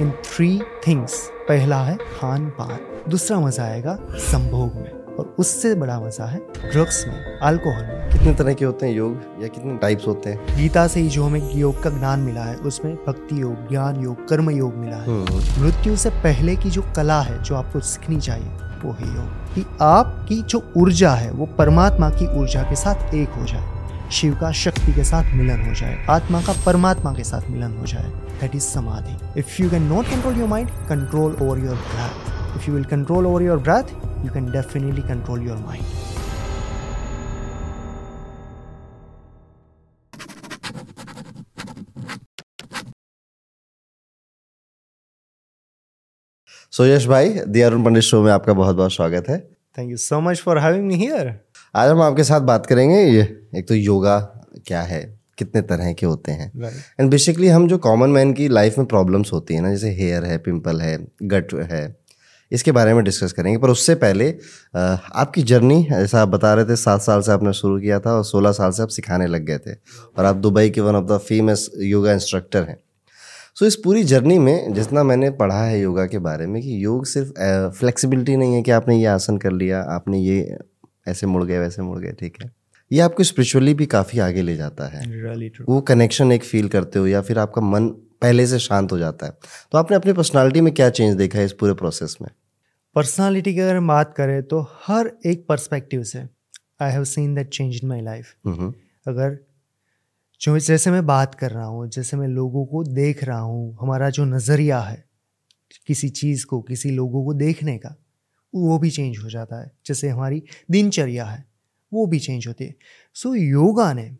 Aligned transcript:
इन 0.00 0.10
three 0.10 0.60
things 0.86 1.30
पहला 1.48 1.76
है 1.76 1.96
खान 1.96 2.46
पान 2.50 2.78
दूसरा 3.08 3.38
मज़ा 3.40 3.64
आएगा 3.64 3.98
संभोग 4.10 4.74
में 4.74 4.90
और 5.16 5.34
उससे 5.38 5.74
बड़ा 5.74 6.00
मज़ा 6.00 6.24
है 6.24 6.38
ड्रग्स 6.72 7.06
में 7.08 7.38
अल्कोहल 7.38 7.82
में। 7.82 8.10
कितने 8.10 8.34
तरह 8.34 8.52
के 8.52 8.64
होते 8.64 8.86
हैं 8.86 8.94
योग 8.94 9.42
या 9.42 9.48
कितने 9.48 9.76
टाइप्स 9.76 10.06
होते 10.06 10.30
हैं? 10.30 10.56
गीता 10.56 10.86
से 10.86 11.00
ही 11.00 11.08
जो 11.08 11.24
हमें 11.24 11.54
योग 11.54 11.82
का 11.82 11.90
ज्ञान 11.90 12.20
मिला 12.20 12.42
है 12.42 12.56
उसमें 12.56 12.94
भक्ति 12.94 13.42
योग 13.42 13.68
ज्ञान 13.68 14.00
योग 14.00 14.28
कर्म 14.28 14.50
योग 14.50 14.74
मिला 14.74 14.96
है। 14.96 15.06
हम्म, 15.06 15.64
मृत्यु 15.64 15.96
से 15.96 16.10
पहले 16.10 16.56
की 16.56 16.70
जो 16.70 16.82
कला 16.96 17.20
है 17.20 17.42
जो 17.42 17.54
आपको 17.54 17.80
सीखनी 17.80 18.20
चाहिए 18.20 18.50
वो 18.84 18.92
है 18.92 19.14
योग। 19.14 19.54
कि 19.54 19.64
आपकी 19.82 20.42
जो 20.42 20.72
ऊर्जा 20.76 21.10
है 21.10 21.30
वो 21.30 21.46
परमात्मा 21.46 22.10
की 22.10 22.26
ऊर्जा 22.40 22.62
के 22.62 22.76
साथ 22.76 23.14
एक 23.14 23.28
हो 23.28 23.44
जाए। 23.44 23.77
शिव 24.12 24.34
का 24.40 24.50
शक्ति 24.58 24.92
के 24.92 25.04
साथ 25.04 25.34
मिलन 25.34 25.60
हो 25.62 25.74
जाए 25.74 26.04
आत्मा 26.10 26.40
का 26.42 26.52
परमात्मा 26.66 27.12
के 27.14 27.24
साथ 27.24 27.50
मिलन 27.50 27.76
हो 27.78 27.86
जाए 27.86 28.10
that 28.40 28.54
is 28.54 28.64
samadhi. 28.64 29.40
If 29.40 29.62
you 29.62 29.70
can 29.70 29.82
not 29.92 30.06
control 30.06 30.38
your 30.38 30.48
mind 30.48 30.70
control 30.88 31.36
over 31.42 31.58
your 31.58 31.76
breath 31.86 32.56
if 32.56 32.68
you 32.68 32.74
will 32.74 32.84
control 32.92 33.26
over 33.26 33.42
your 33.42 33.58
breath 33.58 33.92
you 34.26 34.32
can 34.34 34.50
definitely 34.52 35.02
control 35.08 35.42
your 35.48 35.56
mind 35.56 35.84
so 46.72 46.84
Yash 46.84 47.06
भाई 47.06 47.28
दी 47.48 47.60
अरुण 47.60 47.84
पंडित 47.84 48.02
शो 48.02 48.22
में 48.22 48.32
आपका 48.32 48.52
बहुत 48.52 48.76
बहुत 48.76 48.92
स्वागत 48.92 49.28
है। 49.28 49.38
Thank 49.78 49.90
you 49.90 49.96
so 49.96 50.20
much 50.20 50.40
for 50.40 50.58
having 50.58 50.86
me 50.86 50.94
here 50.96 51.28
आज 51.74 51.90
हम 51.90 52.00
आपके 52.02 52.24
साथ 52.24 52.40
बात 52.40 52.66
करेंगे 52.66 52.96
ये 52.96 53.22
एक 53.56 53.66
तो 53.68 53.74
योगा 53.74 54.18
क्या 54.66 54.82
है 54.82 55.00
कितने 55.38 55.60
तरह 55.62 55.92
के 55.92 56.06
होते 56.06 56.32
हैं। 56.32 56.70
एंड 57.00 57.10
बेसिकली 57.10 57.48
हम 57.48 57.66
जो 57.68 57.78
कॉमन 57.78 58.10
मैन 58.10 58.32
की 58.32 58.46
लाइफ 58.48 58.78
में 58.78 58.86
प्रॉब्लम्स 58.86 59.32
होती 59.32 59.54
है 59.54 59.60
ना 59.60 59.70
जैसे 59.70 59.90
हेयर 59.94 60.24
है 60.24 60.38
पिंपल 60.38 60.80
है 60.80 60.96
गट 61.24 61.54
है 61.72 61.96
इसके 62.52 62.72
बारे 62.72 62.94
में 62.94 63.02
डिस्कस 63.04 63.32
करेंगे। 63.32 63.58
पर 63.58 63.70
उससे 63.70 63.94
पहले 63.96 64.28
आपकी 64.74 65.42
जर्नी 65.42 65.86
ऐसा 65.92 66.22
आप 66.22 66.28
बता 66.28 66.52
रहे 66.54 66.64
थे 66.64 66.76
सात 66.76 67.02
साल 67.02 67.20
से 67.22 67.32
आपने 67.32 67.52
शुरू 67.52 67.78
किया 67.80 67.98
था 68.00 68.12
और 68.12 68.24
सोलह 68.24 68.52
साल 68.52 68.70
से 68.70 68.82
आप 68.82 68.88
सिखाने 68.88 69.26
लग 69.26 69.44
गए 69.44 69.58
थे। 69.58 69.74
और 70.18 70.24
आप 70.24 70.36
दुबई 70.36 70.70
के 70.70 70.80
one 70.80 70.96
of 70.96 71.04
the 71.04 71.18
famous 71.18 71.68
yoga 71.80 72.12
instructor 72.12 72.62
हैं। 72.62 72.78
सो 73.56 73.66
इस 73.66 73.76
पूरी 73.76 74.04
जर्नी 74.04 74.38
में 74.38 74.72
जितना 74.74 75.02
मैंने 75.02 75.30
पढ़ा 75.36 75.62
है 75.62 75.80
योगा 75.80 76.06
के 76.06 76.18
बारे 76.20 76.46
में 76.46 76.60
कि 76.62 76.84
योग 76.84 77.06
सिर्फ़ 77.06 77.78
फ्लेक्सिबिलिटी 77.78 78.36
नहीं 78.36 78.54
है 78.54 78.62
कि 78.62 78.70
आपने 78.70 78.98
ये 78.98 79.06
आसन 79.08 79.38
कर 79.38 79.52
लिया 79.52 79.82
आपने 79.90 80.18
ये 80.18 80.58
ऐसे 81.08 81.26
मुड़ 81.26 81.44
गए 81.44 81.58
वैसे 81.58 81.82
मुड़ 81.82 81.98
गए 81.98 82.12
ठीक 82.12 82.42
है। 82.42 82.50
ये 82.90 83.00
आपको 83.00 83.22
स्पिरिचुअली 83.22 83.74
भी 83.74 83.86
काफ़ी 83.86 84.18
आगे 84.18 84.42
ले 84.42 84.56
जाता 84.56 84.86
है। 84.88 85.02
रियली 85.12 85.48
ट्रू 85.48 85.66
वो 85.68 85.80
कनेक्शन 85.80 86.32
एक 86.32 86.44
फील 86.44 86.68
करते 86.68 86.98
हो 86.98 87.06
या 87.06 87.20
फिर 87.22 87.38
आपका 87.38 87.62
मन 87.62 87.88
पहले 88.22 88.46
से 88.46 88.58
शांत 88.58 88.92
हो 88.92 88.98
जाता 88.98 89.26
है। 89.26 89.32
तो 89.72 89.78
आपने 89.78 89.96
अपनी 89.96 90.12
पर्सनालिटी 90.12 90.60
में 90.60 90.72
क्या 90.74 90.88
चेंज 90.90 91.16
देखा 91.16 91.38
है 91.38 91.44
इस 91.44 91.52
पूरे 91.52 91.72
प्रोसेस 91.74 92.16
में? 92.22 92.28
पर्सनालिटी 92.96 93.54
की 93.54 93.60
अगर 93.60 93.76
हम 93.76 93.88
बात 93.88 94.14
करें 94.16 94.42
तो 94.42 94.60
हर 94.82 95.10
एक 95.26 95.46
पर्सपेक्टिव 95.48 96.02
से 96.02 96.18
I 96.82 96.92
have 96.92 97.04
seen 97.04 97.34
that 97.34 97.48
change 97.48 97.80
in 97.82 97.88
my 97.88 98.00
life 98.00 98.34
अगर 99.06 99.38
जो 100.40 100.58
जैसे 100.58 100.90
मैं 100.90 101.06
बात 101.06 101.34
कर 101.34 101.50
रहा 101.50 101.64
हूँ 101.64 101.88
जैसे 101.88 102.16
मैं 102.16 102.28
लोगों 102.28 102.64
को 102.66 102.82
देख 102.84 103.24
रहा 103.24 103.38
हूँ 103.38 103.78
हमारा 103.80 104.10
जो 104.10 104.24
नज़रिया 104.24 104.80
है 104.80 105.04
किसी 105.86 106.08
चीज़ 106.08 106.46
को 106.46 106.60
किसी 106.60 106.90
लोगों 106.90 107.24
को 107.24 107.34
देखने 107.34 107.78
का 107.78 107.94
वो 108.52 108.78
भी 108.78 108.90
चेंज 108.90 109.18
हो 109.18 109.30
जाता 109.30 109.60
है। 109.60 109.70
जैसे 109.86 110.08
हमारी 110.08 110.42
दिनचर्या 110.70 111.24
है, 111.24 111.44
वो 111.92 112.06
भी 112.06 112.18
चेंज 112.18 112.46
होती 112.46 112.64
है। 112.64 112.74
सो 113.16 113.34
योगा 113.34 113.92
ने, 113.92 114.10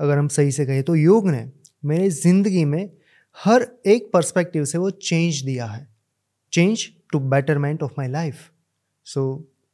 अगर 0.00 0.18
हम 0.18 0.28
सही 0.28 0.52
से 0.52 0.66
कहें 0.66 0.82
तो 0.82 0.94
योग 0.94 1.28
ने 1.30 1.48
मेरे 1.84 2.08
ज़िंदगी 2.12 2.64
में 2.64 2.90
हर 3.38 3.66
एक 3.86 4.10
पर्सपेक्टिव 4.12 4.64
से 4.64 4.78
वो 4.78 4.90
चेंज 4.90 5.40
दिया 5.42 5.66
है। 5.66 5.86
Change 6.52 6.86
to 7.12 7.18
betterment 7.30 7.82
of 7.82 7.92
my 7.98 8.08
life 8.08 8.50
so 9.06 9.22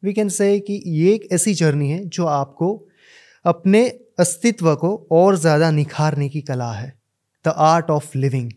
we 0.03 0.13
can 0.13 0.29
say 0.31 0.59
कि 0.61 0.83
ये 0.89 1.13
एक 1.15 1.29
ऐसी 1.33 1.55
जर्नी 1.55 1.91
है 1.91 2.05
जो 2.07 2.27
आपको 2.27 2.75
अपने 3.45 3.87
अस्तित्व 4.21 4.75
को 4.77 4.95
और 5.13 5.37
ज़्यादा 5.37 5.71
निखारने 5.71 6.29
की 6.29 6.41
कला 6.43 6.73
है। 6.73 6.93
The 7.45 7.53
art 7.59 7.91
of 7.91 8.17
living 8.19 8.51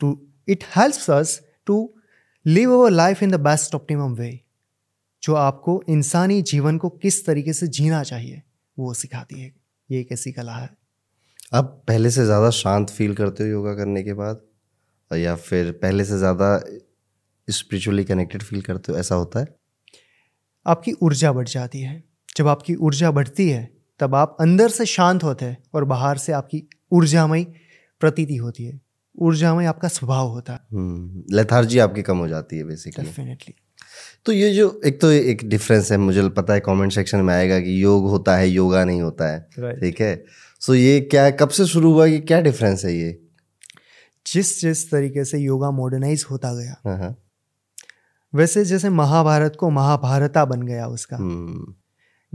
to 0.00 0.18
it 0.48 0.64
helps 0.76 1.10
us 1.10 1.40
to 1.66 1.76
live 2.46 2.72
our 2.72 2.90
life 2.90 3.22
in 3.22 3.30
the 3.30 3.40
best 3.40 3.74
optimum 3.74 4.14
way 4.14 4.30
जो 5.24 5.34
आपको 5.34 5.82
इंसानी 5.88 6.40
जीवन 6.42 6.78
को 6.78 6.88
किस 7.02 7.24
तरीके 7.26 7.52
से 7.52 7.66
जीना 7.68 8.02
चाहिए 8.02 8.42
वो 8.76 8.94
सिखाती 8.94 9.40
है। 9.40 9.52
ये 9.90 10.00
एक 10.00 10.12
ऐसी 10.12 10.32
कला 10.32 10.54
है। 10.54 10.68
आप 11.54 11.64
पहले 11.88 12.10
से 12.10 12.24
ज़्यादा 12.24 12.50
शांत 12.52 12.90
फील 12.90 13.14
करते 13.14 13.44
हो 13.44 13.48
योगा 13.50 13.74
करने 13.74 14.02
के 14.02 14.12
बाद? 14.14 14.40
या 15.10 15.34
फिर 15.36 15.70
पहले 15.82 16.04
से 16.04 16.18
ज़्यादा 16.18 16.48
स्पिरिचुअली 17.48 18.04
कनेक्टेड 18.04 18.42
फील 18.42 18.62
करते 18.62 18.92
हो? 18.92 18.98
ऐसा 18.98 19.14
होता 19.14 19.40
है? 19.40 19.46
आपकी 20.66 20.92
ऊर्जा 21.02 21.32
बढ़ 21.32 21.48
जाती 21.48 21.80
है। 21.80 22.02
जब 22.36 22.48
आपकी 22.48 22.74
ऊर्जा 22.76 23.10
बढ़ती 23.10 23.48
है 23.50 23.68
तब 24.00 24.14
आप 24.14 24.36
अंदर 24.40 24.68
से 24.70 24.86
शांत 24.86 25.24
होते 25.24 25.44
हैं 25.44 25.56
और 25.74 25.84
बाहर 25.86 26.18
से 26.18 26.32
आपकी 26.32 26.62
ऊर्जामयी 26.92 27.44
प्रतीति 28.00 28.36
होती 28.36 28.64
है। 28.64 28.80
ऊर्जामय 29.18 29.66
आपका 29.66 29.88
स्वभाव 29.90 30.28
होता 30.28 30.52
है। 30.52 30.58
लेथार्जी 31.36 31.78
आपकी 31.78 32.02
कम 32.02 32.18
हो 32.18 32.28
जाती 32.28 32.56
है 32.56 32.64
बेसिकली 32.64 33.04
डेफिनेटली 33.04 33.54
तो 34.26 34.32
ये 34.32 34.52
जो 34.54 34.80
एक 34.86 35.00
तो 35.00 35.10
एक 35.10 35.48
डिफरेंस 35.48 35.92
है 35.92 35.98
मुझे 35.98 36.28
पता 36.28 36.54
है 36.54 36.60
कमेंट 36.60 36.92
सेक्शन 36.92 37.18
में 37.18 37.34
आएगा 37.34 37.60
कि 37.60 37.84
योग 37.84 38.08
होता 38.08 38.36
है 38.36 38.48
योगा 38.48 38.84
नहीं 38.84 39.02
होता 39.02 39.28
है 39.32 39.48
Right. 39.60 39.80
ठीक 39.80 40.00
है? 40.00 40.24
सो 40.60 40.74
ये 40.74 41.00
क्या 41.00 41.30
कब 41.30 41.48
से 41.48 41.66
शुरू 41.66 41.92
हुआ 41.92 42.06
कि 42.08 42.20
क्या 42.20 42.40
डिफरेंस 42.40 42.84
है 42.84 42.94
ये? 42.96 43.20
जिस 44.26 44.60
जिस 44.60 44.90
तरीके 44.90 45.24
से 45.24 45.38
योगा 45.38 45.70
मॉडर्नाइज 45.70 46.24
होता 46.30 46.54
गया 46.54 46.76
हाँ 46.86 46.98
हाँ। 46.98 47.16
वैसे 48.34 48.64
जैसे 48.64 48.88
महाभारत 48.88 49.56
को 49.60 49.70
महाभारता 49.70 50.44
बन 50.44 50.62
गया 50.62 50.86
उसका। 50.86 51.16
हम्म, 51.16 51.74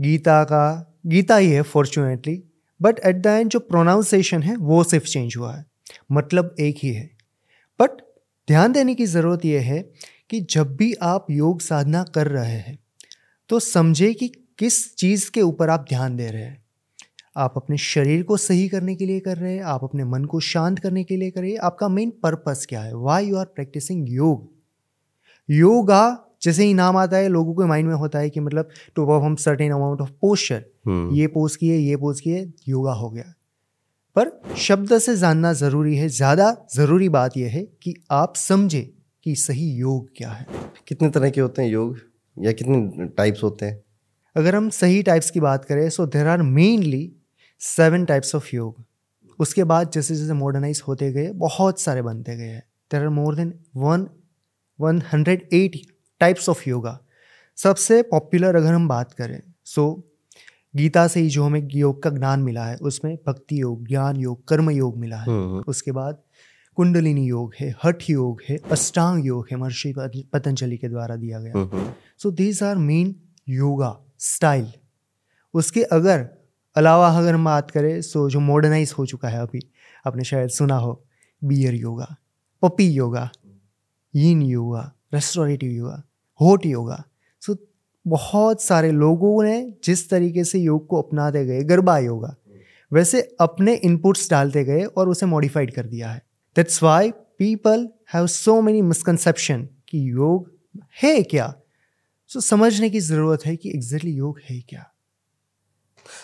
गीता 0.00 0.44
का 0.44 0.96
गीता 1.06 1.36
ही 1.36 1.50
है 1.50 1.62
fortunately 1.62 2.42
but 2.82 2.98
at 3.06 3.16
the 3.16 3.26
end 3.26 3.50
जो 3.50 3.58
प्रोनाउंसिएशन 3.58 4.42
है 4.42 4.56
वो 4.56 4.84
सिर्फ़ 4.84 5.04
चेंज 5.04 5.34
हुआ 5.36 5.54
है 5.56 5.64
मतलब 6.12 6.54
एक 6.60 6.76
ही 6.82 6.92
है। 6.92 7.10
बट 7.80 7.90
ध्यान 8.48 8.72
देने 8.72 8.94
की 8.94 9.06
ज़रूरत 9.06 9.44
यह 9.44 9.60
है 9.62 9.92
कि 10.30 10.40
जब 10.50 10.76
भी 10.76 10.92
आप 11.04 11.26
योग 11.30 11.60
साधना 11.60 12.02
कर 12.14 12.28
रहे 12.28 12.56
हैं 12.58 12.78
तो 13.50 13.60
समझे 13.60 14.12
कि 14.14 14.28
किस 14.58 14.94
चीज़ 14.96 15.30
के 15.30 15.42
ऊपर 15.42 15.70
आप 15.70 15.84
ध्यान 15.88 16.16
दे 16.16 16.26
रहे 16.26 16.42
हैं। 16.42 16.62
आप 17.36 17.54
अपने 17.56 17.76
शरीर 17.78 18.22
को 18.22 18.36
सही 18.36 18.68
करने 18.68 18.94
के 18.94 19.06
लिए 19.06 19.20
कर 19.20 19.36
रहे 19.36 19.54
हैं 19.54 19.62
आप 19.64 19.84
अपने 19.84 20.04
मन 20.04 20.24
को 20.24 20.40
शांत 20.42 20.78
करने 20.78 21.04
के 21.04 21.16
लिए 21.16 21.30
कर 21.30 21.40
रहे 21.40 21.50
हैं। 21.50 21.58
आपका 21.60 21.88
मेन 21.88 22.10
पर्पस 22.22 22.66
क्या 22.68 22.80
है? 22.82 22.94
वाई 22.94 23.26
यू 23.26 23.36
आर 23.36 23.44
प्रैक्टिसिंग 23.46 24.08
योग? 24.08 24.48
योगा 25.48 26.26
जैसे 26.42 26.64
ही 26.64 26.74
नाम 26.74 26.96
आता 26.96 27.16
है 27.16 27.28
लोगों 27.28 27.54
के 27.54 27.66
माइंड 27.68 27.88
में 27.88 27.94
होता 27.94 28.18
है 28.18 28.30
कि 28.30 28.40
मतलब 28.40 28.68
to 28.96 29.06
perform 29.06 29.34
certain 29.38 29.72
amount 29.72 30.00
of 30.00 30.10
posture 30.20 30.64
ये 31.14 31.26
पोज 31.26 31.56
किए 31.56 31.76
ये 31.76 31.96
पोज 31.96 32.20
किए 32.20 32.46
योगा 32.68 32.92
हो 32.92 33.10
गया। 33.10 33.32
पर 34.16 34.30
शब्द 34.58 34.98
से 34.98 35.16
जानना 35.16 35.52
ज़रूरी 35.54 35.96
है। 35.96 36.08
ज़्यादा 36.10 36.56
ज़रूरी 36.74 37.08
बात 37.10 37.36
यह 37.36 37.50
है 37.50 37.62
कि 37.82 37.94
आप 38.12 38.36
समझे। 38.36 38.90
कि 39.24 39.34
सही 39.34 39.70
योग 39.70 40.08
क्या 40.16 40.30
है? 40.30 40.46
कितने 40.88 41.10
तरह 41.10 41.30
के 41.30 41.40
होते 41.40 41.62
हैं 41.62 41.68
योग? 41.68 41.98
या 42.38 42.52
कितने 42.52 43.06
टाइप्स 43.06 43.42
होते 43.42 43.66
हैं? 43.66 43.84
अगर 44.36 44.54
हम 44.54 44.70
सही 44.70 45.02
टाइप्स 45.02 45.30
की 45.30 45.40
बात 45.40 45.64
करें 45.64 45.90
so 45.90 46.06
there 46.06 46.26
are 46.26 46.42
mainly 46.42 47.12
seven 47.60 48.04
types 48.04 48.34
of 48.34 48.56
yog. 48.56 48.84
उसके 49.38 49.64
बाद 49.64 49.90
जैसे 49.90 50.16
जैसे 50.16 50.32
मॉडर्नाइज 50.32 50.82
होते 50.88 51.12
गए 51.12 51.32
बहुत 51.32 51.80
सारे 51.80 52.02
बनते 52.02 52.36
गए 52.36 52.44
हैं। 52.44 52.62
There 52.92 53.02
are 53.02 53.08
more 53.08 53.34
than 53.34 53.54
one 53.76 54.06
one 54.80 55.02
hundred 55.12 55.48
eight 55.52 55.80
types 56.20 56.48
of 56.48 56.68
yoga 56.68 57.00
सबसे 57.56 58.02
पॉपुलर 58.02 58.56
अगर 58.56 58.72
हम 58.72 58.88
बात 58.88 59.12
करें 59.12 59.42
सो 59.64 60.06
गीता 60.76 61.06
से 61.08 61.20
ही 61.20 61.28
जो 61.28 61.44
हमें 61.44 61.68
योग 61.70 62.02
का 62.02 62.10
ज्ञान 62.10 62.40
मिला 62.40 62.64
है 62.64 62.76
उसमें 62.76 63.18
भक्ति 63.26 63.60
योग 63.62 63.88
ज्ञान 63.88 64.16
योग 64.16 64.48
कर्म 64.48 64.70
योग 64.70 64.98
मिला 64.98 65.16
है। 65.16 65.26
हम्म, 65.26 65.64
उसके 65.68 65.92
बाद 65.92 66.18
कुंडलिनी 66.80 67.24
योग 67.26 67.54
है 67.60 67.74
हठ 67.84 68.04
योग 68.10 68.42
है 68.48 68.56
अष्टांग 68.72 69.26
योग 69.26 69.46
है 69.50 69.56
महर्षि 69.56 69.92
पतंजलि 70.32 70.76
के 70.76 70.88
द्वारा 70.88 71.16
दिया 71.16 71.40
गया। 71.40 71.94
So 72.18 72.30
these 72.30 72.62
are 72.62 72.76
main 72.76 73.14
yoga 73.48 73.90
style 74.18 74.72
उसके 75.54 75.82
अगर 75.82 76.24
अलावा 76.76 77.08
अगर 77.18 77.34
हम 77.34 77.44
बात 77.44 77.70
करें 77.70 78.00
सो 78.02 78.28
जो 78.30 78.40
मॉडर्नाइज 78.40 78.94
हो 78.98 79.06
चुका 79.06 79.28
है 79.28 79.40
अभी 79.40 79.60
आपने 80.06 80.24
शायद 80.24 80.48
सुना 80.48 80.76
हो 80.76 80.92
beer 81.42 81.74
yoga 81.74 82.16
puppy 82.62 82.86
yoga 82.88 83.30
yin 84.14 84.42
yoga 84.42 84.92
restorative 85.14 85.70
yoga 85.70 86.02
hot 86.40 86.66
yoga 86.66 87.02
so 87.40 87.56
बहुत 88.06 88.62
सारे 88.62 88.92
लोगों 88.92 89.42
ने 89.44 89.74
जिस 89.84 90.10
तरीके 90.10 90.44
से 90.44 90.58
योग 90.58 90.86
को 90.86 91.02
अपनाते 91.02 91.44
गए 91.44 91.62
गरबा 91.64 91.98
योगा 91.98 92.34
वैसे 92.92 93.22
अपने 93.40 93.74
इनपुट्स 93.74 94.30
डालते 94.30 94.64
गए 94.64 94.82
और 94.82 95.08
उसे 95.08 95.26
मॉडिफाइड 95.26 95.74
कर 95.74 95.86
दिया 95.86 96.10
है। 96.10 96.29
That's 96.56 96.82
why 96.82 97.10
people 97.10 97.88
have 98.14 98.26
so 98.26 98.60
many 98.62 98.82
misconception 98.82 99.68
कि 99.88 100.10
योग 100.10 100.50
है 101.02 101.22
क्या? 101.22 101.54
सो 102.26 102.40
so, 102.40 102.46
समझने 102.46 102.90
की 102.90 103.00
ज़रूरत 103.00 103.46
है 103.46 103.56
कि 103.56 103.68
एग्जैक्टली 103.68 104.12
योग 104.12 104.40
है 104.50 104.60
क्या? 104.60 104.86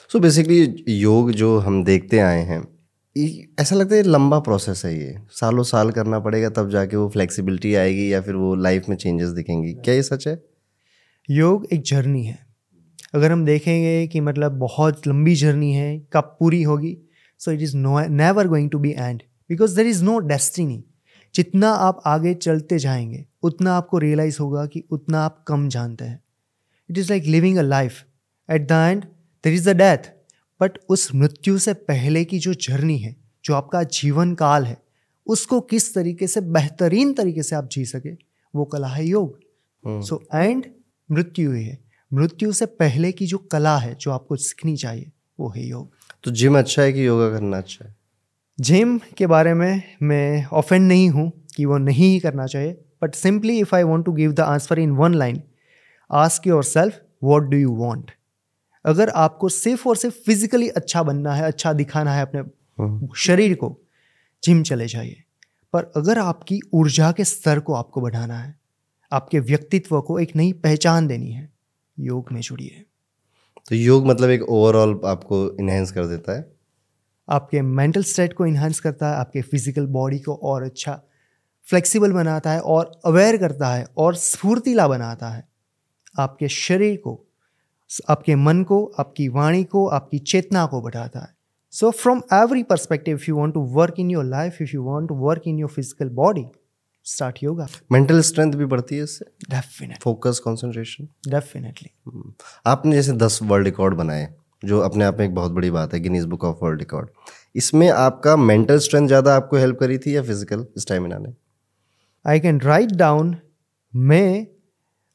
सो 0.08 0.18
so 0.18 0.22
बेसिकली 0.22 0.84
योग 0.88 1.30
जो 1.32 1.58
हम 1.58 1.84
देखते 1.84 2.18
आए 2.18 2.42
हैं 2.42 2.66
ऐसा 3.60 3.76
लगता 3.76 3.96
है 3.96 4.02
लंबा 4.02 4.38
प्रोसेस 4.38 4.84
है 4.84 4.98
ये। 4.98 5.16
सालों 5.30 5.62
साल 5.62 5.90
करना 5.90 6.18
पड़ेगा 6.20 6.48
तब 6.50 6.70
जाके 6.70 6.96
वो 6.96 7.08
फ्लेक्सिबिलिटी 7.08 7.74
आएगी 7.74 8.12
या 8.12 8.20
फिर 8.20 8.34
वो 8.34 8.54
लाइफ 8.54 8.88
में 8.88 8.96
चेंजेस 8.96 9.28
दिखेंगी। 9.28 9.72
क्या 9.74 9.94
ये 9.94 10.02
सच 10.02 10.28
है? 10.28 10.42
योग 11.30 11.66
एक 11.72 11.82
जर्नी 11.82 12.24
है। 12.24 12.46
अगर 13.14 13.32
हम 13.32 13.44
देखेंगे 13.44 14.06
कि 14.06 14.20
मतलब 14.20 14.52
बहुत 14.52 15.06
लंबी 15.06 15.34
जर्नी 15.34 15.72
है 15.72 15.98
कब 16.12 16.36
पूरी 16.40 16.62
होगी 16.62 16.98
so 17.38 17.50
it 17.50 17.60
is 17.60 17.76
no 17.76 17.98
never 18.08 18.48
going 18.48 18.70
to 18.70 18.78
be 18.78 18.90
end 18.90 19.22
because 19.50 19.76
there 19.76 19.86
is 19.86 20.04
no 20.04 20.18
destiny 20.18 20.84
जितना 21.34 21.70
आप 21.70 22.02
आगे 22.06 22.34
चलते 22.34 22.78
जाएँगे 22.78 23.26
उतना 23.42 23.72
आपको 23.72 23.98
रियलाइज़ 23.98 24.38
होगा 24.40 24.66
कि 24.66 24.84
उतना 24.90 25.20
आप 25.20 25.44
कम 25.48 25.68
जानते 25.68 26.04
हैं। 26.04 26.22
It 26.90 26.98
is 26.98 27.12
like 27.12 27.24
living 27.24 27.58
a 27.58 27.62
life 27.62 28.04
at 28.50 28.68
the 28.68 28.72
end 28.72 29.04
there 29.44 29.54
is 29.54 29.70
the 29.70 29.76
death 29.76 30.10
but 30.60 30.78
उस 30.88 31.14
मृत्यु 31.14 31.58
से 31.58 31.74
पहले 31.74 32.24
की 32.24 32.38
जो 32.38 32.54
जर्नी 32.54 32.98
है 32.98 33.16
जो 33.44 33.54
आपका 33.54 33.82
जीवन 33.82 34.34
काल 34.34 34.64
है 34.64 34.82
उसको 35.26 35.60
किस 35.60 35.94
तरीके 35.94 36.26
से 36.26 36.40
बेहतरीन 36.40 37.12
तरीके 37.14 37.42
से 37.42 37.56
आप 37.56 37.68
जी 37.72 37.84
सके 37.84 38.10
वो 38.54 38.64
कला 38.64 38.88
है 38.88 39.06
योग। 39.06 39.38
सो 39.84 40.22
एंड 40.34 40.66
मृत्यु 41.10 41.52
ही 41.52 41.64
है। 41.64 41.78
मृत्यु 42.12 42.52
से 42.52 42.66
पहले 42.66 43.12
की 43.12 43.26
जो 43.26 43.38
कला 43.38 43.76
है 43.78 43.94
जो 43.94 44.10
आपको 44.10 44.36
सीखनी 44.36 44.76
चाहिए 44.76 45.10
वो 45.40 45.48
है 45.50 45.66
योग। 45.66 45.90
तो 46.24 46.30
जिम 46.30 46.58
अच्छा 46.58 46.82
है 46.82 46.92
कि 46.92 47.06
योगा 47.06 47.30
करना 47.30 47.58
अच्छा 47.58 47.84
है? 47.84 47.95
जिम 48.60 48.98
के 48.98 49.26
बारे 49.26 49.54
में 49.54 49.82
मैं 50.02 50.44
ऑफेंड 50.44 50.88
नहीं 50.88 51.10
हूँ 51.10 51.32
कि 51.56 51.64
वो 51.64 51.78
नहीं 51.78 52.12
ही 52.12 52.20
करना 52.20 52.46
चाहिए 52.46 52.84
but 53.02 53.14
simply 53.14 53.58
if 53.58 53.74
I 53.74 53.82
want 53.82 54.06
to 54.06 54.12
give 54.12 54.32
the 54.32 54.40
answer 54.40 54.78
in 54.78 54.90
one 54.90 55.14
line 55.14 55.42
ask 56.12 56.46
yourself 56.64 57.00
what 57.24 57.42
do 57.42 57.56
you 57.56 57.70
want 57.70 58.10
अगर 58.84 59.08
आपको 59.08 59.48
सिर्फ़ 59.48 59.88
और 59.88 59.96
सिर्फ़ 59.96 60.16
फिजिकली 60.16 60.68
अच्छा 60.68 61.02
बनना 61.02 61.34
है 61.34 61.42
अच्छा 61.42 61.72
दिखाना 61.72 62.12
है 62.12 62.22
अपने 62.22 62.40
हम्म, 62.40 63.08
शरीर 63.16 63.54
को 63.54 63.80
जिम 64.44 64.62
चले 64.62 64.86
जाइए। 64.86 65.22
पर 65.72 65.92
अगर 65.96 66.18
आपकी 66.18 66.60
ऊर्जा 66.74 67.12
के 67.12 67.24
स्तर 67.24 67.60
को 67.60 67.74
आपको 67.74 68.00
बढ़ाना 68.00 68.38
है 68.38 68.58
आपके 69.12 69.40
व्यक्तित्व 69.40 70.00
को 70.00 70.18
एक 70.18 70.36
नई 70.36 70.52
पहचान 70.52 71.06
देनी 71.06 71.30
है 71.30 71.52
योग 72.00 72.32
में 72.32 72.40
जुड़िए। 72.40 72.84
तो 73.68 73.74
योग 73.74 74.06
मतलब 74.06 74.30
एक 74.30 74.42
ओवरऑल 74.42 75.00
आपको 75.04 75.56
इन्हेंस 75.60 75.92
कर 75.92 76.06
देता 76.06 76.36
है। 76.36 76.55
आपके 77.28 77.62
मेंटल 77.62 78.02
स्टेट 78.04 78.32
को 78.32 78.46
इन्हांस 78.46 78.80
करता 78.80 79.10
है 79.10 79.16
आपके 79.16 79.42
फ़िज़िकल 79.42 79.86
बॉडी 79.88 80.18
को 80.18 80.34
और 80.44 80.62
अच्छा 80.62 81.00
फ्लेक्सिबल 81.66 82.12
बनाता 82.12 82.50
है 82.50 82.60
और 82.62 82.90
अवेयर 83.06 83.36
करता 83.36 83.68
है 83.68 83.86
और 83.98 84.14
स्फूर्तिला 84.16 84.88
बनाता 84.88 85.28
है। 85.28 85.46
आपके 86.18 86.48
शरीर 86.48 86.96
को 86.96 87.22
आपके 88.10 88.34
मन 88.36 88.62
को 88.64 88.84
आपकी 88.98 89.28
वाणी 89.28 89.64
को 89.64 89.86
आपकी 89.88 90.18
चेतना 90.20 90.64
को 90.66 90.80
बढ़ाता 90.82 91.20
है। 91.20 91.34
So 91.72 91.90
from 91.92 92.22
every 92.34 92.62
perspective 92.62 93.16
if 93.16 93.24
you 93.28 93.36
want 93.36 93.54
to 93.54 93.60
work 93.72 93.94
in 93.98 94.10
your 94.10 94.24
life 94.24 94.62
if 94.62 94.70
you 94.74 94.84
want 94.84 95.08
to 95.08 95.14
work 95.18 95.42
in 95.46 95.58
your 95.58 95.70
physical 95.70 96.08
body 96.14 96.46
start 97.06 97.42
yoga 97.42 97.66
mental 97.92 98.20
strength 98.22 98.52
भी 98.52 98.64
बढ़ती 98.66 98.96
है 98.96 99.02
इससे? 99.02 99.24
डेफिनेट 99.50 100.02
फोकस 100.02 100.38
कंसंट्रेशन 100.44 101.08
डेफिनेटली 101.28 101.90
आपने 102.66 102.94
जैसे 102.94 103.12
दस 103.14 103.38
वर्ल्ड 103.42 103.66
रिकॉर्ड 103.66 103.94
बनाए 103.94 104.28
जो 104.62 104.78
अपने 104.80 105.04
आप 105.04 105.18
में 105.18 105.24
एक 105.26 105.34
बहुत 105.34 105.52
बड़ी 105.52 105.70
बात 105.70 105.94
है 105.94 106.00
Guinness 106.00 106.24
book 106.24 106.44
of 106.44 106.64
world 106.64 106.80
record 106.80 107.08
इसमें 107.56 107.88
आपका 107.90 108.36
मेंटल 108.36 108.78
स्ट्रेंथ 108.78 109.06
ज़्यादा 109.06 109.34
आपको 109.36 109.56
हेल्प 109.56 109.78
करी 109.80 109.98
थी 109.98 110.14
या 110.16 110.22
फ़िज़िकल 110.22 110.66
स्टेमिना 110.78 111.18
ने? 111.18 111.32
आई 112.24 112.40
कैन 112.40 112.60
राइट 112.60 112.90
डाउन 112.92 113.36
मैं 113.94 114.46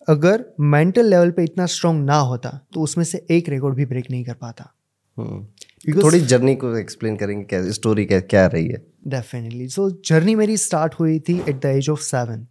अगर 0.08 0.46
मेंटल 0.60 1.06
लेवल 1.06 1.32
पे 1.32 1.44
इतना 1.44 1.66
स्ट्रांग 1.66 2.04
ना 2.06 2.18
होता 2.20 2.50
तो 2.74 2.82
उसमें 2.82 3.04
से 3.06 3.26
एक 3.32 3.50
रिकॉर्ड 3.50 3.76
भी 3.76 3.86
ब्रेक 3.86 4.12
नहीं 4.12 4.24
कर 4.26 4.34
पाता। 4.34 4.74
हम्म। 5.18 5.46
Because- 5.86 6.04
थोड़ी 6.04 6.20
जर्नी 6.22 6.56
को 6.56 6.76
एक्सप्लेन 6.78 7.16
करेंगे 7.18 7.44
क्या 7.44 7.72
स्टोरी 7.72 8.06
क्या 8.06 8.20
क्या 8.20 8.46
रही 8.48 8.68
है? 8.68 8.82
डेफिनेटली 9.08 9.68
सो 9.70 9.90
जर्नी 10.06 10.36
मेरी 10.36 10.58
स्टार्ट 10.58 10.94
हुई 11.00 11.20
थी 11.20 11.38
at 11.40 11.62
the 11.62 11.66
age 11.66 11.90
of 11.90 12.02
seven 12.02 12.46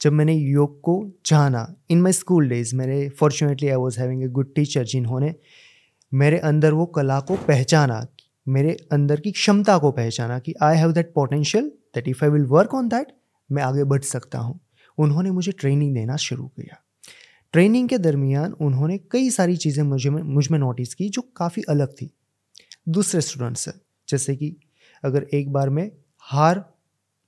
जब 0.00 0.12
मैंने 0.12 0.34
योग 0.34 0.80
को 0.80 0.94
जाना। 1.26 1.66
इन 1.90 2.00
माई 2.02 2.12
स्कूल 2.12 2.48
डेज़ 2.48 2.74
मेरे 2.76 3.08
fortunately 3.20 3.68
I 3.68 3.76
was 3.76 4.00
having 4.00 4.22
a 4.22 4.28
good 4.28 4.54
teacher 4.54 4.84
जिन्होंने 4.84 5.34
मेरे 6.12 6.38
अंदर 6.40 6.72
वो 6.72 6.86
कला 6.86 7.18
को 7.20 7.36
पहचाना, 7.46 8.06
मेरे 8.46 8.76
अंदर 8.92 9.20
की 9.20 9.30
क्षमता 9.32 9.76
को 9.78 9.90
पहचाना 9.92 10.38
कि 10.38 10.54
I 10.62 10.76
have 10.76 10.92
that 10.92 11.12
potential 11.14 11.70
that 11.94 12.08
if 12.08 12.24
I 12.24 12.30
will 12.30 12.44
work 12.46 12.74
on 12.74 12.88
that 12.88 13.12
मैं 13.50 13.62
आगे 13.62 13.84
बढ़ 13.84 14.02
सकता 14.02 14.38
हूँ। 14.38 14.58
उन्होंने 14.98 15.30
मुझे 15.30 15.52
ट्रेनिंग 15.52 15.94
देना 15.94 16.16
शुरू 16.18 16.46
किया। 16.46 16.82
ट्रेनिंग 17.54 17.88
के 17.88 17.98
दरमियान 17.98 18.52
उन्होंने 18.60 18.98
कई 19.12 19.30
सारी 19.30 19.56
चीज़ें 19.56 19.82
मुझे 19.84 20.10
मुझमें 20.10 20.58
नोटिस 20.58 20.94
की 20.94 21.08
जो 21.08 21.22
काफ़ी 21.36 21.62
अलग 21.68 21.92
थी। 21.92 22.10
दूसरे 22.88 23.20
स्टूडेंट 23.20 23.56
से 23.56 23.72
जैसे 24.08 24.36
कि 24.36 24.56
अगर 25.04 25.26
एक 25.34 25.52
बार 25.52 25.70
में 25.70 25.90
हार 26.26 26.64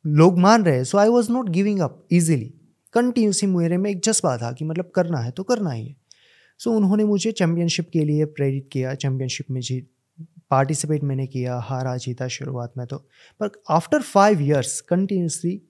लोग 0.04 0.38
मान 0.38 0.64
रहे 0.64 0.84
so 0.84 0.98
I 0.98 1.08
was 1.08 1.32
not 1.32 1.48
giving 1.48 1.80
up 1.80 2.06
easily 2.12 2.52
continuously 2.94 3.48
मेरे 3.50 3.76
में 3.76 3.90
एक 3.90 4.00
जज्बा 4.04 4.36
था 4.36 4.52
कि 4.52 4.64
मतलब 4.64 4.90
करना 4.94 5.18
है 5.18 5.30
तो 5.30 5.42
करना 5.42 5.70
ही 5.70 5.86
है। 5.86 5.94
सो 6.58 6.72
उन्होंने 6.72 7.04
मुझे 7.04 7.32
चैम्पियनशिप 7.32 7.90
के 7.92 8.04
लिए 8.04 8.24
प्रेरित 8.24 8.68
किया। 8.72 8.94
चैम्पियनशिप 8.94 9.50
में 9.50 9.60
जीत 9.60 9.90
पार्टिसिपेट 10.50 11.02
मैंने 11.02 11.26
किया, 11.26 11.56
हारा, 11.58 11.96
जीता 11.96 12.28
शुरुआत 12.28 12.72
में 12.78 12.86
तो। 12.86 12.98
पर 13.40 13.50
after 13.70 14.02
five 14.02 14.42
years 14.42 14.80
continuously 14.80 15.62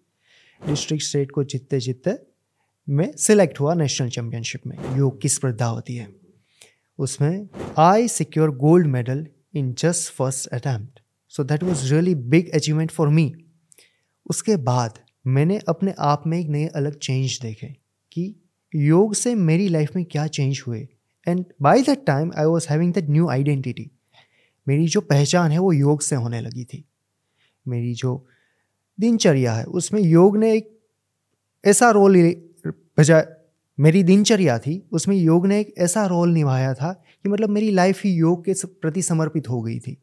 district 0.67 1.05
state 1.05 1.31
को 1.31 1.45
जीतते 1.45 1.81
जीतते 1.81 2.19
मैं 2.89 3.13
सिलेक्ट 3.17 3.61
हुआ 3.61 3.75
नेशनल 3.75 4.09
चैम्पियनशिप 4.09 4.67
में। 4.67 4.77
योग 4.97 5.21
की 5.21 5.29
स्पर्धा 5.29 5.67
होती 5.67 5.97
है। 5.97 6.09
उसमें 6.99 7.49
I 7.79 8.09
secure 8.09 8.51
gold 8.57 8.87
medal 8.87 9.27
in 9.55 9.73
just 9.73 10.13
first 10.13 10.49
attempt 10.49 11.01
so 11.29 11.45
that 11.45 11.63
was 11.63 11.93
really 11.93 12.15
big 12.15 12.51
achievement 12.55 12.91
for 12.91 13.09
me 13.09 13.35
उसके 14.31 14.57
बाद 14.57 14.99
मैंने 15.27 15.61
अपने 15.69 15.95
आप 15.99 16.23
में 16.27 16.39
एक 16.41 16.49
नए 16.49 16.67
अलग 16.67 16.99
चेंज 16.99 17.39
देखे 17.43 17.67
कि 18.13 18.35
योग 18.75 19.15
से 19.15 19.35
मेरी 19.35 19.69
लाइफ 19.69 19.97
में 19.97 20.05
क्या 20.05 20.27
चेंज 20.27 20.63
हुए? 20.67 20.89
And 21.29 21.45
by 21.63 21.83
that 21.83 22.05
time 22.07 22.33
I 22.39 22.45
was 22.45 22.67
having 22.71 22.95
that 22.95 23.11
new 23.11 23.29
identity 23.29 23.91
मेरी 24.69 24.87
जो 24.87 25.01
पहचान 25.01 25.51
है, 25.51 25.59
वो 25.59 25.73
योग 25.73 26.01
से 26.01 26.17
होने 26.17 26.41
लगी 26.41 26.65
थी। 26.65 26.85
मेरी 27.69 27.95
जो 27.95 28.27
दिनचर्या 29.01 29.55
है, 29.55 29.65
उसमें 29.65 30.03
योग 30.03 30.37
ने 30.37 30.55
एक 30.55 30.79
ऐसा 31.65 31.91
रोल 31.91 32.17
बजाय 32.99 33.27
मेरी 33.81 34.03
दिनचर्या 34.03 34.59
थी, 34.59 34.89
उसमें 34.93 35.17
योग 35.17 35.47
ने 35.47 35.61
एक 35.61 35.75
ऐसा 35.79 36.07
रोल 36.07 36.31
निभाया 36.31 36.75
था 36.75 36.93
कि 36.93 37.29
मतलब 37.29 37.49
मेरी 37.49 37.71
लाइफ 37.71 38.01
ही 38.05 38.11
योग 38.11 38.45
के 38.45 38.55
प्रति 38.67 39.03
समर्पित 39.03 39.49
हो 39.49 39.63
गई 39.63 39.79
थी। 39.79 39.99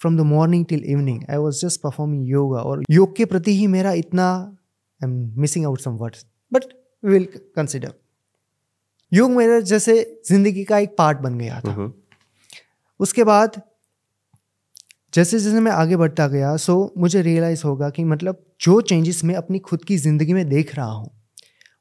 From 0.00 0.16
the 0.16 0.20
morning 0.20 0.66
till 0.66 0.84
evening 0.84 1.22
I 1.30 1.36
was 1.36 1.66
just 1.66 1.80
performing 1.80 2.28
yoga 2.28 2.58
और 2.58 2.84
योग 2.90 3.16
के 3.16 3.24
प्रति 3.24 3.58
ही 3.58 3.66
मेरा 3.66 3.92
इतना 3.92 4.56
I 5.04 5.10
am 5.10 5.40
missing 5.40 5.66
out 5.66 5.80
some 5.80 5.90
words 5.90 6.26
but 6.52 6.64
will 7.04 7.28
consider 7.56 7.94
योग 9.12 9.30
मेरे 9.30 9.60
जैसे 9.62 9.94
ज़िंदगी 10.26 10.64
का 10.64 10.78
एक 10.78 10.94
पार्ट 10.98 11.18
बन 11.18 11.38
गया 11.38 11.60
था। 11.60 11.72
हम्म, 11.72 11.92
उसके 13.00 13.24
बाद 13.24 13.60
जैसे 15.12 15.38
जैसे 15.38 15.60
मैं 15.60 15.72
आगे 15.72 15.96
बढ़ता 15.96 16.26
गया 16.28 16.56
सो 16.56 16.92
मुझे 16.98 17.22
रियलाइज़ 17.22 17.62
होगा 17.64 17.90
कि 17.90 18.04
मतलब 18.04 18.44
जो 18.60 18.80
चेंजेस 18.82 19.22
मैं 19.24 19.34
अपनी 19.34 19.58
खुद 19.58 19.84
की 19.84 19.96
ज़िंदगी 19.98 20.32
में 20.32 20.48
देख 20.48 20.74
रहा 20.74 20.90
हूँ 20.90 21.10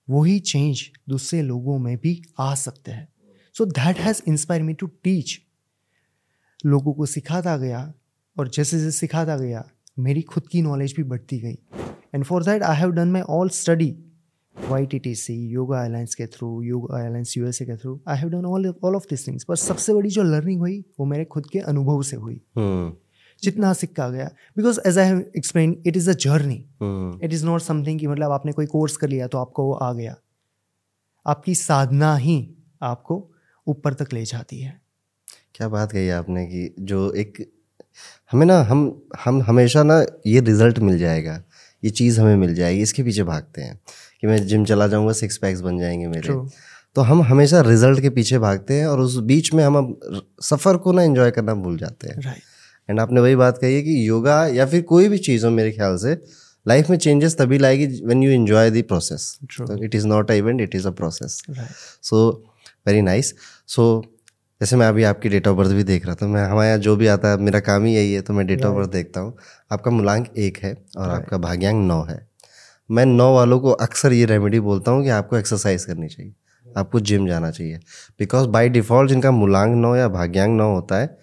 वही 0.09 0.39
चेंज 0.41 0.81
दूसरे 1.09 1.41
लोगों 1.41 1.77
में 1.79 1.95
भी 1.97 2.21
आ 2.39 2.53
सकते 2.55 2.91
हैं। 2.91 3.07
So 3.55 3.65
that 3.65 3.99
has 3.99 4.21
inspire 4.27 4.63
me 4.63 4.73
to 4.73 4.87
teach 5.03 5.39
लोगों 6.65 6.93
को 6.93 7.05
सिखाता 7.05 7.57
गया 7.57 7.91
और 8.37 8.49
जैसे 8.49 8.77
जैसे 8.77 8.91
सिखाता 8.91 9.37
गया 9.37 9.63
मेरी 9.99 10.21
खुद 10.23 10.47
की 10.47 10.61
नॉलेज 10.61 10.93
भी 10.97 11.03
बढ़ती 11.03 11.39
गई। 11.39 11.57
And 12.15 12.23
for 12.25 12.43
that 12.43 12.63
I 12.63 12.77
have 12.77 12.91
done 12.91 13.11
my 13.11 13.21
all 13.29 13.49
study 13.49 13.95
Y 14.69 14.85
T 14.85 14.99
T 14.99 15.13
C 15.15 15.33
yoga 15.49 15.83
alliance 15.85 16.15
के 16.15 16.25
through 16.27 16.61
yoga 16.63 16.97
alliance 16.97 17.37
U 17.37 17.51
K 17.51 17.75
through 17.77 17.99
I 18.07 18.17
have 18.17 18.29
done 18.29 18.45
all 18.45 18.73
all 18.83 18.95
of 18.95 19.05
this 19.09 19.27
things 19.27 19.43
पर 19.43 19.55
सबसे 19.55 19.93
बड़ी 19.93 20.09
जो 20.09 20.23
लर्निंग 20.23 20.59
हुई 20.59 20.79
वो 20.99 21.05
मेरे 21.05 21.25
खुद 21.25 21.45
के 21.45 21.59
अनुभव 21.59 22.01
से 22.01 22.17
हुई। 22.17 22.41
हम्म, 22.57 22.93
जितना 23.43 23.73
सिक्का 23.73 24.09
गया। 24.09 24.29
Because 24.57 24.79
as 24.87 24.97
I 24.97 25.05
have 25.05 25.23
explain 25.37 25.75
it 25.87 25.97
is 25.97 26.09
a 26.09 26.13
journey 26.13 26.55
it 27.23 27.33
is 27.33 27.45
not 27.45 27.61
something 27.61 27.99
कि 27.99 28.07
मतलब 28.07 28.31
आपने 28.31 28.51
कोई 28.51 28.65
कोर्स 28.65 28.97
कर 28.97 29.09
लिया 29.09 29.27
तो 29.27 29.37
आपको 29.37 29.65
वो 29.65 29.73
आ 29.73 29.91
गया। 29.93 30.15
आपकी 31.25 31.55
साधना 31.55 32.15
ही 32.15 32.37
आपको 32.81 33.15
ऊपर 33.67 33.93
तक 33.93 34.13
ले 34.13 34.23
जाती 34.25 34.59
है। 34.59 34.79
क्या 35.55 35.67
बात 35.69 35.91
कही 35.91 36.09
आपने 36.09 36.45
कि 36.45 36.73
जो 36.79 37.11
एक 37.13 37.37
हमें 38.31 38.45
ना 38.45 38.61
हम 38.61 38.79
हम 39.23 39.41
हमेशा 39.41 39.83
ना 39.83 39.99
ये 40.27 40.39
रिज़ल्ट 40.39 40.79
मिल 40.79 40.97
जाएगा। 40.99 41.33
ये 41.83 41.89
चीज़ 41.89 42.19
हमें 42.21 42.35
मिल 42.35 42.53
जाएगी 42.55 42.81
इसके 42.81 43.03
पीछे 43.03 43.23
भागते 43.23 43.61
हैं 43.61 43.79
कि 44.21 44.27
मैं 44.27 44.45
जिम 44.47 44.65
चला 44.65 44.87
जाऊँगा 44.87 45.13
सिक्स 45.13 45.37
पैक्स 45.37 45.61
बन 45.61 45.79
जाएँगे 45.79 46.07
मेरे। 46.07 46.29
True. 46.29 46.49
तो 46.95 47.01
हम 47.01 47.21
हमेशा 47.21 47.61
रिज़ल्ट 47.61 47.99
के 48.01 48.09
पीछे 48.09 48.39
भागते 48.39 48.73
हैं 48.73 48.87
और 48.87 48.99
उस 48.99 49.17
बीच 49.17 49.53
में 49.53 49.63
हम 49.63 49.75
अब 49.75 50.21
सफ़र 50.41 50.77
को 50.77 50.91
ना 50.91 51.03
इन्जॉय 51.03 51.31
करना 51.31 51.53
भूल 51.53 51.77
जाते 51.77 52.09
हैं। 52.09 52.21
राइट 52.21 52.89
एंड 52.89 52.99
आपने 52.99 53.21
वही 53.21 53.35
बात 53.35 53.57
कही 53.57 53.75
है 53.75 53.81
कि 53.81 54.07
योगा 54.09 54.45
या 54.47 54.65
फिर 54.65 54.81
कोई 54.81 55.07
भी 55.09 55.17
चीज़ 55.17 55.45
हो 55.45 55.51
मेरे 55.51 55.71
ख्याल 55.71 55.97
से 55.97 56.17
लाइफ 56.67 56.89
में 56.89 56.97
चेंजेस 56.97 57.37
तभी 57.37 57.57
लाएगी 57.57 57.85
when 58.05 58.23
you 58.23 58.31
enjoy 58.31 58.71
the 58.71 58.83
process 58.83 59.37
it 59.83 59.95
is 59.95 60.07
not 60.07 60.31
a 60.31 60.33
event 60.33 60.61
it 60.61 60.75
is 60.75 60.87
a 60.87 60.91
process 60.91 61.41
so 62.03 62.29
very 62.87 63.01
nice 63.01 63.33
so 63.67 63.85
जैसे 64.61 64.75
मैं 64.75 64.87
अभी 64.87 65.03
आपकी 65.03 65.29
डेट 65.29 65.47
ऑफ़ 65.47 65.57
बर्थ 65.57 65.71
भी 65.71 65.83
देख 65.83 66.05
रहा 66.05 66.15
था 66.15 66.27
मैं 66.27 66.43
हमारे 66.45 66.67
यहाँ 66.67 66.79
जो 66.79 66.95
भी 66.95 67.07
आता 67.07 67.27
है 67.27 67.37
मेरा 67.37 67.59
काम 67.59 67.85
ही 67.85 67.95
यही 67.95 68.13
है 68.13 68.21
तो 68.21 68.33
मैं 68.33 68.45
डेट 68.47 68.65
ऑफ़ 68.65 68.75
बर्थ 68.75 68.89
देखता 68.89 69.19
हूँ। 69.19 69.37
आपका 69.71 69.91
मूलांक 69.91 70.27
एक 70.37 70.57
है 70.57 70.73
और 70.97 71.09
आपका 71.09 71.37
भाग्यांक 71.37 71.87
नौ 71.87 72.01
है। 72.03 72.19
मैं 72.89 73.05
नौ 73.05 73.33
वालों 73.35 73.59
को 73.59 73.71
अक्सर 73.71 74.13
ये 74.13 74.25
रेमेडी 74.25 74.59
बोलता 74.59 74.91
हूँ 74.91 75.03
कि 75.03 75.09
आपको 75.09 75.37
एक्सरसाइज 75.37 75.85
करनी 75.85 76.07
चाहिए। 76.07 76.33
आपको 76.65 76.99
जिम 76.99 77.27
जाना 77.27 77.51
चाहिए। 77.51 77.77
बिकॉज़ 78.19 78.47
बाई 78.47 78.69
डिफ़ॉल्ट 78.69 79.09
जिनका 79.09 79.31
मूलांक 79.31 79.75
नौ 79.75 79.95
या 79.95 80.07
भाग्यांक 80.07 80.57
नौ 80.57 80.73
होता 80.73 80.95
है 80.95 81.17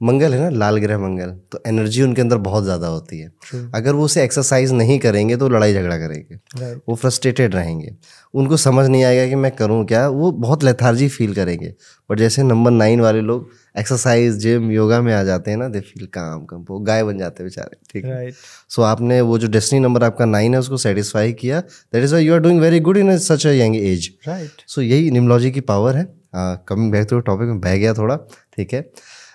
मंगल 0.00 0.34
है 0.34 0.40
ना 0.40 0.48
लाल 0.50 0.76
ग्रह 0.78 0.98
मंगल 0.98 1.30
तो 1.52 1.60
एनर्जी 1.66 2.02
उनके 2.02 2.20
अंदर 2.20 2.36
बहुत 2.38 2.64
ज़्यादा 2.64 2.86
होती 2.86 3.18
है। 3.18 3.28
True. 3.46 3.60
अगर 3.74 3.94
वो 3.94 4.04
उसे 4.04 4.22
एक्सरसाइज 4.24 4.72
नहीं 4.72 4.98
करेंगे 4.98 5.36
तो 5.36 5.48
लड़ाई 5.48 5.72
झगड़ा 5.72 5.96
करेंगे। 5.98 6.36
Right. 6.36 6.80
वो 6.88 6.94
फ्रस्ट्रेटेड 6.94 7.54
रहेंगे। 7.54 7.94
उनको 8.34 8.56
समझ 8.58 8.86
नहीं 8.86 9.02
आएगा 9.04 9.26
कि 9.28 9.34
मैं 9.36 9.50
करूँ 9.56 9.84
क्या 9.86 10.06
वो 10.10 10.30
बहुत 10.32 10.64
लेथार्जी 10.64 11.08
फील 11.08 11.34
करेंगे। 11.34 11.72
बट 12.10 12.18
जैसे 12.18 12.42
नंबर 12.42 12.70
नाइन 12.70 13.00
वाले 13.00 13.20
लोग 13.22 13.50
एक्सरसाइज 13.78 14.36
जिम 14.38 14.70
योगा 14.70 15.00
में 15.00 15.12
आ 15.14 15.22
जाते 15.24 15.50
हैं 15.50 15.58
ना 15.58 15.68
दे 15.68 15.80
फील 15.82 16.06
काम 16.14 16.44
कम 16.44 16.64
वो 16.70 16.78
गाय 16.80 17.04
बन 17.04 17.18
जाते 17.18 17.42
हैं 17.42 17.50
बेचारे 17.50 17.76
ठीक 17.92 18.04
है? 18.04 18.20
Right. 18.20 18.38
सो 18.70 18.82
आपने 18.82 19.20
वो 19.22 19.38
जो 19.38 19.48
डेस्टिनी 19.48 19.80
नंबर 19.80 20.04
आपका 20.04 20.24
नाइन 20.26 20.54
है 20.54 20.60
उसको 20.60 20.76
सेटिस्फाई 20.78 21.32
किया 21.34 21.60
that 21.60 22.04
is 22.04 22.14
why 22.14 22.24
you 22.24 22.34
are 22.34 22.40
doing 22.40 22.60
very 22.60 22.80
good 22.80 22.96
in 22.96 23.16
such 23.18 23.46
a 23.46 23.50
young 23.52 23.76
age 23.76 24.10
right 24.28 24.62
so 24.68 24.82
यही 24.82 25.10
निमोलॉजी 25.10 25.50
की 25.50 25.60
पावर 25.72 25.96
है। 25.96 26.06
कमिंग 26.34 26.90
बैक 26.92 27.06
टू 27.10 27.18
टॉपिक 27.20 27.48
में 27.48 27.60
बह 27.60 27.76
गया 27.76 27.94
थोड़ा 27.94 28.16
ठीक 28.56 28.72
है? 28.74 28.80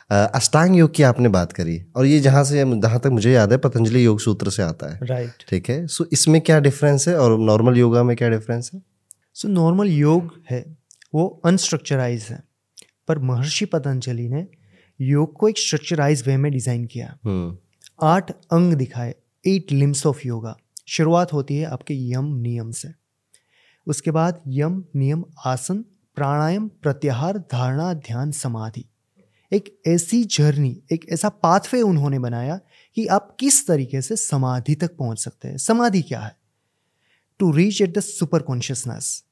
अष्टांग 0.09 0.75
योग 0.75 0.93
की 0.95 1.03
आपने 1.03 1.29
बात 1.29 1.51
करी 1.51 1.79
और 1.95 2.05
ये 2.05 2.19
जहाँ 2.19 2.43
से 2.43 2.63
जहाँ 2.81 2.99
तक 2.99 3.09
मुझे 3.11 3.31
याद 3.31 3.51
है 3.51 3.57
पतंजलि 3.57 4.05
योग 4.05 4.19
सूत्र 4.19 4.49
से 4.49 4.63
आता 4.63 4.91
है। 4.93 4.99
Right. 5.01 5.47
ठीक 5.49 5.69
है? 5.69 5.85
सो 5.87 6.05
इसमें 6.13 6.39
क्या 6.41 6.59
डिफरेंस 6.59 7.07
है 7.07 7.17
और 7.19 7.37
नॉर्मल 7.39 7.77
योगा 7.77 8.03
में 8.03 8.15
क्या 8.17 8.29
डिफरेंस 8.29 8.69
है? 8.73 8.81
सो 9.33 9.47
नॉर्मल 9.47 9.87
योग 9.87 10.31
है 10.49 10.63
वो 11.15 11.27
अनस्ट्रक्चराइज 11.45 12.27
है 12.29 12.43
पर 13.07 13.19
महर्षि 13.21 13.65
पतंजलि 13.65 14.27
ने 14.29 14.45
योग 14.99 15.33
को 15.33 15.49
एक 15.49 15.57
स्ट्रक्चराइज 15.57 16.23
वे 16.27 16.37
में 16.37 16.51
डिज़ाइन 16.51 16.85
किया। 16.85 17.15
हम्म। 17.25 17.57
आठ 18.03 18.31
अंग 18.31 18.73
दिखाए 18.73 19.15
एट 19.43 19.71
लिम्स 19.71 20.05
ऑफ़ 20.05 20.27
योगा 20.27 20.55
शुरुआत 20.87 21.33
होती 21.33 21.57
है 21.57 21.65
आपके 21.65 21.93
यम 22.11 22.33
नियम 22.37 22.71
से। 22.71 22.93
उसके 23.87 24.11
बाद 24.11 24.41
यम 24.47 24.83
नियम 24.95 25.23
आसन 25.45 25.83
प्राणायाम 26.17 26.67
प्रत्याहार 26.83 27.37
धारणा 27.51 27.93
ध्यान 27.93 28.31
समाधि। 28.31 28.85
एक 29.53 29.81
ऐसी 29.87 30.23
जर्नी, 30.23 30.81
एक 30.91 31.05
ऐसा 31.09 31.29
पाथवे 31.29 31.81
उन्होंने 31.81 32.19
बनाया 32.19 32.59
कि 32.95 33.07
आप 33.07 33.37
किस 33.39 33.67
तरीके 33.67 34.01
से 34.01 34.15
समाधि 34.15 34.75
तक 34.75 34.97
पहुँच 34.97 35.19
सकते 35.19 35.47
हैं। 35.47 35.57
समाधि 35.57 36.01
क्या 36.01 36.19
है? 36.19 36.35
To 37.39 37.51
reach 37.51 37.81
at 37.81 37.97
the 37.97 37.99
super 37.99 38.41
consciousness 38.41 39.23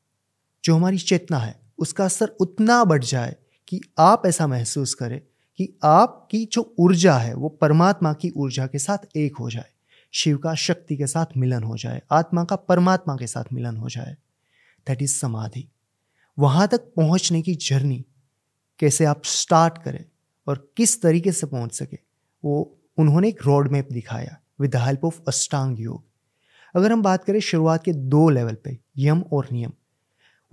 जो 0.64 0.76
हमारी 0.76 0.98
चेतना 0.98 1.38
है, 1.38 1.60
उसका 1.78 2.06
असर 2.06 2.28
उतना 2.28 2.84
बढ़ 2.84 3.04
जाए 3.04 3.36
कि 3.68 3.82
आप 3.98 4.26
ऐसा 4.26 4.48
महसूस 4.48 4.94
करें 4.94 5.22
कि 5.58 5.78
आपकी 5.84 6.46
जो 6.46 6.76
ऊर्जा 6.80 7.18
है, 7.18 7.34
वो 7.34 7.50
परमात्मा 7.50 8.14
की 8.14 8.30
ऊर्जा 8.30 8.68
के 8.68 8.80
साथ 8.80 9.18
एक 9.18 9.38
हो 9.38 9.50
जाए, 9.50 9.70
शिव 10.12 10.38
का 10.38 10.54
शक्ति 10.56 10.98
के 10.98 11.08
साथ 11.08 11.26
मिलन 11.38 11.64
हो 11.64 11.78
जाए, 11.78 12.02
आत्मा 12.12 12.44
का 12.44 12.56
परमात्मा 12.56 13.16
के 13.16 13.28
साथ 13.28 13.44
मिलन 13.54 13.78
हो 13.78 13.90
जाए। 13.90 14.18
दैट 14.88 15.02
इज़ 15.02 15.16
समाधि। 15.16 15.70
वहाँ 16.40 16.68
तक 16.68 16.78
पहुँचने 16.78 17.42
की 17.42 17.56
जर्नी 17.56 18.06
कैसे 18.80 19.06
आप 19.06 19.22
स्टार्ट 19.26 19.84
करें 19.84 20.06
और 20.48 20.74
किस 20.78 21.02
तरीके 21.02 21.32
से 21.32 21.48
पहुँच 21.48 21.74
सके 21.74 21.98
वो 22.46 22.80
उन्होंने 22.98 23.30
एक 23.30 23.46
रोड 23.46 23.72
मैप 23.72 23.88
दिखाया 23.92 24.40
with 24.60 24.72
the 24.72 24.76
help 24.76 25.06
of 25.06 25.22
Ashtanga 25.28 25.80
yoga 25.80 26.06
अगर 26.76 26.92
हम 26.92 27.02
बात 27.02 27.24
करें 27.24 27.40
शुरुआत 27.40 27.84
के 27.84 27.94
दो 27.94 28.30
लेवल 28.30 28.54
पे 28.54 28.80
यम 28.98 29.22
और 29.22 29.48
नियम 29.52 29.72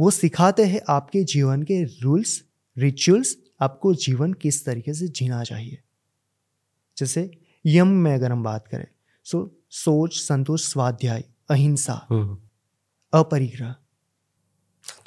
वो 0.00 0.10
सिखाते 0.10 0.64
हैं 0.64 0.80
आपके 0.88 1.24
जीवन 1.24 1.62
के 1.62 1.84
रूल्स 1.84 2.44
रिचुअल्स 2.78 3.36
आपको 3.60 3.94
जीवन 3.94 4.32
किस 4.32 4.66
तरीके 4.66 4.94
से 4.94 5.08
जीना 5.08 5.44
चाहिए। 5.44 5.82
जैसे 6.98 7.30
यम 7.66 7.88
में 7.88 8.14
अगर 8.14 8.32
हम 8.32 8.42
बात 8.42 8.68
करें 8.68 8.86
सो 9.24 9.60
सोच 9.70 10.16
संतोष 10.16 10.72
स्वाध्याय 10.72 11.24
अहिंसा 11.50 11.94
अपरिग्रह। 13.14 13.72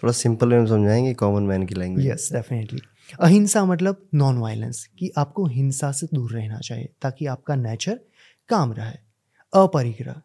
थोड़ा 0.04 0.12
सिंपल 0.12 0.48
में 0.48 0.68
समझाएँगे 0.68 1.14
कॉमन 1.14 1.44
मैन 1.44 1.66
की 1.66 1.76
लैंग्वेज 1.76 2.08
यस 2.08 2.30
डेफिनेटली 2.34 2.80
अहिंसा 3.20 3.66
मतलब 3.66 4.10
नॉन 4.14 4.38
वायलेंस 4.38 4.90
कि 5.00 5.12
आपको 5.18 5.46
हिंसा 5.46 5.92
से 5.92 6.08
दूर 6.14 6.32
रहना 6.32 6.60
चाहिए 6.60 6.90
ताकि 7.02 7.26
आपका 7.26 7.56
नेचर 7.56 8.00
काम 8.50 8.74
रहे। 8.74 8.94
अपरिग्रह। 9.54 10.22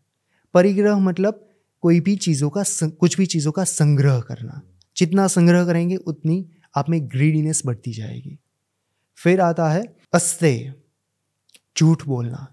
परिग्रह 0.54 0.99
मतलब 0.99 1.49
कोई 1.80 2.00
भी 2.00 2.16
चीज़ों 2.16 2.50
का 2.50 2.62
कुछ 2.88 3.16
भी 3.16 3.26
चीज़ों 3.26 3.52
का 3.52 3.64
संग्रह 3.64 4.21
करना। 4.21 4.62
जितना 4.97 5.26
संग्रह 5.26 5.64
करेंगे 5.66 5.97
उतनी 5.97 6.50
आप 6.76 6.88
में 6.90 7.09
ग्रीडीनेस 7.09 7.62
बढ़ती 7.66 7.92
जाएगी। 7.92 8.38
फिर 9.16 9.40
आता 9.40 9.71
है 9.71 9.97
अस्तेय। 10.14 10.75
झूठ 11.78 12.04
बोलना। 12.07 12.52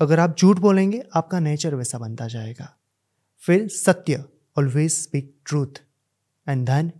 अगर 0.00 0.20
आप 0.20 0.36
झूठ 0.38 0.58
बोलेंगे 0.58 1.02
आपका 1.14 1.40
नेचर 1.40 1.74
वैसा 1.74 1.98
बनता 1.98 2.26
जाएगा। 2.26 2.76
फिर 3.38 3.68
सत्य 3.68 4.24
always 4.58 4.90
speak 4.90 5.36
truth 5.46 5.82
and 6.48 6.66
then 6.66 6.92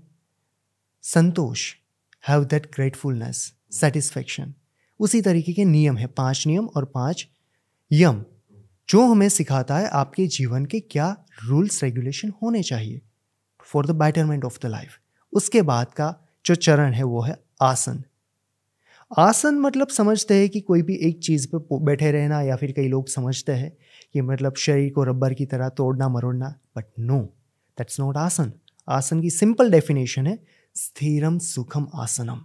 Santosh. 1.03 1.75
Have 2.29 2.45
that 2.45 2.67
gratefulness 2.67 3.53
satisfaction 3.73 4.55
उसी 5.01 5.21
तरीके 5.23 5.53
के 5.53 5.65
नियम 5.65 5.97
है। 5.97 6.07
पाँच 6.07 6.45
नियम 6.47 6.67
और 6.67 6.85
पाँच 6.85 7.27
यम। 7.91 8.25
जो 8.89 9.07
हमें 9.07 9.29
सिखाता 9.29 9.79
है 9.79 9.89
आपके 9.89 10.27
जीवन 10.27 10.65
के 10.65 10.81
क्या 10.81 11.09
रूल्स 11.45 11.83
रेगुलेशन 11.85 12.33
होने 12.43 12.63
चाहिए 12.63 13.01
for 13.67 13.87
the 13.87 13.91
betterment 13.91 14.45
of 14.45 14.59
the 14.63 14.67
life 14.67 14.99
उसके 15.33 15.63
बाद 15.63 15.93
का 15.93 16.15
जो 16.47 16.55
चरण 16.55 16.93
है 16.93 17.03
वो 17.03 17.23
है 17.23 17.37
आसन। 17.63 18.03
आसन 19.19 19.55
मतलब 19.55 19.89
समझते 19.89 20.35
हैं 20.35 20.49
कि 20.49 20.61
कोई 20.61 20.83
भी 20.83 20.97
एक 21.09 21.19
चीज़ 21.19 21.47
पे 21.55 21.79
बैठे 21.85 22.11
रहना 22.13 22.41
या 22.43 22.57
फिर 22.57 22.73
कई 22.73 22.89
लोग 22.89 23.09
समझते 23.09 23.53
हैं 23.53 23.73
कि 24.15 24.21
मतलब 24.21 24.55
शरीर 24.57 24.93
को 24.93 25.05
रबर 25.05 25.35
की 25.35 25.47
तरह 25.47 25.69
तोड़ना 25.69 26.09
मरोड़ना 26.09 26.55
but 26.77 26.85
no 26.99 27.19
that's 27.79 28.01
not 28.01 28.17
asan. 28.17 28.53
आसन 28.89 29.21
की 29.23 29.31
सिंपल 29.31 29.71
डेफिनेशन 29.71 30.27
है 30.27 30.39
स्थिरम 30.77 31.39
सुखम 31.39 31.87
आसनम। 31.95 32.45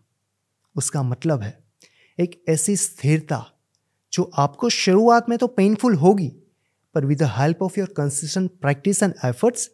उसका 0.76 1.04
मतलब 1.04 1.42
है 1.42 1.64
एक 2.20 2.44
ऐसी 2.50 2.76
स्थिरता 2.76 3.46
जो 4.14 4.32
आपको 4.36 4.70
शुरुआत 4.70 5.30
में 5.30 5.38
तो 5.38 5.48
पेनफुल 5.48 5.96
होगी 5.96 6.28
पर 6.96 7.06
with 7.06 7.18
the 7.18 7.24
help 7.24 7.62
of 7.62 7.80
your 7.80 7.94
consistent 7.98 8.52
practice 8.52 9.04
and 9.04 9.14
efforts 9.26 9.70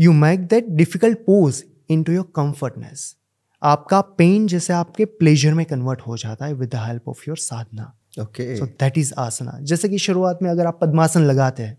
you 0.00 0.12
make 0.12 0.40
that 0.40 0.68
difficult 0.68 1.18
pose 1.18 1.64
into 2.02 2.12
your 2.12 2.32
comfortness 2.36 3.16
आपका 3.62 4.00
पेन 4.00 4.46
जैसे 4.46 4.72
आपके 4.72 5.04
प्लेजर 5.04 5.54
में 5.54 5.66
कन्वर्ट 5.66 6.00
हो 6.00 6.16
जाता 6.16 6.46
है 6.46 6.52
with 6.52 6.68
the 6.68 6.74
help 6.74 7.08
of 7.08 7.22
your 7.28 7.36
sadhana 7.36 7.98
okay 8.20 8.56
so 8.56 8.66
that 8.66 8.98
is 8.98 9.14
asana 9.18 9.58
जैसे 9.60 9.88
कि 9.88 9.98
शुरुआत 9.98 10.38
में 10.42 10.50
अगर 10.50 10.66
आप 10.66 10.78
पद्मासन 10.82 11.22
लगाते 11.22 11.62
हैं 11.62 11.78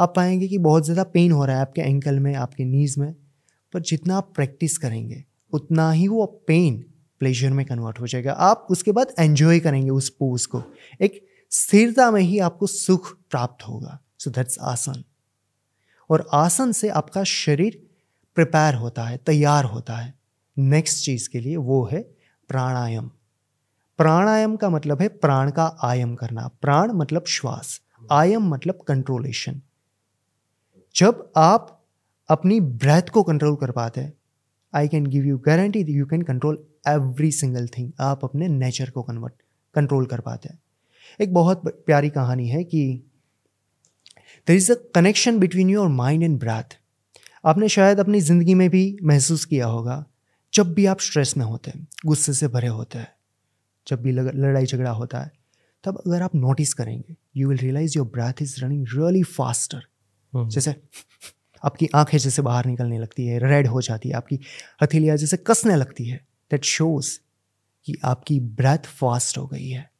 आप 0.00 0.12
पाएँगे 0.16 0.48
कि 0.48 0.58
बहुत 0.58 0.84
ज़्यादा 0.84 1.02
पेन 1.02 1.32
हो 1.32 1.44
रहा 1.44 1.56
है 1.56 1.62
आपके 1.62 1.80
एंकल 1.80 2.18
में 2.18 2.34
आपके 2.34 2.64
नीज 2.64 2.98
में 2.98 3.14
पर 3.72 3.80
जितना 3.80 4.16
आप 4.16 4.32
प्रैक्टिस 4.34 4.78
करेंगे 4.78 5.24
उतना 5.52 5.90
ही 5.90 6.08
वो 6.08 6.26
पेन 6.26 6.84
प्लेजर 7.18 7.50
में 7.50 7.66
कन्वर्ट 7.66 8.00
हो 8.00 8.06
जाएगा। 8.06 8.32
आप 8.32 8.66
उसके 8.70 8.92
बाद 8.92 9.14
एंजॉय 9.18 9.60
करेंगे 9.60 9.90
उस 9.90 10.08
पोज 10.08 10.46
को। 10.46 10.62
एक 11.00 11.26
स्थिरता 11.50 12.10
में 12.10 12.22
ही 12.22 12.38
आपको 12.38 12.66
सुख 12.66 13.16
प्राप्त 13.30 13.68
होगा। 13.68 14.00
सो 14.18 14.30
दैट्स 14.30 14.58
आसन। 14.58 15.04
और 16.10 16.28
आसन 16.32 16.72
से 16.72 16.88
आपका 16.88 17.24
शरीर 17.24 17.86
प्रिपेयर 18.34 18.74
होता 18.74 19.04
है, 19.04 19.16
तैयार 19.16 19.64
होता 19.64 19.96
है। 19.96 20.14
नेक्स्ट 20.58 21.04
चीज़ 21.04 21.28
के 21.28 21.40
लिए 21.40 21.56
वो 21.56 21.88
है 21.92 22.00
प्राणायाम। 22.48 23.10
प्राणायाम 23.98 24.56
का 24.56 24.70
मतलब 24.70 25.02
है 25.02 25.08
प्राण 25.08 25.50
का 25.50 25.76
आयम 25.82 26.14
करना। 26.14 26.50
प्राण 26.62 26.92
मतलब 26.92 27.24
श्वास, 27.26 27.80
आयम 28.12 28.42
मतलब 28.48 28.84
कंट्रोलेशन 28.88 29.62
जब 30.96 31.32
आप 31.36 31.84
अपनी 32.28 32.60
ब्रेथ 32.60 33.02
को 33.02 33.22
कंट्रोल 33.22 33.56
कर 33.56 33.70
पाते 33.70 34.00
हैं 34.00 34.12
I 34.76 34.88
can 34.88 35.06
give 35.06 35.24
you 35.24 35.38
guarantee 35.38 35.80
you 35.88 36.06
can 36.06 36.22
control 36.22 36.64
every 36.88 37.30
single 37.32 37.66
thing 37.66 37.92
आप 38.00 38.24
अपने 38.24 38.48
नेचर 38.48 38.90
को 38.90 39.02
कन्वर्ट 39.02 39.34
कंट्रोल 39.74 40.06
कर 40.06 40.20
पाते 40.20 40.48
हैं। 40.48 40.58
एक 41.20 41.34
बहुत 41.34 41.62
प्यारी 41.86 42.10
कहानी 42.10 42.48
है 42.48 42.64
कि 42.64 43.02
there 44.48 44.56
is 44.56 44.72
a 44.72 44.74
connection 44.94 45.38
between 45.38 45.70
your 45.70 45.88
mind 45.88 46.22
and 46.22 46.38
breath 46.38 46.78
आपने 47.44 47.68
शायद 47.68 48.00
अपनी 48.00 48.20
ज़िंदगी 48.20 48.54
में 48.54 48.70
भी 48.70 48.98
महसूस 49.02 49.44
किया 49.44 49.66
होगा 49.66 50.04
जब 50.54 50.74
भी 50.74 50.86
आप 50.86 51.00
स्ट्रेस 51.00 51.36
में 51.36 51.44
होते 51.44 51.70
हैं 51.70 51.86
गुस्से 52.06 52.32
से 52.32 52.48
भरे 52.48 52.68
होते 52.68 52.98
हैं 52.98 53.08
जब 53.86 54.02
भी 54.02 54.12
लड़ाई 54.12 54.66
झगड़ा 54.66 54.90
होता 54.90 55.20
है 55.20 55.30
तब 55.84 56.02
अगर 56.06 56.22
आप 56.22 56.34
नोटिस 56.34 56.74
करेंगे 56.74 57.16
you 57.36 57.48
will 57.48 57.58
realise 57.58 57.98
your 57.98 58.06
breath 58.06 58.42
is 58.42 58.64
running 58.64 58.86
really 58.94 59.22
faster 59.22 59.86
जैसे 60.34 60.74
आपकी 61.64 61.88
आँखें 61.94 62.16
जैसे 62.18 62.42
बाहर 62.42 62.66
निकलने 62.66 62.98
लगती 62.98 63.26
है 63.26 63.38
रेड 63.40 63.66
हो 63.66 63.80
जाती 63.80 64.08
है, 64.08 64.14
आपकी 64.14 64.38
हथेलियाँ 64.82 65.16
जैसे 65.16 65.36
कसने 65.36 65.76
लगती 65.76 66.08
है। 66.08 66.16
दैट 66.50 66.64
शोज़ 66.64 67.18
कि 67.86 67.94
आपकी 68.04 68.38
ब्रेथ 68.40 68.86
फास्ट 68.90 69.38
हो 69.38 69.46
गई 69.46 69.68
है। 69.68 69.90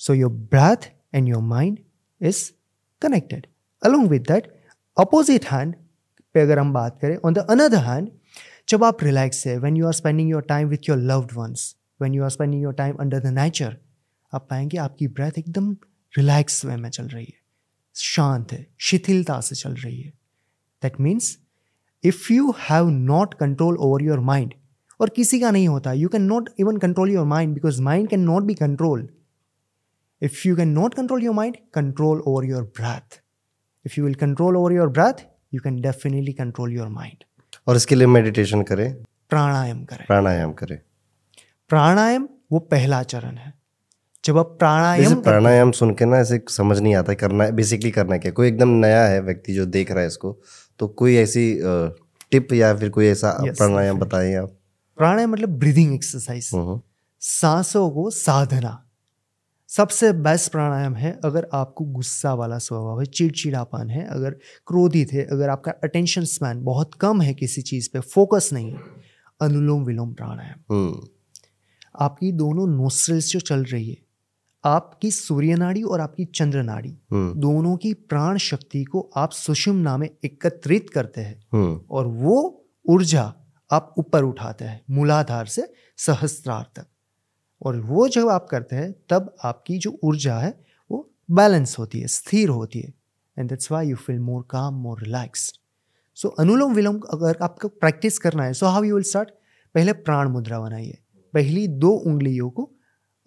So 0.00 0.14
your 0.14 0.30
breath 0.30 0.90
and 1.14 1.28
your 1.28 1.42
mind 1.42 1.78
is 2.20 2.50
connected 3.02 3.46
along 3.82 4.08
with 4.08 4.22
that 4.22 4.52
opposite 4.96 5.44
hand 5.44 5.74
पे 6.34 6.40
अगर 6.40 6.58
हम 6.58 6.72
बात 6.72 6.98
करें 7.02 7.16
ऑन 7.16 7.34
द 7.34 7.46
अनदर 7.50 7.84
हैंड 7.84 8.10
जब 8.68 8.84
आप 8.84 9.02
रिलैक्स 9.04 9.46
है 9.46 9.58
when 9.58 9.76
you 9.76 9.86
are 9.86 9.92
spending 9.92 10.30
your 10.30 10.42
time 10.42 10.68
with 10.68 10.88
your 10.88 10.98
loved 10.98 11.32
ones 11.34 11.74
when 12.00 12.14
you 12.14 12.24
are 12.24 12.30
spending 12.30 12.62
your 12.62 12.74
time 12.74 12.96
under 12.96 13.20
the 13.20 13.26
nature 13.26 13.76
आप 14.32 14.46
पाएँगे 14.50 14.78
आपकी 14.78 15.08
ब्रेथ 15.08 15.38
एकदम 15.38 15.72
रिलैक्स 16.14 16.64
वे 16.64 16.76
में 16.76 16.88
चल 16.90 17.08
रही 17.08 17.24
है। 17.24 17.38
शांत 17.96 18.52
है, 18.52 18.66
शिथिलता 18.80 19.40
से 19.40 19.54
चल 19.54 19.74
रही 19.74 20.00
है। 20.00 20.12
That 20.82 21.00
means 21.00 21.38
if 22.04 22.32
you 22.32 22.54
have 22.70 22.88
not 22.88 23.34
control 23.34 23.76
over 23.76 24.02
your 24.02 24.20
mind 24.20 24.54
और 25.00 25.08
किसी 25.08 25.40
का 25.40 25.50
नहीं 25.50 25.68
होता 25.68 25.92
you 25.92 26.08
can 26.08 26.22
not 26.22 26.50
even 26.58 26.76
control 26.76 27.10
your 27.10 27.26
mind 27.26 27.54
because 27.54 27.82
mind 27.82 28.08
can 28.08 28.20
not 28.20 28.42
be 28.42 28.54
control 28.54 29.08
if 30.22 30.48
you 30.48 30.56
can 30.56 30.68
not 30.68 30.94
control 30.94 31.24
your 31.24 31.34
mind 31.34 31.56
control 31.74 32.20
over 32.20 32.44
your 32.44 32.62
breath 32.62 33.20
if 33.86 33.94
you 33.98 34.04
will 34.04 34.14
control 34.14 34.56
over 34.56 34.72
your 34.72 34.88
breath 34.88 35.26
you 35.54 35.60
can 35.60 35.80
definitely 35.80 36.32
control 36.32 36.72
your 36.72 36.88
mind 36.88 37.24
और 37.66 37.76
इसके 37.76 37.94
लिए 37.94 38.06
meditation 38.06 38.62
करें। 38.62 38.94
प्राणायाम 39.28 39.84
करें। 39.84 40.06
प्राणायाम 40.06 40.52
करें। 40.52 40.78
प्राणायाम 41.68 42.28
वो 42.52 42.58
पहला 42.58 43.02
चरण 43.02 43.36
है। 43.36 43.54
जब 44.24 44.38
आप 44.38 44.46
प्राणायाम 44.46 45.14
प्राणायाम 45.14 45.70
सुन 45.70 45.94
के 45.94 46.04
ना 46.04 46.16
ऐसे 46.16 46.42
समझ 46.48 46.78
नहीं 46.80 46.94
आता 46.94 47.14
करना 47.14 47.44
है 47.44 47.52
बेसिकली 47.52 47.90
करना 47.90 48.14
है। 48.14 48.18
क्या 48.18 48.32
कोई 48.32 48.48
एकदम 48.48 48.68
नया 48.68 49.04
है 49.04 49.20
व्यक्ति 49.20 49.54
जो 49.54 49.66
देख 49.66 49.90
रहा 49.90 50.00
है 50.00 50.06
इसको 50.06 50.40
तो 50.80 50.88
कोई 50.88 51.16
ऐसी 51.16 51.44
टिप 52.30 52.52
या 52.52 52.74
फिर 52.76 52.90
कोई 52.90 53.06
ऐसा 53.06 53.36
Yes, 53.44 53.56
प्राणायाम 53.56 53.98
बताएँ 53.98 54.34
आप? 54.34 54.50
प्राणायाम 54.96 55.30
मतलब 55.30 55.48
ब्रीदिंग 55.48 55.94
एक्सरसाइज 55.94 56.50
हम्म, 56.54 56.80
सांसों 57.20 57.90
को 57.90 58.10
साधना। 58.10 58.86
सबसे 59.68 60.12
बेस्ट 60.12 60.50
प्राणायाम 60.52 60.94
है 60.94 61.20
अगर 61.24 61.48
आपको 61.52 61.84
गुस्सा 61.84 62.34
वाला 62.34 62.58
स्वभाव 62.58 63.00
है 63.00 63.06
चिड़चिड़ापन 63.06 63.90
है 63.90 64.06
अगर 64.06 64.30
क्रोधित 64.66 65.12
है 65.12 65.24
अगर 65.26 65.48
आपका 65.48 65.72
अटेंशन 65.84 66.24
स्पैन 66.24 66.62
बहुत 66.64 66.94
कम 66.94 67.20
है 67.22 67.34
किसी 67.34 67.62
चीज़ 67.62 67.88
पे 67.92 68.00
फोकस 68.00 68.50
नहीं 68.52 68.72
है 68.72 68.78
अनुलोम 69.40 69.84
विलोम 69.84 70.12
प्राणायाम। 70.14 70.74
हम्म, 70.74 71.00
आपकी 72.00 72.32
दोनों 72.32 72.66
नोस्ट्रल्स 72.66 73.30
जो 73.30 73.40
चल 73.40 73.64
रही 73.64 73.88
है 73.90 73.96
आपकी 74.64 75.10
सूर्य 75.10 75.54
नाड़ी 75.54 75.82
और 75.82 76.00
आपकी 76.00 76.24
चंद्र 76.24 76.62
नाड़ी। 76.62 76.98
हम्म, 77.12 77.40
दोनों 77.40 77.76
की 77.76 77.94
प्राण 77.94 78.36
शक्ति 78.36 78.84
को 78.84 79.10
आप 79.16 79.30
सुषुम्ना 79.30 79.96
में 79.96 80.08
एकत्रित 80.24 80.90
करते 80.90 81.20
हैं। 81.20 81.42
हम्म, 81.52 81.80
और 81.90 82.06
वो 82.06 82.64
ऊर्जा 82.88 83.34
आप 83.70 83.94
ऊपर 83.98 84.22
उठाते 84.22 84.64
हैं 84.64 84.82
मूलाधार 84.90 85.46
से 85.46 85.72
सहस्त्रार 85.96 86.70
तक। 86.76 86.86
और 87.62 87.80
वो 87.80 88.08
जब 88.08 88.28
आप 88.28 88.46
करते 88.50 88.76
हैं 88.76 88.94
तब 89.08 89.34
आपकी 89.44 89.78
जो 89.78 89.98
ऊर्जा 90.04 90.38
है 90.38 90.64
वो 90.90 91.10
बैलेंस 91.30 91.78
होती 91.78 92.00
है 92.00 92.06
स्थिर 92.06 92.48
होती 92.48 92.80
है। 92.80 92.94
And 93.38 93.48
that's 93.48 93.72
why 93.72 93.88
you 93.88 93.96
feel 93.96 94.18
more 94.18 94.42
calm 94.50 94.74
more 94.74 95.02
relax 95.02 95.52
सो 96.14 96.28
अनुलोम 96.28 96.74
विलोम 96.74 96.98
अगर 96.98 97.36
आपको 97.42 97.68
प्रैक्टिस 97.68 98.18
करना 98.18 98.44
है 98.44 98.52
so 98.52 98.66
how 98.66 98.82
you 98.82 98.94
will 98.94 99.04
start 99.04 99.30
पहले 99.74 99.92
प्राण 99.92 100.28
मुद्रा 100.28 100.60
बनाइए। 100.60 100.98
पहली 101.34 101.68
दो 101.68 101.90
उंगलियों 101.90 102.50
को 102.50 102.70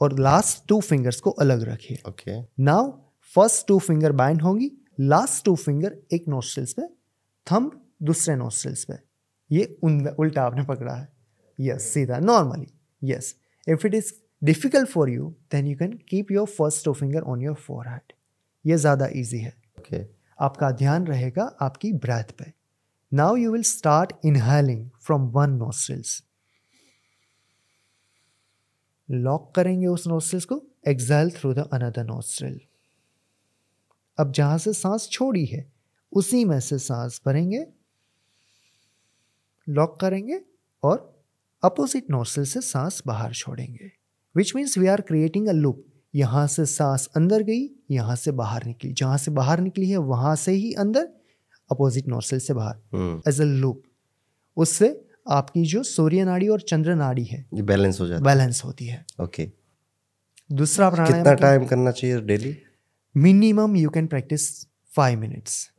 और 0.03 0.17
लास्ट 0.19 0.67
टू 0.69 0.79
फिंगर्स 0.81 1.19
को 1.22 1.31
अलग 1.43 1.63
रखिए। 1.69 1.98
Okay 2.07 2.39
now 2.63 2.91
first 3.33 3.67
two 3.67 3.77
finger 3.81 4.12
bend 4.13 4.41
होंगी 4.41 4.72
लास्ट 5.01 5.43
टू 5.45 5.55
फिंगर 5.57 5.98
एक 6.13 6.27
नोस्ट्रल्स 6.29 6.74
पे 6.74 6.88
थंब 7.48 7.79
दूसरे 8.03 8.36
नोस्ट्रल्स 8.36 8.83
पे। 8.86 8.98
ये 9.50 9.77
उल्टा 9.83 10.43
आपने 10.43 10.63
पकड़ा 10.65 10.93
है। 10.93 11.07
यस 11.60 11.91
सीधा 11.93 12.19
normally 12.22 12.67
yes 13.01 13.36
if 13.67 13.86
it 13.88 13.93
is 13.93 14.12
difficult 14.41 14.89
for 14.89 15.10
you 15.10 15.29
then 15.51 15.67
you 15.67 15.75
can 15.77 15.91
keep 16.10 16.31
your 16.31 16.48
first 16.50 16.86
two 16.86 16.93
finger 16.93 17.22
on 17.24 17.41
your 17.41 17.55
fore 17.57 17.88
ये 18.65 18.77
ज़्यादा 18.77 19.07
ईजी 19.15 19.38
है। 19.39 19.53
ओके 19.79 20.03
आपका 20.39 20.69
ध्यान 20.74 21.05
रहेगा 21.07 21.43
आपकी 21.62 21.91
ब्रेथ 21.95 22.31
पे। 22.38 22.51
Now 23.12 23.36
you 23.36 23.51
will 23.51 23.63
start 23.63 24.13
inhaling 24.25 24.89
from 25.05 25.27
one 25.31 25.50
nostrils 25.55 26.22
lock 29.12 29.53
करेंगे 29.55 29.88
उस 29.88 30.07
नोस्ट्रल्स 30.07 30.45
को 30.45 30.62
exhale 30.88 31.29
through 31.29 31.53
the 31.53 31.60
another 31.74 32.03
nostril 32.03 32.60
अब 34.19 34.31
जहाँ 34.31 34.57
से 34.57 34.74
सांस 34.74 35.10
छोड़ी 35.12 35.45
है 35.45 35.72
उसी 36.12 36.45
में 36.45 36.60
से 36.60 36.79
सांस 36.79 37.22
भरेंगे 37.25 37.65
लॉक 39.69 40.00
करेंगे 40.00 40.41
और 40.83 41.25
अपोजिट 41.63 42.09
नोस्ट्रल 42.09 42.46
से 42.46 42.61
सांस 42.61 43.03
बाहर 43.07 43.33
छोड़ेंगे 43.33 43.92
which 44.35 44.55
means 44.55 44.77
we 44.77 44.87
are 44.87 45.01
creating 45.01 45.48
a 45.48 45.51
loop 45.51 45.85
यहाँ 46.16 46.48
से 46.48 46.66
सांस 46.66 47.09
अंदर 47.16 47.44
गई 47.44 47.70
यहाँ 47.92 48.16
से 48.16 48.31
बाहर 48.31 48.66
निकली। 48.66 48.94
जहाँ 48.94 49.18
से 49.18 49.31
बाहर 49.31 49.59
निकली 49.59 49.89
है 49.89 49.98
वहाँ 49.98 50.35
से 50.35 50.51
ही 50.51 50.74
अंदर 50.74 51.09
अपोजिट 51.72 52.07
नोस्ट्रल 52.07 52.39
से 52.39 52.53
बाहर 52.53 53.24
एज 53.27 53.42
अ 53.42 53.44
लूप 53.44 53.83
उससे 54.57 55.07
आपकी 55.25 55.64
जो 55.66 55.83
सूर्य 55.83 56.24
नाड़ी 56.24 56.48
और 56.48 56.62
चंद्र 56.62 56.96
नाड़ी 56.96 57.24
है 57.24 57.46
ये 57.53 57.62
बैलेंस 57.62 58.00
हो 58.01 58.07
जाता 58.07 58.24
बैलेंस 58.24 58.64
होती 58.66 58.86
है। 58.86 59.05
ओके 59.22 59.48
दूसरा 60.50 60.90
प्राणायाम 60.90 61.18
कितना 61.18 61.33
टाइम 61.33 61.66
करना 61.66 61.92
चाहिए 61.92 62.22
daily 62.22 62.55
minimum 63.16 63.75
you 63.75 63.90
can 63.90 64.07
practice 64.07 64.50
five 64.96 65.20
minutes 65.20 65.70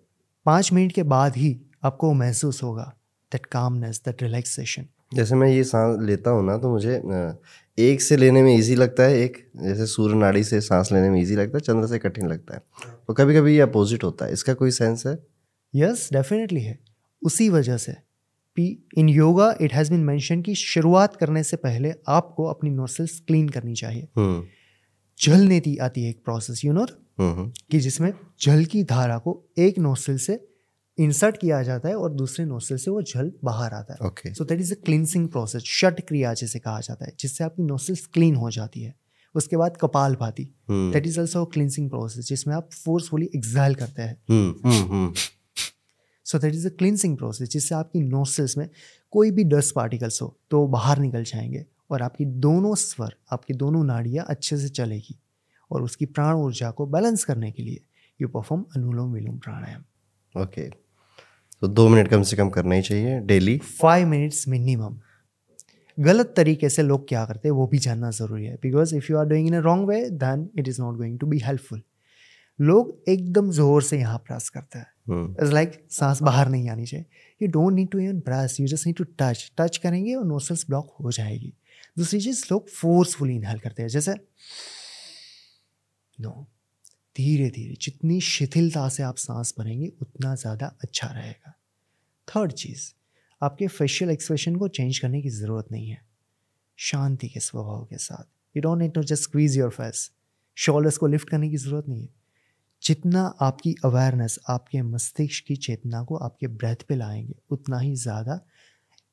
पाँच 0.47 0.73
मिनट 0.73 0.93
के 0.93 1.03
बाद 1.03 1.37
ही 1.37 1.57
आपको 1.85 2.13
महसूस 2.15 2.63
होगा 2.63 2.93
दैट 3.33 3.47
कामनेस 3.47 4.03
दैट 4.05 4.23
रिलैक्सेशन 4.23 4.87
जैसे 5.15 5.35
मैं 5.35 5.49
ये 5.49 5.65
सांस 5.65 5.99
लेता 6.03 6.31
हूँ 6.31 6.45
ना 6.47 6.57
तो 6.59 6.71
मुझे 6.71 6.95
एक 7.79 8.03
से 8.03 8.17
लेने 8.17 8.43
में 8.43 8.57
इजी 8.57 8.75
लगता 8.75 9.03
है 9.03 9.19
एक 9.19 9.37
जैसे 9.57 9.87
सूर्य 9.87 10.15
नाड़ी 10.15 10.43
से 10.45 10.61
सांस 10.61 10.93
लेने 10.93 11.11
में 11.11 11.21
इजी 11.21 11.37
लगता 11.37 11.59
है 11.59 11.61
चंद्र 11.61 11.87
से 11.87 11.99
कठिन 11.99 12.29
लगता 12.29 12.55
है। 12.55 12.63
तो 13.09 13.15
कभी 13.15 13.35
कभी 13.35 13.55
ये 13.55 13.61
अपोजिट 13.61 14.05
होता 14.05 14.25
है। 14.25 14.33
इसका 14.33 14.55
कोई 14.55 14.71
सेंस 14.71 15.07
है? 15.07 15.13
यस 15.75 16.03
yes, 16.03 16.13
डेफिनेटली 16.13 16.61
है। 16.61 16.79
उसी 17.23 17.49
वजह 17.49 17.77
से 17.77 17.95
in 18.59 19.09
yoga 19.09 19.55
it 19.61 19.73
has 19.75 19.91
been 19.91 20.01
mention 20.01 20.43
कि 20.43 20.55
शुरुआत 20.55 21.17
करने 21.17 21.43
से 21.43 21.57
पहले 21.57 21.95
आपको 22.09 22.45
अपनी 22.45 22.71
नोस्टल्स 22.71 23.21
क्लीन 23.21 23.49
करनी 23.49 23.75
चाहिए। 23.75 24.09
हम्म। 24.17 24.45
जल 25.21 25.41
नीति 25.41 25.77
आती 25.77 26.03
है 26.03 26.11
एक 26.11 26.25
प्रोसेस 26.25 26.65
यू 26.65 26.73
नो 26.73 26.87
कि 27.21 27.79
जिसमें 27.79 28.13
जल 28.41 28.65
की 28.65 28.85
धारा 28.85 29.19
को 29.19 29.51
एक 29.59 29.79
नोस्टल 29.79 30.17
से 30.17 30.49
इंसर्ट 30.99 31.37
किया 31.37 31.63
जाता 31.63 31.89
है 31.89 31.97
और 31.97 32.13
दूसरे 32.13 32.45
नोस्टल 32.45 32.77
से 32.77 32.91
वो 32.91 33.03
जल 33.03 33.33
बाहर 33.45 33.73
आता 33.73 33.95
है। 33.95 34.07
Okay 34.07 34.35
so 34.35 34.45
that 34.45 34.61
is 34.61 34.73
a 34.73 34.77
cleansing 34.85 35.29
process 35.29 35.63
shut 35.63 36.01
क्रिया 36.01 36.35
जिसे 36.35 36.59
कहा 36.59 36.81
जाता 36.81 37.05
है 37.05 37.13
जिससे 37.21 37.45
आपकी 37.45 37.63
नोस्टल्स 37.63 38.07
क्लीन 38.07 38.35
हो 38.35 38.51
जाती 38.51 38.83
है। 38.83 38.95
उसके 39.35 39.57
बाद 39.57 39.77
कपाल 39.77 40.15
भाती। 40.15 40.45
That 40.71 41.07
is 41.07 41.21
also 41.21 41.45
cleansing 41.45 41.91
process 41.91 42.27
जिसमें 42.27 42.55
आप 42.55 42.69
फोर्सफुली 42.73 43.31
एग्जाइल 43.37 43.75
करते 43.75 44.03
हैं। 44.03 44.23
Hmm 44.31 44.71
hmm, 44.71 45.13
so 46.27 46.39
that 46.39 46.55
is 46.55 46.67
a 46.67 46.71
cleansing 46.79 47.17
process 47.19 47.49
जिससे 47.51 47.75
आपकी 47.75 48.01
नोस्टल्स 48.01 48.57
में 48.59 48.69
कोई 49.13 49.31
भी 49.31 49.45
डस्ट 49.47 49.75
पार्टिकल्स 49.75 50.23
हो 50.23 50.37
तो 50.51 50.67
बाहर 50.69 50.99
निकल 50.99 51.25
जाएँगे 51.25 51.65
और 51.91 52.03
आपकी 52.03 52.25
दोनों 52.47 52.75
स्वर 52.77 53.15
आपकी 53.33 53.55
दोनों 53.55 53.85
नाड़ियाँ 53.85 54.25
अच्छे 54.29 54.57
से 54.59 54.69
चलेगी 54.71 55.19
और 55.71 55.83
उसकी 55.83 56.07
प्राण 56.07 56.35
ऊर्जा 56.37 56.71
को 56.71 56.87
बैलेंस 56.87 57.25
करने 57.25 57.51
के 57.53 57.63
लिए 57.63 57.81
you 58.21 58.29
perform 58.29 58.65
anulom 58.77 59.13
vilom 59.13 59.39
pranayam. 59.39 60.43
Okay 60.43 60.69
तो 61.63 61.69
दो 61.69 61.89
मिनट 61.89 62.09
कम 62.09 62.23
से 62.23 62.37
कम 62.37 62.49
करना 62.51 62.75
ही 62.75 62.83
चाहिए 62.83 63.19
डेली 63.23 63.57
फाइव 63.59 64.07
मिनट्स 64.09 64.47
मिनिमम 64.49 64.97
गलत 65.99 66.33
तरीके 66.37 66.69
से 66.69 66.83
लोग 66.83 67.07
क्या 67.09 67.25
करते 67.25 67.49
हैं 67.49 67.55
वो 67.55 67.67
भी 67.67 67.79
जानना 67.79 68.11
ज़रूरी 68.11 68.45
है। 68.45 68.55
Because 68.63 68.95
if 68.97 69.11
you 69.11 69.19
are 69.19 69.27
doing 69.27 69.47
in 69.49 69.57
a 69.57 69.61
wrong 69.63 69.89
way 69.89 70.01
then 70.23 70.49
it 70.59 70.69
is 70.69 70.81
not 70.83 70.97
going 70.97 71.19
to 71.19 71.27
be 71.27 71.39
helpful 71.45 71.83
लोग 72.59 73.05
एकदम 73.09 73.51
ज़ोर 73.53 73.83
से 73.83 73.99
यहाँ 73.99 74.19
प्रयास 74.19 74.49
करते 74.49 74.79
हैं। 74.79 74.87
हम्म 75.07 75.31
इट्स 75.33 75.53
लाइक 75.53 75.73
सांस 75.91 76.23
बाहर 76.23 76.49
नहीं 76.49 76.69
आनी 76.71 76.87
चाहिए। 76.87 77.07
You 77.41 77.49
don't 77.49 77.75
need 77.75 77.91
to 77.91 77.99
even 77.99 78.21
press 78.21 78.59
you 78.61 78.67
just 78.67 78.87
need 78.87 78.97
to 78.97 79.05
touch 79.21 79.51
touch 79.59 79.77
करेंगे 79.77 80.15
और 80.15 80.25
नोसल्स 80.25 80.67
ब्लॉक 80.67 80.97
हो 81.01 81.13
जाएगी। 81.13 81.53
दूसरी 81.99 82.21
चीज़, 82.21 82.45
लोग 82.53 82.69
फोर्सफुली 82.71 83.35
इनहेल 83.35 83.59
करते 83.59 83.83
हैं। 83.83 83.89
जैसे 83.89 84.15
नो 86.19 86.47
धीरे 87.17 87.49
धीरे, 87.51 87.75
जितनी 87.81 88.21
शिथिलता 88.21 88.89
से 88.89 89.03
आप 89.03 89.17
सांस 89.17 89.55
भरेंगे, 89.59 89.93
उतना 90.03 90.35
ज़्यादा 90.35 90.67
अच्छा 90.83 91.09
रहेगा। 91.09 91.55
थर्ड 92.29 92.53
चीज़, 92.53 92.91
आपके 93.43 93.67
फेशियल 93.67 94.11
एक्सप्रेशन 94.11 94.57
को 94.57 94.69
चेंज 94.69 94.99
करने 94.99 95.23
की 95.23 95.31
ज़रूरत 95.31 95.73
नहीं 95.73 95.89
है। 95.89 96.01
शांति 96.79 97.29
के 97.29 97.41
स्वभाव 97.41 97.85
के 97.85 97.99
साथ। 97.99 98.25
You 98.57 98.63
don't 98.63 98.79
need 98.79 98.93
to 98.93 99.03
just 99.03 99.23
squeeze 99.23 99.57
your 99.59 99.71
face 99.71 100.11
shoulders 100.57 100.97
को 100.97 101.07
लिफ्ट 101.07 101.31
करने 101.31 101.51
की 101.51 101.57
ज़रूरत 101.57 101.89
नहीं 101.89 102.03
है। 102.03 102.09
जितना 102.85 103.23
आपकी 103.41 103.75
अवेयरनेस 103.85 104.39
आपके 104.49 104.83
मस्तिष्क 104.83 105.45
की 105.47 105.57
चेतना 105.57 106.03
को 106.05 106.17
आपके 106.17 106.47
ब्रेथ 106.47 106.83
पे 106.89 106.97
लाएँगे 106.97 107.35
उतना 107.51 107.79
ही 107.79 107.95
ज़्यादा 107.97 108.41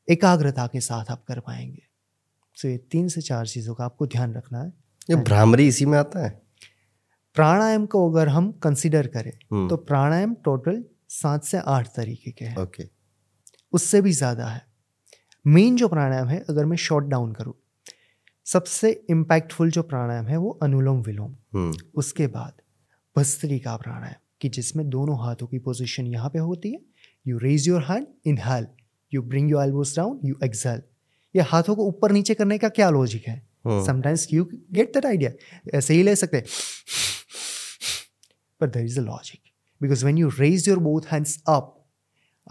एकाग्रता 0.07 0.67
के 0.67 0.79
साथ 0.81 1.11
आप 1.11 1.23
कर 1.27 1.39
पाएँगे। 1.39 1.81
सो 2.57 2.67
ये 2.67 2.77
तीन 2.91 3.07
से 3.07 3.21
चार 3.21 3.47
चीज़ों 3.47 3.75
का 3.75 3.85
आपको 3.85 4.07
ध्यान 4.07 4.33
रखना 4.33 4.61
है। 4.61 4.73
ये 5.09 5.15
भ्रामरी 5.15 5.67
इसी 5.67 5.85
में 5.85 5.97
आता 5.97 6.25
है? 6.25 6.41
प्राणायाम 7.35 7.85
को 7.85 8.09
अगर 8.11 8.29
हम 8.29 8.51
कंसिडर 8.63 9.07
करें 9.07 9.31
हम्म। 9.51 9.67
तो 9.69 9.77
प्राणायाम 9.77 10.33
टोटल 10.45 10.83
सात 11.09 11.43
से 11.43 11.57
आठ 11.57 11.87
तरीके 11.87 12.31
के 12.31 12.45
हैं। 12.45 12.57
ओके 12.57 12.87
उससे 13.73 14.01
भी 14.01 14.11
ज़्यादा 14.11 14.47
है। 14.47 14.61
मेन 15.45 15.75
जो 15.75 15.87
प्राणायाम 15.87 16.27
है 16.27 16.39
अगर 16.49 16.65
मैं 16.65 16.77
शॉर्ट 16.77 17.05
डाउन 17.05 17.31
करूँ 17.33 17.53
सबसे 18.47 18.91
इम्पैक्टफुल 19.09 19.71
जो 19.71 19.83
प्राणायाम 19.83 20.27
है 20.27 20.37
वो 20.37 20.49
अनुलोम 20.63 21.01
विलोम 21.01 21.35
हम्म। 21.55 21.73
उसके 21.95 22.27
बाद 22.27 22.60
भस्त्रिका 23.17 23.75
प्राणायाम 23.77 24.19
कि 24.41 24.49
जिसमें 24.49 24.89
दोनों 24.89 25.17
हाथों 25.25 25.47
की 25.47 25.59
पोजीशन 25.59 26.07
यहाँ 26.07 26.29
पे 26.29 26.39
होती 26.39 26.71
है। 26.71 26.79
You 27.27 27.37
raise 27.37 27.67
your 27.67 27.83
hand 27.83 28.05
inhale 28.25 28.67
you 29.13 29.21
bring 29.21 29.51
your 29.51 29.63
elbows 29.63 29.95
down 29.95 30.19
you 30.25 30.35
exhale 30.43 30.81
ये 31.35 31.41
हाथों 31.41 31.75
को 31.75 31.85
ऊपर 31.87 32.11
नीचे 32.11 32.33
करने 32.33 32.57
का 32.57 32.69
क्या 32.69 32.89
लॉजिक 32.89 33.27
है? 33.27 33.47
Sometimes 33.67 34.27
you 34.33 34.49
get 34.53 34.93
that 34.93 35.05
idea 35.05 35.31
ऐसे 35.77 35.93
ही 35.93 36.03
ले 36.03 36.15
सकते 36.15 36.37
हैं। 36.37 36.45
पर 38.61 38.69
there 38.69 38.85
is 38.85 38.99
a 38.99 39.03
logic 39.03 39.41
because 39.81 40.05
when 40.05 40.17
you 40.17 40.29
raise 40.39 40.67
your 40.69 40.79
both 40.79 41.01
hands 41.11 41.43
up 41.49 41.77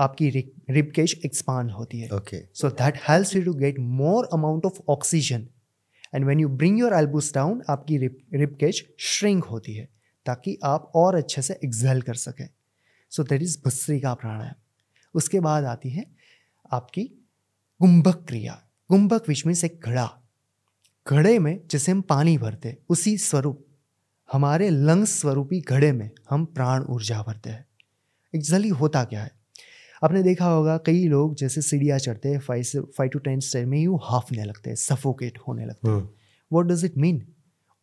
आपकी 0.00 0.28
रिब 0.70 0.92
केज 0.96 1.20
एक्सपांड 1.24 1.70
होती 1.70 2.00
है। 2.00 2.08
Okay 2.08 2.42
So 2.54 2.70
that 2.80 3.00
helps 3.08 3.34
you 3.34 3.42
to 3.46 3.54
get 3.62 3.80
more 4.02 4.22
amount 4.38 4.68
of 4.70 4.78
oxygen. 4.96 5.48
And 6.14 6.28
when 6.28 6.42
you 6.42 6.48
bring 6.60 6.78
your 6.82 6.92
elbows 7.00 7.30
down, 7.36 7.60
आपकी 7.68 7.98
cage 8.62 8.82
shrink 9.08 9.50
होती 9.50 9.74
है। 9.74 9.99
ताकि 10.26 10.58
आप 10.64 10.92
और 10.94 11.14
अच्छे 11.14 11.42
से 11.42 11.58
एक्सेल 11.64 12.02
कर 12.02 12.14
सकें। 12.14 12.48
सो 13.10 13.22
दैट 13.22 13.42
इज़ 13.42 13.58
भस्त्री 13.66 14.00
का 14.00 14.14
प्राणायाम। 14.14 14.54
उसके 15.14 15.40
बाद 15.40 15.64
आती 15.64 15.90
है 15.90 16.06
आपकी 16.72 17.04
कुंभक 17.78 18.24
क्रिया। 18.28 18.62
कुंभक 18.88 19.28
विच 19.28 19.46
मीन्स 19.46 19.64
एक 19.64 19.80
घड़ा। 19.84 20.10
घड़े 21.08 21.38
में 21.38 21.60
जैसे 21.70 21.92
हम 21.92 22.00
पानी 22.00 22.38
भरते 22.38 22.78
उसी 22.88 23.18
स्वरूप 23.18 23.66
हमारे 24.32 24.70
लंग्स 24.70 25.20
स्वरूपी 25.20 25.60
घड़े 25.60 25.92
में 25.92 26.10
हम 26.30 26.44
प्राण 26.44 26.84
ऊर्जा 26.84 27.22
भरते 27.22 27.50
हैं। 27.50 27.66
एक्चुअली 28.34 28.68
होता 28.68 29.04
क्या 29.04 29.22
है? 29.22 29.30
आपने 30.04 30.22
देखा 30.22 30.46
होगा 30.46 30.78
कई 30.78 31.08
लोग 31.08 31.34
जैसे 31.34 31.62
सीढ़ियाँ 31.62 31.98
चढ़ते 31.98 32.28
हैं 32.28 32.40
फाइव 32.40 32.62
से 32.62 32.80
फाइव 32.80 33.10
टू 33.10 33.18
टेन 33.18 33.40
स्टेज 33.40 33.64
में 33.64 33.78
यूँ 33.78 33.98
हाफने 34.02 34.44
लगते 34.44 34.70
हैं 34.70 34.76
सफोकेट 34.76 35.38
होने 35.38 35.66
लगते 35.66 35.88
हैं। 35.88 36.10
वॉट 36.52 36.66
डज 36.66 36.84
इट 36.84 36.98
मीन 36.98 37.34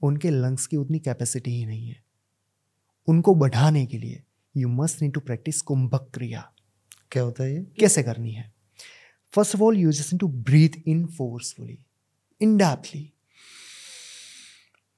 उनके 0.01 0.29
लंग्स 0.29 0.67
की 0.67 0.77
उतनी 0.77 0.99
कैपेसिटी 0.99 1.51
ही 1.51 1.65
नहीं 1.65 1.87
है। 1.87 2.06
उनको 3.07 3.35
बढ़ाने 3.35 3.85
के 3.85 3.97
लिए 3.97 4.23
you 4.57 4.69
must 4.69 5.01
need 5.01 5.13
to 5.13 5.19
practice 5.19 5.61
kumbhak 5.61 6.09
kriya 6.13 6.51
क्या 7.11 7.23
होता 7.23 7.43
है 7.43 7.53
ये? 7.53 7.67
कैसे 7.79 8.03
करनी 8.03 8.31
है? 8.31 8.53
First 9.31 9.55
of 9.55 9.61
all 9.61 9.77
you 9.77 9.91
just 9.91 10.13
need 10.13 10.19
to 10.19 10.27
breathe 10.27 10.69
in 10.87 11.05
forcefully 11.05 11.79
in 12.41 12.57
depthly 12.57 13.13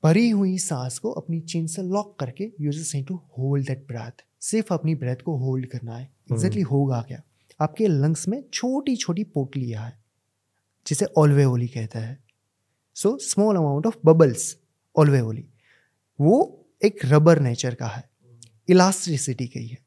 भरी 0.04 0.30
हुई 0.30 0.58
सांस 0.58 1.00
को 1.00 1.12
अपनी 1.12 1.40
चिन 1.42 1.68
से 1.68 1.82
लॉक 1.82 2.20
करके 2.20 2.52
you 2.62 2.72
just 2.72 2.96
need 2.96 3.08
to 3.08 3.16
hold 3.16 3.68
that 3.68 3.88
breath 3.88 4.24
सिर्फ़ 4.42 4.74
अपनी 4.74 4.96
ब्रेथ 4.96 5.16
को 5.16 5.38
होल्ड 5.38 5.66
करना 5.66 5.96
है। 5.96 6.14
एग्जैक्टली 6.32 6.62
होगा 6.62 7.02
क्या? 7.02 7.22
आपके 7.62 7.88
लंग्स 7.88 8.28
में 8.28 8.44
छोटी 8.54 8.96
छोटी 8.96 9.24
पोटलियाँ 9.24 9.86
है 9.86 10.04
जिसे 10.88 11.06
ओल्वेओली 11.06 11.68
कहता 11.68 12.00
है। 12.00 12.24
So 12.96 13.18
small 13.18 13.56
amount 13.56 13.86
of 13.86 13.98
bubbles 14.06 14.58
alveoli 14.96 15.46
वो 16.22 16.59
एक 16.82 17.00
रबर 17.06 17.40
नेचर 17.40 17.74
का 17.76 17.88
है। 17.88 18.04
इलास्टिसिटी 18.70 19.48
की 19.48 19.66
है 19.68 19.78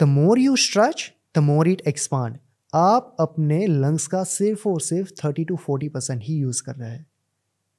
the 0.00 0.02
more 0.02 0.38
you 0.38 0.56
stretch 0.56 1.12
the 1.34 1.38
more 1.38 1.68
it 1.68 1.80
expand 1.88 2.36
आप 2.74 3.16
अपने 3.20 3.66
लंग्स 3.66 4.06
का 4.06 4.22
सिर्फ़ 4.24 4.68
और 4.68 4.80
सिर्फ़ 4.80 5.10
थर्टी 5.24 5.44
टू 5.44 5.56
फोर्टी 5.56 5.88
परसेंट 5.88 6.22
ही 6.24 6.34
यूज़ 6.34 6.62
कर 6.62 6.74
रहे 6.74 6.90
हैं। 6.90 7.06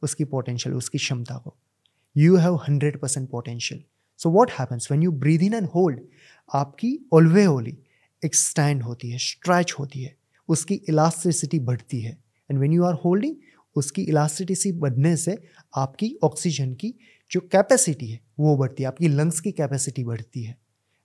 उसकी 0.02 0.24
पोटेंशियल 0.24 0.76
उसकी 0.76 0.98
क्षमता 0.98 1.38
को। 1.38 1.56
You 2.16 2.36
have 2.38 2.56
hundred 2.68 3.00
percent 3.00 3.30
potential 3.30 3.84
so 4.20 4.30
what 4.30 4.52
happens 4.52 4.92
when 4.92 5.04
you 5.04 5.12
breathe 5.12 5.44
in 5.44 5.54
and 5.54 5.68
hold 5.68 6.00
आपकी 6.50 6.98
ओल्वेओली 7.14 7.78
एक्सटैंड 8.26 8.84
होती 8.84 9.12
है 9.12 9.18
स्ट्रैच 9.18 9.74
होती 9.80 10.04
है। 10.04 10.16
उसकी 10.50 10.76
इलास्टिसिटी 10.90 11.60
बढ़ती 11.60 12.02
है। 12.02 12.18
And 12.50 12.60
when 12.60 12.74
you 12.74 12.84
are 12.84 12.94
holding 13.06 13.36
उसकी 13.76 14.02
इलास्टिसिटी 14.02 14.78
बढ़ने 14.80 15.16
से 15.18 15.38
आपकी 15.78 16.16
ऑक्सीजन 16.24 16.74
की 16.74 16.94
जो 17.32 17.40
कैपेसिटी 17.42 18.08
है, 18.08 18.20
वो 18.40 18.56
बढ़ती 18.58 18.84
है, 18.84 18.88
आपकी 18.88 19.08
लंग्स 19.08 19.40
की 19.40 19.52
कैपेसिटी 19.52 20.04
बढ़ती 20.04 20.44
है। 20.44 20.58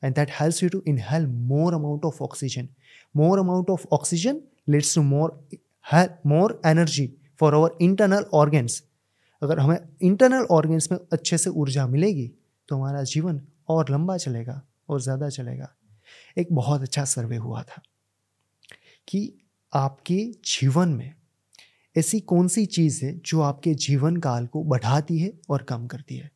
And 0.03 0.15
that 0.15 0.31
helps 0.41 0.63
you 0.63 0.69
to 0.69 0.83
inhale 0.89 1.27
more 1.27 1.75
amount 1.75 2.05
of 2.05 2.23
oxygen 2.23 2.69
more 3.15 3.39
amount 3.39 3.71
of 3.71 3.87
oxygen 3.93 4.41
leads 4.71 4.95
to 4.95 5.03
more 5.03 5.31
more 6.27 6.61
energy 6.67 7.07
for 7.41 7.55
our 7.55 7.77
internal 7.83 8.25
organs 8.35 8.83
अगर 9.43 9.59
हमें 9.59 9.79
इंटरनल 10.03 10.47
ऑर्गेन्स 10.51 10.91
में 10.93 10.99
अच्छे 11.13 11.39
से 11.39 11.51
ऊर्जा 11.53 11.87
मिलेगी 11.87 12.27
तो 12.69 12.77
हमारा 12.77 13.03
जीवन 13.05 13.41
और 13.69 13.91
लंबा 13.91 14.17
चलेगा 14.17 14.61
और 14.89 15.01
ज़्यादा 15.01 15.29
चलेगा। 15.29 15.69
एक 16.37 16.49
बहुत 16.53 16.83
अच्छा 16.83 17.05
सर्वे 17.05 17.37
हुआ 17.37 17.63
था 17.63 17.83
कि 19.09 19.21
आपके 19.73 20.17
जीवन 20.47 20.89
में 20.89 21.15
ऐसी 21.99 22.21
कौन 22.21 22.49
सी 22.49 22.67
चीज़ 22.67 23.05
है 23.05 23.19
जो 23.19 23.41
आपके 23.41 23.75
जीवन 23.75 24.17
काल 24.17 24.47
को 24.47 24.65
बढ़ाती 24.65 25.19
है 25.19 25.33
और 25.51 25.63
कम 25.63 25.87
करती 25.87 26.17
है? 26.17 26.31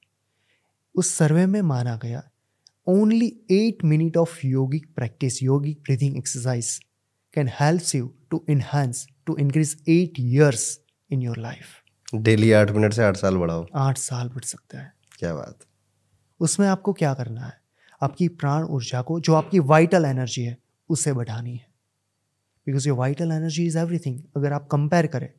उस 0.95 1.15
सर्वे 1.15 1.47
में 1.47 1.63
माना 1.63 1.97
गया 2.03 2.31
only 2.87 3.41
eight 3.51 3.85
minute 3.85 4.17
of 4.17 4.47
yogic 4.47 4.95
practice 4.95 5.43
yogic 5.43 5.79
breathing 5.79 6.17
exercise 6.17 6.81
can 7.35 7.49
helps 7.49 7.95
you 7.95 8.15
to 8.31 8.45
enhance 8.49 9.07
to 9.27 9.37
increase 9.37 9.85
eight 9.89 10.21
years 10.21 10.81
in 11.11 11.23
your 11.23 11.39
life 11.39 11.67
daily 12.15 12.53
आठ 12.53 12.71
मिनट 12.71 12.93
से 12.93 13.03
आठ 13.03 13.17
साल 13.17 13.37
बढ़ाओ। 13.37 13.67
आठ 13.75 13.99
साल 13.99 14.29
बढ़ 14.29 14.43
सकता 14.43 14.79
है। 14.79 14.93
क्या 15.19 15.35
बात। 15.35 15.59
उसमें 16.41 16.69
आपको 16.69 16.93
क्या 16.93 17.15
करना 17.15 17.41
है? 17.41 17.53
आपकी 18.03 18.29
प्राण 18.29 18.63
ऊर्जा 18.63 19.03
को 19.03 19.21
जो 19.21 19.35
आपकी 19.35 19.59
वाइटल 19.59 20.05
एनर्जी 20.05 20.43
है 20.43 20.59
उसे 20.89 21.13
बढ़ानी 21.13 21.57
है। 21.57 21.67
Because 22.67 22.89
your 22.89 22.99
vital 22.99 23.33
energy 23.33 23.67
is 23.67 23.79
everything 23.79 24.21
अगर 24.37 24.53
आप 24.53 24.69
कंपेयर 24.73 25.07
करें 25.07 25.33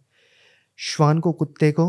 श्वान 0.79 1.19
को 1.19 1.31
कुत्ते 1.31 1.71
को 1.71 1.85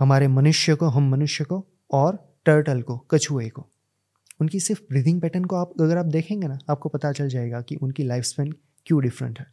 हमारे 0.00 0.26
मनुष्य 0.28 0.74
को 0.74 0.86
हम 0.86 1.10
मनुष्य 1.10 1.44
को 1.44 1.56
और 1.90 2.16
टर्टल 2.46 2.82
को 2.82 2.96
कछुए 3.10 3.48
को। 3.48 3.66
उनकी 4.40 4.60
सिर्फ़ 4.60 4.82
ब्रीदिंग 4.90 5.20
पैटर्न 5.20 5.44
को 5.44 5.56
आप 5.56 5.72
अगर 5.80 5.98
आप 5.98 6.06
देखेंगे 6.06 6.48
ना 6.48 6.58
आपको 6.70 6.88
पता 6.88 7.10
चल 7.12 7.28
जाएगा 7.28 7.60
कि 7.60 7.76
उनकी 7.76 8.02
लाइफ 8.02 8.24
स्पैन 8.24 8.52
क्यों 8.86 9.00
डिफरेंट 9.02 9.38
है। 9.40 9.46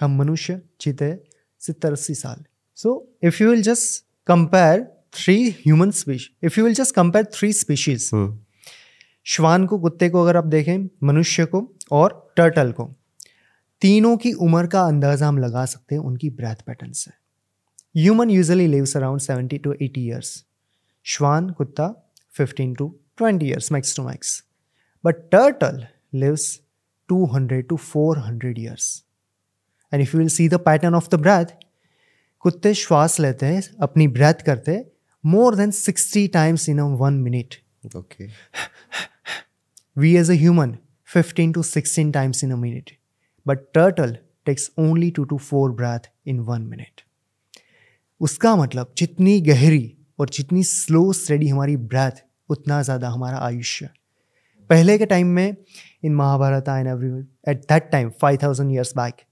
हम 0.00 0.16
मनुष्य 0.18 0.60
जीते 0.80 1.12
सत्तर 1.60 1.92
अस्सी 1.92 2.14
साल 2.14 2.44
so 2.78 2.94
if 3.22 3.42
you 3.42 3.50
will 3.50 3.62
just 3.62 4.04
compare 4.28 4.80
three 5.14 5.36
human 5.50 5.90
species 5.92 6.30
if 6.42 6.58
you 6.58 6.64
will 6.64 6.74
just 6.74 6.94
compare 6.94 7.24
three 7.34 7.52
species 7.54 8.10
श्वान 9.26 9.66
को 9.66 9.78
कुत्ते 9.78 10.08
को 10.10 10.22
अगर 10.22 10.36
आप 10.36 10.46
देखें 10.46 10.88
मनुष्य 11.04 11.44
को 11.46 11.68
और 11.92 12.18
टर्टल 12.36 12.72
को 12.72 12.90
तीनों 13.82 14.16
की 14.16 14.32
उम्र 14.34 14.66
का 14.66 14.82
अंदाज़ा 14.82 15.28
हम 15.28 15.38
लगा 15.38 15.64
सकते 15.66 15.94
हैं 15.94 16.02
उनकी 16.02 16.30
ब्रेथ 16.30 16.62
पैटर्न 16.66 16.92
से। 16.92 17.10
Human 17.94 18.30
usually 18.30 18.66
lives 18.70 18.96
around 18.96 19.20
seventy 19.20 19.58
to 19.58 19.72
eighty 19.82 20.04
years 20.06 20.32
श्वान 21.06 21.50
कुत्ता 21.58 21.88
fifteen 22.38 22.74
to 22.74 22.88
twenty 23.16 23.46
years 23.46 23.70
max 23.72 23.96
to 23.96 24.02
max 24.02 24.42
but 25.04 25.22
turtle 25.32 25.84
lives 26.24 26.48
two 27.08 27.24
hundred 27.34 27.68
to 27.68 27.76
four 27.76 28.18
hundred 28.26 28.58
years 28.58 28.90
and 29.92 30.02
if 30.02 30.16
you 30.16 30.18
will 30.18 30.28
see 30.36 30.48
the 30.48 30.60
pattern 30.66 30.94
of 30.94 31.08
the 31.10 31.20
breath 31.20 31.54
कुत्ते 32.44 32.74
श्वास 32.82 33.18
लेते 33.20 33.46
हैं 33.46 33.62
अपनी 33.82 34.08
breath 34.18 34.44
करते 34.46 34.72
हैं 34.72 34.84
more 35.24 35.54
than 35.56 35.70
sixty 35.78 36.26
times 36.38 36.68
in 36.68 36.78
a 36.78 36.84
one 37.00 37.14
minute 37.22 37.54
okay 37.96 38.28
We 39.96 40.16
as 40.16 40.28
a 40.30 40.36
human, 40.36 40.78
15 41.02 41.54
to 41.54 41.62
16 41.64 42.12
times 42.12 42.44
in 42.44 42.52
a 42.52 42.56
minute. 42.56 42.92
But 43.46 43.74
turtle 43.74 44.12
takes 44.46 44.70
only 44.78 45.10
2 45.10 45.26
to 45.26 45.38
4 45.38 45.72
breath 45.72 46.06
in 46.24 46.46
1 46.46 46.70
minute. 46.70 47.02
उसका 48.20 48.54
मतलब 48.56 48.92
जितनी 48.98 49.40
गहरी 49.40 49.96
और 50.18 50.28
जितनी 50.28 50.62
स्लो 50.64 51.12
स्टडी 51.12 51.48
हमारी 51.48 51.76
ब्रेथ 51.76 52.24
उतना 52.48 52.80
ज़्यादा 52.82 53.08
हमारा 53.08 53.38
आयुष्य। 53.38 53.88
पहले 54.70 54.96
के 54.98 55.06
टाइम 55.06 55.26
में 55.26 55.56
in 56.04 56.14
Mahabharata 56.14 56.68
and 56.68 56.88
every 56.88 57.08
at 57.50 57.60
that 57.62 57.90
time 57.92 58.10
five 58.20 58.38
thousand 58.42 58.72
years 58.72 58.92
back 58.96 59.24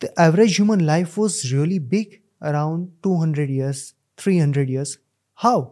the 0.00 0.14
average 0.20 0.56
human 0.56 0.80
life 0.80 1.18
was 1.18 1.40
really 1.54 1.78
big 1.88 2.18
around 2.42 2.88
two 3.02 3.16
hundred 3.22 3.50
years 3.50 3.92
three 4.18 4.38
hundred 4.38 4.70
years 4.70 4.98
how 5.38 5.62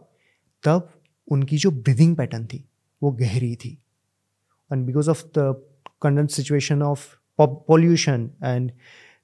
तब 0.63 0.89
उनकी 1.27 1.57
जो 1.57 1.71
ब्रीदिंग 1.71 2.15
पैटर्न 2.15 2.45
थी, 2.45 2.63
वो 3.01 3.11
गहरी 3.11 3.55
थी। 3.55 3.77
And 4.71 4.85
because 4.85 5.09
of 5.09 5.23
the 5.37 5.53
current 6.05 6.31
situation 6.31 6.81
of 6.83 7.07
pollution 7.39 8.29
and 8.43 8.71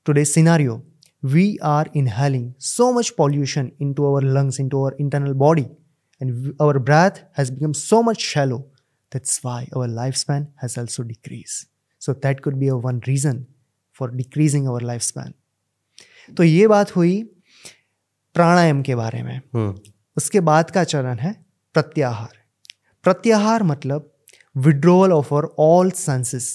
today's 0.06 0.32
scenario 0.34 0.76
we 1.24 1.60
are 1.62 1.86
inhaling 1.94 2.54
so 2.58 2.92
much 2.92 3.16
pollution 3.16 3.72
into 3.80 4.06
our 4.06 4.22
lungs 4.22 4.58
into 4.60 4.82
our 4.84 4.94
internal 4.98 5.34
body 5.34 5.68
and 6.22 6.54
our 6.60 6.80
breath 6.80 7.24
has 7.34 7.52
become 7.52 7.74
so 7.74 8.02
much 8.02 8.22
shallow 8.22 8.66
that's 9.12 9.44
why 9.44 9.68
our 9.76 9.88
lifespan 9.88 10.48
has 10.56 10.78
also 10.78 11.04
decreased 11.04 11.68
so 12.02 12.14
that 12.14 12.42
could 12.42 12.60
be 12.60 12.68
a 12.68 12.78
one 12.78 13.02
reason 13.08 13.46
for 13.92 14.10
decreasing 14.10 14.68
our 14.68 14.80
lifespan 14.92 15.34
तो 16.38 16.44
ये 16.44 16.68
बात 16.68 16.96
हुई 16.96 17.14
प्राणायाम 18.36 18.82
के 18.82 18.96
बारे 18.96 19.22
में 19.24 19.38
हम्म, 19.38 19.76
उसके 20.18 20.40
बाद 20.50 20.70
का 20.72 20.84
चरण 20.84 21.18
है 21.20 21.34
प्रत्याहार 21.76 22.38
प्रत्याहार 23.06 23.64
मतलब 23.64 24.12
withdrawal 24.56 25.14
of 25.14 25.34
our 25.34 25.54
all 25.60 25.92
senses 25.92 26.48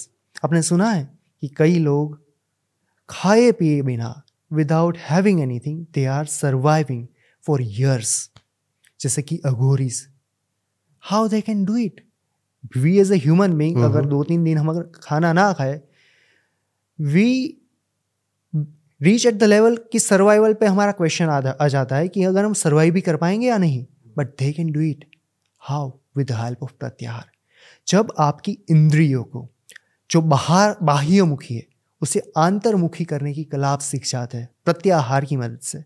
आपने 0.45 0.61
सुना 0.61 0.89
है 0.89 1.03
कि 1.41 1.47
कई 1.57 1.77
लोग 1.79 2.19
खाए 3.09 3.51
पिए 3.59 3.81
बिना 3.81 4.09
without 4.51 4.97
having 5.09 5.39
anything 5.41 5.85
they 5.93 6.05
are 6.05 6.25
surviving 6.25 7.05
for 7.43 7.61
years 7.61 8.13
जैसे 8.99 9.21
कि 9.21 9.37
Aghoris 9.45 10.07
how 11.03 11.27
they 11.27 11.41
can 11.41 11.63
do 11.65 11.77
it 11.77 12.01
we 12.77 12.97
as 12.99 13.11
a 13.11 13.17
human 13.17 13.53
being 13.57 13.77
अगर 13.83 14.05
दो 14.05 14.23
तीन 14.23 14.43
दिन 14.43 14.57
हम 14.57 14.69
अगर 14.69 14.89
खाना 15.03 15.33
ना 15.33 15.51
खाए 15.53 15.79
we 16.99 17.29
reach 19.01 19.25
at 19.25 19.33
the 19.33 19.43
level 19.43 19.77
कि 19.91 19.99
सर्वाइवल 19.99 20.53
पे 20.53 20.65
हमारा 20.65 20.91
क्वेश्चन 20.91 21.29
आ, 21.29 21.67
जाता 21.67 21.95
है 21.95 22.07
कि 22.07 22.23
अगर 22.23 22.45
हम 22.45 22.53
सर्वाइव 22.53 22.93
भी 22.93 23.01
कर 23.01 23.17
पाएँगे 23.17 23.47
या 23.47 23.57
नहीं 23.57 23.85
but 24.17 24.27
they 24.39 24.51
can 24.53 24.71
do 24.71 24.81
it 24.81 25.05
how 25.61 25.91
with 26.17 26.31
help 26.31 26.63
of 26.63 26.71
प्रत्याहार 26.79 27.31
जब 27.87 28.13
आपकी 28.19 28.57
इंद्रियों 28.71 29.23
को 29.23 29.47
जो 30.09 30.21
बाहर 30.33 30.75
बाह्यमुखी 30.83 31.55
है 31.55 31.65
उसे 32.01 32.31
आंतरमुखी 32.37 33.05
करने 33.05 33.33
की 33.33 33.43
कला 33.43 33.69
आप 33.69 33.79
सीख 33.79 34.05
जाते 34.05 34.37
हैं 34.37 34.49
प्रत्याहार 34.65 35.25
की 35.25 35.37
मदद 35.37 35.59
से। 35.59 35.83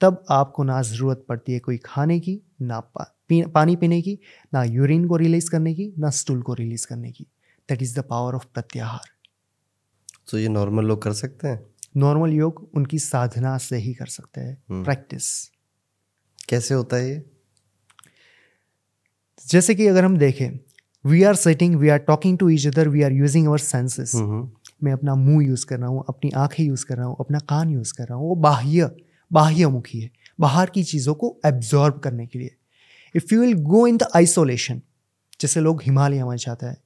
तब 0.00 0.24
आपको 0.30 0.62
ना 0.62 0.82
ज़रूरत 0.82 1.24
पड़ती 1.28 1.52
है 1.52 1.58
कोई 1.58 1.78
खाने 1.78 2.20
की 2.20 2.40
ना 2.62 2.80
पा, 2.80 3.16
पी, 3.28 3.42
पानी 3.42 3.76
पीने 3.76 4.02
की 4.02 4.18
ना 4.54 4.64
यूरिन 4.64 5.08
को 5.08 5.16
रिलीज़ 5.16 5.50
करने 5.50 5.74
की 5.74 5.92
ना 5.98 6.10
स्टूल 6.10 6.42
को 6.42 6.54
रिलीज़ 6.54 6.86
करने 6.86 7.12
की। 7.12 7.26
That 7.68 7.82
is 7.82 8.00
the 8.00 8.02
power 8.02 8.34
of 8.34 8.46
प्रत्याहार। 8.54 9.08
तो 10.30 10.38
ये 10.38 10.48
नॉर्मल 10.48 10.84
लोग 10.84 11.02
कर 11.02 11.12
सकते 11.12 11.48
हैं? 11.48 11.66
नॉर्मल 11.96 12.32
योग 12.32 12.70
उनकी 12.74 12.98
साधना 12.98 13.58
से 13.58 13.76
ही 13.76 13.94
कर 13.94 14.06
सकते 14.06 14.40
हैं। 14.40 14.84
Practice 14.84 15.50
hmm. 15.50 16.46
कैसे 16.48 16.74
होता 16.74 16.96
है 16.96 17.10
ये? 17.10 17.24
जैसे 19.46 19.74
कि 19.74 19.86
अगर 19.86 20.04
हम 20.04 20.16
देखें 20.16 20.58
we 21.06 21.22
are 21.22 21.34
setting 21.34 21.76
we 21.76 21.88
are 21.88 21.98
talking 21.98 22.38
to 22.38 22.48
each 22.48 22.66
other 22.66 22.88
we 22.88 23.02
are 23.02 23.12
using 23.12 23.46
our 23.46 23.58
senses 23.58 24.12
मैं 24.82 24.92
अपना 24.92 25.14
मुँह 25.14 25.46
यूज़ 25.46 25.66
कर 25.66 25.78
रहा 25.78 25.88
हूँ, 25.88 26.04
अपनी 26.08 26.30
आँखें 26.30 26.64
यूज़ 26.64 26.86
कर 26.86 26.96
रहा 26.96 27.06
हूँ, 27.06 27.16
अपना 27.20 27.38
कान 27.38 27.70
यूज़ 27.70 27.94
कर 27.94 28.04
रहा 28.04 28.14
हूँ, 28.14 28.28
वो 28.28 28.34
बाह्य, 28.34 28.96
बाह्यमुखी 29.32 30.00
है। 30.00 30.10
बाहर 30.40 30.70
की 30.70 30.82
चीज़ों 30.82 31.14
को 31.14 31.40
एब्जॉर्ब 31.46 31.98
करने 31.98 32.26
के 32.26 32.38
लिए। 32.38 32.54
If 33.16 33.34
you 33.34 33.40
will 33.40 33.54
go 33.54 33.86
in 33.86 33.96
the 33.96 34.02
isolation 34.16 34.82
जैसे 35.40 35.60
लोग 35.60 35.82
हिमालय 35.82 36.24
में 36.24 36.36
जाते 36.36 36.66
हैं, 36.66 36.76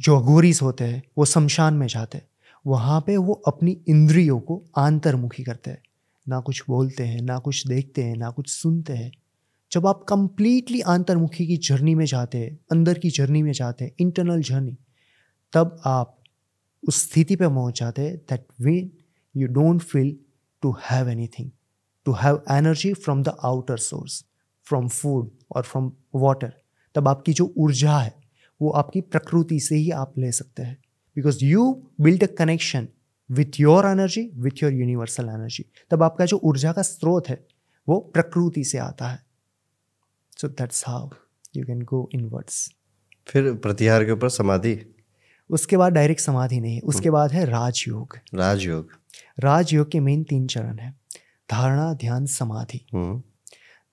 जो 0.00 0.20
अघोरीस 0.20 0.62
होते 0.62 0.84
हैं, 0.84 1.02
वो 1.18 1.24
शमशान 1.24 1.74
में 1.74 1.86
जाते 1.86 2.18
हैं, 2.18 2.28
वहाँ 2.66 3.00
पे 3.00 3.16
वो 3.16 3.32
अपनी 3.32 3.80
इंद्रियों 3.88 4.40
को 4.40 4.64
आंतरमुखी 4.76 5.42
करते 5.42 5.70
हैं। 5.70 5.82
ना 6.28 6.40
कुछ 6.40 6.64
बोलते 6.68 7.04
हैं, 7.04 7.22
ना 7.22 7.38
कुछ 7.38 7.66
देखते 7.66 8.04
हैं, 8.04 8.16
ना 8.16 8.30
कुछ 8.30 8.48
सुनते 8.48 8.92
हैं। 8.92 9.12
जब 9.72 9.86
आप 9.86 10.04
कंप्लीटली 10.08 10.80
आंतरमुखी 10.80 11.46
की 11.46 11.56
जर्नी 11.56 11.94
में 11.94 12.06
जाते 12.06 12.38
हैं, 12.38 12.60
अंदर 12.72 12.98
की 12.98 13.10
जर्नी 13.10 13.42
में 13.42 13.52
जाते 13.52 13.84
हैं 13.84 13.92
इंटरनल 14.00 14.42
जर्नी 14.42 14.78
तब 15.52 15.80
आप 15.84 16.23
उस 16.88 17.02
स्थिति 17.02 17.36
पे 17.36 17.48
पहुँच 17.48 17.78
जाते 17.80 18.02
हैं 18.02 18.16
that 18.30 18.46
way 18.60 18.74
you 19.34 19.48
don't 19.48 19.82
feel 19.82 20.16
to 20.62 20.74
have 20.90 21.08
any 21.10 21.26
thing 21.38 21.50
to 22.06 22.12
have 22.22 22.42
energy 22.50 22.92
from 22.94 23.22
the 23.22 23.36
outer 23.44 23.78
source 23.78 24.24
from 24.66 24.88
food 24.88 25.30
और 25.56 25.62
फ्रॉम 25.62 25.92
वाटर 26.14 26.52
तब 26.94 27.08
आपकी 27.08 27.32
जो 27.32 27.52
ऊर्जा 27.58 27.98
है, 27.98 28.14
वो 28.60 28.70
आपकी 28.70 29.00
प्रकृति 29.00 29.58
से 29.60 29.76
ही 29.76 29.90
आप 29.90 30.18
ले 30.18 30.30
सकते 30.32 30.62
हैं। 30.62 30.76
Because 31.16 31.44
you 31.44 31.72
build 32.00 32.22
a 32.22 32.26
connection 32.38 32.88
with 33.30 33.60
your 33.60 33.86
energy 33.86 34.22
with 34.36 34.62
your 34.62 34.72
universal 34.72 35.28
energy 35.28 35.64
तब 35.90 36.02
आपका 36.02 36.24
जो 36.24 36.40
ऊर्जा 36.44 36.72
का 36.72 36.82
स्रोत 36.82 37.28
है, 37.28 37.38
वो 37.88 37.98
प्रकृति 38.14 38.64
से 38.64 38.78
आता 38.78 39.08
है। 39.08 39.22
So 40.38 40.48
that's 40.48 40.84
how 40.86 41.08
you 41.56 41.64
can 41.66 41.82
go 41.82 42.08
inwards 42.14 42.68
फिर 43.28 43.52
प्रतिहार 43.54 44.04
के 44.04 44.12
ऊपर 44.12 44.28
समाधि। 44.28 44.74
उसके 45.54 45.76
बाद 45.76 45.92
डायरेक्ट 45.92 46.20
समाधि 46.20 46.60
नहीं 46.60 46.74
है 46.74 46.80
उसके 46.80 47.10
बाद 47.10 47.32
है 47.32 47.44
राजयोग। 47.44 48.18
राजयोग। 48.34 48.88
राजयोग 49.40 49.90
के 49.90 50.00
मेन 50.00 50.22
तीन 50.24 50.46
चरण 50.46 50.78
है 50.78 50.94
धारणा 51.50 51.94
ध्यान 51.94 52.26
समाधि। 52.26 52.86
हम्म। 52.94 53.22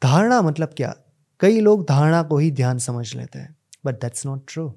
धारणा 0.03 0.41
मतलब 0.41 0.73
क्या? 0.77 0.95
कई 1.39 1.59
लोग 1.59 1.85
धारणा 1.89 2.23
को 2.23 2.37
ही 2.37 2.51
ध्यान 2.51 2.77
समझ 2.77 3.15
लेते 3.15 3.39
हैं 3.39 3.55
बट 3.85 3.95
दैट्स 3.95 4.25
नॉट 4.25 4.43
ट्रू 4.47 4.73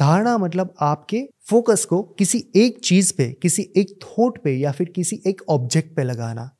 धारणा 0.00 0.38
मतलब 0.38 0.74
आपके 0.80 1.28
फोकस 1.42 1.84
को 1.84 2.02
किसी 2.02 2.44
एक 2.56 2.80
चीज़ 2.84 3.12
पे 3.18 3.32
किसी 3.42 3.72
एक 3.76 3.98
थॉट 4.02 4.42
पे 4.42 4.56
या 4.56 4.72
फिर 4.72 4.88
किसी 4.88 5.22
एक 5.26 5.42
ऑब्जेक्ट 5.48 5.96
पे 5.96 6.02
लगाना 6.02 6.50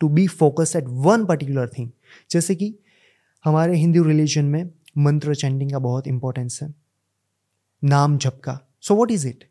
to 0.00 0.08
be 0.08 0.26
focus 0.26 0.72
at 0.76 0.84
one 0.88 1.26
particular 1.26 1.68
thing 1.68 1.90
जैसे 2.30 2.54
कि 2.54 2.74
हमारे 3.44 3.76
हिंदू 3.76 4.02
रिलीजन 4.02 4.44
में 4.44 4.70
मंत्र 4.98 5.34
चैंटिंग 5.34 5.72
का 5.72 5.78
बहुत 5.78 6.06
इंपॉर्टेंस 6.06 6.60
है 6.62 6.74
नाम 7.84 8.18
जप 8.18 8.40
का। 8.44 8.60
सो 8.82 8.94
वॉट 8.94 9.10
इज़ 9.10 9.26
इट 9.28 9.44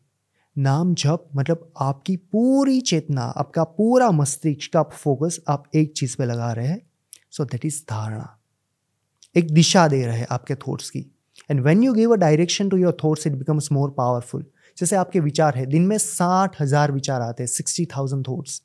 नाम 0.56 0.94
जप 0.94 1.24
मतलब 1.36 1.72
आपकी 1.80 2.16
पूरी 2.16 2.80
चेतना, 2.80 3.22
आपका 3.22 3.64
पूरा 3.64 4.10
मस्तिष्क 4.10 4.72
का 4.72 4.82
फोकस 4.84 5.38
आप 5.48 5.64
एक 5.74 5.92
चीज़ 5.96 6.16
पे 6.16 6.24
लगा 6.24 6.52
रहे 6.52 6.66
हैं। 6.66 6.80
सो 7.30 7.44
दैट 7.44 7.64
इज़ 7.64 7.80
धारणा। 7.90 8.38
एक 9.36 9.50
दिशा 9.50 9.86
दे 9.88 10.04
रहे 10.06 10.18
हैं 10.18 10.26
आपके 10.30 10.54
थॉट्स 10.56 10.90
की। 10.90 11.04
And 11.50 11.60
when 11.60 11.82
you 11.82 11.92
give 11.94 12.12
a 12.12 12.16
direction 12.18 12.68
to 12.68 12.76
your 12.76 12.96
thoughts 13.04 13.26
it 13.26 13.32
becomes 13.34 13.72
more 13.72 13.90
powerful 13.98 14.44
जैसे 14.78 14.96
आपके 14.96 15.20
विचार 15.20 15.56
है, 15.56 15.66
दिन 15.66 15.86
में 15.86 15.98
साठ 15.98 16.60
हज़ार 16.60 16.92
विचार 16.92 17.22
आते 17.22 17.42
हैं 17.42 17.48
सिक्सटी 17.48 17.86
थाउज़ेंड 17.86 18.26
थॉट्स 18.28 18.60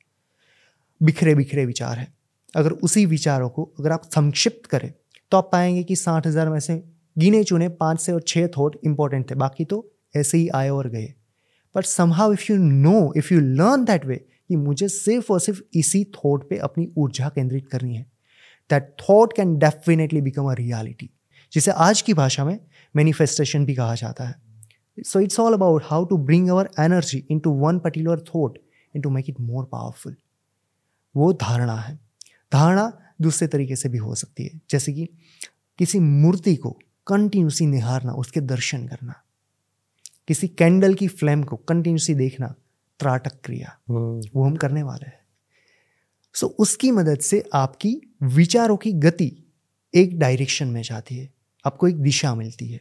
बिखरे 1.00 1.34
बिखरे 1.34 1.66
विचार 1.66 1.98
है। 1.98 2.12
अगर 2.54 2.70
उसी 2.72 3.06
विचारों 3.06 3.48
को 3.48 3.70
अगर 3.78 3.92
आप 3.92 4.04
संक्षिप्त 4.04 4.66
करें 4.66 4.92
तो 5.32 5.36
आप 5.36 5.48
पाएँगे 5.52 5.82
कि 5.82 5.96
साठ 5.96 6.26
हज़ार 6.26 6.48
में 6.48 6.60
से 6.60 6.82
गिने 7.16 7.42
चुने 7.44 7.68
पाँच 7.76 8.00
से 8.00 8.12
और 8.12 8.20
छः 8.26 8.46
थॉट 8.56 8.76
इंपॉर्टेंट 8.84 9.30
थे 9.30 9.34
बाकी 9.36 9.64
तो 9.64 9.86
ऐसे 10.16 10.38
ही 10.38 10.48
आए 10.48 10.68
और 10.68 10.88
गए। 10.88 11.14
But 11.74 11.84
somehow 11.84 12.32
if 12.32 12.52
you 12.52 12.58
know 12.58 13.12
if 13.16 13.34
you 13.34 13.40
learn 13.40 13.84
that 13.84 14.04
way 14.06 14.16
कि 14.16 14.56
मुझे 14.56 14.88
सिर्फ़ 14.88 15.32
और 15.32 15.40
सिर्फ़ 15.40 15.60
इसी 15.74 16.04
थॉट 16.04 16.48
पे 16.50 16.56
अपनी 16.56 16.88
ऊर्जा 16.98 17.28
केंद्रित 17.28 17.68
करनी 17.68 17.96
है। 17.96 18.02
That 18.70 18.96
thought 19.00 19.32
can 19.32 19.56
definitely 19.58 20.20
become 20.20 20.50
a 20.50 20.54
reality 20.54 21.10
जिसे 21.52 21.70
आज 21.70 22.02
की 22.02 22.14
भाषा 22.14 22.44
में 22.44 22.60
मैनिफेस्टेशन 22.96 23.64
भी 23.64 23.74
कहा 23.74 23.94
जाता 23.94 24.24
है। 24.24 24.34
So 25.06 25.20
it's 25.20 25.40
all 25.40 25.52
about 25.52 25.82
how 25.84 26.04
to 26.04 26.16
bring 26.16 26.48
our 26.48 26.70
energy 26.80 27.26
into 27.38 27.50
one 27.50 27.78
particular 27.78 28.20
thought 28.20 28.58
in 28.96 29.02
to 29.02 29.10
make 29.10 29.30
it 29.30 29.40
more 29.40 29.64
powerful 29.64 30.16
वो 31.16 31.32
धारणा 31.32 31.76
है। 31.76 31.98
धारणा 32.52 32.92
दूसरे 33.20 33.48
तरीके 33.48 33.76
से 33.76 33.88
भी 33.88 33.98
हो 33.98 34.14
सकती 34.14 34.44
है। 34.44 34.60
जैसे 34.70 34.92
कि 34.92 35.08
किसी 35.78 36.00
मूर्ति 36.00 36.56
को 36.56 36.70
कंटिन्यूसली 37.06 37.66
निहारना, 37.66 38.12
उसके 38.12 38.40
दर्शन 38.40 38.86
करना। 38.86 39.14
किसी 40.28 40.48
कैंडल 40.48 40.94
की 40.94 41.08
फ्लेम 41.08 41.42
को 41.42 41.56
कंटिन्यूसली 41.56 42.14
देखना 42.14 42.54
त्राटक 43.00 43.40
क्रिया। 43.44 43.78
वो 43.90 44.44
हम 44.44 44.56
करने 44.56 44.82
वाले 44.82 45.06
हैं। 45.06 45.18
सो 46.34 46.46
so, 46.46 46.52
उसकी 46.52 46.90
मदद 46.90 47.18
से 47.18 47.42
आपकी 47.54 48.00
विचारों 48.22 48.76
की 48.76 48.92
गति 48.92 49.32
एक 49.94 50.18
डायरेक्शन 50.18 50.68
में 50.68 50.82
जाती 50.82 51.16
है 51.16 51.32
आपको 51.66 51.88
एक 51.88 51.96
दिशा 51.96 52.34
मिलती 52.34 52.68
है। 52.68 52.80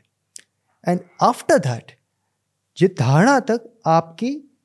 एंड 0.88 0.99
आफ्टर 1.21 1.60
दैट 1.60 1.91
ये 2.81 2.88
धारणा 2.99 3.39
तक 3.39 3.79
आपकी 3.86 4.60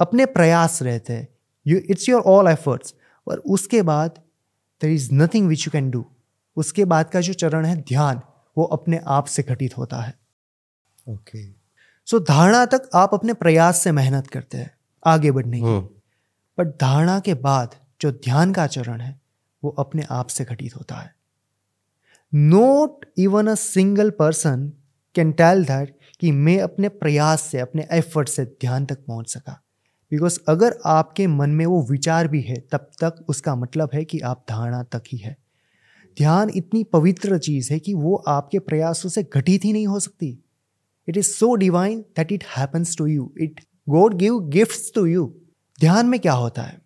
अपने 0.00 0.26
प्रयास 0.26 0.82
रहते 0.82 1.12
हैं। 1.12 1.28
You 1.66 1.78
it's 1.78 2.08
your 2.08 2.22
all 2.22 2.48
efforts 2.48 2.94
और 3.28 3.38
उसके 3.38 3.82
बाद 3.82 4.22
there 4.80 4.90
is 4.90 5.14
nothing 5.14 5.48
which 5.48 5.66
you 5.66 5.70
can 5.70 5.90
do 5.90 6.06
उसके 6.56 6.84
बाद 6.84 7.10
का 7.10 7.20
जो 7.20 7.32
चरण 7.32 7.64
है 7.64 7.76
ध्यान 7.76 8.20
वो 8.58 8.64
अपने 8.64 9.00
आप 9.06 9.24
से 9.24 9.42
घटित 9.42 9.76
होता 9.78 10.00
है। 10.00 10.18
Okay 11.08 11.46
okay. 11.46 11.59
सो 12.10 12.18
so, 12.18 12.28
धारणा 12.28 12.66
तक 12.66 12.90
आप 12.94 13.10
अपने 13.14 13.32
प्रयास 13.32 13.76
से 13.76 13.92
मेहनत 13.92 14.26
करते 14.26 14.58
हैं 14.58 14.70
आगे 15.06 15.30
बढ़ने 15.30 15.58
की 15.58 15.64
बट. 16.58 16.66
धारणा 16.66 17.20
के 17.20 17.34
बाद 17.34 17.74
जो 18.00 18.12
ध्यान 18.12 18.52
का 18.52 18.66
चरण 18.66 19.00
है 19.00 19.20
वो 19.64 19.70
अपने 19.70 20.06
आप 20.10 20.26
से 20.26 20.44
घटित 20.44 20.76
होता 20.76 20.94
है। 20.94 21.14
Not 22.34 23.04
even 23.18 23.46
a 23.46 23.54
single 23.54 24.10
person 24.10 24.72
can 25.14 25.32
tell 25.32 25.64
that 25.64 25.98
कि 26.20 26.32
मैं 26.32 26.60
अपने 26.60 26.88
प्रयास 26.88 27.40
से 27.40 27.58
अपने 27.58 27.88
एफर्ट 27.92 28.28
से 28.28 28.44
ध्यान 28.44 28.86
तक 28.86 28.98
पहुँच 29.06 29.32
सका। 29.32 29.62
बिकॉज़ 30.10 30.40
अगर 30.48 30.78
आपके 30.86 31.26
मन 31.26 31.50
में 31.50 31.66
वो 31.66 31.86
विचार 31.90 32.28
भी 32.28 32.40
है 32.40 32.60
तब 32.72 32.78
तक 32.78 33.24
उसका 33.28 33.56
मतलब 33.56 33.90
है 33.94 34.04
कि 34.04 34.20
आप 34.20 34.44
धारणा 34.50 34.82
तक 34.82 35.02
ही 35.12 35.18
है। 35.18 35.36
ध्यान 36.18 36.50
इतनी 36.54 36.84
पवित्र 36.84 37.38
चीज़ 37.38 37.72
है 37.72 37.78
कि 37.78 37.94
वो 37.94 38.16
आपके 38.16 38.58
प्रयासों 38.58 39.08
से 39.08 39.22
घटित 39.22 39.64
ही 39.64 39.72
नहीं 39.72 39.86
हो 39.86 40.00
सकती। 40.00 40.44
It 41.10 41.16
is 41.16 41.26
so 41.26 41.54
divine 41.54 42.00
that 42.00 42.32
it 42.32 42.44
happens 42.56 42.96
to 42.96 43.06
you 43.06 43.32
it 43.40 43.60
god 43.88 44.14
give 44.14 44.38
gifts 44.48 44.92
to 44.94 45.06
you 45.06 45.26
ध्यान 45.80 46.06
में 46.06 46.20
क्या 46.20 46.32
होता 46.32 46.62
है? 46.62 46.80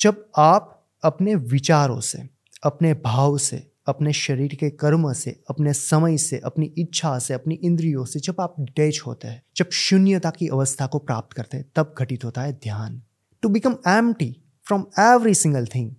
जब 0.00 0.24
आप 0.36 0.76
अपने 1.04 1.34
विचारों 1.34 2.00
से, 2.00 2.28
अपने 2.62 2.94
भाव 2.94 3.38
से, 3.38 3.66
अपने 3.88 4.12
शरीर 4.12 4.54
के 4.54 4.70
कर्म 4.70 5.12
से, 5.12 5.30
अपने 5.50 5.72
समय 5.72 6.16
से, 6.18 6.38
अपनी 6.44 6.66
इच्छा 6.78 7.18
से, 7.18 7.34
अपनी 7.34 7.54
इंद्रियों 7.54 8.04
से 8.04 8.20
जब 8.20 8.40
आप 8.40 8.54
डिटेच 8.60 9.00
होते 9.06 9.28
हैं, 9.28 9.42
जब 9.56 9.70
शून्यता 9.70 10.30
की 10.30 10.48
अवस्था 10.48 10.86
को 10.86 10.98
प्राप्त 10.98 11.32
करते 11.32 11.56
हैं, 11.56 11.66
तब 11.76 11.94
घटित 11.98 12.24
होता 12.24 12.42
है 12.42 12.52
ध्यान. 12.52 13.02
To 13.42 13.48
become 13.48 13.76
empty 13.88 14.36
from 14.66 14.84
every 14.98 15.34
single 15.34 15.66
thing 15.66 15.90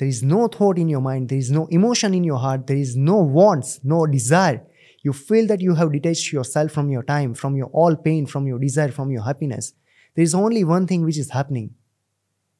there 0.00 0.08
is 0.08 0.24
no 0.24 0.48
thought 0.60 0.78
in 0.78 0.90
your 0.90 1.02
mind 1.02 1.28
there 1.28 1.38
is 1.38 1.52
no 1.52 1.68
emotion 1.72 2.14
in 2.14 2.24
your 2.24 2.40
heart 2.40 2.66
there 2.68 2.78
is 2.78 2.98
no 2.98 3.14
wants 3.14 3.78
no 3.84 4.04
desire 4.04 4.60
you 5.06 5.12
feel 5.12 5.48
that 5.48 5.60
you 5.60 5.74
have 5.74 5.90
detached 5.92 6.32
yourself 6.32 6.72
from 6.72 6.90
your 6.90 7.02
time, 7.02 7.34
from 7.34 7.56
your 7.56 7.68
all 7.72 7.96
pain, 7.96 8.26
from 8.26 8.46
your 8.46 8.58
desire, 8.58 8.92
from 8.92 9.10
your 9.10 9.24
happiness. 9.24 9.72
There 10.16 10.24
is 10.24 10.34
only 10.34 10.62
one 10.64 10.86
thing 10.86 11.04
which 11.04 11.18
is 11.18 11.30
happening. 11.30 11.74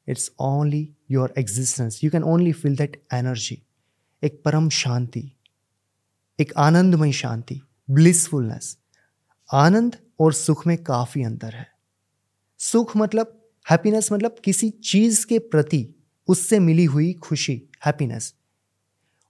It's 0.07 0.29
only 0.39 0.93
your 1.07 1.31
existence. 1.35 2.01
You 2.03 2.11
can 2.11 2.23
only 2.23 2.53
feel 2.53 2.75
that 2.75 3.01
energy. 3.21 3.63
एक 4.23 4.41
परम 4.45 4.69
शांति 4.69 5.21
एक 6.39 6.53
आनंदमय 6.57 7.11
शांति 7.11 7.59
blissfulness 7.91 8.77
आनंद 9.53 9.95
और 10.19 10.33
सुख 10.33 10.65
में 10.67 10.77
काफ़ी 10.83 11.23
अंतर 11.23 11.53
है 11.55 11.67
सुख 12.59 12.95
मतलब 12.97 13.37
हैप्पीनेस 13.69 14.11
मतलब 14.11 14.35
किसी 14.45 14.69
चीज़ 14.69 15.25
के 15.25 15.39
प्रति 15.53 15.81
उससे 16.27 16.59
मिली 16.59 16.85
हुई 16.85 17.13
खुशी 17.13 17.61
हैप्पीनेस 17.85 18.33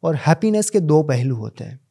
और 0.04 0.16
हैप्पीनेस 0.16 0.70
के 0.70 0.80
दो 0.80 1.02
पहलू 1.04 1.36
होते 1.36 1.64
हैं 1.64 1.87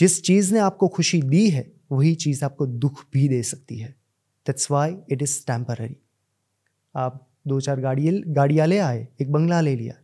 जिस 0.00 0.22
चीज़ 0.22 0.54
ने 0.54 0.60
आपको 0.60 0.88
खुशी 0.88 1.22
दी 1.22 1.50
है, 1.50 1.72
वही 1.92 2.14
चीज़ 2.14 2.44
आपको 2.44 2.66
दुख 2.66 3.04
भी 3.12 3.28
दे 3.28 3.42
सकती 3.42 3.78
है। 3.78 3.96
That's 4.46 4.70
why 4.70 4.96
it 5.10 5.22
is 5.22 5.46
temporary 5.46 5.96
आप 6.96 7.28
दो 7.46 7.60
चार 7.60 7.80
गाड़ी 7.80 8.22
गाड़ियाँ 8.26 8.66
ले 8.66 8.78
आए, 8.78 9.08
एक 9.20 9.32
बंगला 9.32 9.60
ले 9.60 9.76
लिया। 9.76 9.94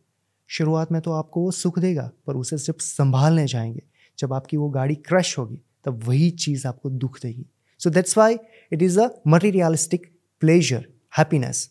शुरुआत 0.47 0.93
में 0.93 1.03
तो 1.03 1.13
आपको 1.13 1.43
वो 1.43 1.51
सुख 1.51 1.79
देगा, 1.79 2.11
पर 2.27 2.37
उसे 2.37 2.59
सिर्फ़ 2.59 2.83
संभालने 2.83 3.47
जाएँगे। 3.47 3.83
जब 4.19 4.33
आपकी 4.33 4.57
वो 4.57 4.69
गाड़ी 4.69 4.95
क्रश 4.95 5.39
होगी, 5.39 5.63
तब 5.85 6.05
वही 6.05 6.31
चीज़ 6.31 6.67
आपको 6.67 6.91
दुख 6.91 7.21
देगी। 7.23 7.47
So 7.79 7.91
that's 7.91 8.19
why 8.19 8.39
it 8.73 8.83
is 8.83 9.01
a 9.01 9.09
materialistic 9.29 10.21
pleasure 10.41 10.87
happiness 11.19 11.71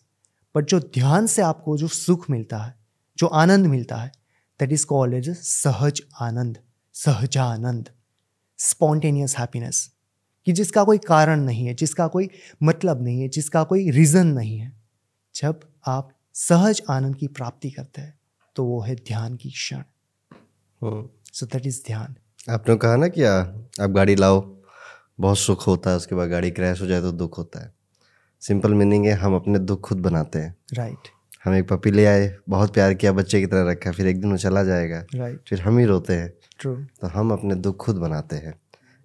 but 0.54 0.64
जो 0.64 0.80
ध्यान 0.80 1.26
से 1.26 1.42
आपको 1.42 1.76
जो 1.76 1.88
सुख 1.88 2.30
मिलता 2.30 2.58
है, 2.58 2.74
जो 3.18 3.26
आनंद 3.26 3.66
मिलता 3.66 3.96
है 3.96 4.12
दैट 4.60 4.72
इज़ 4.72 4.86
कॉल्ड 4.86 5.14
एज 5.14 5.30
सहज 5.30 6.02
आनंद, 6.20 6.58
सहजानंद। 6.92 7.88
स्पॉन्टेनियस 8.58 9.36
हैप्पीनेस 9.38 9.90
कि 10.46 10.52
जिसका 10.52 10.84
कोई 10.84 10.98
कारण 10.98 11.40
नहीं 11.40 11.66
है 11.66 11.74
जिसका 11.74 12.06
कोई 12.06 12.28
मतलब 12.62 13.02
नहीं 13.02 13.20
है 13.20 13.28
जिसका 13.28 13.62
कोई 13.64 13.90
रीज़न 13.90 14.26
नहीं 14.26 14.58
है। 14.58 14.72
जब 15.34 15.60
आप 15.86 16.10
सहज 16.34 16.82
आनंद 16.90 17.16
की 17.16 17.28
प्राप्ति 17.28 17.70
करते 17.70 18.02
हैं 18.02 18.18
तो 18.56 18.64
वो 18.64 18.80
है 18.80 18.94
ध्यान 18.96 19.36
की 19.36 19.50
क्षण। 19.50 19.82
सो 20.80 21.46
दैट 21.46 21.66
इज़ 21.66 21.82
ध्यान। 21.86 22.14
आपने 22.48 22.76
कहा 22.76 22.96
ना 22.96 23.08
कि 23.08 23.22
आप 23.22 23.90
गाड़ी 23.90 24.14
लाओ 24.14 24.40
बहुत 25.20 25.38
सुख 25.38 25.66
होता 25.66 25.90
है 25.90 25.96
उसके 25.96 26.14
बाद 26.14 26.28
गाड़ी 26.28 26.50
क्रैश 26.50 26.80
हो 26.80 26.86
जाए 26.86 27.00
तो 27.00 27.12
दुख 27.12 27.38
होता 27.38 27.64
है। 27.64 27.72
सिंपल 28.42 28.74
मीनिंग 28.74 29.06
है 29.06 29.12
हम 29.12 29.34
अपने 29.34 29.58
दुख 29.58 29.80
खुद 29.80 29.98
बनाते 29.98 30.38
हैं। 30.38 30.54
Right 30.74 30.92
right. 30.92 31.10
हम 31.44 31.54
एक 31.54 31.68
पपी 31.68 31.90
ले 31.90 32.04
आए 32.06 32.34
बहुत 32.48 32.72
प्यार 32.74 32.94
किया 32.94 33.12
बच्चे 33.12 33.40
की 33.40 33.46
तरह 33.46 33.70
रखा 33.70 33.92
फिर 33.92 34.06
एक 34.06 34.20
दिन 34.20 34.30
वो 34.30 34.36
चला 34.36 34.62
जाएगा। 34.64 35.04
Right 35.14 35.34
right. 35.34 35.48
फिर 35.48 35.60
हम 35.60 35.78
ही 35.78 35.84
रोते 35.84 36.12
हैं। 36.12 36.32
ट्रू 36.58 36.74
तो 36.74 37.06
हम 37.06 37.32
अपने 37.32 37.54
दुख 37.54 37.76
खुद 37.76 37.96
बनाते 37.96 38.36
हैं। 38.36 38.54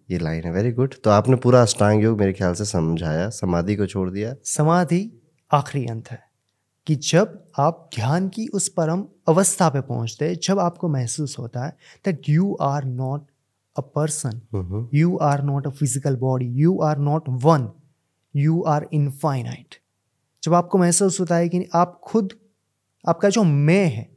ये 0.10 0.18
लाइन 0.20 0.44
है 0.44 0.52
वेरी 0.52 0.72
गुड 0.72 0.94
तो 1.04 1.10
आपने 1.10 1.36
पूरा 1.36 1.62
अष्टांग 1.62 2.04
योग 2.04 2.20
मेरे 2.20 2.34
ख्याल 2.34 2.54
से 2.54 2.66
समझाया 2.66 3.30
समाधि 3.30 3.76
को 3.76 3.86
छोड़ 3.86 4.10
दिया। 4.10 4.34
समाधि 4.44 5.12
आखिरी 5.52 5.86
अंत 5.86 6.12
है 6.12 6.20
कि 6.88 6.96
जब 6.96 7.44
आप 7.60 7.90
ध्यान 7.96 8.28
की 8.30 8.48
उस 8.48 8.68
परम 8.70 9.06
अवस्था 9.28 9.70
पे 9.70 9.82
पहुँचते 9.82 10.28
हैं 10.28 10.36
जब 10.44 10.60
आपको 10.60 10.88
महसूस 10.90 11.38
होता 11.40 11.66
है 11.66 11.78
that 12.06 12.30
you 12.30 12.56
are 12.62 12.86
not 12.86 13.26
a 13.76 13.82
person 13.82 14.42
you 14.94 15.18
are 15.18 15.44
not 15.44 15.68
a 15.68 15.70
physical 15.70 16.16
body 16.16 16.46
you 16.46 16.80
are 16.80 16.98
not 16.98 17.30
one 17.30 17.70
you 18.36 18.62
are 18.62 18.88
infinite 18.94 19.76
जब 20.44 20.54
आपको 20.54 20.78
महसूस 20.78 21.20
होता 21.20 21.36
है 21.36 21.50
कि 21.50 21.68
आप 21.76 22.00
खुद 22.04 22.34
आपका 23.10 23.30
जो 23.30 23.44
मैं 23.44 23.86
है 23.86 24.10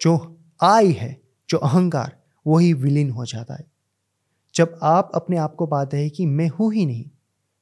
जो 0.00 0.16
आई 0.62 0.92
है 0.92 1.20
जो 1.48 1.58
अहंकार 1.58 2.16
वही 2.46 2.72
विलीन 2.72 3.10
हो 3.10 3.24
जाता 3.24 3.54
है। 3.54 3.64
जब 4.54 4.78
आप 4.82 5.10
अपने 5.14 5.36
आप 5.36 5.54
को 5.54 5.66
पाते 5.66 5.96
हैं 5.96 6.10
कि 6.10 6.26
मैं 6.26 6.48
हूँ 6.48 6.72
ही 6.74 6.86
नहीं 6.86 7.04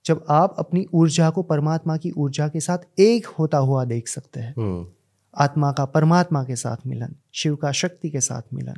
जब 0.04 0.24
आप 0.30 0.54
अपनी 0.58 0.86
ऊर्जा 0.94 1.30
को 1.30 1.42
परमात्मा 1.42 1.96
की 1.96 2.10
ऊर्जा 2.10 2.48
के 2.48 2.60
साथ 2.60 2.78
एक 2.98 3.26
होता 3.26 3.58
हुआ 3.58 3.84
देख 3.84 4.08
सकते 4.08 4.40
हैं। 4.40 4.54
हम्म। 4.58 4.86
आत्मा 5.34 5.72
का 5.72 5.84
परमात्मा 5.84 6.42
के 6.44 6.56
साथ 6.56 6.76
मिलन 6.86 7.14
शिव 7.34 7.56
का 7.56 7.72
शक्ति 7.72 8.10
के 8.10 8.20
साथ 8.20 8.42
मिलन। 8.54 8.76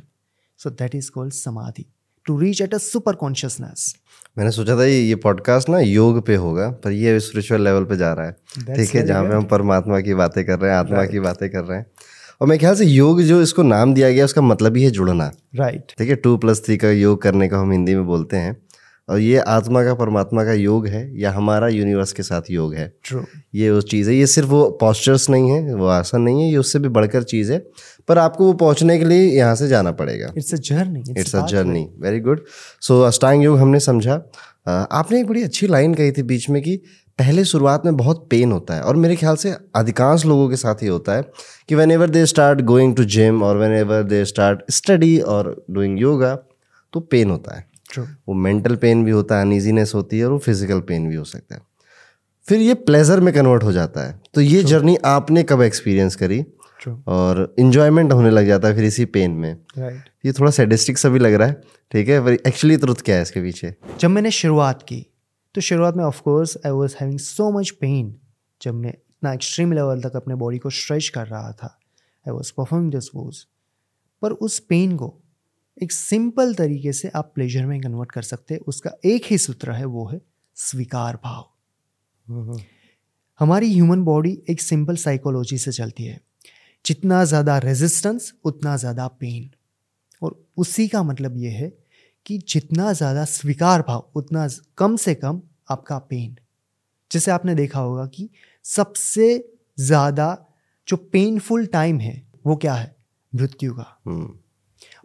सो 0.57 0.69
दैट 0.69 0.95
इज़ 0.95 1.11
कॉल्ड 1.11 1.33
समाधि। 1.33 1.85
To 2.25 2.39
reach 2.39 2.61
at 2.61 2.73
a 2.73 2.77
super 2.77 3.15
consciousness 3.15 3.95
मैंने 4.37 4.51
सोचा 4.51 4.77
था 4.77 4.85
ये 4.85 5.15
पॉडकास्ट 5.15 5.69
ना 5.69 5.79
योग 5.79 6.25
पे 6.25 6.35
होगा 6.35 6.69
पर 6.69 6.91
ये 6.91 7.19
स्पिरिचुअल 7.19 7.61
लेवल 7.61 7.85
पे 7.85 7.97
जा 7.97 8.13
रहा 8.13 8.25
है। 8.25 8.31
ठीक 8.75 8.95
है 8.95 9.05
जहाँ 9.05 9.23
पे 9.23 9.35
हम 9.35 9.45
परमात्मा 9.45 9.99
की 10.01 10.13
बातें 10.13 10.45
कर 10.45 10.59
रहे 10.59 10.71
हैं 10.71 10.77
आत्मा 10.77 11.05
की 11.05 11.19
बातें 11.19 11.49
कर 11.49 11.63
रहे 11.63 11.77
हैं। 11.77 11.85
और 12.41 12.47
मेरे 12.47 12.59
ख्याल 12.59 12.75
से 12.75 12.85
योग 12.85 13.21
जो 13.21 13.41
इसको 13.41 13.63
नाम 13.63 13.93
दिया 13.93 14.09
गया 14.11 14.25
उसका 14.25 14.41
मतलब 14.41 14.77
ही 14.77 14.83
है 14.83 14.89
जुड़ना। 14.91 15.31
राइट 15.55 15.93
ठीक 15.97 16.09
है 16.09 16.15
टू 16.17 16.35
प्लस 16.37 16.65
थ्री 16.65 16.77
का 16.77 16.91
योग 16.91 17.21
करने 17.21 17.47
का 17.47 17.59
हम 17.59 17.71
हिंदी 17.71 17.95
में 17.95 18.05
बोलते 18.05 18.37
हैं। 18.37 18.57
और 19.09 19.19
ये 19.19 19.37
आत्मा 19.37 19.83
का 19.83 19.93
परमात्मा 19.93 20.43
का 20.45 20.53
योग 20.53 20.85
है 20.87 21.01
या 21.21 21.31
हमारा 21.31 21.67
यूनिवर्स 21.67 22.11
के 22.11 22.23
साथ 22.23 22.41
योग 22.51 22.73
है। 22.75 22.91
True. 23.07 23.23
ये 23.55 23.69
उस 23.69 23.85
चीज़ 23.89 24.09
है 24.09 24.15
ये 24.15 24.27
सिर्फ़ 24.27 24.49
वो 24.49 24.69
पॉस्चर्स 24.81 25.29
नहीं 25.29 25.49
है 25.49 25.73
वो 25.75 25.87
आसन 25.87 26.21
नहीं 26.21 26.43
है 26.43 26.49
ये 26.51 26.57
उससे 26.57 26.79
भी 26.79 26.89
बढ़कर 26.89 27.23
चीज़ 27.23 27.51
है। 27.53 27.57
पर 28.07 28.17
आपको 28.17 28.45
वो 28.45 28.53
पहुँचने 28.53 28.97
के 28.99 29.05
लिए 29.05 29.29
यहाँ 29.29 29.55
से 29.55 29.67
जाना 29.67 29.91
पड़ेगा। 29.91 30.31
It's 30.37 30.53
a 30.53 30.57
journey 30.59 31.03
it's 31.19 31.35
a 31.35 31.45
journey 31.47 31.87
very 31.99 32.19
good 32.19 32.43
so 32.81 33.01
Ashtanga 33.01 33.43
yoga 33.43 33.59
हमने 33.59 33.79
समझा। 33.79 34.15
आपने 34.67 35.19
एक 35.19 35.27
बड़ी 35.27 35.43
अच्छी 35.43 35.67
लाइन 35.67 35.93
कही 35.93 36.11
थी 36.11 36.23
बीच 36.23 36.49
में 36.49 36.61
कि 36.61 36.79
पहले 37.19 37.43
शुरुआत 37.45 37.85
में 37.85 37.97
बहुत 37.97 38.27
पेन 38.29 38.51
होता 38.51 38.73
है 38.73 38.81
और 38.81 38.95
मेरे 38.95 39.15
ख्याल 39.15 39.35
से 39.35 39.55
अधिकांश 39.75 40.25
लोगों 40.25 40.49
के 40.49 40.55
साथ 40.55 40.81
ही 40.83 40.87
होता 40.87 41.15
है 41.15 41.23
कि 41.69 41.75
whenever 41.91 42.09
they 42.09 42.25
start 42.25 42.61
going 42.61 42.95
to 42.95 43.03
gym 43.05 43.43
और 43.43 43.57
when 43.57 43.71
ever 43.71 44.03
they 44.03 44.23
start 44.25 44.61
study 44.71 45.17
और 45.19 45.55
डूइंग 45.71 45.99
योगा 45.99 46.35
तो 46.93 46.99
पेन 46.99 47.29
होता 47.29 47.55
है। 47.57 47.65
True. 47.93 48.05
वो 48.27 48.33
मेंटल 48.35 48.75
पेन 48.75 49.03
भी 49.05 49.11
होता 49.11 49.35
है 49.35 49.41
अनइजीनेस 49.41 49.91
होती 49.95 50.19
है 50.19 50.25
और 50.25 50.31
वो 50.31 50.37
फ़िज़िकल 50.39 50.79
पेन 50.79 51.07
भी 51.09 51.15
हो 51.15 51.23
सकता 51.23 51.55
है। 51.55 51.61
फिर 52.45 52.59
ये 52.59 52.73
प्लेजर 52.73 53.19
में 53.19 53.33
कन्वर्ट 53.33 53.63
हो 53.63 53.71
जाता 53.71 54.07
है। 54.07 54.19
तो 54.33 54.41
ये 54.41 54.63
जर्नी 54.63 54.97
आपने 55.05 55.43
कब 55.43 55.61
एक्सपीरियंस 55.61 56.15
करी? 56.15 56.43
True. 56.79 56.95
और 57.07 57.53
इन्जॉयमेंट 57.59 58.11
होने 58.11 58.29
लग 58.29 58.47
जाता 58.47 58.67
है 58.67 58.75
फिर 58.75 58.83
इसी 58.83 59.05
पेन 59.07 59.31
में। 59.31 59.55
राइट 59.77 60.03
ये 60.25 60.31
थोड़ा 60.31 60.51
सेडिस्टिक 60.51 60.97
सा 60.97 61.09
भी 61.09 61.19
लग 61.19 61.33
रहा 61.33 61.47
है 61.47 61.61
ठीक 61.91 62.09
है? 62.09 62.19
पर 62.25 62.33
एक्चुअली 62.47 62.77
ट्रुथ 62.77 63.01
क्या 63.05 63.15
है 63.15 63.21
इसके 63.21 63.41
पीछे? 63.41 63.73
जब 63.99 64.09
मैंने 64.09 64.31
शुरुआत 64.31 64.81
की 64.81 65.05
तो 65.55 65.61
शुरुआत 65.61 65.95
में 65.95 66.03
of course 66.03 66.57
I 66.65 66.71
was 66.71 66.95
having 66.99 67.19
so 67.19 67.49
much 67.51 67.69
pain 67.81 68.15
जब 68.61 68.73
मैं 68.75 68.89
इतना 68.89 69.33
एक्सट्रीम 69.33 69.73
लेवल 69.73 70.01
तक 70.01 70.15
अपने 70.15 70.35
बॉडी 70.35 70.57
को 70.57 70.69
स्ट्रेच 70.69 71.09
कर 71.09 71.27
रहा 71.27 71.51
था। 71.53 71.67
I 72.25 72.31
was 72.31 72.51
performing 72.57 72.91
this 72.91 73.07
pose 73.09 73.43
पर 74.21 74.31
उस 74.31 74.57
पेन 74.59 74.95
को 74.97 75.13
एक 75.77 75.91
सिंपल 75.91 76.53
तरीके 76.55 76.93
से 76.93 77.11
आप 77.15 77.31
प्लेजर 77.35 77.65
में 77.65 77.79
कन्वर्ट 77.81 78.11
कर 78.11 78.21
सकते 78.21 78.53
हैं। 78.53 78.61
उसका 78.61 78.91
एक 79.05 79.25
ही 79.25 79.37
सूत्र 79.37 79.71
है 79.71 79.85
वो 79.85 80.07
है 80.07 80.19
स्वीकार 80.57 81.19
भाव। 81.23 81.49
हमारी 83.39 83.71
ह्यूमन 83.73 84.03
बॉडी 84.03 84.37
एक 84.49 84.61
सिंपल 84.61 84.95
साइकोलॉजी 84.95 85.57
से 85.57 85.71
चलती 85.71 86.03
है। 86.03 86.19
जितना 86.85 87.23
ज़्यादा 87.25 87.57
रेजिस्टेंस 87.59 88.33
उतना 88.45 88.75
ज़्यादा 88.77 89.07
पेन 89.09 89.49
और 90.21 90.43
उसी 90.57 90.87
का 90.87 91.03
मतलब 91.03 91.37
ये 91.37 91.49
है 91.49 91.71
कि 92.25 92.37
जितना 92.37 92.93
ज़्यादा 92.93 93.25
स्वीकार 93.25 93.81
भाव 93.81 94.11
उतना 94.15 94.47
कम 94.77 94.95
से 94.95 95.15
कम 95.15 95.41
आपका 95.71 95.97
पेन 95.99 96.35
जैसे 97.11 97.31
आपने 97.31 97.55
देखा 97.55 97.79
होगा 97.79 98.05
कि 98.05 98.29
सबसे 98.65 99.27
ज़्यादा 99.79 100.37
जो 100.87 100.97
पेनफुल 100.97 101.65
टाइम 101.65 101.99
है 101.99 102.21
वो 102.45 102.55
क्या 102.55 102.73
है? 102.73 102.95
मृत्यु 103.35 103.73
का। 103.73 103.99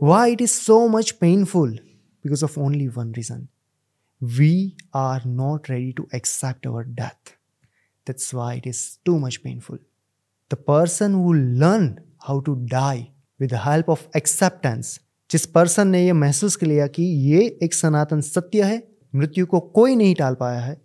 Why 0.02 0.32
it 0.32 0.40
is 0.42 0.50
so 0.50 0.88
much 0.88 1.10
painful 1.10 1.78
because 2.24 2.44
of 2.44 2.58
only 2.60 2.86
one 2.88 3.12
reason 3.14 3.46
we 4.22 4.76
are 4.96 5.24
not 5.24 5.70
ready 5.70 5.92
to 5.92 6.08
accept 6.14 6.66
our 6.66 6.84
death 6.84 7.34
that's 8.06 8.34
why 8.34 8.56
it 8.56 8.66
is 8.66 8.82
too 9.04 9.18
much 9.18 9.36
painful 9.36 9.78
the 10.50 10.54
person 10.54 11.14
who 11.14 11.32
learn 11.32 11.94
how 12.22 12.40
to 12.40 12.54
die 12.54 13.06
with 13.40 13.50
the 13.50 13.60
help 13.64 13.90
of 13.90 14.06
acceptance 14.16 14.98
जिस 15.30 15.46
person 15.46 15.88
ने 15.88 16.06
यह 16.06 16.14
महसूस 16.14 16.56
कर 16.56 16.66
लिया 16.66 16.86
कि 16.86 17.02
ये 17.02 17.58
एक 17.62 17.74
सनातन 17.74 18.20
सत्य 18.20 18.62
है, 18.62 18.82
मृत्यु 19.14 19.46
को 19.46 19.60
कोई 19.60 19.96
नहीं 19.96 20.14
टाल 20.14 20.34
पाया 20.34 20.60
है, 20.60 20.80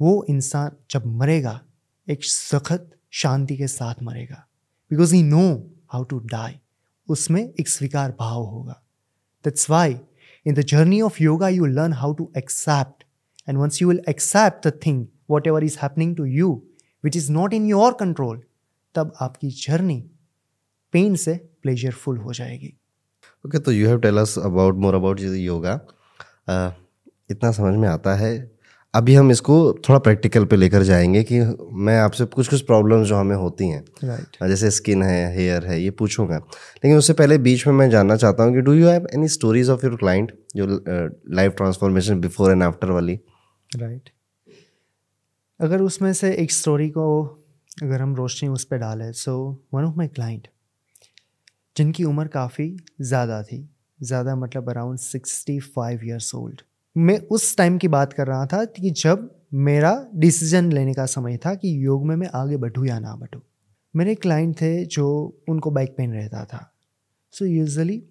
वो 0.00 0.24
इंसान 0.30 0.76
जब 0.90 1.06
मरेगा, 1.06 1.60
एक 2.08 2.24
सखत 2.24 2.90
शांति 3.12 3.56
के 3.56 3.66
साथ 3.66 4.02
मरेगा। 4.02 4.44
Because 4.90 5.14
he 5.14 5.22
know 5.22 5.72
how 5.92 6.04
to 6.04 6.18
die 6.18 6.54
उसमें 7.08 7.42
एक 7.42 7.68
स्वीकार 7.68 8.10
भाव 8.10 8.42
होगा। 8.42 8.82
That's 9.44 9.70
why 9.70 9.96
in 10.46 10.54
the 10.54 10.60
journey 10.60 11.00
of 11.00 11.22
yoga 11.22 11.48
you 11.48 11.66
learn 11.66 11.92
how 11.92 12.12
to 12.12 12.30
accept 12.36 13.04
and 13.48 13.58
once 13.58 13.82
you 13.82 13.88
will 13.88 14.02
accept 14.08 14.66
the 14.66 14.72
thing 14.86 15.06
whatever 15.46 15.64
is 15.64 15.78
happening 15.82 16.16
to 16.16 16.24
you 16.24 16.52
which 17.04 17.16
is 17.16 17.32
not 17.32 17.54
in 17.54 17.66
your 17.66 17.92
control 17.92 18.42
तब 18.94 19.12
आपकी 19.20 19.50
जर्नी 19.50 20.00
pain 20.92 21.16
से 21.16 21.34
pleasureful 21.62 22.18
हो 22.18 22.32
जाएगी। 22.32 22.77
Okay 23.44 23.58
तो 23.58 23.72
you 23.72 23.88
have 23.88 23.98
tell 24.00 24.18
us 24.18 24.38
about 24.38 24.76
more 24.76 24.94
about 24.94 25.20
yoga 25.20 25.80
इतना 27.30 27.50
समझ 27.52 27.74
में 27.74 27.88
आता 27.88 28.14
है. 28.14 28.58
अभी 28.94 29.14
हम 29.14 29.30
इसको 29.30 29.54
थोड़ा 29.88 29.98
प्रैक्टिकल 29.98 30.44
पे 30.44 30.56
लेकर 30.56 30.82
जाएँगे 30.82 31.22
कि 31.22 31.40
मैं 31.72 31.98
आपसे 32.00 32.24
कुछ 32.24 32.48
कुछ 32.48 32.60
प्रॉब्लम्स 32.60 33.06
जो 33.08 33.16
हमें 33.16 33.34
होती 33.36 33.68
हैं. 33.68 33.82
Right. 33.84 34.48
जैसे 34.48 34.70
स्किन 34.70 35.02
है 35.02 35.34
हेयर 35.36 35.66
है 35.66 35.80
ये 35.82 35.90
पूछूँगा. 35.90 36.36
लेकिन 36.36 36.96
उससे 36.98 37.12
पहले 37.12 37.38
बीच 37.38 37.66
में 37.66 37.74
मैं 37.74 37.88
जानना 37.90 38.16
चाहता 38.16 38.42
हूँ 38.42 38.54
कि 38.54 38.60
do 38.60 38.72
you 38.72 38.86
have 38.88 39.06
any 39.14 39.28
stories 39.28 39.70
of 39.70 39.86
your 39.86 39.96
client 39.96 40.32
जो 40.56 40.66
life 41.30 41.54
transformation 41.56 42.20
before 42.20 42.52
and 42.52 42.62
after 42.62 42.90
वाली? 42.90 43.18
Right 43.76 43.98
right. 43.98 44.14
अगर 45.60 45.82
उसमें 45.82 46.12
से 46.12 46.32
एक 46.34 46.52
स्टोरी 46.52 46.88
को 46.90 47.24
अगर 47.82 48.00
हम 48.02 48.14
रोशनी 48.16 48.48
उस 48.48 48.64
पर 48.64 48.76
डालें 48.76 49.10
so 49.12 49.34
one 49.74 49.84
of 49.84 49.96
my 49.96 50.08
client 50.08 50.48
जिनकी 51.78 52.04
उम्र 52.04 52.26
काफ़ी 52.26 52.76
ज़्यादा 53.00 53.42
थी, 53.42 53.68
ज़्यादा 54.02 54.36
मतलब 54.36 54.70
around 54.70 54.98
sixty 54.98 55.60
five 55.60 56.00
years 56.04 56.34
old 56.34 56.60
मैं 56.96 57.18
उस 57.30 57.56
टाइम 57.56 57.78
की 57.78 57.88
बात 57.88 58.12
कर 58.12 58.26
रहा 58.26 58.46
था 58.46 58.64
कि 58.64 58.90
जब 58.90 59.30
मेरा 59.54 60.06
डिसीज़न 60.14 60.72
लेने 60.72 60.94
का 60.94 61.06
समय 61.06 61.36
था 61.36 61.54
कि 61.54 61.86
योग 61.86 62.06
में 62.06 62.16
मैं 62.16 62.28
आगे 62.34 62.56
बढ़ूँ 62.56 62.86
या 62.86 62.98
ना 62.98 63.14
बढ़ूँ। 63.14 63.42
मेरे 63.94 64.14
क्लाइंट 64.14 64.60
थे 64.60 64.84
जो 64.84 65.06
उनको 65.48 65.70
बाइक 65.70 65.94
पेन 65.96 66.12
रहता 66.12 66.44
था। 66.44 66.74
सो 67.32 67.44
so 67.44 67.50
यूजली 67.50 68.02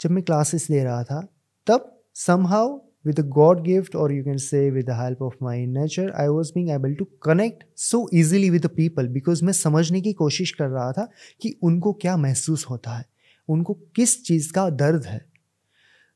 जब 0.00 0.10
मैं 0.10 0.24
क्लासेस 0.24 0.70
ले 0.70 0.84
रहा 0.84 1.04
था, 1.04 1.20
तब 1.66 2.02
somehow 2.14 2.80
with 3.06 3.18
a 3.18 3.24
god 3.36 3.64
gift, 3.64 3.94
or 3.94 4.12
you 4.12 4.22
can 4.24 4.38
say 4.38 4.70
with 4.70 4.86
the 4.86 4.94
help 4.94 5.20
of 5.20 5.34
my 5.42 5.56
nature, 5.76 6.06
i 6.16 6.28
was 6.28 6.50
being 6.56 6.70
able 6.76 6.94
to 6.96 7.06
connect 7.26 7.64
so 7.74 8.00
easily 8.12 8.50
with 8.50 8.64
the 8.66 8.72
people, 8.78 9.08
because 9.16 9.42
मैं 9.42 9.52
समझने 9.52 10.00
की 10.00 10.12
कोशिश 10.12 10.50
कर 10.50 10.68
रहा 10.68 10.92
था 10.92 11.08
कि 11.40 11.56
उनको 11.62 11.92
क्या 11.92 12.16
महसूस 12.16 12.66
होता 12.70 12.90
है, 12.90 13.04
उनको 13.48 13.74
किस 13.74 14.24
चीज़ 14.24 14.52
का 14.52 14.70
दर्द 14.70 15.04
है। 15.04 15.24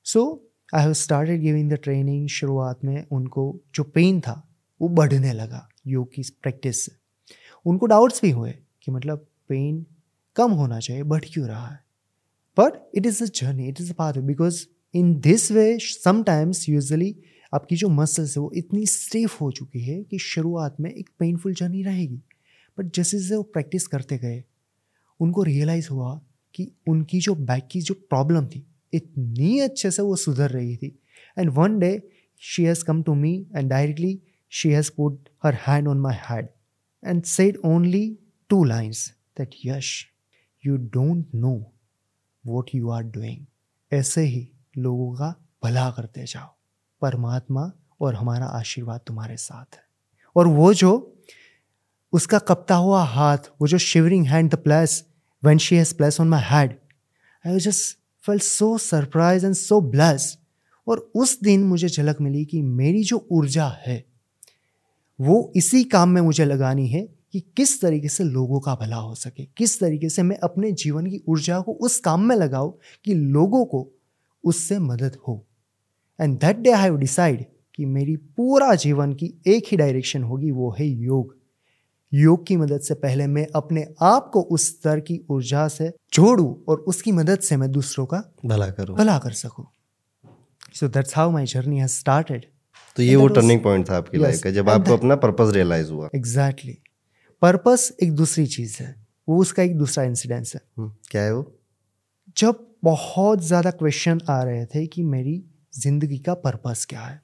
So 0.04 0.50
I 0.74 0.82
have 0.82 0.92
started 0.92 1.40
giving 1.40 1.70
the 1.70 1.74
training 1.74 2.28
शुरुआत 2.28 2.84
में 2.84 3.06
उनको 3.12 3.60
जो 3.74 3.82
पेन 3.84 4.20
था, 4.20 4.48
वो 4.80 4.88
बढ़ने 4.88 5.32
लगा 5.32 5.68
योग 5.86 6.14
की 6.14 6.22
प्रैक्टिस 6.42 6.84
से। 6.84 6.92
उनको 7.66 7.86
डाउट्स 7.86 8.22
भी 8.22 8.30
हुए 8.30 8.54
कि 8.82 8.92
मतलब 8.92 9.26
पेन 9.48 9.86
कम 10.36 10.50
होना 10.50 10.78
चाहिए, 10.80 11.02
बढ़ 11.02 11.24
क्यों 11.24 11.48
रहा 11.48 11.68
है। 11.68 11.80
But 12.58 12.90
it 12.94 13.06
is 13.06 13.22
a 13.22 13.26
journey 13.26 13.68
it 13.68 13.80
is 13.80 13.90
a 13.90 13.94
path 13.94 14.12
because 14.12 14.66
in 14.94 15.14
this 15.20 15.50
way 15.52 15.78
sometimes 15.78 16.68
usually 16.68 17.14
आपकी 17.52 17.76
जो 17.76 17.88
मसल्स 17.88 18.36
है, 18.36 18.42
वो 18.42 18.50
इतनी 18.56 18.86
स्टेफ 18.86 19.40
हो 19.40 19.50
चुकी 19.50 19.80
है 19.80 20.02
कि 20.02 20.18
शुरुआत 20.18 20.76
में 20.80 20.90
एक 20.90 21.08
पेनफुल 21.18 21.54
जर्नी 21.54 21.82
रहेगी। 21.82 22.20
बट 22.78 22.94
जैसे 22.94 23.18
जैसे 23.18 23.36
वो 23.36 23.42
प्रैक्टिस 23.42 23.86
करते 23.86 24.18
गए, 24.18 24.42
उनको 25.20 25.42
रियलाइज़ 25.42 25.88
हुआ 25.88 26.20
कि 26.54 26.70
उनकी 26.88 27.20
जो 27.20 27.34
बैक 27.34 27.68
की 27.72 27.80
जो 27.80 27.94
प्रॉब्लम 27.94 28.46
थी, 28.46 28.64
इतनी 28.92 29.58
अच्छे 29.60 29.90
से 29.90 30.02
वो 30.02 30.16
सुधर 30.16 30.50
रही 30.50 30.76
थी। 30.76 30.98
And 31.38 31.50
one 31.50 31.78
day 31.78 32.00
she 32.42 32.64
has 32.64 32.84
come 32.84 33.02
to 33.02 33.14
me 33.14 33.34
and 33.56 33.70
directly 33.70 34.18
she 34.52 34.70
has 34.70 34.90
put 34.96 35.28
her 35.44 35.54
hand 35.66 35.88
on 35.88 36.00
my 36.00 36.16
head 36.20 36.48
and 37.02 37.22
said 37.24 37.56
only 37.64 38.06
two 38.50 38.64
lines 38.64 39.06
that 39.38 39.54
Yash 39.64 39.94
you 40.64 40.76
don't 40.76 41.34
know 41.34 41.54
what 42.44 42.70
you 42.74 42.90
are 42.90 43.02
doing 43.02 43.44
ऐसे 43.92 44.22
ही 44.22 44.48
लोगों 44.78 45.12
का 45.14 45.34
भला 45.64 45.90
करते 45.90 46.24
जाओ। 46.24 46.54
परमात्मा 47.00 47.72
और 48.00 48.14
हमारा 48.14 48.46
आशीर्वाद 48.46 49.00
तुम्हारे 49.06 49.36
साथ 49.36 49.74
है। 49.74 49.82
और 50.36 50.46
वो 50.46 50.74
जो 50.74 51.22
उसका 52.12 52.38
कपता 52.38 52.74
हुआ 52.74 53.02
हाथ, 53.04 53.38
वो 53.60 53.68
जो 53.68 53.78
shivering 53.78 54.26
hand 54.26 54.50
the 54.50 54.54
plus 54.54 55.04
when 55.44 55.58
she 55.58 55.76
has 55.76 55.94
plus 55.94 56.20
on 56.20 56.28
my 56.28 56.42
head 56.42 56.78
I 57.46 57.60
just 57.60 57.98
fell 58.26 58.38
so 58.38 58.78
surprise 58.78 59.46
and 59.46 59.54
so 59.54 59.80
bless 59.80 60.38
और 60.88 61.12
उस 61.14 61.40
दिन 61.40 61.64
मुझे 61.64 61.88
झलक 61.88 62.20
मिली 62.20 62.44
कि 62.44 62.62
मेरी 62.62 63.04
जो 63.04 63.28
ऊर्जा 63.30 63.68
है, 63.68 64.04
वो 65.20 65.52
इसी 65.56 65.84
काम 65.84 66.08
में 66.08 66.20
मुझे 66.22 66.44
लगानी 66.44 66.88
है 66.88 67.08
कि 67.32 67.40
किस 67.40 67.80
तरीके 67.80 68.08
से 68.08 68.24
लोगों 68.24 68.60
का 68.60 68.74
भला 68.74 68.96
हो 68.96 69.14
सके। 69.14 69.44
किस 69.44 69.80
तरीके 69.80 70.08
से 70.08 70.22
मैं 70.22 70.38
अपने 70.38 70.72
जीवन 70.72 71.06
की 71.06 71.22
ऊर्जा 71.28 71.60
को 71.60 71.72
उस 71.72 71.98
काम 72.00 72.20
में 72.20 72.36
लगाऊँ 72.36 72.78
कि 73.04 73.14
लोगों 73.14 73.64
को 73.64 73.90
उससे 74.44 74.78
मदद 74.78 75.16
हो। 75.28 75.46
And 76.20 76.38
that 76.38 76.56
day 76.56 76.70
I 76.70 76.82
have 76.82 76.96
decide 76.96 77.44
कि 77.74 77.84
मेरी 77.84 78.16
पूरा 78.16 78.74
जीवन 78.74 79.12
की 79.12 79.42
एक 79.46 79.64
ही 79.68 79.76
डायरेक्शन 79.76 80.22
होगी 80.22 80.50
वो 80.50 80.76
है 80.78 80.86
योग। 80.86 81.36
योग 82.14 82.46
की 82.46 82.56
मदद 82.56 82.80
से 82.80 82.94
पहले 82.94 83.26
मैं 83.26 83.46
अपने 83.54 83.86
आप 84.02 84.30
को 84.32 84.40
उस 84.40 84.68
स्तर 84.68 85.00
की 85.00 85.26
ऊर्जा 85.30 85.68
से 85.68 85.88
जोड़ू 85.88 86.64
और 86.68 86.76
उसकी 86.76 87.12
मदद 87.12 87.38
से 87.38 87.56
मैं 87.56 87.70
दूसरों 87.70 88.06
का 88.06 88.32
भला 88.46 88.70
करूँ। 88.70 88.96
भला 88.96 89.18
कर 89.18 89.30
सकूँ। 89.30 89.66
So 90.74 90.88
that's 90.88 91.16
how 91.16 91.30
my 91.30 91.46
journey 91.46 91.78
has 91.78 91.90
started 91.90 92.46
तो 92.96 93.02
ये 93.02 93.16
वो 93.16 93.28
टर्निंग 93.28 93.62
पॉइंट 93.62 93.90
था 93.90 93.96
आपकी 93.96 94.18
लाइफ 94.18 94.40
का 94.40 94.50
जब 94.50 94.70
आपको 94.70 94.96
अपना 94.96 95.16
पर्पस 95.16 95.50
रियलाइज़ 95.50 95.92
हुआ। 95.92 96.08
Exactly 96.14 96.72
exactly. 96.72 97.40
पर्पस 97.42 97.96
एक 98.02 98.12
दूसरी 98.12 98.46
चीज़ 98.46 98.76
है। 98.80 99.06
वो 99.28 99.38
उसका 99.38 99.62
एक 99.62 99.78
दूसरा 99.78 100.04
इंसिडेंस 100.04 100.54
है। 100.54 100.60
हम्म, 100.78 100.92
क्या 101.10 101.22
है 101.22 101.34
वो? 101.34 101.58
जब 102.36 102.71
बहुत 102.82 103.42
ज़्यादा 103.44 103.70
क्वेश्चन 103.72 104.20
आ 104.30 104.42
रहे 104.42 104.64
थे 104.66 104.86
कि 104.86 105.02
मेरी 105.04 105.42
ज़िंदगी 105.74 106.18
का 106.18 106.34
पर्पस 106.36 106.84
क्या 106.90 107.00
है। 107.00 107.20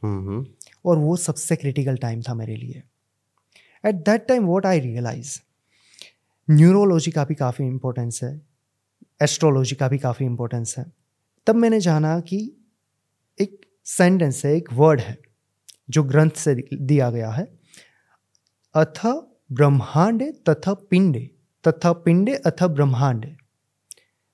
और 0.85 0.99
वो 0.99 1.17
सबसे 1.19 1.57
क्रिटिकल 1.57 1.97
टाइम 1.97 2.23
था 2.23 2.35
मेरे 2.35 2.57
लिए। 2.57 2.83
At 3.85 3.95
that 4.05 4.27
time 4.29 4.45
what 4.47 4.67
I 4.67 4.81
realise 4.81 5.39
neurology 6.49 7.11
का 7.11 7.25
भी 7.25 7.35
काफ़ी 7.35 7.67
इम्पोर्टेंस 7.67 8.21
है 8.23 8.41
एस्ट्रोलॉजी 9.23 9.77
का 9.77 9.89
भी 9.89 9.99
काफ़ी 9.99 10.27
इम्पोर्टेंस 10.27 10.75
है। 10.79 10.85
तब 11.47 11.55
मैंने 11.55 11.81
जाना 11.81 12.19
कि 12.21 12.39
एक 13.39 13.61
सेंटेंस 13.87 14.45
है 14.45 14.55
एक 14.57 14.73
वर्ड 14.73 15.01
है 15.01 15.17
जो 15.91 16.03
ग्रंथ 16.05 16.31
से 16.37 16.55
दिया 16.73 17.11
गया 17.11 17.31
है। 17.31 17.45
अथ 18.75 19.07
ब्रह्मांडे 19.51 20.31
तथा 20.49 20.75
पिंडे 20.91 21.31
तथा 21.65 21.93
पिंडे 21.99 22.35
अथ 22.37 22.63
ब्रह्मांडे। 22.65 23.37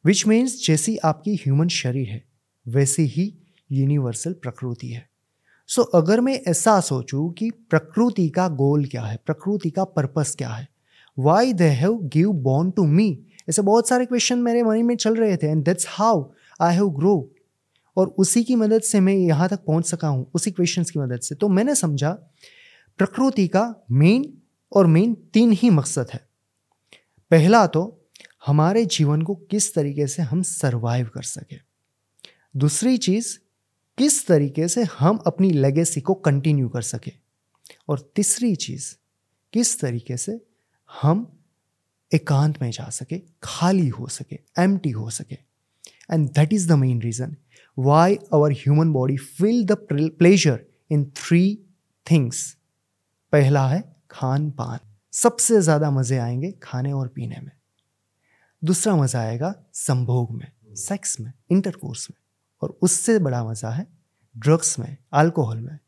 विच 0.04 0.26
मीन्स 0.26 0.66
जैसी 0.66 0.96
आपकी 0.96 1.34
ह्यूमन 1.34 1.68
शरीर 1.68 2.08
है 2.08 2.22
वैसी 2.68 3.02
ही 3.02 3.34
यूनिवर्सल 3.72 4.32
प्रकृति 4.32 4.88
है। 4.88 5.08
सो 5.66 5.82
so, 5.82 5.88
अगर 5.94 6.20
मैं 6.20 6.40
ऐसा 6.48 6.80
सोचूं 6.80 7.30
कि 7.30 7.50
प्रकृति 7.50 8.28
का 8.28 8.48
गोल 8.48 8.84
क्या 8.84 9.02
है 9.02 9.16
प्रकृति 9.26 9.70
का 9.70 9.84
पर्पस 9.84 10.34
क्या 10.38 10.48
है 10.48 10.68
why 11.18 11.52
they 11.52 11.64
have 11.64 11.98
give 12.02 12.32
born 12.32 12.70
to 12.70 12.84
me 12.84 13.26
ऐसे 13.48 13.62
बहुत 13.62 13.88
सारे 13.88 14.06
क्वेश्चन 14.06 14.38
मेरे 14.38 14.62
मन 14.62 14.84
में 14.84 14.96
चल 14.96 15.16
रहे 15.16 15.36
थे 15.36 15.46
and 15.46 15.64
that's 15.64 15.86
how 15.88 16.24
I 16.60 16.74
have 16.74 16.90
grow 16.90 17.30
और 17.96 18.06
उसी 18.18 18.44
की 18.44 18.56
मदद 18.56 18.82
से 18.82 19.00
मैं 19.00 19.14
यहाँ 19.14 19.48
तक 19.48 19.64
पहुँच 19.64 19.86
सका 19.86 20.08
हूँ 20.08 20.30
उसी 20.34 20.50
क्वेश्चंस 20.50 20.90
की 20.90 20.98
मदद 21.00 21.20
से। 21.20 21.34
तो 21.34 21.48
मैंने 21.48 21.74
समझा 21.74 22.10
प्रकृति 22.98 23.48
का 23.48 23.84
मेन 23.90 24.32
और 24.72 24.86
मेन 24.86 25.14
तीन 25.14 25.52
ही 25.52 25.70
मकसद 25.70 26.06
है। 26.14 26.28
पहला 27.30 27.66
तो 27.66 28.03
हमारे 28.46 28.84
जीवन 28.84 29.22
को 29.22 29.34
किस 29.34 29.74
तरीके 29.74 30.06
से 30.06 30.22
हम 30.22 30.42
सरवाइव 30.42 31.10
कर 31.14 31.22
सके। 31.22 31.56
दूसरी 32.56 32.96
चीज़, 32.96 33.38
किस 33.98 34.26
तरीके 34.26 34.68
से 34.68 34.82
हम 34.82 35.16
अपनी 35.16 35.50
लेगेसी 35.50 36.00
को 36.00 36.14
कंटिन्यू 36.14 36.68
कर 36.68 36.82
सके। 36.82 37.12
और 37.88 38.12
तीसरी 38.16 38.56
चीज़, 38.56 38.94
किस 39.52 39.80
तरीके 39.80 40.16
से 40.16 40.40
हम 40.90 41.40
एकांत 42.14 42.62
में 42.62 42.70
जा 42.70 42.88
सके, 42.90 43.20
खाली 43.42 43.88
हो 43.88 44.06
सके 44.06 44.38
एम 44.58 44.76
हो 44.76 45.10
सके। 45.10 45.38
And 46.12 46.28
that 46.28 46.52
is 46.52 46.68
the 46.68 46.72
main 46.72 47.02
reason 47.02 47.36
why 47.78 48.18
our 48.34 48.52
human 48.52 48.92
body 48.92 49.16
feel 49.16 49.64
the 49.64 49.72
pleasure 49.72 50.64
in 50.90 51.04
three 51.04 51.58
things 52.10 52.56
पहला 53.32 53.68
है 53.68 53.82
खान 54.10 54.50
पान 54.50 54.78
सबसे 55.12 55.60
ज़्यादा 55.60 55.90
मज़े 55.90 56.18
आएँगे 56.18 56.52
खाने 56.62 56.92
और 56.92 57.08
पीने 57.08 57.40
में। 57.40 57.52
दूसरा 58.64 58.96
मज़ा 58.96 59.20
आएगा 59.20 59.54
संभोग 59.72 60.30
में 60.30 60.52
सेक्स 60.74 61.20
में 61.20 61.32
इंटरकोर्स 61.50 62.10
में। 62.10 62.16
और 62.62 62.78
उससे 62.82 63.18
बड़ा 63.18 63.44
मज़ा 63.44 63.70
है 63.70 63.86
ड्रग्स 64.38 64.78
में 64.78 64.96
अल्कोहल 65.12 65.60
में। 65.60 65.78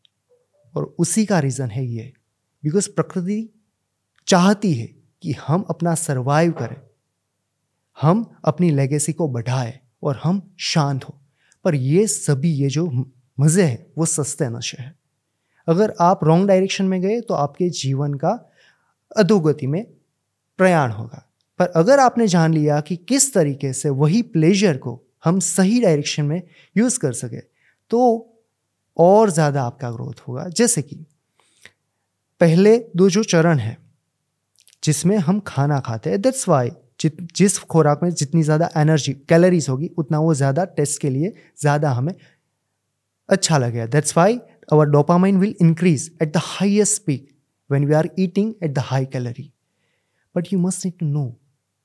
और 0.77 0.97
उसी 0.99 1.27
का 1.27 1.39
रीज़न 1.41 1.71
है 1.71 1.87
ये 1.87 2.13
बिकॉज़ 2.65 2.89
प्रकृति 2.91 3.63
चाहती 4.27 4.75
है 4.75 4.87
कि 5.23 5.33
हम 5.33 5.63
अपना 5.63 5.95
सरवाइव 5.95 6.53
करें। 6.53 6.77
हम 8.01 8.37
अपनी 8.45 8.71
लेगेसी 8.71 9.13
को 9.13 9.29
बढ़ाएँ 9.29 9.81
और 10.03 10.17
हम 10.17 10.55
शांत 10.59 11.05
हो। 11.05 11.21
पर 11.65 11.75
ये 11.75 12.07
सभी, 12.07 12.51
ये 12.51 12.69
जो 12.69 13.13
मज़े 13.41 13.65
हैं, 13.65 13.87
वो 13.99 14.07
सस्ते 14.07 14.49
नशे 14.49 14.83
हैं। 14.83 14.99
अगर 15.69 15.95
आप 16.01 16.25
रॉन्ग 16.25 16.49
डायरेक्शन 16.49 16.85
में 16.85 17.01
गए 17.01 17.21
तो 17.21 17.35
आपके 17.35 17.69
जीवन 17.69 18.15
का 18.15 18.51
अधोगति 19.17 19.67
में 19.67 19.87
प्रयाण 20.59 20.91
होगा। 20.91 21.26
पर 21.61 21.67
अगर 21.77 21.99
आपने 22.01 22.27
जान 22.29 22.55
लिया 22.55 22.81
कि 22.81 22.97
किस 23.09 23.33
तरीके 23.35 23.73
से 23.73 23.89
वही 23.91 24.23
प्लेजर 24.29 24.77
को 24.77 25.01
हम 25.25 25.39
सही 25.41 25.81
डायरेक्शन 25.81 26.25
में 26.25 26.43
यूज़ 26.77 26.99
कर 26.99 27.13
सके 27.15 27.41
तो 27.91 28.01
और 28.97 29.31
ज़्यादा 29.31 29.63
आपका 29.63 29.91
ग्रोथ 29.91 30.21
होगा। 30.29 30.47
जैसे 30.51 30.83
कि 30.83 30.97
पहले 32.41 32.77
दो 32.97 33.09
जो 33.11 33.23
चरण 33.25 33.59
है, 33.59 33.77
जिसमें 34.83 35.17
हम 35.19 35.41
खाना 35.47 35.79
खाते 35.81 36.11
हैं 36.11 36.21
दैट्स 36.21 36.49
वाई 36.49 36.71
जित, 37.01 37.17
जिस 37.37 37.59
खुराक 37.61 38.01
में 38.03 38.11
जितनी 38.11 38.43
ज़्यादा 38.43 38.69
एनर्जी 38.77 39.13
कैलोरीज 39.29 39.69
होगी, 39.69 39.91
उतना 39.99 40.19
वो 40.19 40.35
ज़्यादा 40.35 40.65
टेस्ट 40.67 41.01
के 41.01 41.11
लिए 41.11 41.33
ज़्यादा 41.61 41.91
हमें 41.93 42.15
अच्छा 43.29 43.59
लगेगा। 43.59 43.87
That's 43.87 44.17
why 44.17 44.39
our 44.73 44.87
dopamine 44.89 45.39
will 45.39 45.55
increase 45.63 46.11
at 46.23 46.33
the 46.33 46.41
highest 46.45 46.95
speak 46.95 47.29
when 47.71 47.85
we 47.87 47.95
are 47.95 48.09
eating 48.19 48.55
at 48.63 48.71
the 48.71 48.79
high 48.85 49.05
calorie 49.07 49.51
but 50.35 50.53
you 50.53 50.59
must 50.59 50.85
need 50.87 50.99
to 50.99 51.07
know 51.07 51.27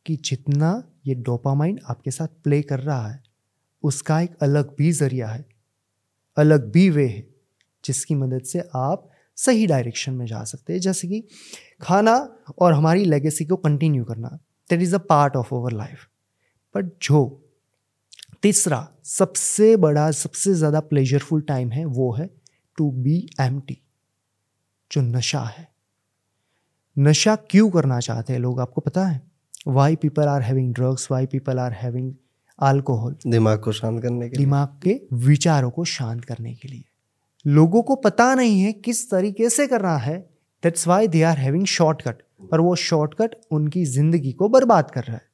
कि 0.06 0.16
जितना 0.26 0.72
ये 1.08 1.16
डोपामाइन 1.16 1.80
आपके 1.90 2.12
साथ 2.12 2.28
प्ले 2.44 2.62
कर 2.62 2.80
रहा 2.80 3.08
है, 3.08 3.22
उसका 3.84 4.20
एक 4.22 4.36
अलग 4.44 4.76
भी 4.78 4.92
ज़रिया 4.92 5.28
है, 5.28 5.46
अलग 6.38 6.72
भी 6.72 6.90
वे 6.90 7.08
है, 7.08 7.28
जिसकी 7.84 8.16
मदद 8.16 8.44
से 8.44 8.64
आप 8.76 9.10
सही 9.38 9.68
डायरेक्शन 9.68 10.14
में 10.14 10.26
जा 10.26 10.44
सकते 10.44 10.74
हैं। 10.74 10.80
जैसे 10.80 11.08
कि 11.08 11.24
खाना 11.82 12.16
और 12.60 12.74
हमारी 12.74 13.06
लेगेसी 13.06 13.46
को 13.46 13.56
कंटिन्यू 13.58 14.04
करना 14.04 14.30
that 14.70 14.82
is 14.82 14.96
a 14.96 15.00
part 15.10 15.36
of 15.36 15.54
our 15.56 15.72
life 15.72 16.08
but 16.76 16.92
जो 17.04 17.26
तीसरा 18.44 18.88
सबसे 19.06 19.76
बड़ा, 19.78 20.10
सबसे 20.12 20.54
ज़्यादा 20.54 20.80
प्लेजरफुल 20.80 21.42
टाइम 21.42 21.72
है, 21.72 21.86
वो 21.86 22.12
है 22.14 22.30
टू 22.78 22.92
बी 22.92 23.18
एम 23.42 23.60
टी 23.60 23.78
जो 24.92 25.02
नशा 25.02 25.42
है। 25.42 25.68
नशा 26.98 27.36
क्यों 27.36 27.70
करना 27.70 28.00
चाहते 28.00 28.34
हैं 28.34 28.40
लोग, 28.40 28.60
आपको 28.60 28.82
पता 28.82 29.06
है? 29.06 29.31
Why 29.68 29.96
people 29.96 30.28
are 30.28 30.42
having 30.42 30.74
drugs 30.74 31.08
why 31.12 31.26
people 31.26 31.60
are 31.60 31.74
having 31.74 32.12
alcohol 32.60 33.16
दिमाग 33.28 33.60
को 33.60 33.72
शांत 33.72 34.02
करने 34.02 34.30
के 34.30 34.36
लिए। 34.36 34.46
दिमाग 34.46 34.80
के 34.84 35.00
विचारों 35.26 35.70
को 35.72 35.84
शांत 35.86 36.24
करने 36.26 36.54
के 36.54 36.68
लिए। 36.68 36.84
लोगों 37.46 37.82
को 37.82 37.96
पता 37.96 38.34
नहीं 38.36 38.62
है 38.62 38.72
किस 38.76 39.10
तरीके 39.12 39.50
से 39.50 39.68
करना 39.68 39.96
है। 39.98 40.18
That's 40.64 40.88
why 40.88 41.08
they 41.08 41.22
are 41.24 41.38
having 41.38 41.66
shortcut 41.66 42.22
पर 42.52 42.60
वो 42.60 42.76
शॉर्टकट 42.76 43.36
उनकी 43.52 43.84
ज़िंदगी 43.86 44.32
को 44.32 44.50
बर्बाद 44.50 44.92
कर 44.92 45.04
रहा 45.04 45.16
है। 45.16 45.30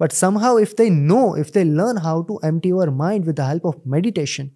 But 0.00 0.12
somehow 0.12 0.58
if 0.58 0.74
they 0.78 0.88
know 0.90 1.36
if 1.36 1.50
they 1.54 1.64
learn 1.64 1.98
how 1.98 2.22
to 2.22 2.40
empty 2.44 2.68
your 2.68 2.90
mind 2.90 3.24
with 3.24 3.36
the 3.36 3.40
help 3.40 3.66
of 3.66 3.76
meditation 3.86 4.50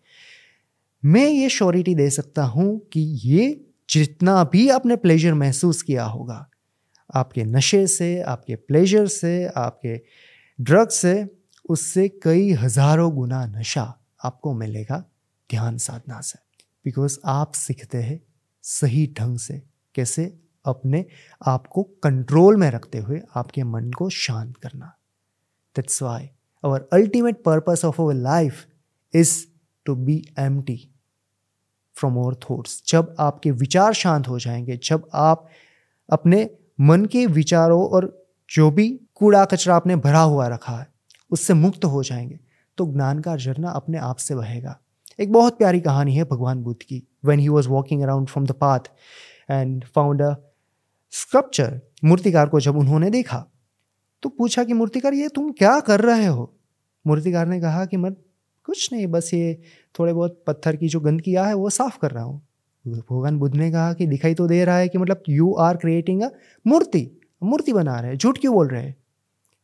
मैं 1.02 1.28
ये 1.28 1.48
श्योरिटी 1.48 1.94
दे 1.94 2.08
सकता 2.10 2.44
हूँ 2.44 2.78
कि 2.92 3.00
ये 3.24 3.48
जितना 3.88 4.42
भी 4.44 4.68
आपने 4.68 4.96
प्लेजर 4.96 5.34
महसूस 5.34 5.82
किया 5.82 6.04
होगा 6.04 6.46
आपके 7.14 7.44
नशे 7.44 7.86
से, 7.86 8.20
आपके 8.22 8.56
प्लेजर 8.56 9.06
से, 9.06 9.46
आपके 9.46 10.00
ड्रग 10.58 10.88
से, 10.88 11.26
उससे 11.68 12.08
कई 12.22 12.52
हज़ारों 12.52 13.10
गुना 13.14 13.44
नशा 13.46 13.82
आपको 14.24 14.52
मिलेगा 14.54 15.04
ध्यान 15.50 15.76
साधना 15.78 16.20
से। 16.20 16.38
बिकॉज़ 16.84 17.18
आप 17.24 17.52
सीखते 17.52 17.98
हैं 17.98 18.20
सही 18.62 19.06
ढंग 19.18 19.38
से 19.38 19.62
कैसे 19.94 20.24
अपने 20.64 21.04
आप 21.46 21.66
को 21.66 21.82
कंट्रोल 21.82 22.56
में 22.56 22.70
रखते 22.70 22.98
हुए 22.98 23.20
आपके 23.36 23.62
मन 23.62 23.90
को 23.90 24.08
शांत 24.10 24.56
करना। 24.56 24.86
That's 25.76 26.02
why 26.02 26.28
our 26.64 26.88
ultimate 26.92 27.42
purpose 27.42 27.84
of 27.84 28.00
our 28.02 28.14
life 28.14 28.66
is 29.14 29.34
to 29.86 29.94
be 29.94 30.22
empty 30.62 30.76
from 31.96 32.16
our 32.16 32.34
thoughts 32.50 32.82
जब 32.88 33.14
आपके 33.20 33.50
विचार 33.50 33.92
शांत 33.92 34.28
हो 34.28 34.38
जाएँगे, 34.38 34.76
जब 34.76 35.08
आप 35.14 35.48
अपने 36.08 36.44
मन 36.80 37.04
के 37.04 37.26
विचारों 37.26 37.88
और 37.88 38.26
जो 38.50 38.70
भी 38.70 39.00
कूड़ा 39.14 39.44
कचरा 39.44 39.76
आपने 39.76 39.96
भरा 39.96 40.20
हुआ 40.20 40.48
रखा 40.48 40.72
है, 40.72 40.86
उससे 41.30 41.54
मुक्त 41.54 41.84
हो 41.84 42.02
जाएँगे 42.02 42.40
तो 42.78 42.86
ज्ञान 42.92 43.18
का 43.18 43.36
झरना 43.36 43.70
अपने 43.70 43.98
आप 43.98 44.16
से 44.16 44.34
बहेगा। 44.34 44.80
एक 45.20 45.32
बहुत 45.32 45.58
प्यारी 45.58 45.80
कहानी 45.80 46.14
है 46.16 46.24
भगवान 46.24 46.62
बुद्ध 46.62 46.82
की। 46.82 47.08
When 47.24 47.38
he 47.38 47.48
was 47.48 47.68
walking 47.68 48.02
around 48.02 48.28
from 48.28 48.46
the 48.46 48.52
path 48.52 48.80
and 49.50 49.84
found 49.84 50.22
a 50.22 50.34
sculpture 51.10 51.80
मूर्तिकार 52.04 52.48
को 52.48 52.60
जब 52.60 52.76
उन्होंने 52.76 53.10
देखा 53.10 53.46
तो 54.22 54.28
पूछा 54.28 54.64
कि, 54.64 54.72
मूर्तिकार, 54.72 55.14
ये 55.14 55.28
तुम 55.28 55.52
क्या 55.52 55.80
कर 55.80 56.00
रहे 56.00 56.26
हो? 56.26 56.58
मूर्तिकार 57.06 57.46
ने 57.46 57.60
कहा 57.60 57.84
कि, 57.86 57.96
मैं 57.96 58.12
कुछ 58.64 58.92
नहीं, 58.92 59.06
बस 59.06 59.30
ये 59.34 59.62
थोड़े 59.98 60.12
बहुत 60.12 60.44
पत्थर 60.46 60.76
की 60.76 60.88
जो 60.88 61.00
गंदगी 61.00 61.32
है, 61.32 61.54
वो 61.54 61.70
साफ़ 61.70 61.98
कर 61.98 62.10
रहा 62.10 62.24
हूँ। 62.24 62.47
भगवान 62.86 63.38
बुद्ध 63.38 63.54
ने 63.56 63.70
कहा 63.70 63.92
कि 63.92 64.06
दिखाई 64.06 64.34
तो 64.34 64.46
दे 64.48 64.64
रहा 64.64 64.76
है 64.76 64.88
कि 64.88 64.98
मतलब 64.98 65.22
यू 65.28 65.54
आर 65.54 65.76
क्रिएटिंग 65.76 66.22
अ 66.22 66.28
मूर्ति 66.66 67.10
मूर्ति 67.42 67.72
बना 67.72 68.00
रहे 68.00 68.16
झूठ 68.16 68.38
क्यों 68.38 68.54
बोल 68.54 68.68
रहे 68.68 68.82
हैं? 68.82 68.96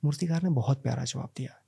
मूर्तिकार 0.04 0.42
ने 0.42 0.50
बहुत 0.50 0.82
प्यारा 0.82 1.04
जवाब 1.04 1.28
दिया। 1.36 1.62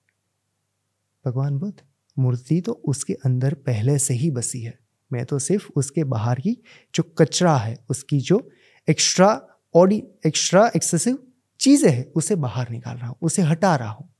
भगवान 1.24 1.58
बुद्ध, 1.58 1.82
मूर्ति 2.18 2.60
तो 2.60 2.72
उसके 2.72 3.12
अंदर 3.12 3.54
पहले 3.54 3.98
से 3.98 4.14
ही 4.14 4.30
बसी 4.30 4.60
है। 4.60 4.78
मैं 5.12 5.24
तो 5.24 5.38
सिर्फ़ 5.38 5.68
उसके 5.76 6.04
बाहर 6.04 6.40
की 6.40 6.62
जो 6.94 7.02
कचरा 7.02 7.56
है, 7.56 7.84
उसकी 7.90 8.20
जो 8.20 8.50
एक्स्ट्रा 8.88 9.42
ऑडी 9.74 10.02
एक्स्ट्रा 10.26 10.70
एक्सेसिव 10.76 11.18
चीज़ें 11.60 11.90
हैं, 11.90 12.12
उसे 12.12 12.36
बाहर 12.36 12.70
निकाल 12.70 12.96
रहा 12.96 13.08
हूँ, 13.08 13.16
उसे 13.22 13.42
हटा 13.42 13.76
रहा 13.76 13.90
हूँ। 13.90 14.14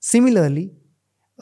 Similarly 0.00 0.72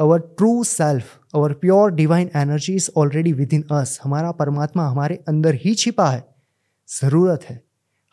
our 0.00 0.18
true 0.18 0.64
self 0.64 1.20
our 1.34 1.52
pure 1.52 1.90
divine 1.92 2.30
energy 2.36 2.74
is 2.74 2.88
already 2.96 3.32
within 3.52 3.64
us 3.72 3.98
हमारा 4.04 4.30
परमात्मा 4.32 4.86
हमारे 4.88 5.14
अंदर 5.28 5.54
ही 5.54 5.74
छिपा 5.74 6.08
है। 6.10 6.24
ज़रूरत 6.88 7.44
है 7.50 7.62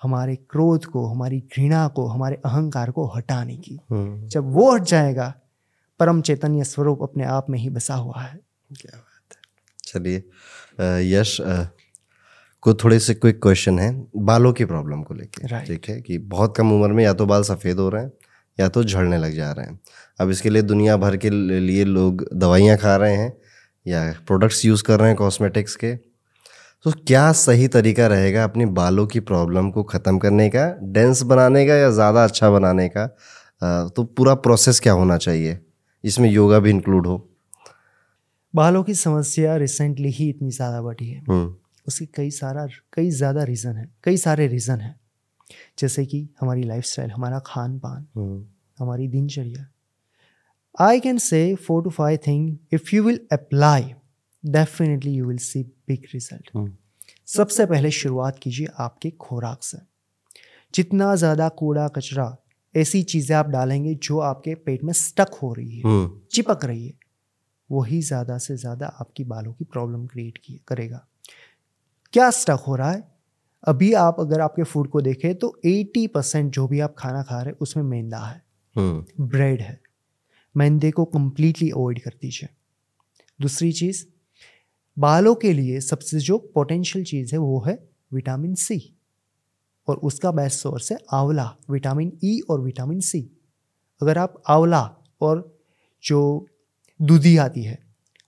हमारे 0.02 0.36
क्रोध 0.50 0.86
को 0.86 1.06
हमारी 1.06 1.40
घृणा 1.56 1.88
को 1.88 2.06
हमारे 2.08 2.36
अहंकार 2.46 2.92
को 2.92 3.06
हटाने 3.08 3.56
की। 3.58 3.80
हम्म, 3.92 4.28
जब 4.28 4.52
वो 4.54 4.72
हट 4.72 4.84
जाएगा 4.84 5.34
परम 6.00 6.22
चैतन्य 6.22 6.64
स्वरूप 6.64 7.04
अपने 7.04 7.24
आप 7.26 7.50
में 7.50 7.60
ही 7.60 7.70
बसा 7.70 7.96
हुआ 7.96 8.22
है। 8.22 8.40
क्या 8.72 8.98
बात 8.98 9.36
है। 9.36 9.42
चलिए 9.86 11.14
यश 11.14 11.38
को 12.64 12.74
थोड़े 12.74 13.00
से 13.00 13.14
क्विक 13.14 13.42
क्वेश्चन 13.42 13.80
है। 13.80 13.92
बालों 14.18 14.54
की 14.54 14.66
प्रॉब्लम 14.66 15.02
को 15.04 15.14
लेके। 15.14 15.48
Right. 15.48 15.68
ठीक 15.68 15.90
है 15.90 16.02
कि 16.02 16.18
बहुत 16.18 16.56
कम 16.58 16.72
उम्र 16.72 16.94
में 16.94 17.04
या 17.04 17.14
तो 17.14 17.26
बाल 17.26 17.44
सफ़ेद 17.44 17.80
हो 17.80 17.90
रहे 17.90 18.04
हैं 18.04 18.12
या 18.58 18.68
तो 18.70 18.84
झड़ने 18.84 19.18
लग 19.18 19.34
जा 19.34 19.52
रहे 19.52 19.66
हैं। 19.66 19.80
अब 20.20 20.30
इसके 20.30 20.50
लिए 20.50 20.62
दुनिया 20.64 20.98
भर 20.98 21.18
के 21.18 21.30
लिए 21.30 21.86
लोग 21.86 22.26
दवाइयाँ 22.36 22.78
खा 22.78 22.96
रहे 22.96 23.16
हैं 23.16 23.34
या 23.86 24.04
प्रोडक्ट्स 24.28 24.64
यूज़ 24.66 24.84
कर 24.84 25.00
रहे 25.00 25.08
हैं 25.08 25.18
कॉस्मेटिक्स 25.18 25.76
के। 25.76 25.96
तो 26.86 26.92
क्या 27.08 27.32
सही 27.34 27.68
तरीका 27.70 28.08
रहेगा 28.08 28.44
अपनी 28.44 28.66
बालों 28.76 29.06
की 29.08 29.20
प्रॉब्लम 29.22 29.70
को 29.72 29.84
ख़त्म 29.86 30.18
करने 30.18 30.50
का 30.50 30.66
डेंस 30.84 31.22
बनाने 31.24 31.66
का 31.68 31.76
या 31.76 31.90
ज़्यादा 31.92 32.24
अच्छा 32.24 32.50
बनाने 32.50 32.88
का? 32.90 33.06
तो 33.88 34.04
पूरा 34.04 34.34
प्रोसेस 34.38 34.80
क्या 34.80 34.94
होना 34.94 35.18
चाहिए? 35.18 35.60
इसमें 36.04 36.30
योगा 36.30 36.60
भी 36.60 36.70
इंक्लूड 36.70 37.08
हो। 37.08 37.18
बालों 38.54 38.84
की 38.84 38.94
समस्या 38.96 39.56
रिसेंटली 39.58 40.10
ही 40.10 40.30
इतनी 40.30 40.52
ज़्यादा 40.52 40.82
बढ़ी 40.82 41.10
है। 41.10 41.22
हम्म। 41.22 41.54
उसकी 41.88 42.06
कई 42.16 42.30
सारा 42.32 42.66
कई 42.94 43.10
ज़्यादा 43.12 43.44
रीज़न 43.44 43.76
है 43.76 43.88
कई 44.04 44.18
सारे 44.18 44.48
रीज़न 44.48 44.80
हैं। 44.80 44.96
जैसे 45.80 46.06
कि 46.06 46.28
हमारी 46.42 46.64
लाइफस्टाइल 46.64 47.12
हमारा 47.12 47.40
खान 47.46 47.78
पान 47.80 48.08
हम्म। 48.16 48.46
हमारी 48.80 49.08
दिनचर्या। 49.08 49.68
I 50.76 51.00
can 51.00 51.18
say 51.18 51.44
four 51.58 51.84
to 51.84 51.90
five 51.90 52.20
thing 52.28 52.58
if 52.74 52.96
you 52.96 53.04
will 53.04 53.20
apply 53.32 53.94
definitely 54.44 55.14
you 55.14 55.26
will 55.28 55.38
see 55.38 55.64
big 55.88 56.06
result 56.14 56.52
सबसे 57.28 57.66
पहले 57.66 57.92
शुरुआत 57.92 58.40
कीजिए 58.40 58.68
आपके 58.80 59.10
खुराक 59.10 59.64
से। 59.64 59.78
जितना 60.74 61.16
ज़्यादा 61.16 61.50
कूड़ा 61.50 61.88
कचरा 61.88 62.36
ऐसी 62.76 63.02
चीज़ें 63.04 63.36
आप 63.36 63.48
डालेंगे 63.48 63.94
जो 63.96 64.20
आपके 64.20 64.56
पेट 64.56 64.84
में 64.84 64.94
स्टक 64.94 65.34
हो 65.34 65.54
रही 65.54 65.78
है 65.78 65.84
हम्म। 65.86 66.20
चिपक 66.32 66.66
रही 66.66 66.88
है 66.88 66.94
वही 67.70 68.02
ज़्यादा 68.02 68.38
से 68.38 68.56
ज़्यादा 68.58 68.88
आपकी 69.02 69.24
बालों 69.24 69.54
की 69.54 69.64
प्रॉब्लम 69.64 70.06
क्रिएट 70.08 70.40
करेगा। 70.68 71.06
क्या 72.14 72.30
स्टक 72.30 72.64
हो 72.68 72.76
रहा 72.76 72.92
है? 72.92 73.11
अभी 73.64 73.94
आप 73.94 74.16
अगर 74.20 74.42
आपके 74.42 74.64
फ़ूड 74.64 74.88
को 74.90 75.02
देखें 75.02 75.36
तो 75.36 75.62
80 75.66 76.08
परसेंट 76.08 76.54
जो 76.54 76.68
भी 76.68 76.80
आप 76.80 76.96
खाना 76.98 77.24
खा 77.24 77.42
रहे 77.42 77.46
हैं 77.46 77.58
उसमें 77.62 77.84
मैदा 77.84 78.20
है। 78.20 78.44
हम्म। 78.76 79.28
ब्रेड 79.28 79.62
है। 79.62 79.82
मैदे 80.58 80.92
को 80.92 81.06
कंप्लीटली 81.06 81.70
अवॉइड 81.70 82.02
कर 82.02 82.12
दीजिए। 82.22 82.50
दूसरी 83.42 83.72
चीज़ 83.72 84.06
बालों 85.00 85.36
के 85.36 85.54
लिए 85.54 85.80
सबसे 85.80 86.20
जो 86.20 86.38
पोटेंशियल 86.38 87.06
चीज़ 87.06 87.32
है 87.32 87.38
वो 87.38 87.64
है 87.68 87.90
विटामिन 88.14 88.56
सी 88.56 88.98
और 89.88 89.98
उसका 89.98 90.32
बेस्ट 90.32 90.60
सोर्स 90.60 90.92
है 90.92 90.98
आंवला 91.14 91.56
विटामिन 91.70 92.20
ई 92.24 92.40
e 92.40 92.42
और 92.50 92.62
विटामिन 92.62 93.00
सी 93.00 93.30
अगर 94.02 94.18
आप 94.18 94.44
आंवला 94.50 94.96
और 95.22 95.60
जो 96.04 96.48
दूधी 97.02 97.38
आती 97.38 97.64
है 97.64 97.80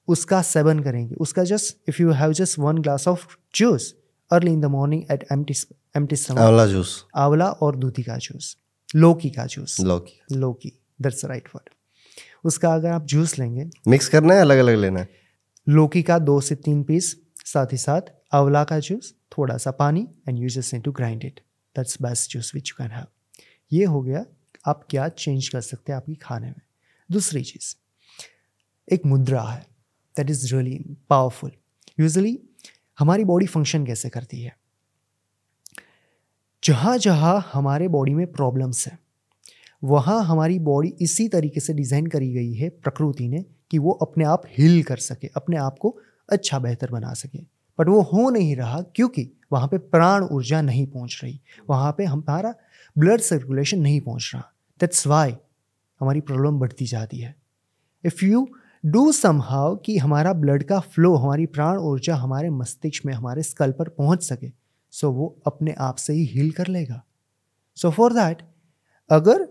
उसका 0.08 0.42
सेवन 0.42 0.80
करेंगे 0.80 1.16
उसका 1.16 1.44
just 1.44 1.90
if 1.90 2.02
you 2.02 2.12
have 2.12 2.34
just 2.34 2.60
one 2.60 2.78
glass 2.78 3.08
of 3.08 3.28
juice 3.56 3.96
early 4.32 4.54
in 4.54 4.62
the 4.62 4.66
morning 4.66 5.04
at 5.12 5.26
empty 5.32 5.76
empty 5.98 6.34
आंवला 6.34 6.68
जूस 6.68 7.06
आंवला 7.16 7.46
और 7.46 7.76
दूधी 7.76 8.04
का 8.04 8.18
जूस 8.18 8.58
लौकी 8.96 9.30
का 9.30 9.46
जूस 9.46 9.82
लौकी 9.82 10.22
लौकी 10.32 10.80
दैट्स 11.02 11.26
राइट 11.26 11.50
वर्ड 11.56 11.70
उसका 12.44 12.74
अगर 12.74 12.90
आप 12.90 13.06
जूस 13.06 13.40
लेंगे 13.40 13.70
मिक्स 13.88 14.10
करना 14.10 14.34
है 14.34 14.42
अलग 14.42 14.58
अलग 14.58 14.76
लेना 14.76 15.00
है? 15.00 15.10
लौकी 15.70 16.04
का 16.04 16.20
दो 16.20 16.42
से 16.42 16.56
तीन 16.56 16.84
पीस 16.84 17.22
साथ 17.46 17.68
ही 17.72 17.78
साथ 17.78 18.02
आंवला 18.34 18.64
का 18.64 18.80
जूस 18.80 19.16
थोड़ा 19.38 19.58
सा 19.58 19.72
पानी 19.72 20.08
and 20.30 20.40
you 20.40 20.50
just 20.50 20.76
to 20.76 20.92
grind 20.92 21.26
it 21.26 21.40
that's 21.76 22.02
best 22.02 22.32
juice 22.32 22.56
which 22.56 22.70
you 22.70 22.84
can 22.84 22.92
have 22.92 23.06
ये 23.74 23.86
हो 23.86 24.02
गया 24.02 24.26
आप 24.68 24.88
क्या 24.90 25.10
चेंज 25.10 25.48
कर 25.48 25.62
सकते 25.62 25.92
हैं 25.92 25.98
आपकी 25.98 26.16
खाने 26.16 26.48
में? 26.48 26.62
दूसरी 27.12 27.44
चीज़. 27.44 27.76
एक 28.94 29.06
मुद्रा 29.06 29.44
है. 29.44 29.66
That 30.18 30.30
is 30.30 30.56
really 30.56 30.98
powerful 31.10 31.52
usually 32.00 32.40
हमारी 33.00 33.24
बॉडी 33.24 33.46
फ़ंक्शन 33.46 33.86
कैसे 33.86 34.10
करती 34.10 34.42
है? 34.42 34.56
जहाँ 36.64 36.98
जहाँ 36.98 37.50
हमारे 37.54 37.88
बॉडी 37.88 38.14
में 38.14 38.32
प्रॉब्लम्स 38.32 38.88
हैं, 38.88 39.00
वहाँ 39.84 40.24
हमारी 40.26 40.60
बॉडी 40.60 40.94
इसी 41.02 41.28
तरीके 41.28 41.60
से 41.60 41.74
डिज़ाइन 41.74 42.08
करी 42.08 42.32
गई 42.34 42.54
है 42.54 42.70
प्रकृति 42.70 43.28
ने 43.28 43.44
कि 43.72 43.78
वो 43.80 43.92
अपने 43.92 44.26
आप 44.26 44.44
हिल 44.48 44.84
कर 44.84 44.98
सके, 44.98 45.30
अपने 45.36 45.58
आप 45.58 45.78
को 45.80 45.98
अच्छा 46.30 46.60
बेहतर 46.60 46.92
बना 46.92 47.14
सके। 47.14 47.40
बट 47.80 47.90
वो 47.90 48.02
हो 48.02 48.30
नहीं 48.30 48.56
रहा 48.56 48.82
क्योंकि 48.96 49.30
वहाँ 49.52 49.68
पे 49.68 49.78
प्राण 49.78 50.24
ऊर्जा 50.24 50.62
नहीं 50.62 50.86
पहुँच 50.88 51.20
रही। 51.24 51.40
वहाँ 51.70 51.92
पे 51.98 52.06
हमारा 52.06 52.54
ब्लड 52.96 53.22
सर्कुलेशन 53.22 53.80
नहीं 53.80 54.02
पहुँच 54.02 54.32
रहा। 54.34 54.52
दैट्स 54.80 55.08
वाई 55.08 55.36
हमारी 56.02 56.22
प्रॉब्लम 56.22 56.60
बढ़ती 56.60 56.86
जाती 56.86 57.18
है। 57.18 57.36
इफ़ 58.04 58.26
यू 58.26 58.48
डू 58.86 59.12
समहाउ 59.12 59.76
कि 59.76 59.98
हमारा 59.98 60.34
ब्लड 60.34 60.64
का 60.64 60.80
फ्लो 60.80 61.16
हमारी 61.16 61.46
प्राण 61.46 61.78
ऊर्जा 61.78 62.16
हमारे 62.16 62.50
मस्तिष्क 62.50 63.06
में 63.06 63.14
हमारे 63.14 63.44
स्कल 63.44 63.72
पर 63.72 63.90
पहुँच 63.90 64.24
सके। 64.24 64.52
सो 64.92 65.08
so, 65.08 65.14
वो 65.14 65.42
अपने 65.48 65.74
आप 65.74 65.96
से 65.96 66.14
ही 66.14 66.26
हील 66.26 66.52
कर 66.52 66.68
लेगा। 66.68 67.04
सो 67.76 67.92
फॉर 67.92 68.14
दैट 68.14 68.42
अगर 69.10 69.44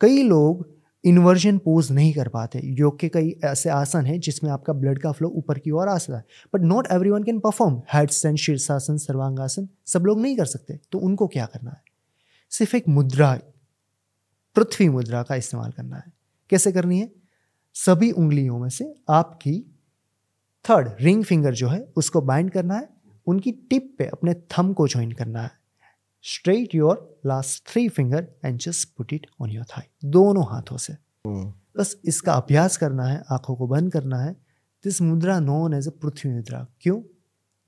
कई 0.00 0.22
लोग 0.22 0.74
इन्वर्जन 1.04 1.58
पोज 1.58 1.92
नहीं 1.92 2.12
कर 2.12 2.28
पाते 2.28 2.60
योग 2.64 2.98
के 2.98 3.08
कई 3.08 3.40
ऐसे 3.44 3.70
आसन 3.70 4.06
हैं 4.06 4.20
जिसमें 4.20 4.50
आपका 4.50 4.72
ब्लड 4.72 4.98
का 4.98 5.12
फ्लो 5.12 5.28
ऊपर 5.28 5.58
की 5.58 5.70
ओर 5.70 5.88
आ 5.88 5.98
सकता 5.98 6.18
है 6.18 6.24
but 6.54 6.60
not 6.60 6.88
everyone 7.10 7.22
can 7.22 7.40
perform 7.40 7.82
headstand 8.10 8.38
शीर्षासन 8.38 8.96
सर्वांगासन 8.96 9.68
सब 9.86 10.00
लोग 10.00 10.20
नहीं 10.20 10.36
कर 10.36 10.44
सकते 10.44 10.80
तो 10.92 10.98
उनको 10.98 11.26
क्या 11.26 11.46
करना 11.46 11.70
है? 11.70 11.82
सिर्फ़ 12.50 12.76
एक 12.76 12.88
मुद्रा 12.88 13.38
पृथ्वी 14.56 14.88
मुद्रा 14.88 15.22
का 15.22 15.34
इस्तेमाल 15.34 15.70
करना 15.70 15.96
है। 15.96 16.12
कैसे 16.50 16.72
करनी 16.72 17.00
है? 17.00 17.23
सभी 17.74 18.10
उंगलियों 18.10 18.58
में 18.58 18.68
से 18.68 18.94
आपकी 19.08 19.60
थर्ड 20.64 20.90
रिंग 21.00 21.24
फिंगर 21.24 21.54
जो 21.54 21.68
है 21.68 21.80
उसको 21.96 22.20
बाइंड 22.20 22.50
करना 22.50 22.74
है 22.74 22.88
उनकी 23.26 23.52
टिप 23.70 23.94
पे 23.98 24.06
अपने 24.06 24.34
थम 24.34 24.72
को 24.72 24.86
ज्वाइन 24.88 25.12
करना 25.12 25.42
है। 25.42 25.50
Straight 26.24 26.74
your 26.74 27.20
last 27.26 27.66
three 27.68 27.88
finger 27.88 28.28
and 28.44 28.58
just 28.58 28.88
put 28.96 29.12
it 29.12 29.26
on 29.40 29.50
your 29.50 29.64
thigh 29.64 30.10
दोनों 30.10 30.44
हाथों 30.46 30.76
से। 30.76 30.92
हम्म, 30.92 31.52
बस 31.76 31.96
इसका 32.04 32.34
अभ्यास 32.34 32.76
करना 32.76 33.04
है 33.04 33.22
आँखों 33.30 33.56
को 33.56 33.66
बंद 33.66 33.92
करना 33.92 34.18
है। 34.18 34.32
This 34.84 35.00
mudra 35.02 35.38
known 35.40 35.74
as 35.74 35.88
a 35.88 35.90
Prithvi 36.02 36.32
mudra 36.32 36.66
क्यों? 36.80 37.02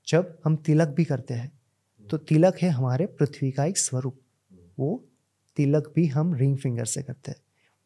जब 0.07 0.37
हम 0.45 0.55
तिलक 0.55 0.87
भी 0.87 1.05
करते 1.05 1.33
हैं 1.33 1.51
तो 2.05 2.17
तिलक 2.17 2.57
है 2.61 2.69
हमारे 2.69 3.05
पृथ्वी 3.05 3.51
का 3.51 3.65
एक 3.65 3.77
स्वरूप। 3.77 4.19
वो 4.79 5.03
तिलक 5.57 5.91
भी 5.95 6.07
हम 6.07 6.33
रिंग 6.33 6.57
फिंगर 6.57 6.85
से 6.85 7.03
करते 7.03 7.31
हैं। 7.31 7.39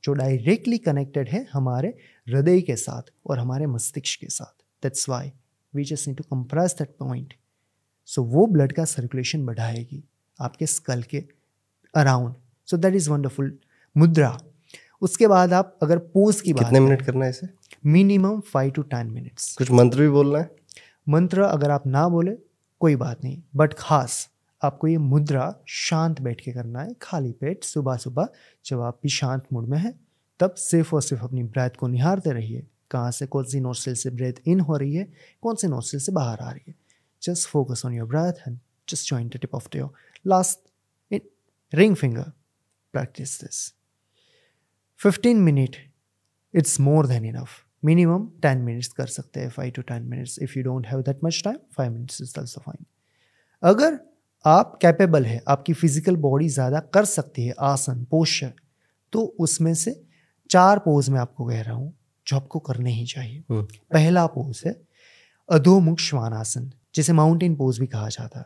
जो 0.04 0.14
डायरेक्टली 0.14 0.78
कनेक्टेड 0.78 1.30
है 1.30 1.46
हमारे 1.54 1.88
हृदय 2.28 2.62
के 2.62 2.76
साथ 2.76 3.12
और 3.26 3.40
हमारे 3.40 3.66
मस्तिष्क 3.68 4.20
के 4.20 4.28
साथ। 4.28 4.54
That's 4.84 5.10
why 5.10 5.32
we 5.74 5.84
just 5.84 6.08
need 6.08 6.18
to 6.18 6.24
compress 6.24 6.76
that 6.80 6.96
point 7.00 7.34
so 8.06 8.24
वो 8.24 8.46
ब्लड 8.48 8.74
का 8.74 8.86
सर्कुलेशन 8.86 9.46
बढ़ाएगी 9.46 10.04
आपके 10.40 10.66
स्कल 10.66 11.04
के 11.04 11.24
around 11.94 12.36
so 12.68 12.78
that 12.78 12.96
is 12.96 13.10
wonderful 13.10 13.58
मुद्रा। 13.96 14.38
उसके 15.02 15.28
बाद 15.28 15.54
आप 15.54 15.78
अगर 15.84 15.98
पोज 15.98 16.42
की 16.42 16.54
बात 16.54 16.64
कितने 16.64 16.80
मिनट 16.80 17.02
करना 17.02 17.26
है 17.26 17.30
इसे? 17.30 17.48
Minimum 17.86 18.40
five 18.40 18.72
to 18.72 18.82
ten 18.84 19.08
minutes 19.08 19.56
कुछ 19.56 19.72
मंत्र 19.72 20.00
भी 20.00 20.10
बोलना 20.10 20.40
है? 20.40 20.50
मंत्र 21.10 21.42
अगर 21.42 21.72
आप 21.72 21.88
ना 21.88 22.08
बोले 22.10 22.38
कोई 22.82 22.96
बात 22.96 23.24
नहीं। 23.24 23.42
बट 23.56 23.74
खास 23.74 24.28
आपको 24.62 24.88
ये 24.88 24.98
मुद्रा 24.98 25.54
शांत 25.68 26.22
बैठ 26.22 26.42
के 26.42 26.52
करना 26.52 26.82
है, 26.82 26.94
खाली 27.02 27.32
पेट, 27.32 27.64
सुबह 27.64 27.98
सुबह। 27.98 28.28
जब 28.66 28.82
आप 28.82 29.00
भी 29.04 29.10
शांत 29.10 29.44
मूड 29.54 29.68
में 29.68 29.78
हैं, 29.78 30.00
तब 30.40 30.54
सिर्फ़ 30.54 30.96
और 30.96 31.02
सिर्फ़ 31.02 31.24
अपनी 31.24 31.44
ब्रेथ 31.44 31.70
को 31.70 31.88
निहारते 31.88 32.32
रहिए। 32.32 32.68
कहाँ 32.92 33.12
से 33.12 33.26
कौन 33.28 33.44
सी 33.44 33.60
नोस्ट्रिल 33.60 33.96
से 33.96 34.10
ब्रेथ 34.10 34.42
इन 34.48 34.60
हो 34.60 34.78
रही 34.78 34.96
है, 34.96 35.08
कौन 35.44 35.56
सी 35.56 35.68
नोस्ट्रिल 35.68 36.02
से 36.02 36.12
बाहर 36.12 36.40
आ 36.40 36.52
रही 36.52 36.64
है। 36.68 36.76
Just 37.22 37.48
focus 37.50 37.86
on 37.86 37.94
your 37.94 38.08
breath 38.08 38.48
and 38.48 38.60
just 38.90 39.10
join 39.10 39.28
the 39.28 39.38
tip 39.38 39.56
of 39.56 39.68
your 39.78 39.94
last 40.28 40.60
in 41.12 41.22
ring 41.74 41.96
finger 41.96 42.32
practice 42.94 43.40
this 43.42 43.74
fifteen 45.00 45.38
minute 45.38 45.76
it's 46.54 46.80
more 46.80 47.08
than 47.08 47.26
enough 47.26 47.50
minimum 47.86 48.28
ten 48.42 48.58
minutes 48.58 48.88
कर 48.88 49.08
सकते 49.08 49.40
हैं 49.40 49.50
five 49.50 49.72
to 49.72 49.82
ten 49.82 50.04
minutes 50.04 50.40
if 50.40 50.58
you 50.58 50.64
don't 50.64 50.88
have 50.88 51.02
that 51.02 51.24
much 51.24 51.42
time 51.44 51.58
five 51.78 51.92
minutes 51.92 52.22
is 52.22 52.40
also 52.40 52.62
fine 52.62 52.86
अगर 53.64 54.00
आप 54.46 54.78
capable 54.82 55.26
है 55.26 55.42
आपकी 55.48 55.74
physical 55.74 56.16
body 56.18 56.48
ज़्यादा 56.50 56.80
कर 56.94 57.06
सकती 57.06 57.46
है 57.46 57.54
आसन 57.62 58.04
पोस्चर 58.12 58.54
तो 59.14 59.22
उसमें 59.40 59.74
से 59.74 60.02
चार 60.50 60.80
पोज 60.80 61.10
में 61.10 61.20
आपको 61.20 61.46
कह 61.46 61.62
रहा 61.62 61.74
हूँ 61.74 61.94
जो 62.28 62.36
आपको 62.36 62.60
करने 62.60 62.92
ही 62.92 63.06
चाहिए। 63.06 63.44
हम्म, 63.50 63.62
पहला 63.94 64.26
पोज 64.28 64.62
है 64.66 64.76
अधोमुख 65.50 66.00
श्वानासन 66.00 66.70
जिसे 66.96 67.14
माउंटेन 67.14 67.56
पोज 67.56 67.80
भी 67.80 67.88
कहा 67.88 68.10
जाता 68.10 68.40
है 68.40 68.46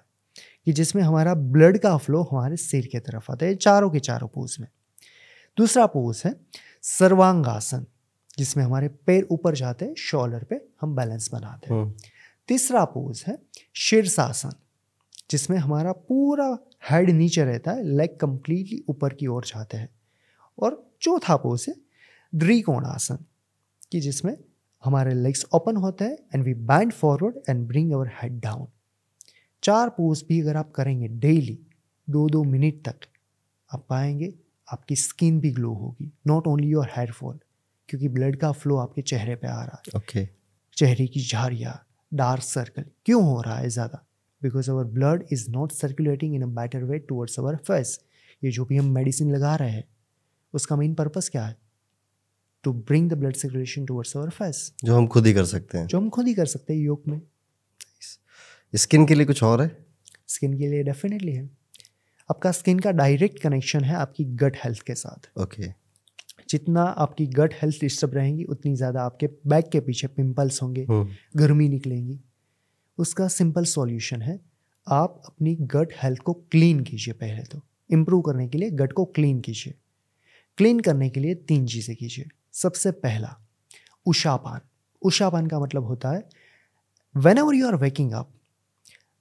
कि 0.66 0.74
जिसमें 0.74 1.02
हमारा 1.04 1.34
ब्लड 1.34 1.78
का 1.78 1.96
फ्लो 1.98 2.22
हमारे 2.24 2.58
सिर 2.58 2.88
के 2.92 3.00
तरफ़ 3.00 3.32
आता 3.32 3.46
है 3.46 3.56
चारों 3.58 3.90
के 3.90 4.00
चारों 4.00 4.28
पोज 4.28 4.58
में। 4.60 4.68
दूसरा 5.58 5.86
पोज 5.86 6.22
है 6.26 6.34
सर्वांगासन 6.84 7.86
जिसमें 8.38 8.64
हमारे 8.64 8.88
पैर 8.88 9.28
ऊपर 9.32 9.56
जाते 9.56 9.86
हैं 9.86 9.94
शोल्डर 10.00 10.44
पे 10.44 10.62
हम 10.82 10.96
बैलेंस 10.96 11.30
बनाते 11.34 11.74
हैं। 11.74 11.82
हम्म, 11.82 11.94
तीसरा 12.50 12.84
पोज 12.88 13.24
है 13.28 13.38
शीर्षासन 13.76 14.54
जिसमें 15.30 15.58
हमारा 15.58 15.92
पूरा 15.92 16.48
हेड 16.90 17.10
नीचे 17.10 17.44
रहता 17.46 17.72
है 17.72 17.84
लेग 17.88 18.18
कंप्लीटली 18.22 18.84
ऊपर 18.90 19.14
की 19.14 19.28
ओर 19.28 19.46
जाते 19.46 19.78
हैं। 19.78 19.90
और 20.58 20.84
चौथा 21.02 21.36
पोज 21.38 21.66
है 21.70 21.76
द्रिकोण 22.34 22.86
आसन 22.86 23.26
कि 23.92 24.00
जिसमें 24.00 24.36
हमारे 24.84 25.14
लेग्स 25.14 25.46
ओपन 25.54 25.76
होते 25.78 26.06
हैं 26.06 26.18
and 26.34 26.44
we 26.44 26.54
bend 26.54 26.92
forward 26.94 27.36
and 27.50 27.68
bring 27.68 27.92
our 27.92 28.12
head 28.14 28.40
down 28.40 28.68
चार 29.64 29.90
पोज 29.90 30.24
भी 30.30 30.40
अगर 30.42 30.58
आप 30.58 30.72
करेंगे 30.72 31.08
डेली 31.08 31.58
दो 32.08 32.28
दो 32.30 32.44
मिनट 32.44 32.82
तक 32.88 33.08
आप 33.70 33.86
पाएँगे 33.90 34.34
आपकी 34.68 34.96
स्किन 34.96 35.40
भी 35.40 35.52
ग्लो 35.52 35.74
होगी। 35.74 36.12
Not 36.28 36.48
only 36.48 36.68
your 36.68 36.88
hair 36.88 37.12
fall 37.12 37.40
क्योंकि 37.90 38.08
ब्लड 38.10 38.36
का 38.40 38.52
फ्लो 38.52 38.78
आपके 38.78 39.02
चेहरे 39.02 39.36
पे 39.36 39.48
आ 39.48 39.64
रहा 39.64 39.82
है। 39.88 39.98
ओके 39.98 40.28
चेहरे 40.78 41.08
की 41.08 41.22
झारियाँ 41.22 41.80
डार्क 42.12 42.44
सर्कल 42.44 42.86
क्यों 43.06 43.24
हो 43.24 43.42
रहा 43.42 43.58
है 43.58 43.70
ज़्यादा? 43.70 44.05
Because 44.42 44.70
our 44.72 44.84
blood 44.94 45.24
is 45.32 45.50
not 45.52 45.72
circulating 45.72 46.36
in 46.36 46.42
a 46.42 46.48
better 46.56 46.84
way 46.84 47.00
towards 47.00 47.40
our 47.40 47.56
face 47.68 48.00
ये 48.42 48.52
जो 48.52 48.66
भी 48.66 48.78
हम 48.78 48.90
मेडिसिन 48.94 49.32
लगा 49.36 49.56
रहे 49.56 49.72
हैं 49.72 49.84
उसका 50.54 50.76
मेन 50.76 50.94
पर्पज़ 50.94 51.30
क्या 51.32 51.46
है? 51.46 51.56
To 52.64 52.74
bring 52.74 53.10
the 53.10 53.14
blood 53.14 53.36
circulation 53.36 53.86
towards 53.86 54.16
our 54.18 54.30
face 54.32 54.72
जो 54.84 54.96
हम 54.98 55.08
खुद 55.08 55.26
ही 55.28 55.34
कर 55.34 55.46
सकते 55.46 55.78
हैं। 55.78 55.88
जो 55.88 55.98
हम 55.98 56.10
खुद 56.10 56.28
ही 56.28 56.34
कर 56.34 56.46
सकते 56.46 56.74
हैं 56.74 56.82
योग 56.82 57.04
में। 57.08 57.22
स्किन 58.74 59.06
के 59.06 59.16
लिए 59.16 59.26
कुछ 59.26 59.44
और 59.44 59.62
है? 59.62 59.68
स्किन 60.28 60.58
के 60.58 60.68
लिए 60.68 60.84
डेफिनेटली 60.84 61.32
है। 61.32 61.50
आपका 62.30 62.52
स्किन 62.52 62.80
का 62.80 62.92
डायरेक्ट 62.92 63.40
कनेक्शन 63.42 63.84
है 63.84 63.96
आपकी 63.96 64.24
गट 64.36 64.58
हेल्थ 64.64 64.82
के 64.82 64.96
साथ। 64.96 65.30
ओके 65.42 65.68
जितना 66.50 66.82
आपकी 66.84 67.26
गट 67.36 67.54
हेल्थ 67.54 67.80
डिस्टर्ब 67.82 68.14
रहेंगी 68.16 68.44
उतनी 68.46 68.76
ज़्यादा 68.76 69.02
आपके 69.02 69.28
बैक 69.48 69.70
के 69.72 69.80
पीछे 69.80 70.08
पिंपल्स 70.08 70.62
होंगे 70.62 70.86
हम्म, 70.90 71.08
गर्मी 71.36 71.68
निकलेंगी। 71.70 72.20
उसका 72.98 73.28
सिंपल 73.28 73.64
सॉल्यूशन 73.64 74.22
है, 74.22 74.40
आप 74.88 75.22
अपनी 75.26 75.56
गट 75.56 75.88
हेल्थ 76.04 76.20
को 76.20 76.34
क्लीन 76.34 76.80
कीजिए 76.80 77.14
पहले 77.14 77.44
तो। 77.44 77.62
इम्प्रूव 77.92 78.22
करने 78.22 78.48
के 78.48 78.58
लिए 78.58 78.70
गट 78.70 78.94
को 78.94 79.06
क्लीन 79.06 79.42
कीजिए। 79.42 79.74
क्लीन 80.58 80.80
करने 80.80 81.10
के 81.10 81.20
लिए 81.20 81.36
तीन 81.36 81.66
चीज़ें 81.66 81.96
कीजिए। 81.96 82.26
सबसे 82.54 82.92
पहला, 82.92 83.36
उषापान। 84.06 84.60
उषापान 85.02 85.48
का 85.48 85.60
मतलब 85.60 85.84
होता 85.84 86.10
है 86.10 86.30
whenever 87.38 87.56
you 87.56 87.68
are 87.68 87.76
waking 87.76 88.12
up 88.12 88.32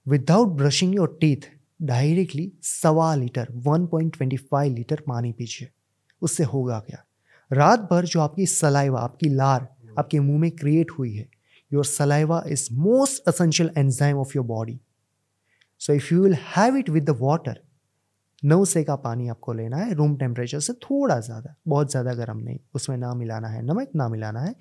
without 0.07 0.47
brushing 0.47 0.95
your 0.95 1.17
teeth 1.21 1.49
directly 1.81 2.51
सवा 2.61 3.15
लीटर 3.15 3.47
1.25 3.51 4.69
लीटर 4.69 4.99
पानी 5.07 5.31
पीजिए। 5.31 5.69
उससे 6.21 6.43
होगा 6.43 6.79
क्या? 6.79 7.03
रात 7.51 7.79
भर 7.79 8.05
जो 8.05 8.19
आपकी 8.19 8.45
सलाइवा 8.45 8.99
आपकी 8.99 9.29
लार, 9.29 9.67
आपके 9.99 10.19
मुँह 10.19 10.39
में 10.39 10.51
क्रिएट 10.51 10.91
हुई 10.91 11.15
है 11.15 11.34
your 11.75 11.85
saliva 11.87 12.43
is 12.49 12.67
most 12.79 13.27
essential 13.29 13.69
enzyme 13.77 14.17
of 14.17 14.31
your 14.35 14.45
body 14.47 14.79
so 15.81 15.93
if 15.93 16.13
you 16.13 16.23
will 16.23 16.35
have 16.55 16.77
it 16.77 16.89
with 16.89 17.05
the 17.05 17.17
water 17.19 17.61
नौ 18.43 18.63
से 18.65 18.83
का 18.83 18.95
पानी 18.97 19.27
आपको 19.29 19.53
लेना 19.53 19.77
है 19.77 19.93
रूम 19.93 20.15
टेम्परेचर 20.17 20.59
से 20.59 20.73
थोड़ा 20.81 21.19
ज़्यादा 21.21 21.55
बहुत 21.67 21.91
ज़्यादा 21.91 22.13
गर्म 22.15 22.39
नहीं 22.39 22.59
उसमें 22.75 22.97
ना 22.97 23.13
मिलाना 23.13 23.47
है 23.47 23.61
नमक 23.63 23.91
ना 23.95 24.07
मिलाना 24.09 24.41
है 24.41 24.53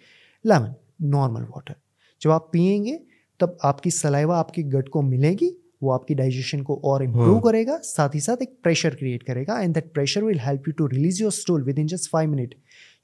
लेमन 0.45 0.75
नॉर्मल 1.09 1.43
वाटर 1.51 1.75
जब 2.23 2.31
आप 2.31 2.49
पियेंगे 2.53 2.99
तब 3.41 3.57
आपकी 3.65 3.91
सलाइवा 3.93 4.39
आपकी 4.39 4.63
गट 4.71 4.89
को 4.89 5.03
मिलेगी 5.05 5.51
वो 5.83 5.91
आपकी 5.91 6.15
डाइजेशन 6.15 6.63
को 6.63 6.81
और 6.85 7.03
इम्प्रूव 7.03 7.29
हम्म। 7.29 7.41
करेगा 7.41 7.77
साथ 7.85 8.15
ही 8.15 8.21
साथ 8.21 8.43
एक 8.43 8.57
प्रेशर 8.63 8.95
क्रिएट 8.95 9.23
करेगा 9.23 9.59
and 9.61 9.75
that 9.75 9.93
pressure 9.95 10.25
will 10.25 10.39
help 10.41 10.69
you 10.69 10.73
to 10.73 10.87
release 10.89 11.23
your 11.23 11.33
stool 11.33 11.63
within 11.79 11.87
just 11.87 12.11
five 12.11 12.31
minute 12.31 12.55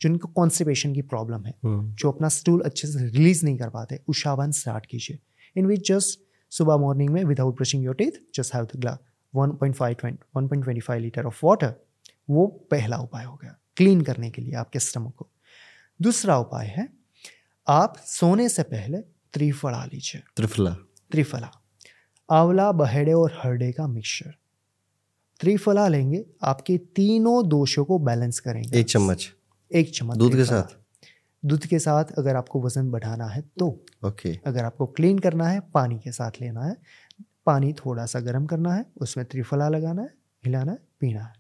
जिनको 0.03 0.29
कॉन्स्टिपेशन 0.29 0.95
की 0.95 1.03
प्रॉब्लम 1.03 1.45
है 1.45 1.55
हम्म, 1.65 1.95
जो 1.95 2.11
अपना 2.11 2.29
स्टूल 2.29 2.61
अच्छे 2.61 2.89
से 2.89 3.05
रिलीज़ 3.05 3.45
नहीं 3.45 3.59
कर 3.59 3.71
पाते 3.71 4.01
उषावन 4.09 4.51
स्टार्ट 4.51 4.87
कीजिए। 4.87 5.19
इन 5.57 5.67
विच 5.67 5.89
जस्ट 5.89 6.21
सुबह 6.51 6.77
मॉर्निंग 6.77 7.11
में 7.11 7.25
without 7.25 7.57
brushing 7.57 7.85
your 7.85 7.95
teeth 7.95 8.13
just 8.35 8.55
have 8.55 8.65
the 8.65 8.71
glass 8.77 8.99
one 9.35 9.51
point 9.51 9.77
five 9.77 9.97
one 10.05 10.49
point 10.49 10.65
twenty 10.65 10.81
five 10.81 11.01
litre 11.01 11.27
of 11.27 11.47
water 11.47 11.75
वो 12.31 12.47
पहला 12.47 12.97
उपाय 12.97 13.25
हो 13.25 13.37
गया 13.37 13.57
क्लीन 13.77 14.01
करने 14.01 14.31
के 14.31 14.43
लिए 14.43 14.55
आपके 14.55 14.79
स्टमक 14.79 15.15
को। 15.15 15.29
दूसरा 16.03 16.39
उपाय 16.39 16.67
है 16.67 16.89
आप 17.69 17.97
सोने 17.97 18.49
से 18.49 18.63
पहले 18.63 18.99
त्रिफला 19.33 19.85
लीजिए। 19.85 20.23
त्रिफला। 20.37 20.71
त्रिफला। 21.11 21.51
आंवला 22.31 22.73
बहेड़े 22.73 23.13
और 23.13 23.41
हरडे 23.45 23.73
का 23.73 23.87
मिक्सचर 23.87 24.35
त्रिफला 25.41 25.89
लेंगे 25.89 26.25
आपके 26.43 26.79
तीनों 26.79 27.49
दोषों 27.49 27.85
को 27.85 27.99
बैलेंस 27.99 28.41
करेंगे। 28.41 28.81
एक 28.81 28.87
चम्मच। 28.87 29.33
एक 29.71 29.95
चम्मच 29.95 30.17
दूध 30.17 30.37
के 30.37 30.45
साथ? 30.45 30.77
दूध 31.43 31.67
के 31.67 31.79
साथ 31.79 32.05
अगर 32.19 32.37
आपको 32.37 32.61
वज़न 32.63 32.91
बढ़ाना 32.91 33.27
है 33.27 33.43
तो। 33.59 33.67
ओके। 34.05 34.35
अगर 34.47 34.65
आपको 34.65 34.87
क्लीन 34.87 35.19
करना 35.19 35.49
है 35.49 35.61
पानी 35.75 35.99
के 35.99 36.13
साथ 36.13 36.41
लेना 36.41 36.65
है 36.65 36.77
पानी 37.47 37.73
थोड़ा 37.73 38.07
सा 38.07 38.21
गर्म 38.21 38.47
करना 38.47 38.75
है 38.75 38.85
उसमें 38.97 39.25
त्रिफला 39.27 39.69
लगाना 39.69 40.03
है 40.03 40.15
हिलाना 40.45 40.73
है 40.73 40.79
पीना 41.01 41.23
है। 41.23 41.33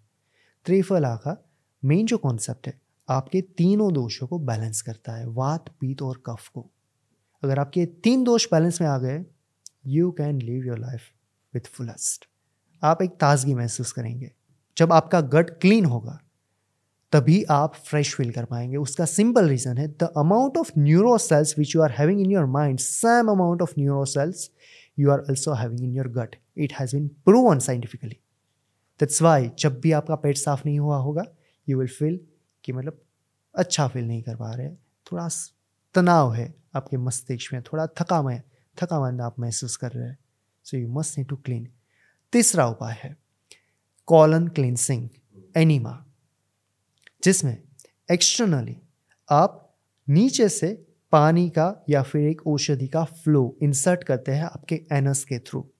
त्रिफला 0.66 1.14
का 1.16 1.36
मेन 1.82 2.06
जो 2.06 2.18
कॉन्सेप्ट 2.18 2.66
है 2.66 2.78
आपके 3.08 3.40
तीनों 3.40 3.92
दोषों 3.92 4.26
को 4.26 4.38
बैलेंस 4.38 4.82
करता 4.82 5.12
है 5.12 5.26
वात 5.26 5.68
पीत 5.80 6.02
और 6.02 6.22
कफ 6.26 6.48
को। 6.48 6.70
अगर 7.42 7.58
आपके 7.58 7.86
तीन 8.04 8.24
दोष 8.24 8.46
बैलेंस 8.52 8.80
में 8.80 8.88
आ 8.88 8.98
गए 8.98 9.24
you 9.86 10.10
can 10.10 10.40
live 10.42 10.66
your 10.66 10.78
life 10.78 11.00
with 11.54 11.66
fullest 11.66 12.28
आप 12.82 13.02
एक 13.02 13.10
ताजगी 13.10 13.54
महसूस 13.54 13.92
करेंगे 13.92 14.30
जब 14.76 14.92
आपका 14.92 15.20
गट 15.20 15.50
क्लीन 15.50 15.84
होगा। 15.84 16.18
तभी 17.12 17.42
आप 17.50 17.74
फ्रेश 17.74 18.14
फील 18.14 18.30
कर 18.32 18.44
पाएँगे। 18.44 18.76
उसका 18.76 19.04
सिंपल 19.04 19.48
रीजन 19.48 19.78
है 19.78 19.86
the 19.88 20.08
amount 20.16 20.56
of 20.56 20.70
neuro 20.78 21.16
cells 21.18 21.58
which 21.58 21.74
you 21.76 21.82
are 21.82 21.92
having 21.92 22.20
in 22.20 22.30
your 22.30 22.46
mind 22.46 22.78
same 22.78 23.30
amount 23.30 23.62
of 23.62 23.72
neuro 23.78 24.04
cells 24.04 24.50
you 24.98 25.10
are 25.10 25.20
also 25.20 25.52
having 25.52 25.80
in 25.80 25.94
your 25.94 26.08
gut 26.08 26.36
it 26.56 26.72
has 26.72 26.96
been 26.96 27.08
proven 27.24 27.58
scientifically 27.58 28.16
that's 29.00 29.22
why 29.22 29.50
जब 29.58 29.80
भी 29.80 29.92
आपका 29.92 30.14
पेट 30.16 30.36
साफ़ 30.36 30.62
नहीं 30.66 30.78
हुआ 30.80 30.96
होगा 30.96 31.24
you 31.68 31.78
will 31.78 31.88
feel 31.88 32.20
कि 32.64 32.72
मतलब 32.72 33.00
अच्छा 33.54 33.88
फील 33.88 34.06
नहीं 34.06 34.22
कर 34.22 34.36
पा 34.36 34.54
रहे 34.54 34.68
थोड़ा 35.06 35.28
तनाव 35.94 36.32
है 36.34 36.54
आपके 36.74 36.96
मस्तिष्क 36.96 37.52
में, 37.52 37.62
थोड़ा 37.62 37.86
थकामय 37.86 38.42
थकावन 38.82 39.20
आप 39.20 39.38
महसूस 39.40 39.76
कर 39.76 39.92
रहे 39.92 40.08
हैं। 40.08 40.18
So 40.64 40.76
you 40.76 40.88
must 40.88 41.18
need 41.18 41.28
to 41.28 41.36
clean 41.36 41.66
तीसरा 42.32 42.66
उपाय 42.66 42.96
है 43.02 43.16
कॉलन 44.06 44.46
क्लिनसिंग 44.48 45.08
एनिमा 45.56 46.04
जिसमें 47.24 47.62
एक्सटर्नली 48.12 48.76
आप 49.30 49.76
नीचे 50.08 50.48
से 50.48 50.86
पानी 51.12 51.48
का 51.48 51.84
या 51.90 52.02
फिर 52.02 52.22
एक 52.22 52.46
औषधि 52.46 52.86
का 52.86 53.04
फ्लो 53.04 53.56
इंसर्ट 53.62 54.04
करते 54.04 54.32
हैं 54.32 54.44
आपके 54.44 54.86
एनस 54.92 55.24
के 55.24 55.38
थ्रू 55.38 55.70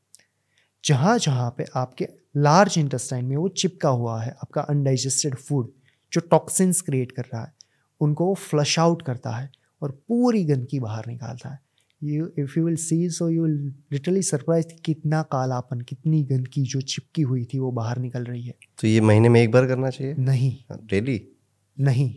जहाँ 0.85 1.19
जहाँ 1.19 1.55
पे 1.59 1.65
आपके 1.77 2.09
लार्ज 2.37 2.79
इंटेस्टाइन 2.79 3.25
में 3.25 3.37
वो 3.37 3.49
चिपका 3.49 3.89
हुआ 3.89 4.23
है, 4.23 4.31
आपका 4.31 4.61
अनडाइजेस्टेड 4.61 5.35
फ़ूड 5.35 5.73
जो 6.13 6.21
टॉक्सिन्स 6.21 6.81
क्रिएट 6.81 7.13
कर 7.13 7.23
रहा 7.23 7.43
है, 7.43 7.53
उनको 8.01 8.27
वो 8.27 8.35
फ्लश 8.35 8.79
आउट 8.79 9.03
करता 9.03 9.31
है 9.31 9.51
और 9.83 9.91
पूरी 9.91 10.45
गंदगी 10.45 10.81
बाहर 10.81 11.07
निकालता 11.07 11.49
है। 11.49 11.59
You 12.03 12.27
if 12.39 12.59
you 12.59 12.65
will 12.65 12.77
see 12.77 13.09
so 13.11 13.29
you 13.29 13.43
will 13.43 13.73
literally 13.93 14.23
surprise 14.23 14.67
कितना 14.85 15.23
कालापन 15.33 15.81
कितनी 15.81 16.23
गंदगी 16.23 16.63
जो 16.63 16.81
चिपकी 16.83 17.23
हुई 17.23 17.45
थी 17.45 17.59
वो 17.59 17.71
बाहर 17.73 17.99
निकल 17.99 18.25
रही 18.25 18.43
है। 18.43 18.55
तो 18.81 18.87
ये 18.89 19.01
महीने 19.01 19.29
में 19.29 19.41
एक 19.43 19.51
बार 19.51 19.67
करना 19.67 19.91
चाहिए? 19.91 20.15
नहीं। 20.15 20.57
डेली? 20.73 21.21
नहीं। 21.77 22.09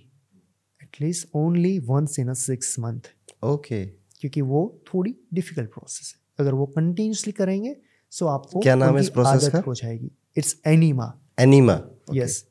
At least 0.81 1.27
only 1.35 1.77
once 1.79 2.19
in 2.19 2.27
a 2.27 2.33
six 2.33 2.79
month 2.79 3.13
okay 3.45 3.85
क्योंकि 3.85 4.41
वो 4.41 4.61
थोड़ी 4.87 5.15
डिफ़िकल्ट 5.33 5.69
प्रोसेस 5.69 6.13
है। 6.15 6.21
अगर 6.39 6.53
वो 6.53 6.65
कंटिन्यूसली 6.65 7.33
करेंगे 7.33 7.75
सो 8.13 8.27
आपको 8.27 8.59
क्या 8.59 8.75
नाम 8.75 8.97
है 8.97 9.01
इस 9.01 9.11
आदत 9.17 9.51
का? 9.51 9.59
हो 9.59 9.73
जाएगी। 9.73 10.11
It's 10.37 10.55
enema 10.67 11.13
enema 11.39 11.79
yes 12.13 12.43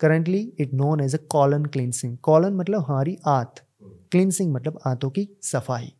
currently 0.00 0.40
it 0.60 0.74
known 0.74 1.00
as 1.00 1.14
a 1.14 1.18
colon 1.30 1.64
cleansing 1.64 2.16
colon 2.22 2.54
मतलब 2.56 2.84
हमारी 2.88 3.16
आंत। 3.28 3.60
क्लिनसिंग 3.82 4.52
मतलब 4.52 4.80
आंतों 4.86 5.10
की 5.10 5.28
सफ़ाई। 5.42 5.92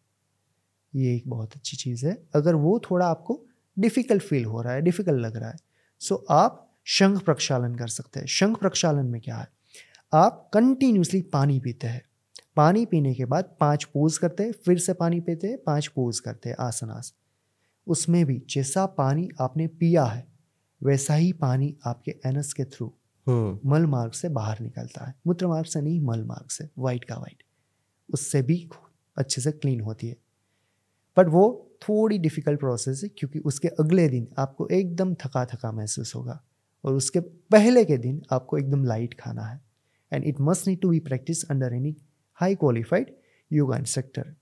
ये 0.95 1.15
एक 1.17 1.29
बहुत 1.29 1.55
अच्छी 1.57 1.77
चीज़ 1.77 2.07
है। 2.07 2.17
अगर 2.35 2.55
वो 2.55 2.79
थोड़ा 2.91 3.07
आपको 3.07 3.45
डिफ़िकल्ट 3.79 4.23
फील 4.23 4.45
हो 4.45 4.63
रहा 4.63 4.73
है 4.73 4.83
डिफ़िकल्ट 4.83 5.21
लग 5.21 5.37
रहा 5.37 5.51
है 5.51 5.57
सो 6.01 6.15
आप 6.31 6.67
शंख 6.85 7.23
प्रक्षालन 7.23 7.75
कर 7.75 7.89
सकते 7.89 8.21
हैं। 8.21 8.27
शंख 8.27 8.59
प्रक्षालन 8.59 9.07
में 9.07 9.21
क्या 9.21 9.37
है? 9.37 9.49
आप 10.13 10.51
कंटिन्यूसली 10.55 11.23
पानी 11.23 11.59
पीते 11.61 11.87
हैं। 11.87 12.03
पानी 12.57 12.85
पीने 12.87 13.15
के 13.15 13.25
बाद 13.25 13.57
पाँच 13.61 13.85
पोज 13.85 14.19
करते 14.19 14.43
हैं 14.43 14.53
फिर 14.53 14.79
से 14.79 14.93
पानी 14.93 15.21
पीते 15.21 15.47
हैं 15.47 15.59
पाँच 15.67 15.87
पोज 15.87 16.21
करते 16.21 16.49
हैं 16.49 16.57
आसन 16.61 16.91
आसन 16.91 17.17
उसमें 17.87 18.25
भी 18.27 18.43
जैसा 18.51 18.87
पानी 18.87 19.29
आपने 19.41 19.67
पिया 19.67 20.05
है 20.05 20.27
वैसा 20.83 21.15
ही 21.15 21.33
पानी 21.33 21.77
आपके 21.87 22.11
एनस 22.27 22.53
के 22.53 22.65
थ्रू 22.65 22.93
हम्म। 23.27 23.71
मल 23.71 23.87
मार्ग 23.87 24.13
से 24.13 24.29
बाहर 24.29 24.61
निकलता 24.61 25.05
है। 25.05 25.15
मूत्र 25.27 25.47
मार्ग 25.47 25.67
से 25.67 25.81
नहीं 25.81 26.01
मल 26.01 26.25
मार्ग 26.25 26.51
से 26.51 26.69
वाइट 26.79 27.05
का 27.05 27.15
वाइट 27.15 27.43
उससे 28.15 28.43
भी 28.43 28.69
अच्छे 29.17 29.43
से 29.43 29.53
क्लीन 29.53 29.81
होती 29.81 30.09
है। 30.09 30.17
बट 31.17 31.29
वो 31.29 31.45
थोड़ी 31.83 32.19
डिफ़िकल्ट 32.19 32.61
प्रोसेस 32.61 33.01
है 33.05 33.09
क्योंकि 33.09 33.39
उसके 33.39 33.69
अगले 33.81 34.09
दिन 34.09 34.29
आपको 34.39 34.69
एकदम 34.69 35.15
थका 35.15 35.45
थका 35.45 35.73
महसूस 35.73 36.15
होगा। 36.15 36.41
और 36.85 36.95
उसके 36.95 37.21
पहले 37.21 37.85
के 37.85 37.97
दिन 37.99 38.23
आपको 38.33 38.59
एकदम 38.59 38.85
लाइट 38.85 39.15
खाना 39.21 39.43
है। 39.43 39.61
And 40.13 40.25
it 40.25 40.41
must 40.41 40.69
need 40.69 40.81
to 40.81 40.89
be 40.91 41.01
practice 41.01 41.45
under 41.51 41.75
any 41.75 41.95
high 42.39 42.55
qualified 42.55 43.15
yoga 43.51 43.77
instructor 43.77 44.35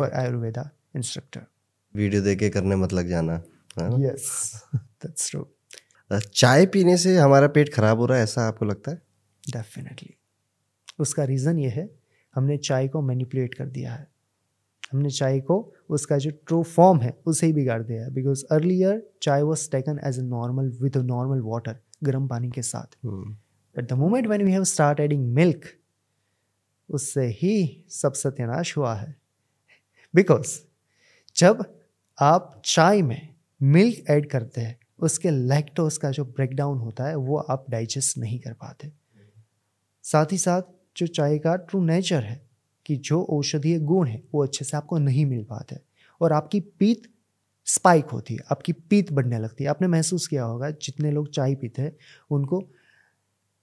और 0.00 0.12
आयुर्वेदा 0.12 0.70
इंस्ट्रक्टर 0.96 1.46
वीडियो 1.94 2.22
देख 2.22 2.38
के 2.38 2.50
करने 2.50 2.76
मत 2.76 2.92
लग 2.92 3.08
जाना 3.08 3.42
यस 4.00 4.52
दैट्स 4.74 5.30
ट्रू 5.30 5.46
चाय 6.10 6.66
पीने 6.66 6.96
से 6.96 7.16
हमारा 7.16 7.48
पेट 7.48 7.72
खराब 7.74 7.98
हो 7.98 8.06
रहा 8.06 8.18
है 8.18 8.24
ऐसा 8.24 8.42
आपको 8.42 8.64
लगता 8.64 8.90
है? 8.90 9.02
डेफिनेटली 9.50 10.14
उसका 10.98 11.24
रीज़न 11.24 11.58
ये 11.58 11.68
है 11.68 11.88
हमने 12.34 12.56
चाय 12.58 12.88
को 12.88 13.02
मैनिपुलेट 13.02 13.54
कर 13.54 13.66
दिया 13.66 13.92
है। 13.94 14.06
हमने 14.92 15.10
चाय 15.10 15.40
को 15.40 15.56
उसका 15.90 16.16
जो 16.18 16.30
ट्रू 16.46 16.62
फॉर्म 16.62 17.00
है 17.00 17.12
उसे 17.26 17.46
ही 17.46 17.52
बिगाड़ 17.52 17.82
दिया 17.82 18.02
है। 18.02 18.10
Because 18.14 18.44
earlier 18.52 19.02
chai 19.22 19.42
was 19.42 19.70
taken 19.70 20.00
as 20.06 20.18
a 20.18 20.22
normal 20.22 20.70
with 20.82 20.96
normal 20.96 21.40
water 21.40 21.76
गर्म 22.04 22.28
पानी 22.28 22.50
के 22.50 22.62
साथ। 22.62 22.96
But 23.06 23.88
the 23.88 23.92
moment 23.92 24.26
when 24.26 24.44
we 24.44 24.52
have 24.52 24.64
start 24.64 25.00
adding 25.00 25.32
milk 25.34 25.64
उससे 26.88 27.26
ही 27.32 27.84
सब 27.90 28.12
सत्यानाश 28.12 28.76
हुआ 28.76 28.94
है। 28.94 29.14
बिकॉज़ 30.14 30.58
जब 31.36 31.64
आप 32.18 32.60
चाय 32.64 33.02
में 33.02 33.28
मिल्क 33.60 34.10
ऐड 34.10 34.30
करते 34.30 34.60
हैं 34.60 34.78
उसके 34.98 35.30
लैक्टोज 35.30 35.96
का 35.96 36.10
जो 36.10 36.24
ब्रेकडाउन 36.24 36.78
होता 36.78 37.04
है 37.04 37.16
वो 37.16 37.36
आप 37.36 37.66
डाइजेस्ट 37.70 38.18
नहीं 38.18 38.38
कर 38.38 38.52
पाते। 38.52 38.92
साथ 40.04 40.32
ही 40.32 40.38
साथ 40.38 40.62
जो 40.96 41.06
चाय 41.06 41.38
का 41.38 41.54
ट्रू 41.56 41.80
नेचर 41.84 42.22
है 42.22 42.40
कि 42.90 42.96
जो 42.96 43.22
औषधीय 43.30 43.78
गुण 43.78 44.06
है 44.06 44.22
वो 44.34 44.42
अच्छे 44.42 44.64
से 44.64 44.76
आपको 44.76 44.98
नहीं 44.98 45.24
मिल 45.26 45.42
पाते 45.44 45.76
और 46.20 46.32
आपकी 46.32 46.60
पीत 46.60 47.02
स्पाइक 47.66 48.06
होती 48.06 48.34
है 48.34 48.40
आपकी 48.50 48.72
पीत 48.72 49.12
बढ़ने 49.12 49.38
लगती 49.38 49.64
है। 49.64 49.70
आपने 49.70 49.88
महसूस 49.88 50.26
किया 50.26 50.44
होगा 50.44 50.70
जितने 50.70 51.10
लोग 51.10 51.28
चाय 51.30 51.54
पीते 51.54 51.82
हैं 51.82 51.92
उनको 52.30 52.62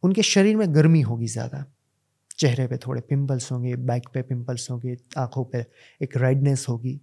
उनके 0.04 0.22
शरीर 0.22 0.56
में 0.58 0.76
गर्मी 0.76 1.02
होगी 1.02 1.28
ज़्यादा। 1.28 1.64
चेहरे 2.38 2.68
पे 2.68 2.78
थोड़े 2.78 3.02
पिंपल्स 3.02 3.52
होंगे 3.52 3.76
बैक 3.76 4.08
पे 4.14 4.22
पिंपल्स 4.22 4.70
होंगे 4.72 4.96
आँखों 5.18 5.44
पे 5.46 5.66
एक 6.02 6.18
रेडनेस 6.18 6.66
होगी। 6.70 7.00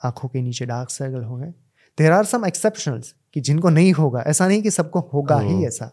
आँखों 0.00 0.28
के 0.28 0.42
नीचे 0.42 0.66
डार्क 0.66 0.90
सर्कल 0.90 1.22
होंगे। 1.22 1.50
देर 1.98 2.12
आर 2.12 2.24
सम 2.24 2.46
एक्सेप्शनल्स 2.46 3.14
कि 3.34 3.40
जिनको 3.40 3.70
नहीं 3.70 3.92
होगा। 3.92 4.22
ऐसा 4.26 4.48
नहीं 4.48 4.62
कि 4.62 4.70
सबको 4.70 5.00
होगा 5.12 5.40
ही। 5.40 5.64
ऐसा। 5.66 5.92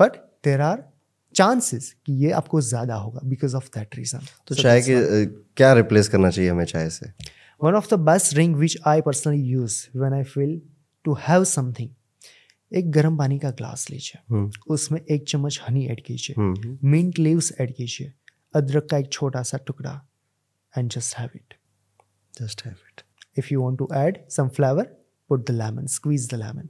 बट 0.00 0.16
देर 0.44 0.60
आर 0.60 0.87
चांसेस 1.34 1.92
कि 2.06 2.12
ये 2.24 2.30
आपको 2.32 2.60
ज़्यादा 2.60 2.94
होगा 2.94 3.20
बिकॉज़ 3.24 3.56
ऑफ़ 3.56 3.68
दैट 3.76 3.96
रीज़न 3.96 4.26
तो 4.46 4.54
so 4.54 4.62
चाय 4.62 4.80
के 4.82 5.26
क्या 5.26 5.72
रिप्लेस 5.72 6.08
करना 6.08 6.30
चाहिए 6.30 6.50
हमें 6.50 6.64
चाय 6.64 6.90
से? 6.90 7.12
One 7.60 7.76
of 7.76 7.88
the 7.92 7.98
best 8.08 8.34
drink 8.34 8.58
which 8.62 8.76
I 8.88 9.00
personally 9.06 9.44
use 9.52 9.76
when 10.02 10.16
I 10.16 10.24
feel 10.34 10.52
to 11.04 11.16
have 11.28 11.46
something. 11.52 11.88
एक 12.72 12.90
गर्म 12.90 13.16
पानी 13.18 13.38
का 13.38 13.50
ग्लास 13.50 13.86
लीजिए। 13.90 14.20
हम्म, 14.30 14.50
उसमें 14.70 15.00
एक 15.00 15.24
चम्मच 15.28 15.60
हनी 15.68 15.86
ऐड 15.86 16.02
कीजिए। 16.06 16.34
मिंट 16.88 17.18
लीव्स 17.18 17.52
ऐड 17.60 17.74
कीजिए। 17.76 18.12
अदरक 18.54 18.88
का 18.90 18.98
एक 18.98 19.12
छोटा 19.12 19.42
सा 19.42 19.58
टुकड़ा 19.66 20.00
and 20.74 20.90
just 20.90 21.16
have 21.18 21.30
it 21.34 21.54
just 22.34 22.64
have 22.66 22.74
it 22.88 23.02
if 23.38 23.52
you 23.52 23.62
want 23.62 23.78
to 23.78 23.88
add 23.94 24.18
some 24.30 24.48
flavour 24.48 24.84
put 25.30 25.46
the 25.50 25.54
lemon 25.54 25.86
squeeze 25.86 26.28
the 26.30 26.34
lemon 26.34 26.68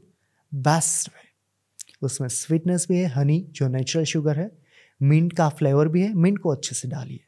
best 0.53 1.09
way 1.09 1.28
उसमें 2.03 2.29
स्वीटनेस 2.29 2.87
भी 2.89 2.99
है 2.99 3.07
हनी 3.07 3.47
जो 3.51 3.69
नेचुरल 3.69 4.05
शुगर 4.05 4.39
है 4.39 4.59
मिंट 5.03 5.33
का 5.33 5.49
फ्लेवर 5.49 5.89
भी 5.89 6.03
है 6.03 6.15
मिंट 6.15 6.39
को 6.39 6.49
अच्छे 6.49 6.75
से 6.75 6.89
डालिए। 6.89 7.21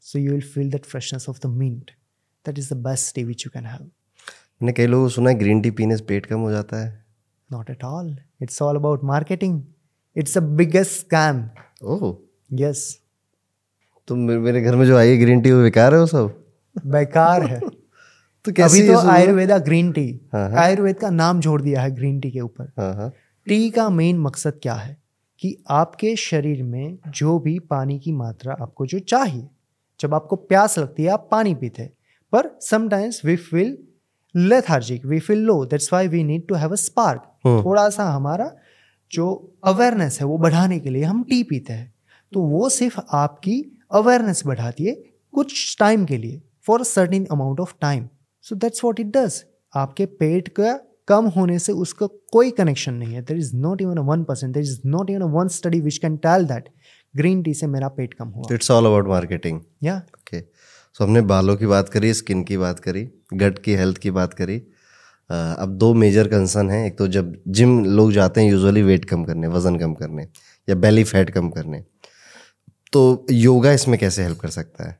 So 0.00 0.18
you 0.18 0.30
will 0.32 0.40
feel 0.40 0.70
that 0.70 0.84
freshness 0.84 1.28
of 1.28 1.38
the 1.42 1.46
mint 1.46 1.90
that 2.46 2.58
is 2.58 2.74
the 2.74 2.76
best 2.76 3.14
tea 3.14 3.24
which 3.24 3.46
you 3.46 3.50
can 3.54 3.66
have 3.66 3.80
मैंने 3.82 4.72
कई 4.72 4.86
लोगों 4.86 5.08
सुना 5.08 5.30
है 5.30 5.38
ग्रीन 5.38 5.60
टी 5.60 5.70
पीने 5.70 5.96
से 5.96 6.04
पेट 6.04 6.26
कम 6.26 6.38
हो 6.38 6.50
जाता 6.50 6.84
है। 6.84 7.04
Not 7.52 7.70
at 7.70 7.82
all. 7.84 8.10
It's 8.42 8.62
all 8.62 8.78
about 8.80 9.02
marketing. 9.04 9.56
It's 10.20 10.36
the 10.38 10.42
biggest 10.60 11.04
scam. 11.04 11.40
Oh 11.82 12.16
Yes. 12.54 12.76
तो 14.08 14.16
मेरे 14.16 14.62
घर 14.62 14.76
में 14.76 14.86
जो 14.86 14.96
आई 14.96 15.16
ग्रीन 15.18 15.40
टी 15.40 15.52
वो 15.52 15.62
बेकार 15.62 15.94
है 15.94 16.00
वो 16.00 16.06
सब? 16.06 16.44
बेकार 16.86 17.42
है। 17.42 17.60
तो 18.44 18.52
कैसे 18.52 18.78
अभी 18.78 18.92
तो 18.92 18.98
आयुर्वेदा 18.98 19.58
ग्रीन 19.58 19.92
टी 19.92 20.20
हाँ, 20.32 20.50
हाँ। 20.50 20.58
आयुर्वेद 20.58 20.96
का 20.96 21.10
नाम 21.10 21.40
जोड़ 21.40 21.62
दिया 21.62 21.82
है 21.82 21.90
ग्रीन 21.90 22.20
टी 22.20 22.30
के 22.30 22.40
ऊपर। 22.40 22.72
हाँ 22.78 22.94
हाँ। 22.94 23.12
टी 23.46 23.70
का 23.70 23.90
मेन 23.90 24.18
मकसद 24.18 24.58
क्या 24.62 24.74
है? 24.74 24.96
कि 25.40 25.64
आपके 25.70 26.16
शरीर 26.16 26.62
में 26.62 26.98
जो 27.08 27.38
भी 27.38 27.58
पानी 27.58 27.98
की 27.98 28.12
मात्रा 28.12 28.56
आपको 28.60 28.86
जो 28.86 28.98
चाहिए 28.98 29.48
जब 30.00 30.14
आपको 30.14 30.36
प्यास 30.36 30.78
लगती 30.78 31.02
है 31.02 31.08
आप 31.08 31.28
पानी 31.30 31.54
पीते 31.54 31.82
हैं। 31.82 31.92
पर 32.32 32.58
sometimes 32.60 33.24
we 33.24 33.36
feel 33.36 33.78
lethargic 34.36 35.06
we 35.06 35.18
feel 35.20 35.38
low 35.38 35.64
that's 35.64 35.92
why 35.92 36.08
we 36.08 36.24
need 36.24 36.46
to 36.48 36.54
have 36.54 36.72
a 36.72 36.74
spark. 36.74 37.20
थोड़ा 37.46 37.88
सा 37.88 38.04
हमारा 38.04 38.50
जो 39.12 39.56
अवेयरनेस 39.64 40.20
है 40.20 40.26
वो 40.26 40.38
बढ़ाने 40.38 40.78
के 40.80 40.90
लिए 40.90 41.02
हम 41.02 41.22
टी 41.22 41.42
पीते 41.42 41.72
हैं। 41.72 41.94
तो 42.32 42.40
वो 42.40 42.68
सिर्फ़ 42.68 43.00
आपकी 43.12 43.78
अवेयरनेस 43.92 44.42
बढ़ाती 44.46 44.84
है 44.84 44.94
कुछ 45.34 45.76
टाइम 45.78 46.04
के 46.04 46.16
लिए 46.16 46.42
for 46.66 46.80
a 46.80 46.84
certain 46.84 47.26
amount 47.32 47.60
of 47.60 47.74
time 47.80 48.08
so 48.42 48.56
that's 48.56 48.84
what 48.84 49.00
it 49.00 49.06
does 49.06 49.44
आपके 49.74 50.06
पेट 50.06 50.48
का 50.48 50.78
कम 51.08 51.26
होने 51.26 51.58
से 51.58 51.72
उसका 51.74 52.06
कोई 52.32 52.50
कनेक्शन 52.52 52.94
नहीं 52.94 53.14
है। 53.14 53.22
There 53.22 53.36
is 53.38 53.54
not 53.56 53.82
even 53.82 53.96
a 53.96 54.02
one 54.04 54.24
percent 54.24 54.52
there 54.54 54.62
is 54.62 54.80
not 54.86 55.10
even 55.10 55.22
one 55.32 55.48
study 55.50 55.80
which 55.80 55.98
can 55.98 56.16
tell 56.18 56.46
that 56.46 56.68
green 57.14 57.42
tea 57.42 57.54
से 57.54 57.66
मेरा 57.68 57.88
पेट 57.90 58.14
कम 58.14 58.28
हुआ। 58.28 58.54
इट्स 58.54 58.70
ऑल 58.70 58.86
अबाउट 58.86 59.08
मार्केटिंग 59.08 59.60
या 59.82 59.96
ओके 59.96 60.40
सो 60.40 61.04
हमने 61.04 61.20
बालों 61.24 61.56
की 61.56 61.66
बात 61.66 61.88
करी 61.88 62.12
स्किन 62.14 62.42
की 62.44 62.56
बात 62.56 62.80
करी 62.80 63.08
गट 63.34 63.58
की 63.58 63.74
हेल्थ 63.74 63.98
की 63.98 64.10
बात 64.12 64.34
करी। 64.34 64.56
अब 65.30 65.76
दो 65.78 65.92
मेजर 65.94 66.28
कंसर्न 66.28 66.70
हैं। 66.70 66.86
एक 66.86 66.96
तो 66.98 67.06
जब 67.08 67.32
जिम 67.48 67.84
लोग 67.86 68.12
जाते 68.12 68.40
हैं 68.40 68.50
यूजुअली 68.50 68.82
वेट 68.82 69.04
कम 69.04 69.24
करने 69.24 69.46
वज़न 69.48 69.78
कम 69.78 69.94
करने 69.94 70.22
या 70.68 70.74
बेली 70.76 71.04
फैट 71.04 71.30
कम 71.30 71.48
करने। 71.50 71.84
तो 72.92 73.26
योगा 73.32 73.72
इसमें 73.72 73.98
कैसे 73.98 74.22
हेल्प 74.22 74.38
कर 74.38 74.48
सकता 74.50 74.88
है? 74.88 74.98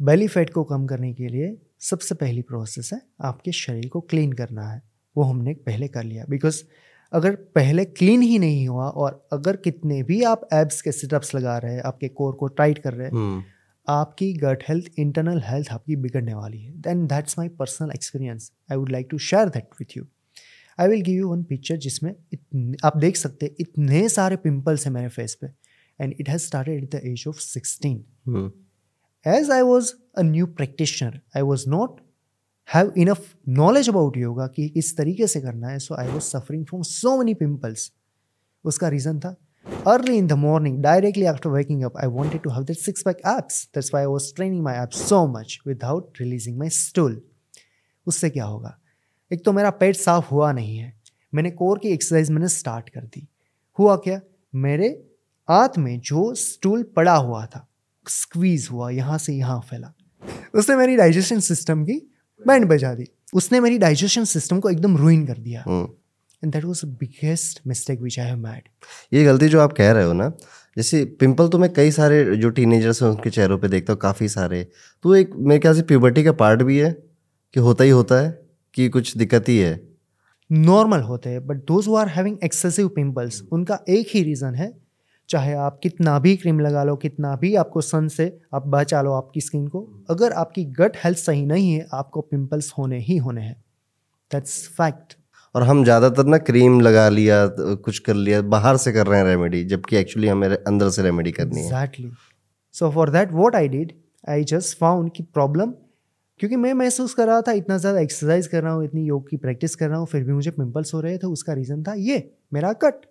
बेली 0.00 0.26
फैट 0.28 0.52
को 0.52 0.64
कम 0.64 0.86
करने 0.86 1.12
के 1.14 1.28
लिए 1.28 1.56
सबसे 1.82 2.14
पहली 2.14 2.42
प्रोसेस 2.42 2.92
है 2.92 3.00
आपके 3.22 3.52
शरीर 3.52 3.88
को 3.88 4.00
क्लीन 4.00 4.32
करना 4.32 4.68
है। 4.68 4.82
वो 5.16 5.22
हमने 5.22 5.54
पहले 5.66 5.88
कर 5.88 6.04
लिया। 6.04 6.24
बिकॉज़ 6.28 6.62
अगर 7.12 7.34
पहले 7.54 7.84
क्लीन 7.84 8.22
ही 8.22 8.38
नहीं 8.38 8.66
हुआ 8.68 8.88
और 8.88 9.28
अगर 9.32 9.56
कितने 9.56 10.02
भी 10.02 10.22
आप 10.22 10.48
एब्स 10.52 10.80
के 10.82 10.92
सिटअप्स 10.92 11.34
लगा 11.34 11.56
रहे 11.58 11.74
हैं 11.74 11.82
आपके 11.82 12.08
कोर 12.10 12.34
को 12.34 12.46
टाइट 12.58 12.78
कर 12.78 12.94
रहे 12.94 13.06
हैं 13.06 13.14
हम्म। 13.14 13.42
आपकी 13.86 14.32
गट 14.32 14.62
हेल्थ 14.68 14.98
इंटरनल 14.98 15.40
हेल्थ 15.44 15.70
आपकी 15.72 15.96
बिगड़ने 15.96 16.34
वाली 16.34 16.60
है। 16.62 16.72
Then 16.80 17.06
that's 17.06 17.38
my 17.38 17.48
personal 17.58 17.90
experience 17.94 18.50
I 18.72 18.76
would 18.76 18.90
like 18.90 19.08
to 19.10 19.18
share 19.28 19.48
that 19.48 19.68
with 19.80 19.96
you 19.96 20.04
I 20.78 20.88
will 20.88 21.00
give 21.02 21.16
you 21.16 21.28
one 21.28 21.42
picture 21.42 21.76
जिसमें 21.76 22.14
आप 22.84 22.96
देख 22.96 23.16
सकते 23.16 23.46
हैं 23.46 23.54
इतने 23.60 24.08
सारे 24.08 24.36
पिम्पल्स 24.36 24.86
हैं 24.86 24.92
मेरे 24.94 25.08
फेस 25.08 25.34
पे। 25.34 25.46
And 26.00 26.14
it 26.20 26.28
has 26.28 26.42
started 26.42 26.82
at 26.82 26.94
the 26.94 27.00
age 27.04 27.24
of 27.28 27.38
sixteen 27.40 28.04
age 29.26 29.50
I 29.50 29.60
was 29.60 29.92
a 30.18 30.22
new 30.22 30.46
practitioner 30.46 31.20
I 31.36 31.42
was 31.42 31.68
not 31.68 32.00
have 32.74 32.92
enough 32.96 33.34
knowledge 33.48 33.88
about 33.88 34.16
yoga 34.16 34.46
कि 34.46 34.68
किस 34.68 34.96
तरीके 34.96 35.26
से 35.26 35.40
करना 35.40 35.68
है 35.68 35.78
so 35.78 35.94
I 35.94 36.08
was 36.08 36.22
suffering 36.22 36.66
from 36.66 36.82
so 36.82 37.18
many 37.18 37.34
pimples 37.34 37.92
उसका 38.64 38.88
reason 38.88 39.20
था 39.20 39.36
early 39.86 40.16
in 40.16 40.26
the 40.26 40.32
morning 40.32 40.82
directly 40.82 41.24
after 41.24 41.50
working 41.50 41.82
up 41.82 41.96
I 41.96 42.06
wanted 42.06 42.42
to 42.42 42.50
have 42.50 42.64
that 42.64 42.76
six 42.76 43.02
pack 43.02 43.16
abs 43.16 43.64
that's 43.74 43.94
why 43.94 44.04
was 44.04 44.34
training 44.34 44.62
my 44.62 44.76
abs 44.76 45.08
so 45.08 45.26
much 45.26 45.58
without 45.66 46.12
releasing 46.20 46.58
my 46.58 46.68
stool 46.68 47.22
उससे 48.06 48.30
क्या 48.30 48.44
होगा? 48.44 48.78
एक 49.32 49.44
तो 49.44 49.52
मेरा 49.52 49.70
पेट 49.70 49.96
साफ़ 49.96 50.28
हुआ 50.30 50.52
नहीं 50.52 50.78
है। 50.78 51.00
मैंने 51.34 51.50
कोर 51.50 51.78
की 51.78 51.88
एक्सरसाइज 51.88 52.30
मैंने 52.30 52.48
स्टार्ट 52.48 52.88
कर 52.88 53.00
दी। 53.00 53.28
हुआ 53.78 53.96
क्या? 53.96 54.20
मेरे 54.54 55.10
आँत 55.48 55.78
में 55.78 56.00
जो 56.00 56.34
स्टूल 56.34 56.82
पड़ा 56.82 57.14
हुआ 57.14 57.46
था 57.46 57.67
स्क्वीज 58.10 58.68
हुआ 58.72 58.90
यहाँ 58.90 59.18
से 59.18 59.32
यहाँ 59.34 59.60
फैला। 59.70 59.92
उसने 60.54 60.76
मेरी 60.76 60.96
डाइजेशन 60.96 61.40
सिस्टम 61.42 61.84
की 61.84 62.00
बैंड 62.42 62.64
बजा 62.68 62.92
दी। 62.94 63.06
उसने 63.34 63.60
मेरी 63.60 63.78
डाइजेशन 63.78 64.24
सिस्टम 64.26 64.60
को 64.60 64.70
एकदम 64.70 64.96
रुइन 64.96 65.26
कर 65.26 65.38
दिया। 65.38 65.64
And 66.42 66.52
that 66.52 66.64
was 66.64 66.80
the 66.84 66.88
biggest 67.00 67.60
mistake 67.66 68.00
which 68.00 68.18
I 68.18 68.26
have 68.26 68.36
made 68.38 68.68
ये 69.12 69.24
गलती 69.24 69.48
जो 69.48 69.60
आप 69.60 69.72
कह 69.72 69.90
रहे 69.92 70.04
हो 70.04 70.12
ना 70.12 70.32
जैसे 70.76 71.04
पिंपल 71.20 71.48
तो 71.48 71.58
मैं 71.58 71.72
कई 71.72 71.90
सारे 71.90 72.24
जो 72.36 72.50
टीनेजर्स 72.50 73.02
हैं 73.02 73.08
उनके 73.10 73.30
चेहरों 73.30 73.58
पे 73.58 73.68
देखता 73.68 73.92
हूँ 73.92 74.00
काफ़ी 74.00 74.28
सारे। 74.28 74.62
तो 75.04 75.14
एक 75.16 75.30
मेरे 75.36 75.60
ख्याल 75.60 75.74
से 75.74 75.82
प्यूबर्टी 75.84 76.24
का 76.24 76.32
पार्ट 76.34 76.62
भी 76.62 76.78
है 76.78 76.90
कि 77.54 77.60
होता 77.60 77.84
ही 77.84 77.90
होता 77.90 78.20
है 78.20 78.30
कि 78.74 78.88
कुछ 78.88 79.16
दिक्कत 79.16 79.48
ही 79.48 79.58
है। 79.58 79.80
नॉर्मल 80.50 81.00
होते 81.02 81.30
हैं 81.30 81.46
but 81.46 81.56
those 81.66 81.86
who 81.88 81.94
are 81.96 82.08
having 82.08 82.36
excessive 82.44 82.88
pimples 82.88 83.42
उनका 83.52 83.78
एक 83.88 84.08
ही 84.10 84.22
रीज़न 84.22 84.54
है 84.54 84.68
चाहे 85.28 85.54
आप 85.56 85.78
कितना 85.82 86.18
भी 86.18 86.36
क्रीम 86.36 86.60
लगा 86.60 86.82
लो 86.84 86.94
कितना 86.96 87.34
भी 87.36 87.54
आपको 87.56 87.80
सन 87.80 88.08
से 88.08 88.26
आप 88.54 88.66
बचा 88.68 89.00
लो 89.02 89.12
आपकी 89.12 89.40
स्किन 89.40 89.66
को 89.68 89.80
अगर 90.10 90.32
आपकी 90.34 90.64
गट 90.78 90.96
हेल्थ 91.04 91.18
सही 91.18 91.44
नहीं 91.46 91.72
है 91.72 91.86
आपको 91.94 92.20
पिंपल्स 92.20 92.72
होने 92.78 92.98
ही 93.00 93.16
होने 93.16 93.42
हैं। 93.42 93.56
दैट्स 94.30 94.66
फैक्ट 94.68 95.16
और 95.54 95.62
हम 95.62 95.82
ज़्यादातर 95.84 96.26
ना 96.26 96.38
क्रीम 96.40 96.80
लगा 96.80 97.08
लिया 97.08 97.46
कुछ 97.56 97.98
कर 97.98 98.14
लिया 98.14 98.40
बाहर 98.54 98.76
से 98.76 98.92
कर 98.92 99.06
रहे 99.06 99.18
हैं 99.18 99.26
रेमेडी 99.26 99.64
जबकि 99.64 99.96
एक्चुअली 99.96 100.28
हमें 100.28 100.48
अंदर 100.48 100.90
से 100.90 101.02
रेमेडी 101.02 101.32
करनी 101.32 101.60
है। 101.60 101.66
Exactly 101.66 102.10
so 102.74 102.90
for 102.90 103.10
that 103.10 103.32
what 103.32 103.56
I 103.56 103.68
did 103.68 103.92
I 104.28 104.44
just 104.44 104.78
found 104.78 105.10
कि 105.12 105.22
प्रॉब्लम 105.34 105.72
क्योंकि 106.40 106.56
मैं 106.56 106.72
महसूस 106.74 107.14
कर 107.14 107.26
रहा 107.26 107.40
था 107.40 107.52
इतना 107.52 107.76
ज़्यादा 107.78 108.00
एक्सरसाइज 108.00 108.46
कर 108.46 108.62
रहा 108.62 108.72
हूँ 108.72 108.84
इतनी 108.84 109.04
योग 109.04 109.28
की 109.30 109.36
प्रैक्टिस 109.36 109.74
कर 109.76 109.88
रहा 109.88 109.98
हूँ 109.98 110.06
फिर 110.06 110.24
भी 110.24 110.32
मुझे 110.32 110.50
पिंपल्स 110.52 110.94
हो 110.94 111.00
रहे 111.00 111.18
थे 111.18 111.26
उसका 111.26 111.52
रीज़न 111.52 111.82
था 111.82 111.94
ये 111.98 112.18
मेरा 112.52 112.72
gut 112.84 113.06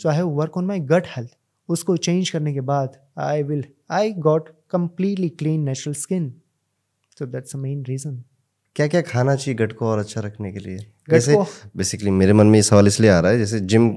so 0.00 0.08
I 0.08 0.16
have 0.16 0.28
work 0.34 0.56
on 0.56 0.66
my 0.66 0.80
gut 0.90 1.06
health 1.16 1.36
उसको 1.70 1.96
चेंज 1.98 2.30
करने 2.30 2.52
के 2.54 2.60
बाद 2.72 2.96
I 3.20 3.42
will 3.42 3.64
I 3.90 4.12
got 4.20 4.48
completely 4.70 5.28
clean 5.28 5.60
natural 5.60 5.94
skin 5.96 6.32
so 7.18 7.26
that's 7.26 7.56
main 7.56 7.84
reason 7.88 8.22
क्या 8.76 8.86
क्या 8.86 9.00
खाना 9.02 9.34
चाहिए 9.36 9.54
गट 9.56 9.72
को 9.72 9.86
और 9.86 9.98
अच्छा 9.98 10.20
रखने 10.20 10.52
के 10.52 10.58
लिए? 10.58 10.76
जैसे 11.08 11.36
बेसिकली 11.76 12.10
मेरे 12.10 12.32
मन 12.32 12.46
में 12.46 12.58
ये 12.58 12.62
सवाल 12.62 12.86
इसलिए 12.86 13.10
आ 13.10 13.18
रहा 13.20 13.32
है 13.32 13.38
जैसे 13.38 13.58
जिम 13.62 13.88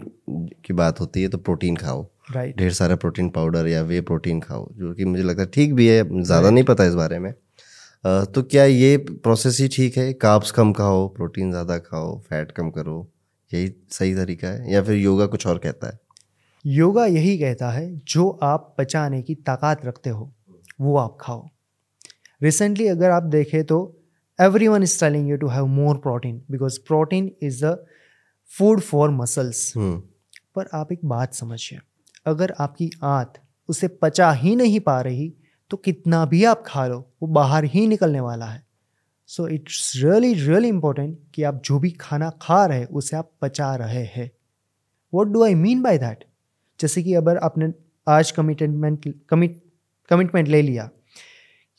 की 0.65 0.73
बात 0.73 0.99
होती 0.99 1.21
है 1.21 1.27
तो 1.29 1.37
प्रोटीन 1.39 1.75
खाओ। 1.75 2.01
राइट 2.31 2.57
ढेर 2.57 2.71
सारा 2.73 2.95
प्रोटीन 2.95 3.29
पाउडर 3.29 3.67
या 3.67 3.81
वे 3.83 3.99
प्रोटीन 4.01 4.39
खाओ 4.41 4.67
जो 4.73 4.93
कि 4.93 5.05
मुझे 5.05 5.23
लगता 5.23 5.41
है 5.41 5.49
ठीक 5.53 5.73
भी 5.73 5.87
है 5.87 6.03
ज़्यादा 6.23 6.49
नहीं 6.49 6.63
पता 6.63 6.85
इस 6.85 6.93
बारे 6.95 7.19
में। 7.19 7.29
अ, 7.31 8.23
तो 8.25 8.43
क्या 8.43 8.63
ये 8.65 8.97
प्रोसेस 8.99 9.59
ही 9.59 9.67
ठीक 9.67 9.97
है? 9.97 10.11
काप्स 10.15 10.51
कम 10.51 10.73
खाओ 10.73 11.07
प्रोटीन 11.15 11.51
ज़्यादा 11.51 11.77
खाओ 11.79 12.19
फैट 12.21 12.51
कम 12.51 12.69
करो 12.71 12.97
यही 13.51 13.73
सही 13.91 14.15
तरीका 14.15 14.47
है? 14.47 14.71
या 14.73 14.81
फिर 14.83 14.95
योगा 14.97 15.25
कुछ 15.27 15.47
और 15.47 15.57
कहता 15.57 15.87
है? 15.87 15.99
योगा 16.65 17.05
यही 17.05 17.37
कहता 17.37 17.69
है 17.71 17.95
जो 18.07 18.29
आप 18.43 18.75
पचाने 18.77 19.21
की 19.21 19.35
ताकत 19.35 19.85
रखते 19.85 20.09
हो 20.09 20.31
वो 20.81 20.97
आप 20.97 21.17
खाओ. 21.21 21.47
रिसेंटली 22.41 22.87
अगर 22.87 23.09
आप 23.09 23.23
देखें 23.23 23.63
तो 23.63 23.79
everyone 24.67 24.83
is 24.83 24.99
telling 24.99 25.29
you 25.29 25.37
to 25.37 25.47
have 25.47 25.65
more 25.65 25.97
protein 25.97 26.41
because 26.51 26.79
protein 26.87 27.31
is 27.43 27.65
the 27.65 27.85
food 28.51 28.81
for 28.81 29.09
muscles 29.09 29.73
पर 30.55 30.69
आप 30.73 30.91
एक 30.91 31.05
बात 31.05 31.33
समझिए 31.33 31.79
अगर 32.25 32.53
आपकी 32.59 32.89
आंत 33.03 33.33
उसे 33.69 33.87
पचा 33.87 34.31
ही 34.31 34.55
नहीं 34.55 34.79
पा 34.79 34.99
रही 35.01 35.33
तो 35.71 35.77
कितना 35.77 36.25
भी 36.25 36.43
आप 36.43 36.63
खा 36.67 36.85
लो 36.87 36.97
वो 37.21 37.27
बाहर 37.27 37.63
ही 37.63 37.87
निकलने 37.87 38.19
वाला 38.19 38.45
है। 38.45 38.63
So 39.29 39.47
it's 39.47 39.91
really 39.95 40.33
really 40.33 40.67
important 40.67 41.17
कि 41.33 41.43
आप 41.43 41.61
जो 41.65 41.79
भी 41.79 41.91
खाना 41.91 42.29
खा 42.41 42.65
रहे 42.65 42.85
उसे 42.85 43.17
आप 43.17 43.31
पचा 43.41 43.75
रहे 43.75 44.03
हैं। 44.05 44.29
What 45.13 45.27
do 45.27 45.43
I 45.43 45.55
mean 45.55 45.81
by 45.81 45.97
that 45.97 46.25
जैसे 46.83 47.03
कि 47.03 47.13
अगर 47.13 47.37
आपने 47.37 47.71
आज 48.07 48.31
कमिटमेंट 48.31 49.13
कमिट 49.29 49.61
कमिटमेंट 50.09 50.47
ले 50.47 50.61
लिया 50.61 50.89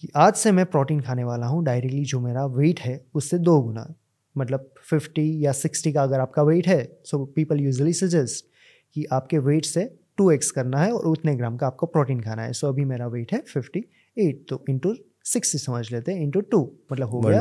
कि 0.03 0.09
आज 0.17 0.35
से 0.35 0.53
मैं 0.53 0.65
प्रोटीन 0.67 1.01
खाने 1.01 1.25
वाला 1.25 1.47
हूँ 1.47 1.65
डायरेक्टली 1.65 2.05
जो 2.05 2.21
मेरा 2.21 2.45
वेट 2.47 2.81
है 2.81 2.95
उससे 3.15 3.39
दो 3.39 3.61
गुना 3.61 3.95
मतलब 4.37 4.71
50 4.93 5.19
या 5.19 5.53
60 5.53 5.93
का 5.93 6.03
अगर 6.03 6.21
आपका 6.21 6.43
वेट 6.43 6.69
है 6.69 6.79
सो 7.05 7.25
पीपल 7.37 7.61
यूजली 7.61 7.93
सजेस्ट 7.93 8.45
कि 8.95 9.05
आपके 9.13 9.39
वेट 9.39 9.65
से 9.65 9.85
2x 10.21 10.51
करना 10.51 10.79
है 10.79 10.93
और 10.93 11.07
उतने 11.07 11.37
ग्राम 11.37 11.57
का 11.57 11.67
आपको 11.67 11.87
प्रोटीन 11.87 12.21
खाना 12.21 12.43
है। 12.43 12.53
सो 12.53 12.67
so, 12.67 12.73
अभी 12.73 12.85
मेरा 12.85 13.07
वेट 13.07 13.33
है 13.33 13.43
58 13.57 14.35
तो 14.49 14.65
इंटू 14.69 14.95
सिक्सटी 15.25 15.59
समझ 15.59 15.91
लेते 15.93 16.13
हैं 16.13 16.23
इंटू 16.23 16.41
टू 16.41 16.63
मतलब 16.93 17.09
हो 17.09 17.21
गया 17.21 17.41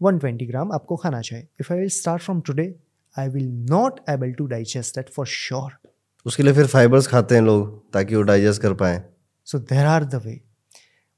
वन 0.00 0.18
ट्वेंटी 0.18 0.46
ग्राम। 0.46 0.72
आपको 0.72 0.96
खाना 0.96 1.20
चाहिए। 1.20 1.46
If 1.60 1.72
I 1.72 1.78
will 1.78 1.88
start 1.88 2.22
from 2.22 2.40
today 2.40 2.74
I 3.16 3.28
will 3.28 3.48
not 3.70 4.00
able 4.10 4.32
to 4.32 4.46
digest 4.46 4.96
that 4.96 5.08
for 5.08 5.26
sure 5.26 5.93
उसके 6.26 6.42
लिए 6.42 6.52
फिर 6.52 6.66
फाइबर्स 6.66 7.06
खाते 7.06 7.34
हैं 7.34 7.42
लोग 7.42 7.92
ताकि 7.92 8.16
वो 8.16 8.22
डाइजेस्ट 8.22 8.62
कर 8.62 8.74
पाएँ। 8.74 9.02
सो 9.46 9.58
देर 9.58 9.86
आर 9.86 10.04
द 10.04 10.22
वे 10.26 10.40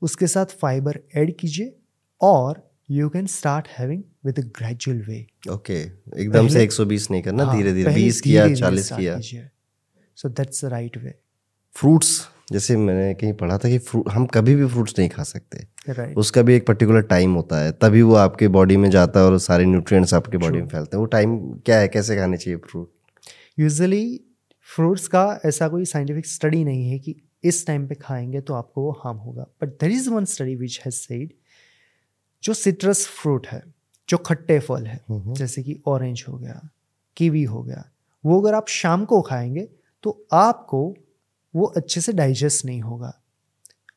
उसके 0.03 0.27
साथ 0.27 0.47
फाइबर 0.61 1.01
ऐड 1.17 1.37
कीजिए 1.37 1.75
और 2.21 2.63
you 2.91 3.09
can 3.09 3.27
start 3.27 3.69
having 3.69 4.03
with 4.27 4.39
gradual 4.59 5.03
way 5.03 5.27
okay 5.51 5.81
एकदम 6.23 6.49
से 6.49 6.67
120 6.67 7.11
नहीं 7.11 7.23
करना 7.23 7.53
धीरे 7.55 7.73
धीरे 7.73 7.95
20 7.95 8.21
किया 8.21 8.47
40 8.47 8.91
किया। 8.93 9.19
So 10.19 10.29
that's 10.29 10.65
the 10.65 10.69
right 10.69 10.97
way 10.97 11.15
fruits 11.77 12.21
जैसे 12.53 12.77
मैंने 12.77 13.15
कहीं 13.15 13.33
पढ़ा 13.33 13.57
था 13.59 13.69
कि 13.69 13.79
फ्रूट 13.79 14.09
हम 14.11 14.27
कभी 14.27 14.55
भी 14.55 14.67
फ्रूट्स 14.67 14.95
नहीं 14.99 15.09
खा 15.09 15.23
सकते। 15.23 15.67
राइट 15.89 16.17
उसका 16.17 16.43
भी 16.43 16.55
एक 16.55 16.67
पर्टिकुलर 16.67 17.03
टाइम 17.03 17.35
होता 17.35 17.61
है 17.61 17.73
तभी 17.73 18.03
वो 18.03 18.15
आपके 18.17 18.49
बॉडी 18.49 18.77
में 18.77 18.91
जाता 18.91 19.21
है 19.21 19.27
और 19.27 19.39
सारे 19.39 19.65
न्यूट्रिएंट्स 19.65 20.15
आपके 20.15 20.39
बॉडी 20.39 20.59
में 20.59 20.69
फैलते 20.69 20.97
हैं। 20.97 21.01
वो 21.01 21.07
टाइम 21.07 21.39
क्या 21.67 21.79
है? 21.79 21.89
कैसे 21.89 22.17
खाने 22.17 22.37
चाहिए 22.37 22.57
फ्रूट 22.61 22.91
यूजुअली 23.59 24.21
फ्रूट्स 24.77 25.07
का 25.09 25.41
ऐसा 25.45 25.69
कोई 25.69 25.85
साइंटिफिक 25.85 26.27
स्टडी 26.27 26.65
नहीं 26.65 26.89
है 26.91 26.99
कि 26.99 27.15
इस 27.45 27.67
टाइम 27.67 27.87
पे 27.89 27.95
खाएँगे 27.95 28.41
तो 28.41 28.55
आपको 28.55 28.83
वो 28.83 28.91
हार्म 29.05 29.19
होगा। 29.19 29.43
But 29.63 29.69
there 29.81 29.91
is 29.91 30.09
one 30.11 30.25
study 30.25 30.55
which 30.57 30.81
has 30.85 30.95
said 30.95 31.33
जो 32.43 32.55
सिट्रस 32.55 33.07
फ्रूट 33.09 33.47
है 33.47 33.63
जो 34.09 34.17
खट्टे 34.17 34.59
फल 34.61 34.87
है 34.87 35.01
जैसे 35.11 35.63
कि 35.63 35.81
ऑरेंज 35.87 36.25
हो 36.29 36.39
गया 36.39 36.61
कीवी 37.17 37.43
हो 37.45 37.63
गया 37.63 37.85
वो 38.25 38.41
अगर 38.41 38.55
आप 38.55 38.69
शाम 38.69 39.05
को 39.05 39.21
खाएँगे 39.23 39.69
तो 40.03 40.27
आपको 40.33 40.83
वो 41.55 41.65
अच्छे 41.67 42.01
से 42.01 42.13
डाइजेस्ट 42.13 42.65
नहीं 42.65 42.81
होगा। 42.81 43.13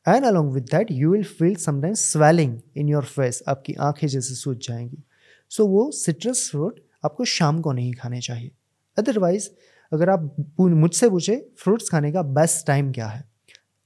And 0.08 0.24
along 0.24 0.52
with 0.52 0.64
that 0.64 0.90
you 0.90 1.10
will 1.12 1.24
feel 1.24 1.54
sometimes 1.56 2.04
swelling 2.12 2.58
in 2.76 2.88
your 2.88 3.04
face 3.04 3.42
आपकी 3.48 3.74
आँखें 3.80 4.06
जैसे 4.08 4.34
सूझ 4.34 4.56
जाएँगी। 4.58 5.02
सो 5.50 5.62
so, 5.62 5.68
वो 5.70 5.90
सिट्रस 5.90 6.48
फ्रूट 6.50 6.80
आपको 7.04 7.24
शाम 7.24 7.60
को 7.60 7.72
नहीं 7.72 7.92
खाने 7.92 8.20
चाहिए। 8.20 8.50
अदरवाइज़ 8.96 9.48
अगर 9.92 10.10
आप 10.10 10.54
मुझसे 10.60 11.08
पूछे 11.10 11.36
फ्रूट्स 11.58 11.88
खाने 11.90 12.12
का 12.12 12.22
बेस्ट 12.22 12.66
टाइम 12.66 12.92
क्या 12.92 13.06
है? 13.06 13.24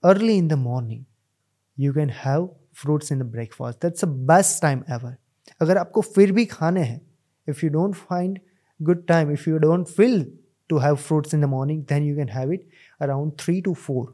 Early 0.05 0.37
in 0.37 0.49
the 0.49 0.53
morning 0.53 1.05
you 1.79 1.93
can 1.95 2.11
have 2.25 2.49
fruits 2.75 3.13
in 3.13 3.19
the 3.19 3.23
breakfast 3.23 3.83
that's 3.83 4.05
the 4.05 4.09
best 4.31 4.63
time 4.63 4.83
ever 4.91 5.17
अगर 5.61 5.79
आपको 5.79 6.01
फिर 6.01 6.33
भी 6.33 6.45
खाने 6.47 6.83
हैं 6.83 7.01
if 7.49 7.65
you 7.65 7.71
don't 7.71 7.95
find 7.95 8.39
good 8.81 9.07
time 9.07 9.31
if 9.31 9.49
you 9.51 9.59
don't 9.59 9.87
feel 9.87 10.33
to 10.69 10.79
have 10.79 10.97
fruits 10.97 11.35
in 11.35 11.41
the 11.41 11.45
morning 11.45 11.83
then 11.85 12.03
you 12.03 12.17
can 12.17 12.29
have 12.29 12.53
it 12.53 12.69
around 13.01 13.33
three 13.41 13.61
to 13.61 13.75
four 13.75 14.07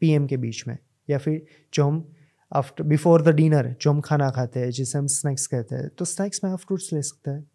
P 0.00 0.26
के 0.26 0.36
बीच 0.36 0.64
में. 0.68 0.76
या 1.10 1.18
फिर 1.18 1.44
जो 1.74 1.84
हम 1.84 2.12
आफ्टर 2.52 2.84
बिफोर 2.84 3.22
द 3.22 3.28
डिनर 3.28 3.74
जो 3.80 3.90
हम 3.90 4.00
खाना 4.00 4.30
खाते 4.30 4.60
हैं, 4.60 4.70
जिसे 4.70 4.98
हम 4.98 5.06
स्नैक्स 5.06 5.46
कहते 5.46 5.74
हैं 5.74 5.88
तो 5.88 6.04
स्नैक्स 6.04 6.40
में 6.44 6.50
आप 6.50 6.58
फ्रूट्स 6.58 6.92
ले 6.92 7.02
सकते 7.02 7.30
हैं. 7.30 7.50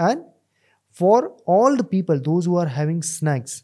And 0.00 0.22
for 1.00 1.36
all 1.48 1.76
the 1.76 1.84
people 1.86 2.20
those 2.20 2.46
who 2.46 2.56
are 2.58 2.68
having 2.68 3.02
snacks 3.04 3.62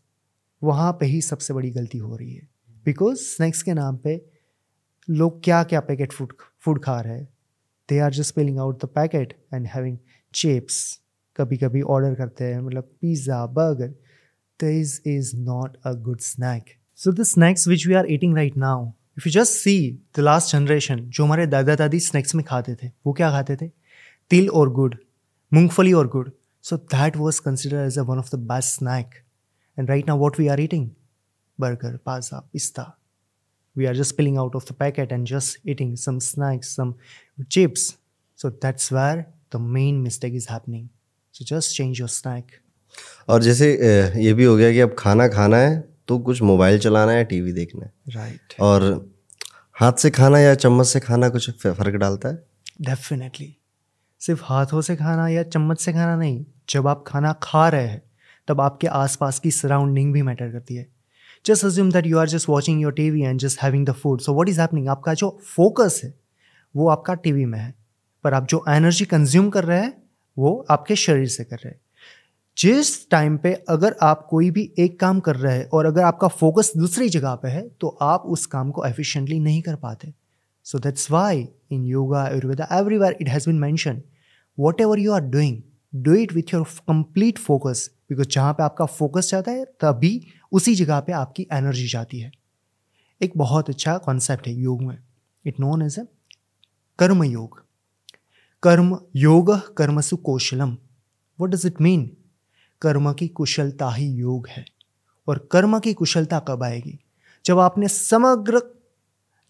वहाँ 0.62 0.93
पे 1.01 1.07
ही 1.07 1.20
सबसे 1.22 1.55
बड़ी 1.55 1.70
गलती 1.70 1.99
हो 1.99 2.16
रही 2.16 2.35
है। 2.35 2.49
बिकॉज़ 2.87 3.18
स्नैक्स 3.18 3.62
के 3.62 3.74
नाम 3.74 3.97
पे 3.97 4.20
लोग 5.09 5.43
क्या 5.45 5.62
क्या 5.64 5.80
पैकेट 5.80 6.12
फ़ूड 6.12 6.33
फ़ूड 6.64 6.83
खा 6.85 7.01
रहे 7.01 7.14
हैं। 7.14 7.28
They 7.89 7.99
are 7.99 8.12
just 8.14 8.35
peeling 8.35 8.59
out 8.59 8.85
the 8.85 8.89
packet 8.95 9.33
and 9.55 9.66
having 9.66 9.97
chips 10.35 10.99
कभी 11.39 11.57
कभी 11.57 11.83
ऑर्डर 11.95 12.14
करते 12.14 12.45
हैं 12.45 12.61
मतलब 12.61 12.91
pizza 13.01 13.45
burger 13.49 13.89
this 14.61 15.01
is 15.07 15.37
not 15.37 15.76
a 15.87 15.93
good 16.03 16.20
snack 16.20 16.64
so 16.99 17.12
the 17.12 17.22
snacks 17.26 17.66
which 17.68 17.87
we 17.87 17.95
are 17.95 18.12
eating 18.12 18.37
right 18.37 18.57
now 18.57 18.87
if 19.18 19.28
you 19.28 19.33
just 19.33 19.53
see 19.55 19.76
the 20.16 20.20
last 20.20 20.53
generation 20.53 21.01
जो 21.09 21.24
हमारे 21.24 21.47
दादा 21.47 21.74
दादी 21.74 22.01
snacks 22.01 22.35
में 22.35 22.45
खाते 22.45 22.74
थे, 22.74 22.91
वो 23.07 23.12
क्या 23.12 23.30
खाते 23.30 23.57
थे? 23.57 23.68
तिल 24.30 24.49
और 24.51 24.70
गुड़, 24.72 24.95
मूंगफली 25.53 25.93
और 25.93 26.09
गुड़। 26.09 26.28
So 26.64 26.76
that 26.96 27.16
was 27.16 27.40
consider 27.44 27.86
as 27.86 27.98
a 27.98 28.02
one 28.10 28.18
of 28.18 28.36
the 28.36 28.38
best 28.48 28.78
snack 28.78 29.14
and 29.78 29.90
right 29.90 30.08
now 30.08 30.18
what 30.18 30.38
we 30.40 30.48
are 30.48 30.60
eating 30.60 30.88
burger, 31.58 31.98
pizza, 31.98 32.42
pista. 32.52 32.94
We 33.76 33.86
are 33.86 33.94
just 33.94 34.10
spilling 34.10 34.38
out 34.38 34.54
of 34.54 34.66
the 34.66 34.74
packet 34.74 35.12
and 35.12 35.26
just 35.26 35.58
eating 35.64 35.96
some 35.96 36.20
snacks, 36.20 36.74
some 36.74 36.94
chips. 37.48 37.96
So 38.38 38.50
that's 38.62 38.90
where 38.90 39.28
the 39.50 39.60
main 39.76 40.02
mistake 40.02 40.34
is 40.34 40.46
happening. 40.46 40.90
So 41.34 41.44
just 41.44 41.76
change 41.76 42.02
your 42.02 42.08
snack. 42.08 42.58
और 43.28 43.42
जैसे 43.42 43.66
ये 44.22 44.32
भी 44.34 44.44
हो 44.44 44.56
गया 44.56 44.70
कि 44.72 44.80
अब 44.80 44.94
खाना 44.98 45.26
खाना 45.28 45.56
है 45.56 45.70
तो 46.08 46.18
कुछ 46.26 46.40
मोबाइल 46.42 46.78
चलाना 46.78 47.12
है 47.12 47.24
टीवी 47.24 47.52
देखना 47.52 47.84
है 47.84 47.92
राइट 48.14 48.40
right. 48.40 48.60
और 48.60 49.12
हाथ 49.76 50.02
से 50.02 50.10
खाना 50.10 50.38
या 50.38 50.54
चम्मच 50.54 50.86
से 50.86 51.00
खाना 51.00 51.28
कुछ 51.28 51.50
फ़र्क 51.62 51.94
डालता 52.02 52.28
है 52.28 52.44
डेफिनेटली 52.88 53.48
सिर्फ़ 54.20 54.42
हाथों 54.44 54.80
से 54.88 54.96
खाना 54.96 55.28
या 55.28 55.42
चम्मच 55.42 55.80
से 55.80 55.92
खाना 55.92 56.16
नहीं 56.16 56.44
जब 56.68 56.86
आप 56.88 57.04
खाना 57.06 57.32
खा 57.42 57.68
रहे 57.68 57.86
हैं, 57.86 58.02
तब 58.48 58.60
आपके 58.60 58.86
आसपास 58.86 59.38
की 59.38 59.50
सराउंडिंग 59.50 60.12
भी 60.12 60.22
मैटर 60.22 60.50
करती 60.52 60.74
है। 60.74 60.86
Just 61.46 61.64
assume 61.64 61.92
that 61.92 62.06
you 62.06 62.18
are 62.18 62.28
just 62.28 62.48
watching 62.48 62.82
your 62.82 62.92
T 62.92 63.10
V 63.10 63.22
and 63.22 63.40
just 63.40 63.62
having 63.62 63.86
the 63.86 63.92
food 63.92 64.20
so 64.20 64.32
what 64.32 64.48
is 64.48 64.60
happening 64.60 64.88
आपका 64.88 65.14
जो 65.14 65.38
फोकस 65.56 66.00
है, 66.04 66.14
वो 66.74 66.88
आपका 66.88 67.14
टी 67.14 67.32
वी 67.32 67.44
में 67.44 67.58
है। 67.58 67.74
पर 68.24 68.34
आप 68.34 68.46
जो 68.46 68.64
एनर्जी 68.68 69.04
कंज्यूम 69.04 69.48
कर 69.50 69.64
रहे 69.64 69.80
हैं, 69.80 69.94
वो 70.36 70.66
आपके 70.70 70.96
शरीर 70.96 71.28
से 71.28 71.44
कर 71.44 71.56
रहे 71.56 71.70
हैं। 71.70 71.80
जिस 72.56 73.10
टाइम 73.10 73.36
पे 73.36 73.52
अगर 73.68 73.96
आप 74.02 74.26
कोई 74.30 74.50
भी 74.50 74.72
एक 74.78 74.98
काम 75.00 75.20
कर 75.20 75.36
रहे 75.36 75.56
हैं 75.56 75.68
और 75.68 75.86
अगर 75.86 76.02
आपका 76.02 76.28
फोकस 76.28 76.72
दूसरी 76.76 77.08
जगह 77.08 77.34
पे 77.34 77.48
है 77.48 77.62
तो 77.80 77.88
आप 78.02 78.22
उस 78.26 78.46
काम 78.46 78.70
को 78.70 78.84
एफिशिएंटली 78.84 79.38
नहीं 79.40 79.62
कर 79.62 79.76
पाते। 79.76 80.12
So 80.64 80.78
that's 80.78 81.10
why 81.10 81.48
in 81.70 81.84
yoga 81.84 82.22
Ayurveda 82.22 82.68
everywhere 82.72 83.16
it 83.20 83.28
has 83.28 83.48
been 83.48 83.58
mention 83.58 84.02
whatever 84.80 84.98
you 84.98 85.12
are 85.12 85.20
doing 85.20 85.60
do 85.95 86.14
it 86.14 86.32
with 86.32 86.55
your 86.55 86.64
complete 86.64 87.38
focus 87.38 87.90
because 88.09 88.28
जहाँ 88.28 88.53
पे 88.53 88.62
आपका 88.62 88.86
फोकस 88.86 89.30
जाता 89.30 89.51
है, 89.51 89.64
तभी 89.64 90.26
उसी 90.53 90.74
जगह 90.74 91.01
पे 91.01 91.12
आपकी 91.12 91.47
एनर्जी 91.53 91.88
जाती 91.88 92.20
है। 92.20 92.32
एक 93.22 93.32
बहुत 93.36 93.70
अच्छा 93.70 93.99
कॉन्सेप्ट 93.99 94.47
है 94.47 94.55
योग 94.55 94.82
में। 94.82 94.99
It 95.47 95.61
known 95.61 95.82
as 95.82 95.97
a 95.99 96.05
karma 96.99 97.24
yoga. 97.24 97.64
कर्म 98.62 99.01
योग, 99.16 99.76
कर्मसु 99.76 100.16
कौशलम। 100.16 100.76
वट 101.40 101.51
डज 101.51 101.66
इट 101.66 101.80
मीन 101.80 102.16
कर्म 102.82 103.12
की 103.12 103.28
कुशलता 103.28 103.90
ही 103.90 104.07
योग 104.07 104.49
है। 104.49 104.64
और 105.28 105.49
कर्म 105.53 105.78
की 105.78 105.95
कुशलता 105.95 106.38
कब 106.38 106.62
आएगी? 106.62 106.99
जब 107.45 107.59
आपने 107.59 107.88
समग्र, 107.88 108.62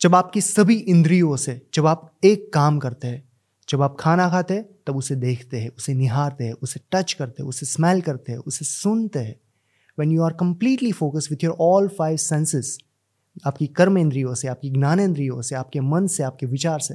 जब 0.01 0.15
आपकी 0.15 0.41
सभी 0.41 0.77
इंद्रियों 0.77 1.37
से, 1.37 1.67
जब 1.75 1.87
आप 1.87 2.17
एक 2.25 2.53
काम 2.53 2.79
करते 2.79 3.07
हैं, 3.07 3.29
जब 3.69 3.83
आप 3.83 3.97
खाना 4.01 4.29
खाते 4.29 4.55
हैं 4.55 4.72
तब 4.87 4.97
उसे 4.97 5.17
देखते 5.17 5.61
हैं 5.61 5.69
उसे 5.69 5.95
निहारते 5.95 6.45
हैं 6.45 6.53
उसे 6.53 6.81
टच 6.93 7.13
करते 7.13 7.43
हैं 7.43 7.49
उसे 7.49 7.67
स्मेल 7.67 8.01
करते 8.01 8.33
हैं 8.33 8.39
उसे 8.39 8.65
सुनते 8.65 9.19
हैं। 9.19 9.41
When 9.99 10.11
you 10.11 10.23
are 10.23 10.33
completely 10.33 10.93
focus 10.93 11.29
with 11.31 11.45
your 11.45 11.57
all 11.61 11.89
five 11.89 12.17
senses 12.17 12.79
आपकी 13.47 13.67
कर्म 13.67 13.99
इंद्रियों 13.99 14.35
से 14.35 14.49
आपकी 14.49 14.71
ज्ञान 14.71 15.01
इंद्रियों 15.01 15.43
से 15.43 15.55
आपके 15.55 15.81
मन 15.81 16.07
से 16.07 16.23
आपके 16.23 16.47
विचार 16.47 16.81
से 16.81 16.95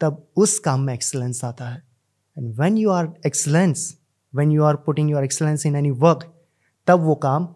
तब 0.00 0.28
उस 0.36 0.58
काम 0.58 0.80
में 0.80 0.94
एक्सलेंस 0.94 1.44
आता 1.44 1.68
है। 1.68 1.82
And 2.38 2.60
when 2.60 2.78
you 2.78 2.90
are 2.90 3.12
excellence 3.26 3.98
when 4.34 4.52
you 4.52 4.62
are 4.62 4.76
putting 4.76 5.10
your 5.10 5.24
excellence 5.24 5.66
in 5.66 5.76
any 5.76 5.90
work 5.90 6.42
तब 6.86 7.00
वो 7.00 7.14
काम 7.14 7.54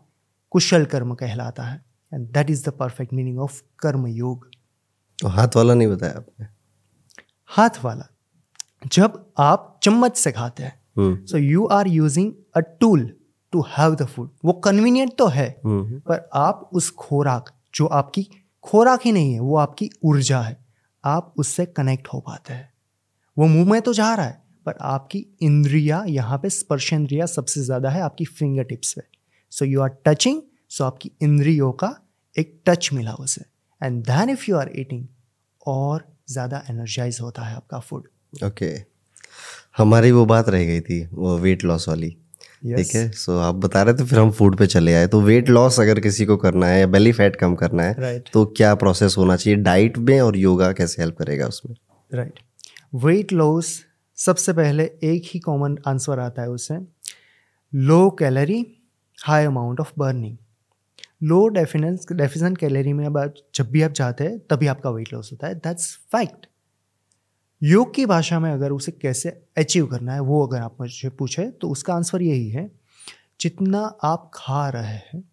कुशल 0.50 0.84
कर्म 0.84 1.14
कहलाता 1.14 1.62
है। 1.62 1.84
And 2.14 2.28
that 2.28 2.50
is 2.50 2.64
the 2.66 2.68
perfect 2.68 3.12
meaning 3.12 3.38
of 3.38 3.62
karma 3.78 4.06
yoga. 4.06 4.50
तो 5.22 5.28
हाथ 5.28 5.48
वाला 5.56 5.74
नहीं 5.74 5.88
बताया 5.88 6.12
आपने? 6.12 6.46
हाथ 7.46 7.84
वाला। 7.84 8.13
जब 8.92 9.24
आप 9.38 9.78
चम्मच 9.82 10.16
से 10.16 10.32
खाते 10.32 10.62
हैं 10.62 11.24
so 11.26 11.38
you 11.38 11.66
are 11.66 11.88
using 11.88 12.32
a 12.56 12.60
tool 12.80 13.10
to 13.52 13.64
have 13.68 13.94
the 13.94 14.06
food 14.06 14.30
वो 14.44 14.52
कन्वीनियंट 14.64 15.14
तो 15.18 15.26
है 15.28 15.48
पर 15.66 16.28
आप 16.34 16.68
उस 16.72 16.90
खोराक 16.98 17.50
जो 17.74 17.86
आपकी 17.98 18.26
खोराक 18.64 19.00
ही 19.04 19.12
नहीं 19.12 19.32
है 19.32 19.40
वो 19.40 19.56
आपकी 19.56 19.90
ऊर्जा 20.04 20.40
है 20.40 20.56
आप 21.04 21.34
उससे 21.38 21.66
कनेक्ट 21.68 22.08
हो 22.08 22.20
पाते 22.20 22.52
हैं। 22.52 22.72
वो 23.36 23.46
मुँह 23.46 23.70
में 23.70 23.80
तो 23.82 23.92
जा 23.92 24.14
रहा 24.14 24.26
है 24.26 24.42
पर 24.66 24.76
आपकी 24.82 25.18
इंद्रिया 25.42 26.02
यहाँ 26.08 26.38
पे 26.38 26.50
स्पर्श 26.50 26.92
इंद्रिया 26.92 27.26
सबसे 27.26 27.60
ज़्यादा 27.62 27.90
है 27.90 28.00
आपकी 28.02 28.24
फिंगर 28.24 28.64
टिप्स 28.64 28.92
पे। 28.92 29.02
So 29.52 29.64
you 29.64 29.80
are 29.82 29.96
touching 30.06 30.40
so 30.70 30.84
आपकी 30.84 31.10
इंद्रियों 31.22 31.70
का 31.72 31.94
एक 32.36 32.60
टच 32.66 32.88
मिला 32.92 33.14
उसे। 33.14 33.44
And 33.80 34.02
then 34.04 34.30
if 34.30 34.44
you 34.50 34.56
are 34.56 34.70
eating 34.76 35.06
और 35.66 36.06
ज़्यादा 36.30 36.62
एनर्जाइज 36.70 37.18
होता 37.22 37.42
है 37.42 37.56
आपका 37.56 37.78
फ़ूड 37.80 38.08
ओके। 38.44 38.74
okay. 38.74 38.84
हमारी 39.76 40.10
वो 40.10 40.26
बात 40.26 40.48
रह 40.48 40.64
गई 40.64 40.80
थी 40.80 41.08
वो 41.12 41.38
वेट 41.38 41.64
लॉस 41.64 41.88
वाली। 41.88 42.10
ठीक 42.66 42.94
है? 42.94 43.10
सो 43.10 43.38
आप 43.38 43.54
बता 43.54 43.82
रहे 43.82 43.94
थे 43.94 44.04
फिर 44.04 44.18
हम 44.18 44.30
फ़ूड 44.30 44.56
पे 44.56 44.66
चले 44.66 44.94
आए। 44.94 45.06
तो 45.06 45.20
वेट 45.20 45.48
लॉस 45.48 45.80
अगर 45.80 46.00
किसी 46.00 46.26
को 46.26 46.36
करना 46.36 46.66
है 46.66 46.80
या 46.80 46.86
बेली 46.86 47.12
फैट 47.12 47.36
कम 47.36 47.54
करना 47.54 47.82
है 47.82 47.96
right. 47.96 48.32
तो 48.32 48.44
क्या 48.46 48.74
प्रोसेस 48.74 49.14
होना 49.18 49.36
चाहिए? 49.36 49.58
डाइट 49.58 49.98
में 49.98 50.20
और 50.20 50.36
योगा 50.36 50.72
कैसे 50.72 51.02
हेल्प 51.02 51.16
करेगा 51.16 51.46
उसमें? 51.46 51.76
राइट 52.14 52.40
वेट 52.94 53.32
लॉस 53.32 53.84
सबसे 54.16 54.52
पहले 54.52 54.84
एक 54.84 55.22
ही 55.26 55.40
कॉमन 55.40 55.76
आंसर 55.86 56.18
आता 56.18 56.42
है 56.42 56.50
उससे। 56.50 56.78
Low 57.74 58.10
calorie 58.10 58.66
high 59.18 59.44
amount 59.44 59.80
of 59.80 59.92
burning 59.98 60.36
low 61.22 61.46
डेफिनेंस 61.48 62.06
deficit 62.12 62.54
calorie 62.54 62.92
में 62.92 63.06
अब 63.06 63.34
जब 63.54 63.70
भी 63.70 63.82
आप 63.82 63.92
जाते 63.92 64.24
हैं 64.24 64.38
तभी 64.38 64.66
आपका 64.66 64.90
वेट 64.90 65.12
लॉस 65.12 65.32
होता 65.32 65.46
है। 65.46 65.54
दैट्स 65.54 65.94
फैक्ट 66.12 66.46
योग 67.62 67.94
की 67.94 68.06
भाषा 68.06 68.40
में 68.40 68.52
अगर 68.52 68.72
उसे 68.72 68.92
कैसे 68.92 69.28
अचीव 69.56 69.86
करना 69.86 70.12
है, 70.12 70.20
वो 70.20 70.46
अगर 70.46 70.60
आप 70.60 70.76
मुझे 70.80 71.08
पूछे 71.08 71.50
तो 71.50 71.70
उसका 71.70 71.94
आंसर 71.94 72.22
यही 72.22 72.48
है, 72.48 72.72
जितना 73.40 73.98
आप 74.04 74.30
खा 74.34 74.68
रहे 74.68 74.94
हैं, 74.94 75.30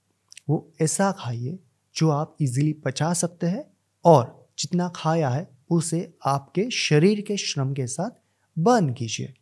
वो 0.49 0.73
ऐसा 0.81 1.11
खाइए 1.11 1.59
जो 1.95 2.09
आप 2.09 2.37
इजीली 2.41 2.73
पचा 2.73 3.13
सकते 3.13 3.47
हैं 3.47 3.65
और 4.05 4.49
जितना 4.59 4.91
खाया 4.95 5.29
है, 5.29 5.49
उसे 5.69 6.13
आपके 6.25 6.69
शरीर 6.69 7.21
के 7.21 7.37
श्रम 7.37 7.73
के 7.73 7.87
साथ 7.87 8.11
बर्न 8.59 8.93
कीजिए। 8.93 9.33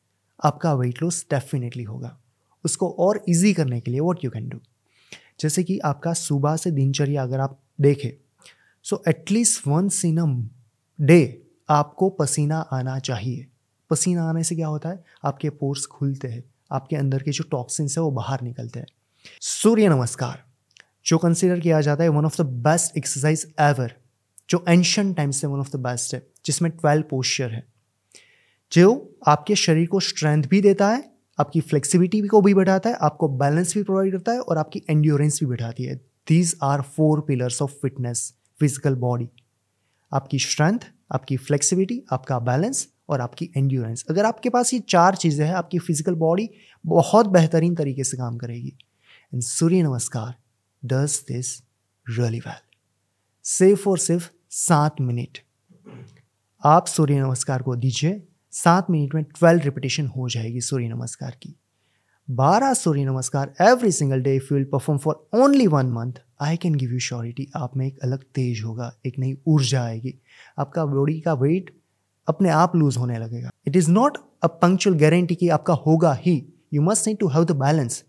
आपका 0.43 0.73
वेट 0.73 1.03
लॉस 1.03 1.25
डेफिनेटली 1.31 1.83
होगा। 1.83 2.19
उसको 2.65 2.89
और 2.99 3.23
इजी 3.29 3.53
करने 3.53 3.79
के 3.81 3.91
लिए 3.91 3.99
व्हाट 3.99 4.25
यू 4.25 4.31
कैन 4.31 4.49
डू 4.49 4.59
जैसे 5.39 5.63
कि 5.63 5.79
आपका 5.79 6.13
सुबह 6.13 6.55
से 6.55 6.71
दिनचर्या 6.71 7.23
अगर 7.23 7.39
आप 7.39 7.59
देखें 7.81 8.11
so 8.83 9.03
at least 9.07 9.67
once 9.67 10.05
in 10.05 10.17
a 10.17 10.49
day 11.01 11.38
आपको 11.69 12.09
पसीना 12.09 12.59
आना 12.59 12.99
चाहिए। 12.99 13.45
पसीना 13.89 14.29
आने 14.29 14.43
से 14.43 14.55
क्या 14.55 14.67
होता 14.67 14.89
है? 14.89 15.03
आपके 15.25 15.49
पोर्स 15.49 15.85
खुलते 15.85 16.27
हैं। 16.27 16.43
आपके 16.71 16.95
अंदर 16.95 17.23
के 17.23 17.31
जो 17.31 17.43
टॉक्सिन्स 17.43 17.97
है 17.97 18.03
वो 18.03 18.11
बाहर 18.11 18.41
निकलते 18.41 18.79
हैं। 18.79 18.87
सूर्य 19.41 19.89
नमस्कार, 19.89 20.43
जो 21.05 21.17
कंसिडर 21.17 21.59
किया 21.59 21.81
जाता 21.81 22.03
है 22.03 22.09
one 22.09 22.25
of 22.25 22.41
the 22.41 22.45
best 22.45 22.97
exercise 22.97 23.53
ever 23.59 23.93
जो 24.49 24.63
एंशन 24.69 25.13
टाइम 25.13 25.31
से 25.31 25.47
वन 25.47 25.59
ऑफ़ 25.59 25.77
द 25.77 25.79
बेस्ट 25.79 26.13
है, 26.13 26.27
जिसमें 26.45 26.71
ट्वेल्व 26.71 27.03
पोस्चर 27.09 27.51
है। 27.51 27.63
जो 28.71 29.17
आपके 29.27 29.55
शरीर 29.55 29.87
को 29.87 29.99
स्ट्रेंथ 29.99 30.43
भी 30.43 30.61
देता 30.61 30.89
है, 30.89 31.11
आपकी 31.39 31.61
फ्लेक्सिबिलिटी 31.61 32.21
को 32.21 32.41
भी 32.41 32.53
बढ़ाता 32.53 32.89
है, 32.89 32.95
आपको 32.95 33.27
बैलेंस 33.27 33.73
भी 33.73 33.83
प्रोवाइड 33.83 34.11
करता 34.11 34.31
है 34.31 34.39
और 34.39 34.57
आपकी 34.57 34.81
एंड्योरेंस 34.89 35.39
भी 35.39 35.45
बढ़ाती 35.45 35.83
है। 35.83 35.95
These 36.27 36.55
are 36.63 36.81
four 36.81 37.21
pillars 37.21 37.61
of 37.61 37.71
fitness 37.71 38.33
physical 38.59 38.95
body 38.95 39.29
आपकी 40.11 40.39
स्ट्रेंथ 40.39 40.79
आपकी 41.11 41.37
फ्लेक्सिबिलिटी 41.37 42.01
आपका 42.13 42.39
बैलेंस 42.41 42.87
और 43.09 43.21
आपकी 43.21 43.49
एंड्योरेंस 43.57 44.05
अगर 44.09 44.25
आपके 44.25 44.49
पास 44.49 44.73
ये 44.73 44.79
चार 44.89 45.15
चीज़ें 45.15 45.45
हैं, 45.45 45.53
आपकी 45.53 45.79
फ़िज़िकल 45.79 46.15
बॉडी 46.15 46.49
बहुत 46.85 47.27
बेहतरीन 47.27 47.75
तरीके 47.75 48.03
से 48.03 48.17
काम 48.17 48.37
करेगी। 48.37 48.73
And 49.33 49.41
Surya 49.43 49.81
Namaskar 49.83 50.33
does 50.83 51.19
this 51.27 51.57
really 52.05 52.39
well 52.39 52.61
सिर्फ़ 53.45 53.87
और 53.89 53.97
सिर्फ़ 53.97 54.29
सात 54.51 55.01
मिनट। 55.01 55.37
आप 56.63 56.87
सूर्य 56.87 57.19
नमस्कार 57.19 57.61
को 57.61 57.75
दीजिए, 57.75 58.21
सात 58.53 58.89
मिनट 58.89 59.15
में 59.15 59.23
ट्वेल्व 59.25 59.63
रिपीटेशन 59.63 60.07
हो 60.07 60.29
जाएगी 60.29 60.61
सूर्य 60.61 60.87
नमस्कार 60.87 61.37
की। 61.41 61.55
बारह 62.27 62.73
सूर्य 62.73 63.03
नमस्कार 63.05 63.53
every 63.61 63.91
single 63.91 64.21
day 64.21 64.35
if 64.35 64.47
you 64.51 64.57
will 64.57 64.65
perform 64.71 64.99
for 64.99 65.27
only 65.35 65.67
one 65.67 65.91
month 65.91 66.13
I 66.39 66.57
can 66.57 66.75
give 66.75 66.91
you 66.93 66.99
surety 66.99 67.47
आप 67.55 67.75
में 67.77 67.85
एक 67.87 67.99
अलग 68.03 68.23
तेज 68.35 68.61
होगा 68.65 68.91
एक 69.05 69.19
नई 69.19 69.35
ऊर्जा 69.47 69.81
आएगी। 69.83 70.13
आपका 70.59 70.85
बॉडी 70.85 71.19
का 71.21 71.33
वेट 71.35 71.73
अपने 72.27 72.49
आप 72.49 72.75
लूज 72.75 72.97
होने 72.97 73.17
लगेगा। 73.19 73.49
It 73.67 73.75
is 73.75 73.89
not 73.91 74.17
a 74.43 74.47
punctual 74.61 74.97
guarantee 74.97 75.35
कि 75.35 75.49
आपका 75.49 75.73
होगा 75.85 76.13
ही। 76.21 76.35
You 76.73 76.81
must 76.81 77.07
need 77.07 77.17
to 77.19 77.27
have 77.27 77.45
the 77.45 77.51
balance 77.57 78.03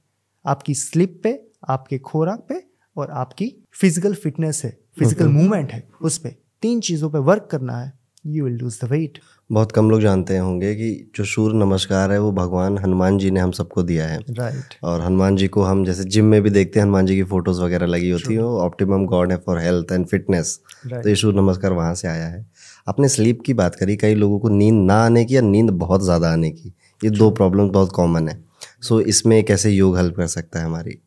आपकी 0.44 0.74
स्लिप 0.74 1.20
पे 1.22 1.38
आपके 1.68 1.98
खोराक 2.00 2.46
पे 2.48 2.62
और 2.96 3.10
आपकी 3.12 3.52
फ़िज़िकल 3.80 4.14
फिटनेस 4.14 4.64
है। 4.64 4.70
फ़िज़िकल 4.98 5.28
मूवमेंट 5.28 5.72
है 5.72 5.88
उस 6.00 6.18
पर 6.18 6.34
तीन 6.62 6.80
चीज़ों 6.80 7.10
पर 7.10 7.18
वर्क 7.20 7.48
करना 7.50 7.78
है। 7.78 7.92
You 8.26 8.44
will 8.44 8.54
lose 8.54 8.78
the 8.80 8.88
weight 8.90 9.18
बहुत 9.50 9.72
कम 9.72 9.90
लोग 9.90 10.00
जानते 10.00 10.36
होंगे 10.38 10.74
कि 10.74 10.90
जो 11.16 11.24
सूर्य 11.24 11.58
नमस्कार 11.58 12.12
है 12.12 12.18
वो 12.20 12.30
भगवान 12.32 12.76
हनुमान 12.78 13.16
जी 13.18 13.30
ने 13.30 13.40
हम 13.40 13.50
सबको 13.50 13.82
दिया 13.82 14.06
है। 14.06 14.18
Right 14.18 14.56
right. 14.56 14.74
और 14.82 15.00
हनुमान 15.00 15.36
जी 15.36 15.48
को 15.48 15.62
हम 15.62 15.84
जैसे 15.84 16.04
जिम 16.06 16.24
में 16.24 16.40
भी 16.42 16.50
देखते 16.50 16.80
हैं 16.80 16.84
हनुमान 16.84 17.06
जी 17.06 17.16
की 17.16 17.22
फ़ोटोज़ 17.22 17.62
वगैरह 17.62 17.86
लगी 17.86 18.10
होती 18.10 18.34
है 18.34 18.42
वो 18.42 18.60
ऑप्टिमम 18.60 19.06
गॉड 19.06 19.32
है 19.32 19.38
फॉर 19.38 19.58
हेल्थ 19.58 19.92
एंड 19.92 20.06
फिटनेस 20.06 20.58
तो 20.84 21.08
ये 21.08 21.14
सूर्य 21.14 21.38
नमस्कार 21.38 21.72
वहाँ 21.72 21.94
से 21.94 22.08
आया 22.08 22.26
है। 22.26 22.46
आपने 22.88 23.08
स्लीप 23.08 23.42
की 23.46 23.54
बात 23.54 23.74
करी 23.74 23.96
कई 23.96 24.14
लोगों 24.14 24.38
को 24.38 24.48
नींद 24.48 24.84
ना 24.84 25.02
आने 25.04 25.24
की 25.24 25.36
या 25.36 25.40
नींद 25.40 25.70
बहुत 25.78 26.04
ज़्यादा 26.04 26.32
आने 26.32 26.50
की 26.50 26.72
ये 27.00 27.10
दो 27.10 27.30
प्रॉब्लम 27.32 27.70
बहुत 27.70 27.92
कॉमन 27.92 28.28
है। 28.28 28.38
सो 28.82 29.00
इसमें 29.02 29.42
कैसे 29.44 29.70
योग 29.70 29.96
हेल्प 29.96 30.16
कर 30.16 30.26
सकता 30.28 30.58
है 30.58 30.64
हमारी? 30.64 30.98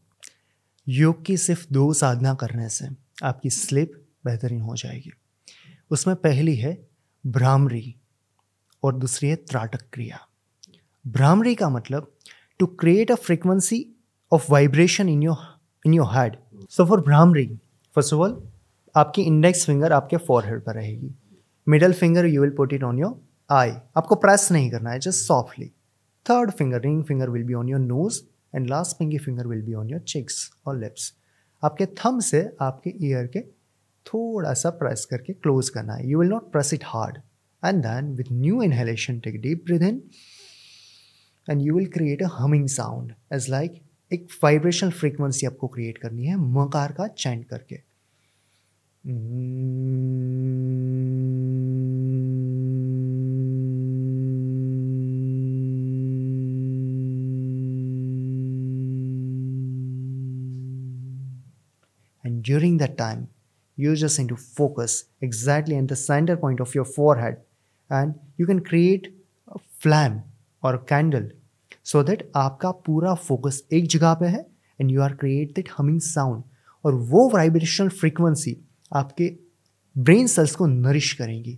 योग 0.88 1.26
की 1.26 1.38
सिर्फ़ 1.40 1.66
दो 1.74 1.92
साधना 1.96 2.34
करने 2.36 2.70
से 2.70 2.88
आपकी 3.24 3.50
स्लीप 3.52 4.00
बेहतरीन 4.26 4.62
हो 4.62 4.76
जाएगी। 4.76 5.12
उसमें 5.92 6.16
पहली 6.18 6.56
है 6.56 6.78
भ्रामरी 7.24 7.96
और 8.84 8.96
दूसरी 8.96 9.30
है 9.30 9.36
त्राटक 9.36 9.82
क्रिया। 9.94 10.20
भ्रामरी 11.06 11.56
का 11.56 11.70
मतलब 11.70 12.12
to 12.60 12.66
create 12.80 13.12
a 13.12 13.16
frequency 13.18 13.86
of 14.32 14.52
vibration 14.52 15.10
in 15.10 15.24
your 15.24 15.38
in 15.86 15.94
your 15.94 16.08
head 16.14 16.38
so 16.72 16.86
for 16.86 17.02
bhramari 17.02 17.46
first 17.96 18.14
of 18.14 18.22
all 18.22 18.42
आपकी 18.96 19.22
इंडेक्स 19.24 19.66
फिंगर 19.66 19.94
आपके 19.94 20.18
फोरहेड 20.20 20.62
पर 20.64 20.76
रहेगी। 20.76 21.14
Middle 21.68 21.94
finger 21.94 22.26
you 22.26 22.42
will 22.42 22.52
put 22.58 22.74
it 22.74 22.84
on 22.84 23.00
your 23.00 23.16
eye 23.50 23.72
आपको 23.98 24.16
प्रेस 24.18 24.48
नहीं 24.52 24.70
करना 24.72 24.90
है 24.92 25.00
just 25.00 25.28
softly 25.28 25.68
third 26.26 26.52
finger 26.52 26.82
ring 26.82 27.04
finger 27.04 27.30
will 27.30 27.44
be 27.44 27.54
on 27.54 27.70
your 27.70 27.80
nose 27.82 28.22
and 28.56 28.70
last 28.70 28.98
pinky 28.98 29.18
finger 29.18 29.48
will 29.48 29.62
be 29.62 29.74
on 29.74 29.90
your 29.90 30.02
cheeks 30.08 30.50
और 30.68 30.78
lips 30.80 31.14
आपके 31.64 31.86
thumb 31.98 32.20
से 32.22 32.42
आपके 32.62 32.94
year 33.08 33.28
के 33.28 33.42
थोड़ा 34.06 34.54
सा 34.54 34.70
प्रेस 34.80 35.06
करके 35.06 35.34
क्लोज 35.34 35.70
करना 35.70 35.94
है। 35.94 36.10
You 36.10 36.20
will 36.20 36.30
not 36.30 36.52
press 36.52 36.74
it 36.74 36.84
hard 36.86 37.18
and 37.65 37.83
then 37.83 38.15
with 38.17 38.33
new 38.33 38.63
inhalation 38.63 39.19
take 39.21 39.41
deep 39.43 39.65
breath 39.67 39.89
in 39.89 40.03
and 41.51 41.63
you 41.63 41.75
will 41.75 41.87
create 41.99 42.23
a 42.23 42.29
humming 42.39 42.69
sound 42.69 43.13
as 43.35 43.49
like 43.51 43.83
एक 44.13 44.29
वाइब्रेशनल 44.43 44.91
फ्रीक्वेंसी 44.91 45.47
आपको 45.47 45.69
क्रिएट 45.69 45.99
करनी 45.99 46.27
है 46.27 46.37
मकार 46.37 46.93
का 46.99 47.07
चैंट 47.07 47.47
करके 47.49 47.87
And 62.25 62.43
during 62.43 62.77
that 62.79 62.99
time, 62.99 63.29
you 63.79 63.95
just 63.95 64.19
need 64.19 64.29
to 64.29 64.37
focus 64.37 65.05
exactly 65.23 65.77
at 65.77 65.89
the 65.89 65.97
center 65.97 66.37
point 66.37 66.61
of 66.61 66.75
your 66.75 66.85
forehead 66.85 67.39
and 67.94 68.14
you 68.40 68.48
can 68.48 68.60
create 68.60 69.14
flame 69.82 70.20
और 70.64 70.78
candle 70.90 71.32
so 71.84 72.04
that 72.04 72.32
आपका 72.36 72.72
पूरा 72.86 73.14
फोकस 73.14 73.62
एक 73.74 73.88
जगह 73.88 74.14
पे 74.14 74.28
है 74.28 74.46
and 74.82 74.92
you 74.92 75.02
are 75.02 75.14
create 75.14 75.56
that 75.56 75.70
humming 75.78 76.00
sound 76.02 76.44
और 76.86 76.96
वो 77.12 77.30
vibrational 77.30 77.90
frequency 77.90 78.56
आपके 78.94 79.36
ब्रेन 79.96 80.28
सेल्स 80.28 80.56
को 80.56 80.66
नरिश 80.66 81.12
करेंगी। 81.14 81.58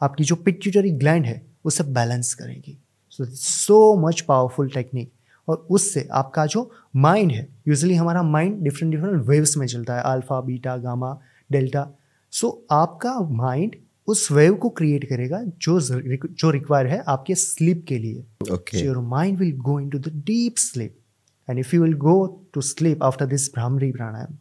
आपकी 0.00 0.24
जो 0.24 0.36
पिट्यूटरी 0.36 0.90
ग्लैंड 0.90 1.26
है 1.26 1.40
उसे 1.64 1.84
बैलेंस 1.84 2.32
करेंगी। 2.34 2.76
So 3.10 3.24
so 3.24 3.96
much 4.06 4.20
powerful 4.20 4.68
technique 4.68 5.12
और 5.48 5.66
उससे 5.70 6.08
आपका 6.12 6.46
जो 6.46 6.70
माइंड 6.96 7.32
है 7.32 7.46
यूजली 7.68 7.94
हमारा 7.94 8.22
माइंड 8.22 8.62
डिफरेंट 8.64 8.94
डिफरेंट 8.94 9.24
वेव्स 9.26 9.56
में 9.56 9.66
चलता 9.66 9.96
है 9.96 10.02
alpha 10.02 10.40
beta 10.40 10.76
gamma 10.76 11.16
delta 11.52 11.86
so 12.32 12.50
आपका 12.70 13.18
माइंड 13.30 13.76
उस 14.08 14.30
वेव 14.32 14.54
को 14.54 14.68
क्रिएट 14.70 15.08
करेगा 15.08 15.42
जो 15.42 15.78
जो 15.80 16.50
रिक्वायर 16.50 16.86
है 16.86 17.02
आपके 17.08 17.34
स्लीप 17.34 17.84
के 17.88 17.98
लिए। 17.98 18.84
Your 18.84 18.98
mind 18.98 19.38
will 19.38 19.52
go 19.58 19.78
in 19.80 19.88
to 19.90 19.98
the 19.98 20.12
deep 20.26 20.56
sleep 20.56 20.98
and 21.48 21.58
if 21.58 21.74
you 21.76 21.82
will 21.82 21.94
go 21.98 22.14
to 22.54 22.60
sleep 22.60 23.02
after 23.02 23.26
this 23.26 23.48
bhramari 23.54 23.90
pranayama 23.92 24.36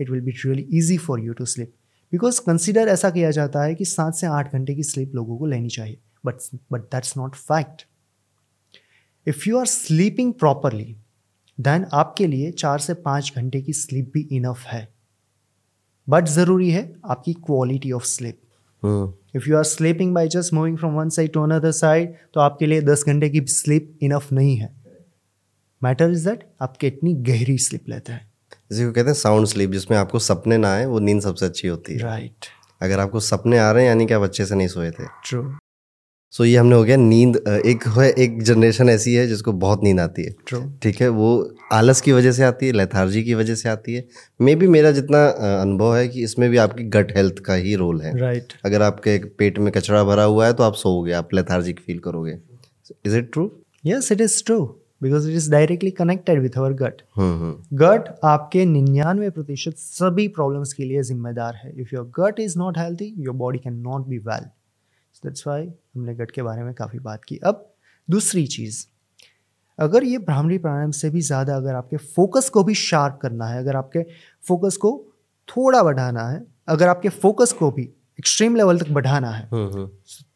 it 0.00 0.10
will 0.10 0.20
be 0.20 0.30
really 0.44 0.66
easy 0.78 0.98
for 0.98 1.20
you 1.20 1.32
to 1.32 1.44
sleep 1.44 1.72
because 2.12 2.40
consider 2.46 2.88
ऐसा 2.88 3.10
किया 3.10 3.30
जाता 3.30 3.62
है 3.64 3.74
कि 3.74 3.84
सात 3.84 4.14
से 4.14 4.26
आठ 4.28 4.52
घंटे 4.52 4.74
की 4.74 4.82
स्लीप 4.82 5.14
लोगों 5.14 5.36
को 5.38 5.46
लेनी 5.46 5.68
चाहिए। 5.68 5.98
But 6.26 6.34
but 6.72 6.80
that's 6.92 7.16
not 7.16 7.34
fact 7.34 7.86
if 9.26 9.48
you 9.48 9.58
are 9.58 9.66
sleeping 9.66 10.32
properly 10.34 10.96
then 11.58 11.86
आपके 11.92 12.26
लिए 12.26 12.50
चार 12.52 12.78
से 12.78 12.94
पाँच 13.04 13.32
घंटे 13.36 13.60
की 13.62 13.72
स्लीप 13.72 14.10
भी 14.14 14.28
इनफ 14.32 14.64
है। 14.66 14.88
बट 16.08 16.28
ज़रूरी 16.28 16.70
है 16.70 16.92
आपकी 17.04 17.32
quality 17.46 17.92
of 17.92 18.04
sleep 18.06 18.40
if 18.84 19.48
you 19.48 19.56
are 19.56 19.64
sleeping 19.64 20.14
by 20.14 20.28
just 20.28 20.52
moving 20.52 20.78
from 20.78 20.92
one 20.92 21.08
side 21.08 21.32
to 21.32 21.42
another 21.42 21.70
side 21.70 22.14
तो 22.34 22.40
आपके 22.40 22.66
लिए 22.66 22.82
दस 22.82 23.04
घंटे 23.06 23.30
की 23.30 23.40
स्लीप 23.40 23.98
इनफ 24.02 24.32
नहीं 24.32 24.56
है। 24.56 24.72
मैटर 25.82 26.10
इज़ 26.10 26.28
दैट 26.28 26.44
आप 26.62 26.76
कितनी 26.76 27.14
गहरी 27.14 27.58
स्लीप 27.58 27.88
लेते 27.88 28.12
हैं। 28.12 28.30
जिसको 28.72 28.92
कहते 28.92 29.06
हैं 29.06 29.14
साउंड 29.14 29.46
स्लीप 29.46 29.70
जिसमें 29.70 29.98
आपको 29.98 30.18
सपने 30.18 30.56
ना 30.56 30.72
आए 30.74 30.84
वो 30.86 30.98
नींद 30.98 31.20
सबसे 31.20 31.46
अच्छी 31.46 31.68
होती 31.68 31.92
है। 31.92 31.98
Right 31.98 32.30
right. 32.30 32.46
अगर 32.82 33.00
आपको 33.00 33.20
सपने 33.20 33.58
आ 33.58 33.70
रहे 33.72 33.82
हैं 33.82 33.88
यानी 33.88 34.06
कि 34.06 34.14
आप 34.14 34.22
अच्छे 34.22 34.46
से 34.46 34.54
नहीं 34.54 34.68
सोए 34.68 34.90
थे। 34.90 35.04
ट्रू 35.24 35.42
सो 36.32 36.44
ये 36.44 36.56
हमने 36.56 36.74
हो 36.74 36.84
गया 36.84 36.96
नींद 36.96 37.36
एक 37.66 37.86
है 37.96 38.08
एक 38.18 38.42
जनरेशन 38.42 38.88
ऐसी 38.88 39.14
है 39.14 39.26
जिसको 39.28 39.52
बहुत 39.54 39.82
नींद 39.84 40.00
आती 40.00 40.22
है। 40.22 40.30
ठीक 40.82 41.00
है? 41.00 41.08
वो 41.08 41.56
आलस 41.72 42.00
की 42.00 42.12
वजह 42.12 42.32
से 42.32 42.42
आती 42.44 42.66
है 42.66 42.72
लेथार्जी 42.72 43.22
की 43.22 43.34
वजह 43.34 43.54
से 43.54 43.68
आती 43.68 43.94
है। 43.94 44.04
मे 44.40 44.54
भी 44.54 44.68
मेरा 44.68 44.90
जितना 44.92 45.24
अनुभव 45.60 45.94
है 45.96 46.06
कि 46.08 46.22
इसमें 46.24 46.48
भी 46.50 46.56
आपकी 46.56 46.84
गट 46.90 47.16
हेल्थ 47.16 47.38
का 47.46 47.54
ही 47.56 47.74
रोल 47.76 48.00
है। 48.02 48.16
राइट 48.18 48.52
अगर 48.64 48.82
आपके 48.82 49.18
पेट 49.38 49.58
में 49.58 49.72
कचरा 49.72 50.02
भरा 50.04 50.24
हुआ 50.24 50.46
है 50.46 50.52
तो 50.52 50.62
आप 50.62 50.74
सोओगे 50.74 51.12
आप 51.12 51.34
लेथार्जिक 51.34 51.80
फील 51.80 51.98
करोगे। 51.98 52.38
Is 53.06 53.16
it 53.16 53.30
true 53.32 53.50
yes 53.84 54.10
it 54.12 54.20
is 54.20 54.42
true 54.44 54.62
because 55.02 55.28
it 55.30 55.36
is 55.36 55.50
directly 55.50 55.90
connected 55.92 56.42
with 56.42 56.58
our 56.58 56.72
gut 56.82 57.02
gut 57.76 58.08
आपके 58.24 58.64
निन्यानवे 58.64 59.30
प्रतिशत 59.30 59.76
सभी 59.78 60.26
प्रॉब्लम्स 60.30 60.72
के 60.72 60.84
लिए 60.84 61.02
जिम्मेदार 61.02 61.60
है। 61.64 61.72
If 61.80 61.94
your 61.94 62.10
gut 62.20 62.40
is 62.40 62.58
not 62.58 62.78
healthy 62.78 63.14
your 63.18 63.36
body 63.36 63.58
can 63.58 63.78
not 63.82 64.08
be 64.08 64.18
well 64.20 64.50
that's 65.22 65.46
why 65.46 65.66
हमने 65.66 66.14
gut 66.14 66.30
के 66.30 66.42
बारे 66.42 66.62
में 66.62 66.72
काफ़ी 66.74 66.98
बात 66.98 67.24
की। 67.24 67.36
अब 67.44 67.68
दूसरी 68.08 68.46
चीज़ 68.46 68.84
अगर 69.78 70.04
ये 70.04 70.18
ब्राह्मणी 70.18 70.58
प्राणायाम 70.58 70.90
से 70.90 71.10
भी 71.10 71.20
ज़्यादा 71.20 71.56
अगर 71.56 71.74
आपके 71.74 71.96
फोकस 71.96 72.48
को 72.48 72.62
भी 72.64 72.74
शार्प 72.74 73.18
करना 73.22 73.46
है 73.46 73.58
अगर 73.58 73.76
आपके 73.76 74.02
फोकस 74.44 74.76
को 74.76 74.90
थोड़ा 75.48 75.82
बढ़ाना 75.82 76.28
है 76.28 76.44
अगर 76.68 76.88
आपके 76.88 77.08
फोकस 77.08 77.52
को 77.52 77.70
भी 77.70 77.82
एक्सट्रीम 78.18 78.56
लेवल 78.56 78.78
तक 78.78 78.88
बढ़ाना 78.90 79.30
है 79.30 79.48
हम्म 79.52 79.68
हम्म। 79.68 79.88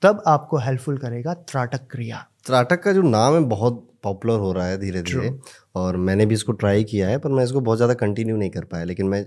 तब 0.02 0.22
आपको 0.26 0.58
हेल्पफुल 0.58 0.98
करेगा 0.98 1.34
त्राटक 1.34 1.86
क्रिया 1.90 2.26
त्राटक 2.46 2.82
का 2.82 2.92
जो 2.92 3.02
नाम 3.02 3.34
है 3.34 3.40
बहुत 3.40 3.86
पॉपुलर 4.02 4.38
हो 4.38 4.52
रहा 4.52 4.66
है 4.66 4.78
धीरे 4.78 5.02
धीरे 5.02 5.32
और 5.76 5.96
मैंने 5.96 6.26
भी 6.26 6.34
इसको 6.34 6.52
ट्राई 6.52 6.84
किया 6.84 7.08
है 7.08 7.18
पर 7.18 7.30
मैं 7.30 7.44
इसको 7.44 7.60
बहुत 7.60 7.78
ज़्यादा 7.78 7.94
कंटिन्यू 7.94 8.36
नहीं 8.36 8.50
कर 8.50 8.64
पाया 8.64 8.84
लेकिन 8.84 9.06
मैं 9.06 9.24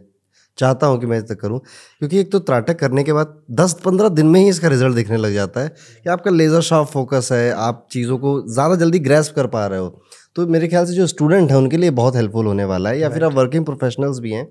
चाहता 0.59 0.87
हूँ 0.87 0.99
कि 0.99 1.05
मैं 1.05 1.17
इस 1.17 1.23
तक 1.23 1.39
करूँ 1.39 1.59
क्योंकि 1.59 2.19
एक 2.19 2.31
तो 2.31 2.39
त्राटक 2.41 2.79
करने 2.79 3.03
के 3.03 3.13
बाद 3.13 3.33
10-15 3.59 4.09
दिन 4.11 4.27
में 4.27 4.39
ही 4.39 4.49
इसका 4.49 4.67
रिज़ल्ट 4.67 4.95
दिखने 4.95 5.17
लग 5.17 5.33
जाता 5.33 5.61
है 5.61 5.69
कि 6.03 6.09
आपका 6.09 6.31
लेज़र 6.31 6.61
शार्प 6.61 6.87
फोकस 6.87 7.29
है 7.31 7.51
आप 7.67 7.87
चीज़ों 7.91 8.17
को 8.17 8.41
ज़्यादा 8.53 8.75
जल्दी 8.75 8.99
ग्रेस्प 8.99 9.35
कर 9.35 9.47
पा 9.47 9.65
रहे 9.67 9.79
हो। 9.79 9.89
तो 10.35 10.47
मेरे 10.47 10.67
ख्याल 10.67 10.85
से 10.85 10.93
जो 10.93 11.07
स्टूडेंट 11.07 11.49
हैं 11.51 11.57
उनके 11.57 11.77
लिए 11.77 11.89
बहुत 12.01 12.15
हेल्पफुल 12.15 12.45
होने 12.45 12.65
वाला 12.65 12.89
है 12.89 12.99
या 12.99 13.09
फिर 13.09 13.23
आप 13.23 13.33
वर्किंग 13.33 13.65
प्रोफेशनल्स 13.65 14.19
भी 14.19 14.31
हैं 14.31 14.47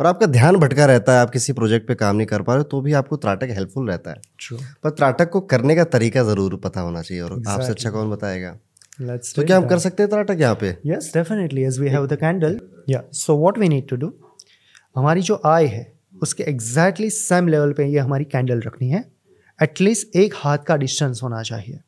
और 0.00 0.06
आपका 0.06 0.26
ध्यान 0.28 0.56
भटका 0.56 0.84
रहता 0.86 1.12
है 1.12 1.20
आप 1.20 1.30
किसी 1.30 1.52
प्रोजेक्ट 1.52 1.86
पे 1.88 1.94
काम 1.94 2.16
नहीं 2.16 2.26
कर 2.26 2.42
पा 2.42 2.54
रहे 2.54 2.64
तो 2.70 2.80
भी 2.80 2.92
आपको 3.00 3.16
त्राटक 3.16 3.48
हेल्पफुल 3.56 3.88
रहता 3.88 4.10
है। 4.10 4.20
ट्रू 4.40 4.56
पर 4.84 4.90
त्राटक 4.90 5.30
को 5.30 5.40
करने 5.52 5.76
का 5.76 5.84
तरीका 5.94 6.22
ज़रूर 6.24 6.56
पता 6.64 6.80
होना 6.80 7.02
चाहिए 7.02 7.22
और 7.22 7.30
exactly. 7.30 7.52
आपसे 7.54 7.70
अच्छा 7.70 7.90
कौन 7.90 8.10
बताएगा? 8.10 8.56
तो 9.00 9.42
क्या 9.42 9.56
हम 9.56 9.66
कर 9.66 9.78
सकते 9.78 10.02
हैं 10.02 10.10
त्राटक 10.10 10.40
यहाँ 10.40 10.54
पे? 10.62 10.76
Yes 10.86 11.12
definitely 11.14 11.66
as 11.66 11.78
we 11.82 11.92
have 11.92 12.08
the 12.08 12.20
candle. 12.24 12.58
Yeah. 12.88 13.06
So 13.20 13.36
what 13.44 13.60
we 13.62 13.68
need 13.74 13.88
to 13.92 14.00
do? 14.02 14.12
हमारी 14.96 15.20
जो 15.20 15.40
आय 15.46 15.66
है 15.66 15.92
उसके 16.22 16.42
एग्जैक्टली 16.42 17.10
सेम 17.10 17.48
लेवल 17.48 17.72
पे 17.72 17.86
ये 17.86 17.98
हमारी 17.98 18.24
कैंडल 18.24 18.60
रखनी 18.60 18.88
है। 18.90 19.04
एटलीस्ट 19.62 20.16
एक 20.16 20.34
हाथ 20.36 20.58
का 20.58 20.76
डिस्टेंस 20.76 21.20
होना 21.22 21.42
चाहिए। 21.42 21.80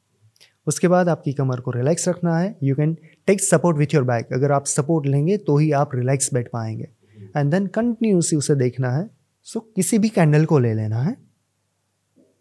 उसके 0.67 0.89
बाद 0.89 1.09
आपकी 1.09 1.33
कमर 1.33 1.61
को 1.61 1.71
रिलैक्स 1.71 2.09
रखना 2.09 2.39
है। 2.39 2.55
You 2.63 2.75
can 2.75 2.97
take 3.27 3.41
support 3.41 3.79
with 3.79 3.95
your 3.95 4.05
back 4.05 4.33
अगर 4.33 4.53
आप 4.53 4.67
सपोर्ट 4.67 5.07
लेंगे 5.07 5.37
तो 5.37 5.57
ही 5.59 5.71
आप 5.73 5.95
रिलैक्स 5.95 6.35
बैठ 6.35 6.49
पाएँगे। 6.49 6.89
एंड 7.37 7.51
देन 7.51 7.67
कंटिन्यूसली 7.67 8.39
उसे 8.39 8.55
देखना 8.55 8.91
है। 8.91 9.11
सो 9.43 9.59
so, 9.59 9.67
किसी 9.77 9.99
भी 9.99 10.09
कैंडल 10.09 10.45
को 10.45 10.59
ले 10.59 10.75
लेना 10.75 11.03
है। 11.03 11.17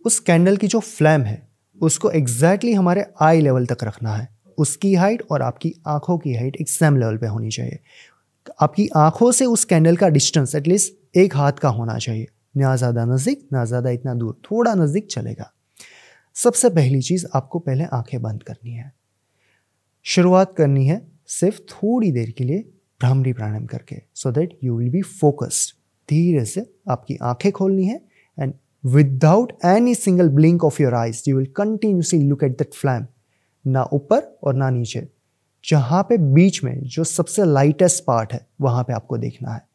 उस 0.05 0.19
कैंडल 0.19 0.57
की 0.57 0.67
जो 0.67 0.79
फ्लैम 0.79 1.21
है 1.21 1.47
उसको 1.81 2.09
एग्जैक्टली 2.11 2.49
exactly 2.51 2.77
हमारे 2.77 3.05
आई 3.21 3.41
लेवल 3.41 3.65
तक 3.65 3.83
रखना 3.83 4.15
है। 4.15 4.27
उसकी 4.57 4.93
हाइट 4.93 5.23
और 5.31 5.41
आपकी 5.41 5.73
आँखों 5.87 6.17
की 6.17 6.33
हाइट 6.33 6.55
एक 6.55 6.69
सेम 6.69 6.97
लेवल 6.97 7.17
पे 7.17 7.27
होनी 7.27 7.49
चाहिए। 7.49 7.79
आपकी 8.61 8.87
आँखों 8.97 9.31
से 9.31 9.45
उस 9.45 9.65
कैंडल 9.65 9.95
का 9.95 10.07
डिस्टेंस 10.09 10.55
एटलीस्ट 10.55 11.17
एक 11.17 11.35
हाथ 11.35 11.51
का 11.53 11.69
होना 11.69 11.97
चाहिए। 11.97 12.27
ना 12.57 12.75
ज़्यादा 12.75 13.05
नज़दीक, 13.05 13.47
ना 13.53 13.65
ज़्यादा 13.65 13.89
इतना 13.89 14.13
दूर, 14.13 14.33
थोड़ा 14.45 14.73
नज़दीक 14.75 15.07
चलेगा। 15.07 15.51
सबसे 16.35 16.69
पहली 16.69 17.01
चीज़ 17.01 17.25
आपको 17.35 17.59
पहले 17.59 17.83
आँखें 17.93 18.21
बंद 18.21 18.43
करनी 18.43 18.71
है। 18.71 18.91
शुरुआत 20.05 20.53
करनी 20.57 20.85
है 20.87 21.01
सिर्फ़ 21.29 21.59
थोड़ी 21.69 22.11
देर 22.11 22.31
के 22.37 22.43
लिए 22.43 22.59
भ्रामरी 23.01 23.33
प्राणायाम 23.33 23.65
करके 23.65 24.01
so 24.15 24.31
that 24.31 24.57
you 24.63 24.77
will 24.77 24.89
be 24.89 25.01
focused 25.01 25.75
धीरे 26.09 26.45
से 26.45 26.65
आपकी 26.89 27.17
आँखें 27.21 27.51
खोलनी 27.51 27.85
है 27.85 28.01
and 28.37 28.53
without 28.83 29.53
any 29.65 29.95
single 29.95 30.29
blink 30.29 30.63
of 30.63 30.81
your 30.81 30.93
eyes 30.93 31.23
you 31.27 31.37
will 31.37 31.45
continuously 31.55 32.21
look 32.23 32.43
at 32.43 32.57
that 32.57 32.73
flame 32.73 33.05
ना 33.65 33.83
ऊपर 33.93 34.21
और 34.43 34.55
ना 34.55 34.69
नीचे। 34.69 35.07
जहाँ 35.65 36.03
पे 36.03 36.17
बीच 36.17 36.63
में 36.63 36.83
जो 36.83 37.03
सबसे 37.03 37.45
लाइटेस्ट 37.45 38.03
पार्ट 38.03 38.33
है, 38.33 38.47
वहाँ 38.61 38.83
पे 38.83 38.93
आपको 38.93 39.17
देखना 39.17 39.51
है। 39.51 39.67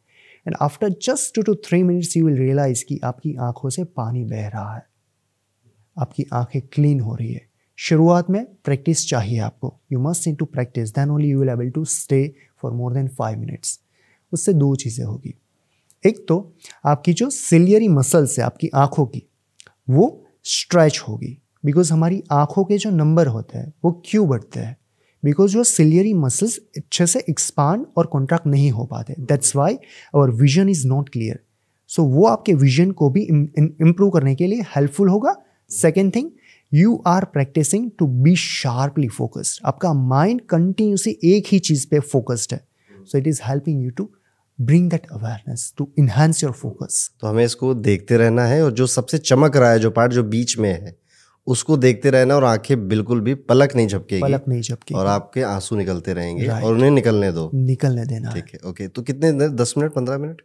And 0.47 0.57
after 0.61 0.89
just 0.89 1.35
two 1.35 1.43
two 1.43 1.55
three 1.55 1.83
minutes 1.83 2.17
you 2.17 2.27
will 2.27 2.37
realize 2.37 2.85
कि 2.85 3.01
आपकी 3.05 3.35
आँखों 3.35 3.71
से 3.71 3.85
पानी 3.85 4.25
बह 4.25 4.49
रहा 4.49 4.77
है। 4.77 4.87
आपकी 5.99 6.27
आँखें 6.33 6.63
क्लीन 6.63 7.01
हो 7.01 7.15
रही 7.15 7.33
है। 7.33 7.47
शुरुआत 7.77 8.31
में 8.31 8.47
प्रैक्टिस 8.65 9.09
चाहिए 9.09 9.39
आपको। 9.39 9.81
You 9.93 10.01
must 10.01 10.29
in 10.29 10.35
to 10.35 10.45
practice 10.45 10.91
then 10.91 11.11
only 11.11 11.29
you 11.29 11.41
will 11.41 11.49
able 11.49 11.71
to 11.71 11.85
stay 11.85 12.35
for 12.63 12.73
more 12.73 12.93
than 12.93 13.09
five 13.09 13.39
minutes 13.39 13.81
उससे 14.33 14.53
दो 14.53 14.77
चीज़ें 14.77 15.05
होगी। 15.05 15.35
एक 16.07 16.27
तो 16.29 16.55
आपकी 16.85 17.13
जो 17.13 17.31
सिलियरी 17.31 17.89
मसल्स 17.89 18.39
है, 18.39 18.45
आपकी 18.45 18.69
आँखों 18.75 19.07
की, 19.07 19.23
वो 19.91 20.25
स्ट्रेच 20.45 21.05
होगी। 21.09 21.39
बिकॉज़ 21.65 21.93
हमारी 21.93 22.23
आँखों 22.33 22.65
के 22.65 22.79
जो 22.79 22.91
नंबर 22.91 23.27
होते 23.27 23.59
हैं, 23.59 23.73
वो 23.85 24.03
क्यों 24.07 24.29
बढ़ते 24.29 24.61
हैं? 24.61 24.77
बिकॉज़ 25.23 25.53
जो 25.53 25.65
सिलियरी 25.65 26.13
मसल्स 26.15 26.59
अच्छे 26.77 27.07
से 27.07 27.25
एक्सपांड 27.29 27.85
और 27.97 28.07
कॉन्ट्रैक्ट 28.07 28.47
नहीं 28.47 28.71
हो 28.71 28.85
पाते। 28.85 29.15
That's 29.21 29.57
why 29.57 29.75
our 30.15 30.31
vision 30.33 30.69
is 30.69 30.87
not 30.89 31.09
clear 31.09 31.39
so 31.91 32.03
वो 32.05 32.27
आपके 32.27 32.55
विजन 32.55 32.91
को 32.91 33.09
भी 33.11 33.23
इम्प्रूव 33.23 34.11
करने 34.11 34.35
के 34.35 34.47
लिए 34.47 34.63
हेल्पफुल 34.77 35.09
होगा। 35.09 35.35
Second 35.71 36.15
thing 36.15 36.31
you 36.73 37.03
are 37.07 37.25
practicing 37.25 37.91
to 37.99 38.07
be 38.07 38.35
sharply 38.37 39.09
focused 39.09 39.61
आपका 39.67 39.93
माइंड 39.95 40.41
कंटिन्यूसली 40.51 41.17
एक 41.27 41.47
ही 41.47 41.59
चीज़ 41.61 41.87
पे 41.91 42.01
फोकस्ड 42.03 42.53
है। 42.53 42.61
So 43.05 43.19
it 43.19 43.27
is 43.27 43.41
helping 43.45 43.85
you 43.85 43.91
to 43.91 44.09
bring 44.59 44.91
that 44.91 45.07
awareness 45.13 45.73
to 45.79 45.89
enhance 45.99 46.43
your 46.43 46.53
focus 46.53 47.11
तो 47.21 47.27
हमें 47.27 47.45
इसको 47.45 47.73
देखते 47.75 48.17
रहना 48.17 48.45
है 48.45 48.63
और 48.65 48.73
जो 48.73 48.87
सबसे 48.89 49.19
चमक 49.19 49.57
रहा 49.57 49.71
है, 49.71 49.79
जो 49.79 49.91
पार्ट 49.91 50.13
जो 50.13 50.23
बीच 50.25 50.59
में 50.59 50.71
है 50.71 50.97
उसको 51.47 51.77
देखते 51.77 52.11
रहना 52.11 52.37
और 52.37 52.45
आँखें 52.45 52.89
बिल्कुल 52.89 53.21
भी 53.21 53.35
पलक 53.45 53.75
नहीं 53.77 53.89
झपकेगी। 53.89 54.23
पलक 54.23 54.45
नहीं 54.49 54.61
झपकेगी। 54.63 54.99
और 55.01 55.07
आपके 55.07 55.43
आँसू 55.45 55.77
निकलते 55.77 56.15
रहेंगे 56.15 56.49
और 56.49 56.73
उन्हें 56.75 56.91
निकलने 56.91 57.31
दो। 57.33 57.51
निकलने 57.55 58.07
देना। 58.07 58.33
ठीक 58.33 58.51
है 58.55 58.69
ओके 58.71 58.89
तो 58.89 59.03
कितने 59.03 59.49
दस 59.51 59.75
मिनट 59.79 59.93
पंद्रह 59.93 60.19
minute? 60.19 60.43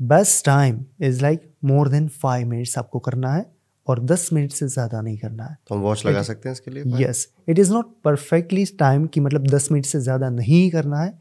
Best 0.00 0.44
time 0.46 0.78
is 1.02 1.22
like 1.22 1.50
more 1.64 1.88
than 1.88 2.08
five 2.16 2.46
minutes 2.48 2.76
आपको 2.78 2.98
करना 3.00 3.32
है 3.34 3.44
और 3.86 4.00
दस 4.02 4.28
मिनट 4.32 4.52
से 4.52 4.66
ज़्यादा 4.68 5.00
नहीं 5.00 5.16
करना 5.18 5.44
है। 5.44 5.56
तो 5.68 5.74
हम 5.74 5.80
वॉच 5.80 6.04
लगा 6.06 6.22
सकते 6.22 6.48
हैं 6.48 6.54
इसके 6.54 6.70
लिए 6.70 7.02
yes 7.02 7.26
it 7.48 7.58
is 7.58 7.72
not 7.72 7.86
perfectly 8.04 8.64
time 8.78 9.06
कि 9.06 9.20
मतलब 9.20 9.46
दस 9.48 9.68
मिनट 9.72 9.86
से 9.86 10.00
ज़्यादा 10.00 10.28
नहीं 10.30 10.70
करना 10.70 11.00
है। 11.00 11.12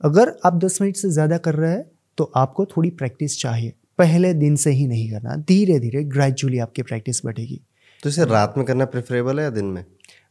अगर 0.00 0.32
आप 0.44 0.58
दस 0.64 0.78
मिनट 0.82 0.96
से 0.96 1.10
ज़्यादा 1.10 1.38
कर 1.38 1.54
रहे 1.54 1.70
हैं 1.70 1.84
तो 2.18 2.30
आपको 2.36 2.64
थोड़ी 2.66 2.90
प्रैक्टिस 2.92 3.38
चाहिए। 3.40 3.72
पहले 3.98 4.32
दिन 4.34 4.56
से 4.56 4.70
ही 4.70 4.86
नहीं 4.86 5.10
करना 5.10 5.36
धीरे 5.48 5.78
धीरे 5.78 6.02
ग्रेजुअली 6.06 6.58
आपकी 6.58 6.82
प्रैक्टिस 6.82 7.24
बढ़ेगी। 7.24 7.60
तो 8.04 8.10
इसे 8.10 8.24
रात 8.24 8.54
में 8.56 8.64
करना 8.66 8.84
प्रेफरेबल 8.84 9.38
है 9.38 9.44
या 9.44 9.50
दिन 9.50 9.64
में? 9.64 9.84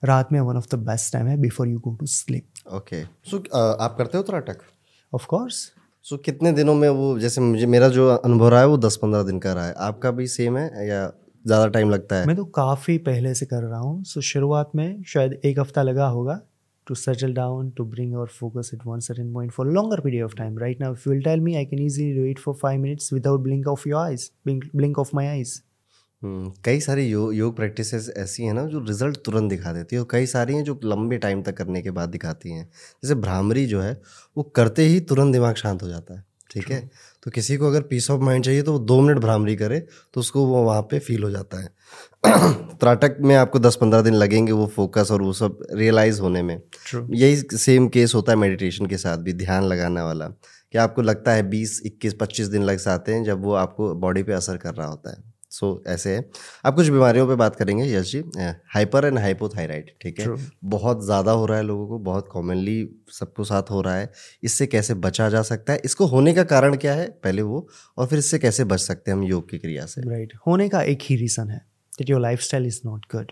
रात 0.04 0.32
में 0.32 0.40
one 0.40 0.58
of 0.58 0.66
the 0.72 0.80
best 0.80 1.12
time 1.14 1.28
है 1.28 1.38
before 1.41 1.68
you 1.68 1.80
go 1.80 1.94
to 2.00 2.06
sleep 2.06 2.74
okay 2.76 3.04
so 3.32 3.38
आप 3.56 3.95
करते 3.98 4.18
हो 4.18 4.24
त्राटक 4.24 4.58
ऑफ़ 5.14 5.26
कोर्स 5.28 5.56
सो 6.06 6.18
कितने 6.18 6.52
दिनों 6.52 6.76
में 6.76 6.88
वो 6.90 7.18
जैसे 7.20 7.41
मुझे 7.41 7.66
मेरा 7.66 7.88
जो 7.90 8.08
अनुभव 8.10 8.50
रहा 8.50 8.60
है 8.60 8.68
वो 8.68 8.78
दस 8.78 8.98
पंद्रह 9.02 9.24
दिन 9.24 9.40
का 9.40 9.54
रहा 9.54 9.66
है। 9.68 9.74
आपका 9.80 10.12
भी 10.12 10.28
सेम 10.28 10.58
है 10.58 10.88
या 10.88 11.02
ज़्यादा 11.45 11.68
टाइम 11.68 11.90
लगता 11.90 12.16
है? 12.16 12.28
मैं 12.28 12.36
तो 12.36 12.45
काफ़ी 12.56 12.98
पहले 13.08 13.34
से 13.34 13.45
कर 13.45 13.64
रहा 13.64 13.80
हूँ। 13.80 14.04
सो 14.04 14.22
शुरुआत 14.22 14.72
में 14.76 15.04
शायद 15.08 15.40
एक 15.45 15.60
हफ़्ता 15.60 15.84
लगा 15.84 16.08
होगा 16.10 16.40
to 16.88 16.95
settle 16.95 17.34
down 17.34 17.70
to 17.70 17.86
bring 17.86 18.16
और 18.18 18.28
focus 18.30 18.72
it 18.74 18.86
on 18.86 19.00
certain 19.00 19.34
point 19.34 19.52
for 19.52 19.72
longer 19.72 20.00
period 20.00 20.24
of 20.24 20.36
time 20.36 20.58
right 20.60 20.82
now 20.82 20.94
if 20.94 21.10
tell 21.24 21.40
me 21.40 21.56
I 21.56 21.66
can 21.66 21.86
easily 21.86 22.18
do 22.20 22.26
it 22.26 22.40
for 22.40 22.56
five 22.56 22.82
minutes 22.82 23.14
without 23.14 23.41
blink 23.41 23.68
of 23.68 23.90
your 23.90 24.02
eyes 24.02 24.30
blink 24.48 25.00
of 25.00 25.16
my 25.16 25.26
eyes 25.26 25.60
कई 26.26 26.80
सारी 26.80 27.06
यो, 27.08 27.32
योग 27.32 27.56
practices 27.56 28.12
ऐसी 28.18 28.44
हैं 28.44 28.54
ना 28.54 28.66
जो 28.66 28.80
result 28.80 29.18
तुरंत 29.26 29.50
दिखा 29.50 29.74
देती 29.74 29.95
है 29.95 30.02
और 30.02 30.08
कई 30.12 30.26
सारी 30.26 30.56
हैं 30.56 30.64
जो 30.64 30.80
लंबे 30.86 31.18
टाइम 31.18 31.44
तक 31.44 31.58
करने 31.58 31.82
के 31.82 31.91
बाद 31.91 32.10
दिखाती 32.10 32.52
हैं। 32.52 32.66
जैसे 33.04 33.16
भ्रामरी 33.16 33.66
जो 33.66 33.82
है 33.82 34.02
वो 34.38 34.44
करते 34.44 34.84
ही 34.84 35.00
तुरंत 35.00 35.34
दिमाग 35.34 35.56
शांत 35.56 35.84
हो 35.84 35.88
जाता 35.90 36.14
है 36.14 36.24
ठीक 36.52 36.72
है? 36.72 36.90
तो 37.24 37.32
किसी 37.32 37.58
को 37.58 37.68
अगर 37.68 37.82
पीस 37.82 38.12
ऑफ़ 38.12 38.22
माइंड 38.22 38.45
चाहिए 38.45 38.62
तो 38.62 38.74
वो 38.74 38.80
दो 38.80 39.02
मिनट 39.02 39.18
भ्रामरी 39.18 39.56
करे 39.56 39.80
तो 40.14 40.20
उसको 40.20 40.45
वो 40.45 40.64
वहाँ 40.64 40.82
पे 40.82 41.00
फील 41.00 41.24
हो 41.24 41.30
जाता 41.30 41.62
है। 41.64 41.70
त्राटक 42.54 43.18
में 43.22 43.36
आपको 43.36 43.60
दस 43.60 43.76
पंद्रह 43.76 44.02
दिन 44.02 44.14
लगेंगे 44.14 44.52
वो 44.52 44.68
फोकस 44.68 45.08
और 45.12 45.22
वो 45.22 45.34
सब 45.34 45.60
रियलाइज़ 45.72 46.22
होने 46.22 46.41
में। 46.41 46.62
True. 46.94 47.08
यही 47.12 47.36
सेम 47.58 47.88
केस 47.88 48.16
होता 48.16 48.32
है 48.32 48.38
मेडिटेशन 48.38 48.86
के 48.86 48.98
साथ 48.98 49.18
भी 49.18 49.34
ध्यान 49.34 49.64
लगाने 49.64 50.02
वाला। 50.02 50.28
कि 50.72 50.78
आपको 50.78 51.02
लगता 51.02 51.32
है 51.32 51.50
बीस 51.50 51.82
इक्कीस 51.86 52.14
पच्चीस 52.14 52.48
दिन 52.48 52.64
लग 52.64 52.78
जाते 52.78 53.14
हैं 53.14 53.24
जब 53.24 53.44
वो 53.44 53.54
आपको 53.54 53.95
बॉडी 53.95 54.24
पे 54.24 54.34
असर 54.34 54.58
कर 54.58 54.74
रहा 54.74 54.88
होता 54.88 55.12
है। 55.12 55.32
सो 55.54 55.68
so, 55.68 55.88
ऐसे 55.88 56.16
है। 56.16 56.30
आप 56.66 56.76
कुछ 56.76 56.88
बीमारियों 56.88 57.28
पे 57.28 57.36
बात 57.36 57.56
करेंगे 57.56 57.86
Yash 57.86 58.12
ji. 58.12 58.24
Hyper 58.74 59.06
and 59.06 59.20
hypothyroid 59.20 59.92
ठीक 60.02 60.20
है? 60.20 60.26
True. 60.26 60.40
बहुत 60.66 61.04
ज़्यादा 61.06 61.32
हो 61.32 61.46
रहा 61.46 61.58
है 61.58 61.64
लोगों 61.64 61.88
को 61.88 62.00
बहुत 62.00 62.28
कॉमनली 62.28 62.88
सबको 63.12 63.44
साथ 63.44 63.72
हो 63.72 63.82
रहा 63.82 63.96
है। 63.96 64.12
इससे 64.44 64.68
कैसे 64.68 64.94
बचा 64.94 65.30
जा 65.30 65.42
सकता 65.42 65.74
है? 65.74 65.82
इसको 65.86 66.06
होने 66.06 66.34
का 66.34 66.44
कारण 66.44 66.76
क्या 66.76 66.94
है? 66.94 67.08
पहले 67.24 67.42
वो 67.42 67.68
और 67.98 68.08
फिर 68.08 68.20
इससे 68.20 68.40
कैसे 68.40 68.64
बच 68.64 68.80
सकते 68.80 69.12
हैं 69.12 69.18
हम 69.18 69.24
योग 69.24 69.50
की 69.50 69.58
क्रिया 69.58 69.86
से? 69.86 70.02
Right 70.02 70.28
right. 70.28 70.48
होने 70.48 70.70
का 70.70 70.82
एक 70.82 71.00
ही 71.02 71.16
रीज़न 71.16 71.50
है 71.50 71.58
that 71.94 72.10
your 72.10 72.22
life 72.22 72.42
style 72.42 72.66
is 72.66 72.80
not 72.86 73.06
good 73.16 73.32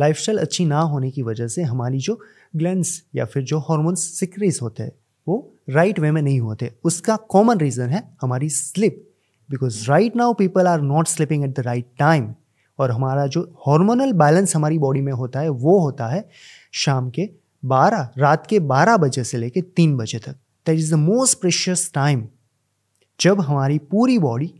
life 0.00 0.28
अच्छी 0.30 0.64
ना 0.64 0.80
होने 0.80 1.10
की 1.10 1.22
वजह 1.22 1.46
से 1.48 1.62
हमारी 1.62 1.98
जो 1.98 2.20
ग्लैंड्स 2.56 3.02
या 3.14 3.24
फिर 3.24 3.42
जो 3.42 3.58
हॉर्मोन्स 3.58 4.04
सिक्रीज 4.18 4.58
होते 4.62 4.82
हैं 4.82 4.92
वो 5.26 5.36
राइट 5.70 5.88
right 5.88 6.02
वे 6.02 6.10
में 6.10 6.22
नहीं 6.22 6.40
होते। 6.40 6.72
उसका 6.84 7.16
कॉमन 7.16 7.58
रीज़न 7.58 7.88
है 7.88 8.02
हमारी 8.22 8.48
sleep 8.48 9.06
because 9.50 9.90
right 9.90 10.16
now 10.16 10.32
people 10.32 10.66
are 10.66 10.80
not 10.80 11.06
sleeping 11.06 11.44
at 11.44 11.56
the 11.56 11.60
right 11.60 11.86
time 11.98 12.34
और 12.78 12.90
हमारा 12.90 13.26
जो 13.26 13.42
हार्मोनल 13.68 14.12
बैलेंस 14.12 14.56
हमारी 14.56 14.78
बॉडी 14.78 15.00
में 15.00 15.12
होता 15.12 15.40
है 15.40 15.48
वो 15.48 15.78
होता 15.80 16.06
है 16.06 16.28
शाम 16.72 17.10
के 17.10 17.30
12 17.64 18.08
रात 18.18 18.46
के 18.46 18.60
12 18.60 18.96
बजे 18.96 19.24
से 19.24 19.38
लेके 19.38 19.62
3 19.62 19.96
बजे 19.96 20.18
तक। 20.18 20.32
That 20.66 20.78
is 20.78 20.92
the 20.92 20.98
most 20.98 21.40
precious 21.40 21.92
time 21.94 22.28
जब 23.20 23.40
हमारी 23.40 23.78
पूरी 23.78 24.18
बॉडी 24.18 24.54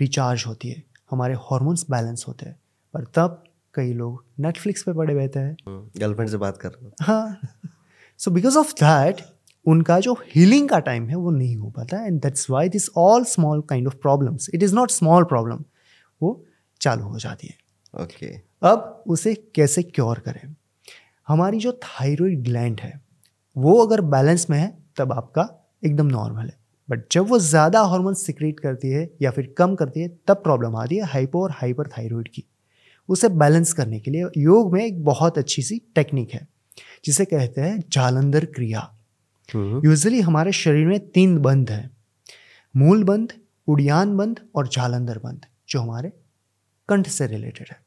रिचार्ज 0.00 0.44
होती 0.46 0.68
है 0.68 0.82
हमारे 1.10 1.34
हॉर्मोन्स 1.34 1.86
बैलेंस 1.90 2.24
होते 2.28 2.46
हैं। 2.46 2.56
पर 2.94 3.04
तब 3.04 3.44
कई 3.74 3.92
लोग 3.92 4.24
नेटफ्लिक्स 4.38 4.82
पे 4.82 4.92
पड़े 4.92 5.14
रहते 5.14 5.38
हैं। 5.38 5.56
गर्लफ्रेंड 6.00 6.30
से 6.30 6.36
बात 6.36 6.56
कर 6.56 6.68
रहे 6.68 6.86
हैं। 6.86 6.92
हाँ। 7.00 7.38
सो 8.18 8.30
बिकॉज़ 8.30 8.58
ऑफ़ 8.58 8.72
दैट 8.72 9.35
उनका 9.66 9.98
जो 10.00 10.12
हीलिंग 10.26 10.68
का 10.68 10.78
टाइम 10.80 11.08
है 11.08 11.16
वो 11.16 11.30
नहीं 11.30 11.56
हो 11.56 11.70
पाता। 11.70 12.04
And 12.06 12.20
that's 12.22 12.50
why 12.50 12.68
this 12.68 12.88
all 12.96 13.24
small 13.26 13.60
kind 13.68 13.86
of 13.86 13.96
problems 13.96 14.50
it 14.54 14.62
is 14.62 14.74
not 14.74 14.90
small 14.90 15.24
problem 15.24 15.64
वो 16.20 16.44
चालू 16.80 17.04
हो 17.04 17.18
जाती 17.18 17.46
है। 17.46 17.56
Okay 17.94 18.26
okay. 18.26 18.40
अब 18.62 19.04
उसे 19.06 19.34
कैसे 19.54 19.82
क्योर 19.84 20.18
करें? 20.18 20.54
हमारी 21.28 21.58
जो 21.58 21.72
थायराइड 21.84 22.42
ग्लैंड 22.44 22.80
है 22.80 23.00
वो 23.56 23.74
अगर 23.78 24.00
बैलेंस 24.10 24.46
में 24.50 24.58
है 24.58 24.76
तब 24.98 25.12
आपका 25.12 25.48
एकदम 25.84 26.06
नॉर्मल 26.06 26.42
है। 26.42 26.58
बट 26.88 27.02
जब 27.12 27.28
वो 27.28 27.38
ज़्यादा 27.38 27.80
हार्मोन 27.82 28.14
सिक्रेट 28.14 28.60
करती 28.60 28.90
है 28.90 29.08
या 29.22 29.30
फिर 29.30 29.54
कम 29.58 29.74
करती 29.74 30.00
है 30.00 30.08
तब 30.28 30.42
प्रॉब्लम 30.42 30.76
आती 30.76 30.96
है 30.96 31.04
हाइपो 31.04 31.42
और 31.42 31.50
हाइपर 31.52 31.88
थायराइड 31.88 32.28
की। 32.28 32.44
उसे 33.08 33.28
बैलेंस 33.30 33.72
करने 33.72 33.98
के 34.00 34.10
लिए 34.10 34.28
योग 34.38 34.72
में 34.72 34.84
एक 34.84 35.02
बहुत 35.04 35.38
अच्छी 35.38 35.62
सी 35.62 35.80
टेक्निक 35.94 36.30
है 36.30 36.46
जिसे 37.04 37.24
कहते 37.24 37.60
हैं 37.60 37.82
जालंधर 37.92 38.44
क्रिया। 38.44 38.80
यूजुअली 39.54 40.20
हमारे 40.20 40.52
शरीर 40.52 40.86
में 40.86 41.08
तीन 41.08 41.38
बंध 41.38 41.70
हैं। 41.70 41.90
मूल 42.76 43.04
बंध, 43.04 43.32
उड़ियान 43.66 44.16
बंध 44.16 44.40
और 44.54 44.68
जालंधर 44.68 45.18
बंध, 45.18 45.46
जो 45.68 45.80
हमारे 45.80 46.12
कंठ 46.88 47.08
से 47.08 47.26
रिलेटेड 47.26 47.68
है। 47.70 47.80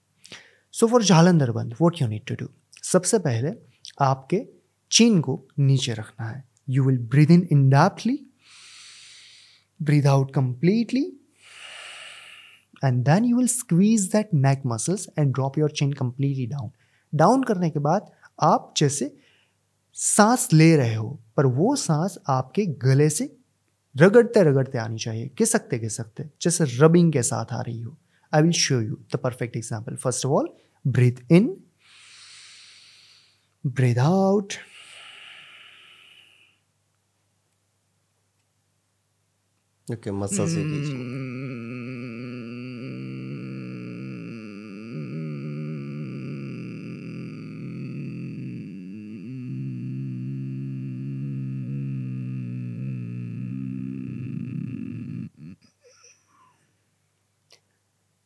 So 0.72 0.88
for 0.88 1.04
Jalandhar 1.04 1.52
bandh 1.52 1.76
what 1.82 2.02
you 2.02 2.08
need 2.08 2.26
to 2.28 2.36
do 2.36 2.50
सबसे 2.84 3.20
पहले 3.20 3.52
आपके 4.02 4.46
चीन 4.92 5.22
को 5.22 5.48
नीचे 5.60 5.94
रखना 5.94 6.30
है। 6.30 6.44
यू 6.70 6.84
विल 6.84 6.98
ब्रीद 6.98 7.32
इन 7.32 7.48
इंडाप्टली 7.52 8.20
breathe 9.80 10.08
out 10.08 10.32
completely, 10.34 11.02
and 12.84 13.06
then 13.06 13.24
you 13.24 13.36
will 13.38 13.48
squeeze 13.48 14.10
that 14.10 14.34
neck 14.34 14.66
muscles 14.66 15.04
and 15.18 15.34
drop 15.34 15.58
your 15.58 15.70
chin 15.70 15.94
completely 16.02 16.48
down 16.52 16.70
down 17.16 17.44
करने 17.44 17.70
के 17.70 17.80
बाद 17.80 18.12
आप 18.44 18.74
जैसे 18.78 19.06
सांस 20.00 20.48
ले 20.54 20.76
रहे 20.78 20.94
हो 20.96 21.10
पर 21.38 21.46
वो 21.56 21.76
सांस 21.76 22.18
आपके 22.30 22.66
गले 22.84 23.10
से 23.10 23.26
रगड़ते 23.96 24.44
रगड़ते 24.44 24.78
आनी 24.78 24.98
चाहिए। 24.98 25.30
घिसकते 25.38 25.80
घिसकते 25.80 26.24
जैसे 26.42 26.66
रबिंग 26.80 27.12
के 27.14 27.24
साथ 27.24 27.54
आ 27.54 27.62
रही 27.62 27.82
हो। 27.82 27.98
I 28.34 28.42
will 28.42 28.52
show 28.52 28.80
you 28.82 28.98
the 29.14 29.20
perfect 29.24 29.56
example 29.58 29.96
first 29.96 30.26
of 30.26 30.34
all 30.34 30.50
breathe 30.86 31.32
in 31.32 31.56
breathe 33.64 33.98
out 34.00 34.54
okay 39.88 40.12
muscle 40.12 40.46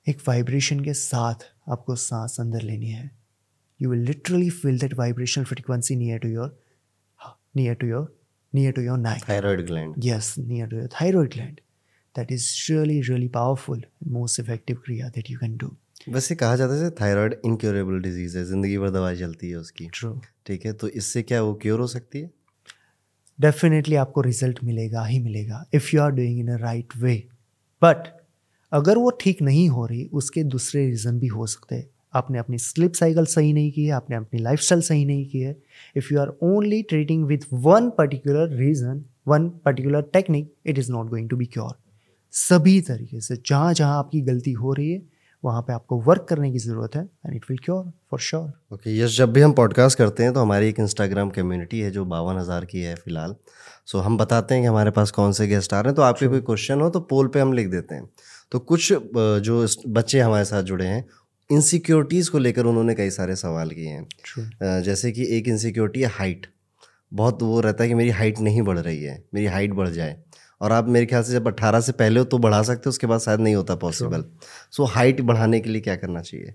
एक 0.08 0.22
वाइब्रेशन 0.28 0.80
के 0.84 0.94
साथ 0.94 1.44
आपको 1.72 1.96
सांस 1.96 2.40
अंदर 2.40 2.62
लेनी 2.62 2.90
है। 2.90 3.10
You 3.80 3.90
will 3.90 4.00
literally 4.06 4.50
feel 4.50 4.80
that 4.80 4.94
vibrational 4.98 5.46
frequency 5.46 5.96
near 5.96 6.18
to 6.20 6.30
your 6.30 6.58
near 7.56 7.76
to 7.76 7.88
your 7.88 8.16
near 8.54 8.72
to 8.72 8.82
your 8.82 9.04
thyroid 9.30 9.66
gland 9.68 9.96
yes 10.06 10.32
near 10.50 10.68
to 10.72 10.80
your 10.80 10.90
thyroid 10.96 11.30
gland. 11.36 11.62
That 12.16 12.32
is 12.34 12.48
really 12.70 12.98
really 13.10 13.30
powerful 13.36 13.80
and 13.84 14.12
most 14.16 14.42
effective 14.42 14.82
kriya 14.88 15.12
that 15.18 15.30
you 15.32 15.38
can 15.44 15.56
do. 15.64 15.70
वैसे 16.10 16.36
कहा 16.36 16.56
जाता 16.56 16.84
है 16.84 16.90
thyroid 17.00 17.34
incurable 17.46 18.00
disease 18.02 18.38
है 18.38 18.44
ज़िंदगी 18.46 18.78
भर 18.78 18.90
दवाई 18.90 19.16
चलती 19.18 19.50
है 19.50 19.56
उसकी। 19.58 19.88
ट्रू 19.94 20.12
ठीक 20.46 20.66
है 20.66 20.74
तो 20.74 20.88
इससे 21.02 21.24
क्या 21.24 21.42
वो 21.44 21.54
क्योर 21.62 21.80
हो 21.80 21.88
सकती 21.88 22.22
है? 22.22 22.30
डेफिनेटली 23.40 23.96
आपको 23.96 24.22
रिज़ल्ट 24.22 24.64
मिलेगा 24.64 25.06
ही 25.06 25.20
मिलेगा 25.20 25.64
if 25.74 25.90
you 25.96 26.02
are 26.02 26.12
doing 26.12 26.40
in 26.40 26.52
a 26.54 26.58
right 26.62 26.98
way 26.98 27.16
but 27.82 28.08
अगर 28.74 28.98
वो 28.98 29.10
ठीक 29.22 29.42
नहीं 29.42 29.68
हो 29.70 29.86
रही 29.86 30.06
उसके 30.14 30.44
दूसरे 30.46 30.86
रीज़न 30.86 31.20
भी 31.20 31.28
हो 31.28 31.46
सकते 31.48 31.76
हैं। 31.76 31.88
आपने 32.14 32.40
अपनी 32.40 32.58
स्लिप 32.58 32.94
साइकिल 32.94 33.26
सही 33.28 33.54
नहीं 33.54 33.72
की 33.72 33.86
है 33.86 33.92
आपने 33.92 34.16
अपनी 34.16 34.40
लाइफ 34.42 34.60
सही 34.60 35.06
नहीं 35.06 35.26
की 35.30 35.40
है। 35.40 35.56
If 35.98 36.14
you 36.14 36.20
are 36.20 36.34
only 36.44 36.82
treating 36.90 37.26
with 37.28 37.48
one 37.54 37.90
particular 37.98 38.58
reason 38.58 39.04
one 39.28 39.48
particular 39.66 40.02
technique 40.14 40.54
it 40.66 40.80
is 40.80 40.92
not 40.92 41.10
going 41.10 41.30
to 41.30 41.38
be 41.38 41.46
cure 41.46 41.76
सभी 42.34 42.80
तरीके 42.82 43.22
से 43.22 43.36
जहाँ 43.46 43.74
जहाँ 43.74 43.98
आपकी 43.98 44.22
गलती 44.22 44.52
हो 44.52 44.74
रही 44.74 44.92
है 44.92 45.02
वहाँ 45.44 45.62
पे 45.62 45.74
आपको 45.74 46.00
वर्क 46.02 46.26
करने 46.30 46.52
की 46.52 46.60
ज़रूरत 46.60 46.96
है 46.96 47.02
and 47.02 47.36
it 47.36 47.46
will 47.50 47.58
cure 47.64 47.84
for 48.12 48.20
sure 48.20 48.52
okay 48.74 48.98
yes 48.98 49.18
जब 49.18 49.32
भी 49.34 49.42
हम 49.42 49.54
पॉडकास्ट 49.54 49.98
करते 49.98 50.24
हैं 50.24 50.34
तो 50.34 50.40
हमारी 50.40 50.68
एक 50.70 50.80
इंस्टाग्राम 50.80 51.30
कम्युनिटी 51.30 51.80
है 51.80 51.90
जो 51.92 52.06
बावन 52.06 52.38
हज़ार 52.38 52.66
की 52.66 52.82
है 52.82 52.94
फ़िलहाल। 52.96 53.36
सो 53.86 53.98
so, 53.98 54.04
हम 54.06 54.18
बताते 54.18 54.56
हैं 54.56 54.64
कि 54.64 54.68
हमारे 54.68 54.92
पास 54.92 55.12
कौन 55.12 55.32
से 55.32 55.48
गेस्ट 55.48 55.74
आ 55.74 55.80
रहे 55.80 55.90
हैं। 55.90 55.96
तो 55.96 56.02
आपके 56.02 56.28
कोई 56.28 56.40
क्वेश्चन 56.42 56.82
हो 56.82 56.90
तो 56.90 57.00
पोल 57.10 57.28
पे 57.28 57.40
हम 57.40 57.54
लिख 57.54 57.68
देते 57.68 57.96
हैं। 57.96 58.10
तो 58.54 58.60
कुछ 58.60 58.92
जो 58.94 59.66
बच्चे 59.88 60.20
हमारे 60.20 60.46
साथ 60.46 60.64
जुड़े 60.64 60.86
हैं 60.86 61.06
इनसिक्योरिटीज़ 61.50 62.30
को 62.32 62.38
लेकर 62.38 62.66
उन्होंने 62.66 62.94
कई 62.96 63.10
सारे 63.10 63.36
सवाल 63.36 63.70
किए 63.70 63.90
हैं। 63.90 64.82
जैसे 64.82 65.12
कि 65.12 65.26
एक 65.38 65.48
इनसिक्योरिटी 65.48 66.02
है 66.02 66.08
हाइट 66.08 66.46
बहुत 67.14 67.42
वो 67.44 67.60
रहता 67.62 67.84
है 67.84 67.90
कि 67.90 67.96
मेरी 67.96 68.10
हाइट 68.10 68.40
नहीं 68.40 68.62
बढ़ 68.62 68.80
रही 68.80 69.04
है 69.04 69.24
मेरी 69.34 69.46
हाइट 69.46 69.74
बढ़ 69.74 69.90
जाए। 69.90 70.22
और 70.62 70.72
आप 70.72 70.88
मेरे 70.88 71.06
ख्याल 71.06 71.24
से 71.24 71.32
जब 71.32 71.48
18 71.48 71.80
से 71.80 71.92
पहले 71.92 72.20
हो 72.20 72.26
तो 72.26 72.38
बढ़ा 72.38 72.62
सकते 72.64 72.84
हो 72.86 72.90
उसके 72.90 73.08
बाद 73.08 73.20
शायद 73.20 73.40
नहीं 73.40 73.56
होता 73.56 73.76
पॉसिबल 73.76 74.26
सो 74.72 74.84
हाइट 74.86 75.22
बढ़ाने 75.22 75.60
के 75.60 75.70
लिए 75.70 75.82
क्या 75.82 75.96
करना 75.96 76.22
चाहिए? 76.22 76.54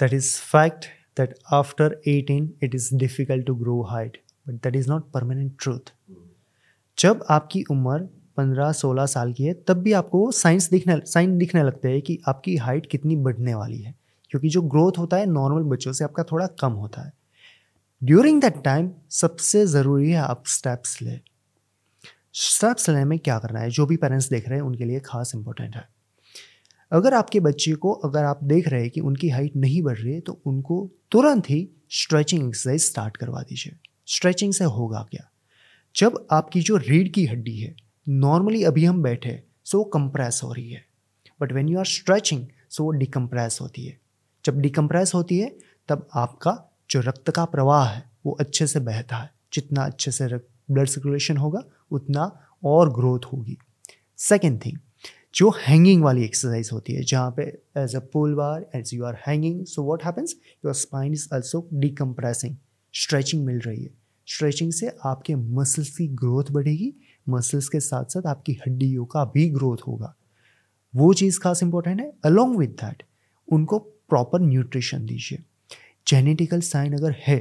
That 0.00 0.12
is 0.14 0.34
fact 0.52 0.86
that 1.20 1.34
after 1.54 1.88
18 2.10 2.46
it 2.64 2.72
is 2.76 2.86
difficult 3.00 3.44
to 3.48 3.54
grow 3.58 3.80
height 3.90 4.14
but 4.46 4.56
that 4.62 4.78
is 4.78 4.86
not 4.92 5.10
permanent 5.16 5.50
truth. 5.64 5.90
जब 6.98 7.24
आपकी 7.30 7.62
उम्र 7.70 8.08
15-16 8.36 9.06
साल 9.06 9.32
की 9.32 9.44
है, 9.44 9.54
तब 9.54 9.74
भी 9.74 9.92
आपको 9.92 10.32
साइंस 10.32 10.70
दिखने 10.70 11.00
साइन 11.04 11.38
दिखने 11.38 11.62
लगते 11.62 11.88
हैं 11.88 12.02
कि 12.02 12.20
आपकी 12.28 12.56
हाइट 12.56 12.86
कितनी 12.86 13.16
बढ़ने 13.16 13.54
वाली 13.54 13.78
है। 13.78 13.94
क्योंकि 14.30 14.48
जो 14.48 14.62
ग्रोथ 14.62 14.92
होता 14.98 15.16
है 15.16 15.26
नॉर्मल 15.26 15.62
बच्चों 15.62 15.92
से 15.92 16.04
आपका 16.04 16.22
थोड़ा 16.22 16.46
कम 16.46 16.72
होता 16.72 17.02
है। 17.02 17.12
ड्यूरिंग 18.04 18.40
दैट 18.40 18.62
टाइम 18.62 18.90
सबसे 19.10 19.66
ज़रूरी 19.66 20.10
है 20.10 20.16
आप 20.16 20.42
स्टेप्स 20.46 21.02
लें। 21.02 21.20
स्टेप्स 22.32 22.90
लेने 22.90 23.04
में 23.04 23.18
क्या 23.18 23.38
करना 23.38 23.60
है? 23.60 23.70
जो 23.70 23.86
भी 23.86 23.96
पेरेंट्स 23.96 24.30
देख 24.30 24.48
रहे 24.48 24.58
हैं, 24.58 24.66
उनके 24.66 24.84
लिए 24.84 25.00
खास 25.00 25.32
इंपॉर्टेंट 25.34 25.76
है। 25.76 25.88
अगर 26.92 27.14
आपके 27.14 27.40
बच्चे 27.40 27.72
को, 27.72 27.92
अगर 27.92 28.24
आप 28.24 28.44
देख 28.44 28.68
रहे 28.68 28.80
हैं 28.80 28.90
कि 28.90 29.00
उनकी 29.00 29.28
हाइट 29.28 29.56
नहीं 29.56 29.82
बढ़ 29.82 29.98
रही 29.98 30.14
है 30.14 30.20
तो 30.20 30.40
उनको 30.46 30.90
तुरंत 31.10 31.50
ही 31.50 31.68
स्ट्रेचिंग 31.90 32.48
एक्सरसाइज 32.48 32.84
स्टार्ट 32.84 33.16
करवा 33.16 33.42
दीजिए। 33.42 33.76
स्ट्रेचिंग 34.06 34.52
से 34.52 34.64
होगा 34.64 35.06
क्या? 35.10 35.30
जब 35.96 36.26
आपकी 36.30 36.60
जो 36.60 36.76
रीढ़ 36.76 37.08
की 37.08 37.26
हड्डी 37.26 37.56
है 37.56 37.83
नॉर्मली 38.08 38.64
अभी 38.64 38.84
हम 38.84 39.02
बैठे 39.02 39.42
सो 39.64 39.78
वो 39.78 39.84
कंप्रेस 39.84 40.40
हो 40.44 40.52
रही 40.52 40.70
है। 40.70 40.84
But 41.40 41.52
when 41.52 41.68
you 41.68 41.78
are 41.78 41.84
stretching 41.84 42.46
so 42.70 42.84
वो 42.84 42.90
डिकम्प्रेस 42.90 43.58
होती 43.60 43.84
है। 43.86 43.98
जब 44.44 44.60
डिकम्प्रेस 44.60 45.14
होती 45.14 45.38
है, 45.38 45.56
तब 45.88 46.08
आपका 46.14 46.76
जो 46.90 47.00
रक्त 47.00 47.30
का 47.30 47.44
प्रवाह 47.44 47.88
है, 47.88 48.10
वो 48.26 48.32
अच्छे 48.32 48.66
से 48.66 48.80
बहता 48.80 49.16
है। 49.16 49.34
जितना 49.52 49.84
अच्छे 49.84 50.10
से 50.10 50.26
रक्त 50.26 50.48
ब्लड 50.70 50.86
सर्कुलेशन 50.86 51.36
होगा, 51.36 51.64
उतना 51.90 52.40
और 52.64 52.92
ग्रोथ 52.92 53.20
होगी। 53.32 53.58
सेकेंड 54.18 54.64
थिंग 54.66 54.78
जो 55.34 55.50
हैंगिंग 55.50 56.02
वाली 56.02 56.24
एक्सरसाइज 56.24 56.70
होती 56.72 56.92
है, 56.92 57.02
जहाँ 57.02 57.34
पे 57.36 57.42
as 57.76 57.96
a 57.96 57.98
pull 57.98 58.34
bar 58.34 58.66
as 58.74 58.90
you 58.94 59.04
are 59.04 59.18
hanging 59.26 59.66
so 59.66 59.84
what 59.84 60.04
happens 60.04 60.34
your 60.64 60.74
spine 60.74 61.12
is 61.12 61.28
also 61.34 61.68
decompressing 61.74 62.56
stretching 62.92 63.44
मिल 63.44 63.58
रही 63.58 63.82
है। 63.84 63.90
स्ट्रेचिंग 64.26 64.72
से 64.72 64.96
आपके 65.04 65.34
मसल्स 65.34 65.96
की 65.96 66.06
ग्रोथ 66.06 66.44
बढ़ेगी 66.50 66.94
मसल्स 67.26 67.68
के 67.68 67.80
साथ 67.80 68.04
साथ 68.04 68.26
आपकी 68.26 68.52
हड्डियों 68.66 69.04
का 69.06 69.24
भी 69.24 69.48
ग्रोथ 69.50 69.86
होगा। 69.86 70.14
वो 70.94 71.12
चीज़ 71.14 71.38
खास 71.40 71.62
इंपॉर्टेंट 71.62 72.00
है 72.00 72.12
अलोंग 72.24 72.56
विद 72.56 72.70
दैट 72.80 73.02
उनको 73.48 73.78
प्रॉपर 73.78 74.40
न्यूट्रिशन 74.40 75.06
दीजिए। 75.06 75.42
जेनेटिकल 76.06 76.60
साइन 76.62 76.92
अगर 76.92 77.14
है 77.18 77.38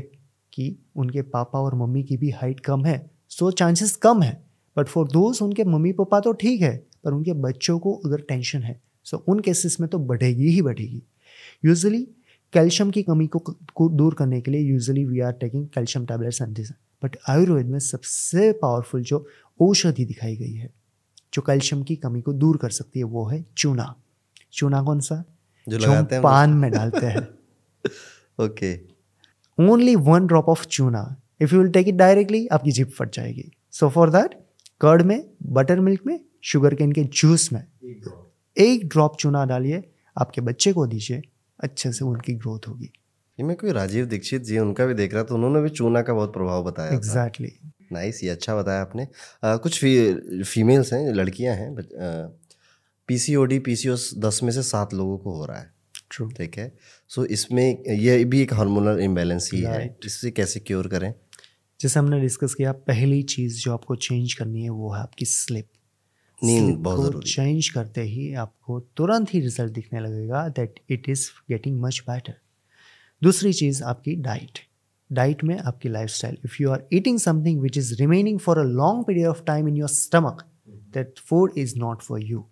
कि 0.53 0.75
उनके 0.95 1.21
पापा 1.21 1.59
और 1.59 1.75
मम्मी 1.75 2.03
की 2.03 2.17
भी 2.17 2.29
हाइट 2.31 2.59
कम 2.59 2.85
है 2.85 2.97
सो 3.29 3.51
चांसेस 3.51 3.95
कम 3.97 4.21
है। 4.21 4.41
बट 4.77 4.87
फॉर 4.87 5.07
दोज 5.07 5.41
उनके 5.41 5.63
मम्मी 5.63 5.91
पापा 5.93 6.19
तो 6.19 6.31
ठीक 6.33 6.61
है 6.61 6.75
पर 7.03 7.13
उनके 7.13 7.33
बच्चों 7.41 7.77
को 7.79 7.93
अगर 8.05 8.21
टेंशन 8.21 8.63
है 8.63 8.79
सो 9.05 9.17
उन 9.29 9.39
केसेस 9.39 9.79
में 9.79 9.89
तो 9.89 9.99
बढ़ेगी 10.01 10.49
ही 10.49 10.61
बढ़ेगी। 10.61 11.01
यूजुअली 11.65 12.01
कैल्शियम 12.53 12.91
की 12.91 13.03
कमी 13.03 13.27
को, 13.27 13.89
दूर 13.89 14.13
करने 14.13 14.39
के 14.41 14.51
लिए 14.51 14.61
usually 14.61 15.05
we 15.05 15.19
are 15.19 15.31
taking 15.33 15.67
calcium 15.67 16.05
tablets 16.05 16.41
and 16.41 16.55
but 17.03 17.17
Ayurveda 17.29 17.65
में 17.65 17.79
सबसे 17.79 18.51
पावरफुल 18.51 19.03
जो 19.03 19.27
औषधि 19.61 20.05
दिखाई 20.05 20.35
गई 20.35 20.53
है 20.53 20.69
जो 21.33 21.41
कैल्शियम 21.41 21.83
की 21.83 21.95
कमी 21.95 22.21
को 22.21 22.33
दूर 22.33 22.57
कर 22.57 22.69
सकती 22.69 22.99
है 22.99 23.05
वो 23.05 23.25
है 23.25 23.45
चूना। 23.57 23.95
चूना 24.53 24.81
कौन 24.83 24.99
सा? 24.99 25.23
जो 25.67 25.77
जो 25.77 25.91
हम 25.91 26.07
हैं 26.11 26.21
पान 26.21 26.49
में 26.49 26.71
डालते 26.71 27.05
हैं। 27.05 27.27
Okay 28.45 28.75
only 29.57 29.95
one 29.95 30.27
drop 30.27 30.49
of 30.49 30.65
चूना। 30.67 31.21
If 31.41 31.53
you 31.55 31.61
will 31.61 31.71
take 31.71 31.87
it 31.87 31.95
directly 31.95 32.47
आपकी 32.47 32.71
जीप 32.71 32.91
फट 32.91 33.15
जाएगी। 33.15 33.51
सो 33.71 33.89
फॉर 33.89 34.09
दैट 34.09 34.33
कर्ड 34.81 35.01
में 35.01 35.29
बटर 35.43 35.79
मिल्क 35.79 36.01
में 36.05 36.19
शुगर 36.43 36.75
केन 36.75 36.91
के 36.91 37.03
जूस 37.03 37.53
में 37.53 37.63
एक 38.57 38.87
ड्रॉप 38.89 39.17
चूना 39.17 39.45
डालिए 39.45 39.83
आपके 40.17 40.41
बच्चे 40.41 40.73
को 40.73 40.87
दीजिए 40.87 41.21
अच्छे 41.59 41.91
से 41.91 42.05
उनकी 42.05 42.33
ग्रोथ 42.33 42.67
होगी। 42.67 42.91
ये 43.39 43.45
मैं 43.45 43.55
कोई 43.57 43.71
राजीव 43.71 44.05
दीक्षित 44.05 44.41
जी 44.41 44.57
उनका 44.57 44.85
भी 44.85 44.93
देख 44.93 45.13
रहा 45.13 45.23
था 45.23 45.35
उन्होंने 45.35 45.61
भी 45.61 45.69
चूना 45.69 46.01
का 46.01 46.13
बहुत 46.13 46.33
प्रभाव 46.33 46.63
बताया 46.63 46.93
एग्जैक्टली 46.93 47.51
नाइस 47.91 48.23
ये 48.23 48.29
अच्छा 48.29 48.55
बताया 48.55 48.81
आपने। 48.81 49.03
अ, 49.43 49.55
कुछ 49.57 49.79
फ़ी, 49.79 50.43
फीमेल्स 50.43 50.93
हैं 50.93 51.13
लड़कियाँ 51.13 51.55
हैं 51.55 51.75
पीसीओडी 53.09 53.59
पीसीओएस 53.59 54.09
दस 54.17 54.39
में 54.43 54.51
से 54.51 54.63
सात 54.63 54.93
लोगों 54.93 55.17
को 55.17 55.33
हो 55.37 55.45
रहा 55.45 55.57
है। 55.59 55.71
ट्रू 56.11 56.29
ठीक 56.29 56.57
है? 56.57 56.71
सो 57.07 57.21
so, 57.21 57.27
इसमें 57.31 57.83
ये 57.89 58.23
भी 58.25 58.41
एक 58.41 58.53
हार्मोनल 58.53 58.99
इम्बैलेंस 58.99 59.49
ही 59.53 59.61
है। 59.61 59.97
इससे 60.05 60.31
कैसे 60.31 60.59
क्योर 60.59 60.87
करें? 60.87 61.13
जैसे 61.79 61.99
हमने 61.99 62.19
डिस्कस 62.21 62.53
किया 62.53 62.71
पहली 62.71 63.21
चीज़ 63.23 63.59
जो 63.61 63.73
आपको 63.73 63.95
चेंज 63.95 64.33
करनी 64.33 64.63
है 64.63 64.69
वो 64.69 64.91
है 64.93 65.01
आपकी 65.01 65.25
स्लिप 65.25 65.67
नींद 66.43 66.75
बहुत 66.77 67.09
ज़रूरी 67.09 67.29
चेंज 67.29 67.69
करते 67.69 68.01
ही 68.01 68.33
आपको 68.33 68.79
तुरंत 68.97 69.33
ही 69.33 69.39
रिज़ल्ट 69.39 69.73
दिखने 69.73 69.99
लगेगा 69.99 70.47
that 70.49 70.79
it 70.89 71.09
is 71.09 71.29
getting 71.49 71.81
much 71.81 72.03
better 72.09 72.33
दूसरी 73.23 73.53
चीज़ 73.53 73.83
आपकी 73.83 74.15
डाइट 74.15 74.59
डाइट 75.09 75.43
में 75.43 75.57
आपकी 75.59 75.89
lifestyle 76.09 76.37
if 76.45 76.55
you 76.61 76.71
are 76.71 76.87
eating 76.93 77.19
something 77.19 77.61
which 77.61 77.77
is 77.77 77.93
remaining 77.99 78.39
for 78.39 78.59
a 78.59 78.63
long 78.63 79.05
period 79.05 79.27
of 79.27 79.43
time 79.43 79.67
in 79.67 79.77
your 79.77 79.89
stomach 79.89 80.43
that 80.93 81.19
food 81.19 81.57
is 81.57 81.77
not 81.79 82.01
for 82.01 82.21
you 82.21 82.45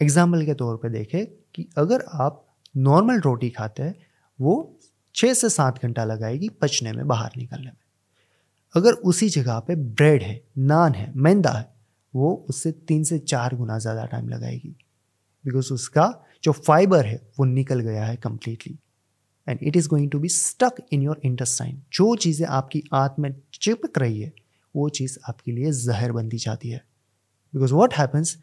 example 0.00 0.44
के 0.46 0.54
तौर 0.54 0.76
पे 0.76 0.88
देखें 0.88 1.26
कि 1.54 1.68
अगर 1.78 2.04
आप 2.12 2.44
नॉर्मल 2.76 3.20
रोटी 3.20 3.50
खाते 3.50 3.82
हैं, 3.82 3.94
वो 4.38 4.78
छः 5.14 5.34
से 5.34 5.48
सात 5.48 5.82
घंटा 5.82 6.04
लगाएगी 6.04 6.48
पचने 6.48 6.92
में, 6.92 7.06
बाहर 7.06 7.30
निकलने 7.36 7.64
में। 7.64 7.76
अगर 8.74 8.92
उसी 8.92 9.28
जगह 9.28 9.58
पे 9.58 9.74
ब्रेड 9.76 10.22
है 10.22 10.40
नान 10.58 10.94
है, 10.94 11.12
मैदा 11.16 11.50
है, 11.50 11.68
वो 12.14 12.46
उससे 12.48 12.72
तीन 12.72 13.04
से 13.04 13.18
चार 13.18 13.54
गुना 13.56 13.78
ज़्यादा 13.78 14.04
टाइम 14.04 14.28
लगाएगी। 14.28 14.76
बिकॉज़ 15.44 15.72
उसका 15.72 16.12
जो 16.42 16.52
फाइबर 16.52 17.06
है, 17.06 17.20
वो 17.38 17.44
निकल 17.44 17.80
गया 17.80 18.04
है 18.04 18.16
completely 18.16 18.78
and 19.48 19.58
it 19.62 19.76
is 19.76 19.88
going 19.88 20.10
to 20.10 20.18
be 20.18 20.28
stuck 20.28 20.82
in 20.92 21.02
your 21.02 21.20
intestine 21.24 21.82
जो 21.92 22.14
चीज़ें 22.16 22.46
आपकी 22.48 22.82
आंत 22.94 23.14
में 23.18 23.34
चिपक 23.52 23.98
रही 23.98 24.20
है 24.20 24.32
वो 24.74 24.88
चीज़ 24.88 25.18
आपके 25.28 25.52
लिए 25.52 25.72
जहर 25.72 26.12
बनती 26.12 26.38
जाती 26.38 26.70
है। 26.70 26.84
बिकॉज़ 27.54 27.72
वॉट 27.74 27.94
हैपन्स 27.94 28.36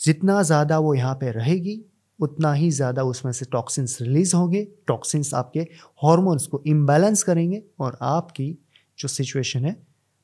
जितना 0.00 0.42
ज़्यादा 0.42 0.78
वो 0.78 0.94
यहाँ 0.94 1.14
पे 1.14 1.30
रहेगी 1.30 1.80
उतना 2.18 2.52
ही 2.52 2.70
ज़्यादा 2.70 3.02
उसमें 3.02 3.32
से 3.32 3.44
टॉक्सिन्स 3.52 4.00
रिलीज़ 4.00 4.34
होंगे। 4.36 4.62
टॉक्सिन्स 4.86 5.32
आपके 5.34 5.66
हॉर्मोन्स 6.02 6.46
को 6.46 6.62
इम्बैलेंस 6.66 7.22
करेंगे 7.22 7.62
और 7.80 7.98
आपकी 8.02 8.50
जो 8.98 9.08
सिचुएशन 9.08 9.64
है 9.64 9.76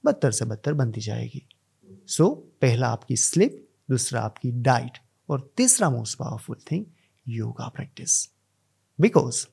बदतर 0.04 0.30
से 0.30 0.44
बदतर 0.44 0.74
बनती 0.74 1.00
जाएगी। 1.00 1.42
सो 2.06 2.24
so, 2.24 2.30
पहला 2.62 2.88
आपकी 2.88 3.16
स्लिप 3.16 3.64
दूसरा 3.90 4.20
आपकी 4.20 4.50
डाइट 4.62 4.98
और 5.28 5.52
तीसरा 5.56 5.90
most 5.90 6.18
powerful 6.18 6.56
thing 6.70 6.84
yoga 7.26 7.68
practice 7.68 8.24
because 8.98 9.44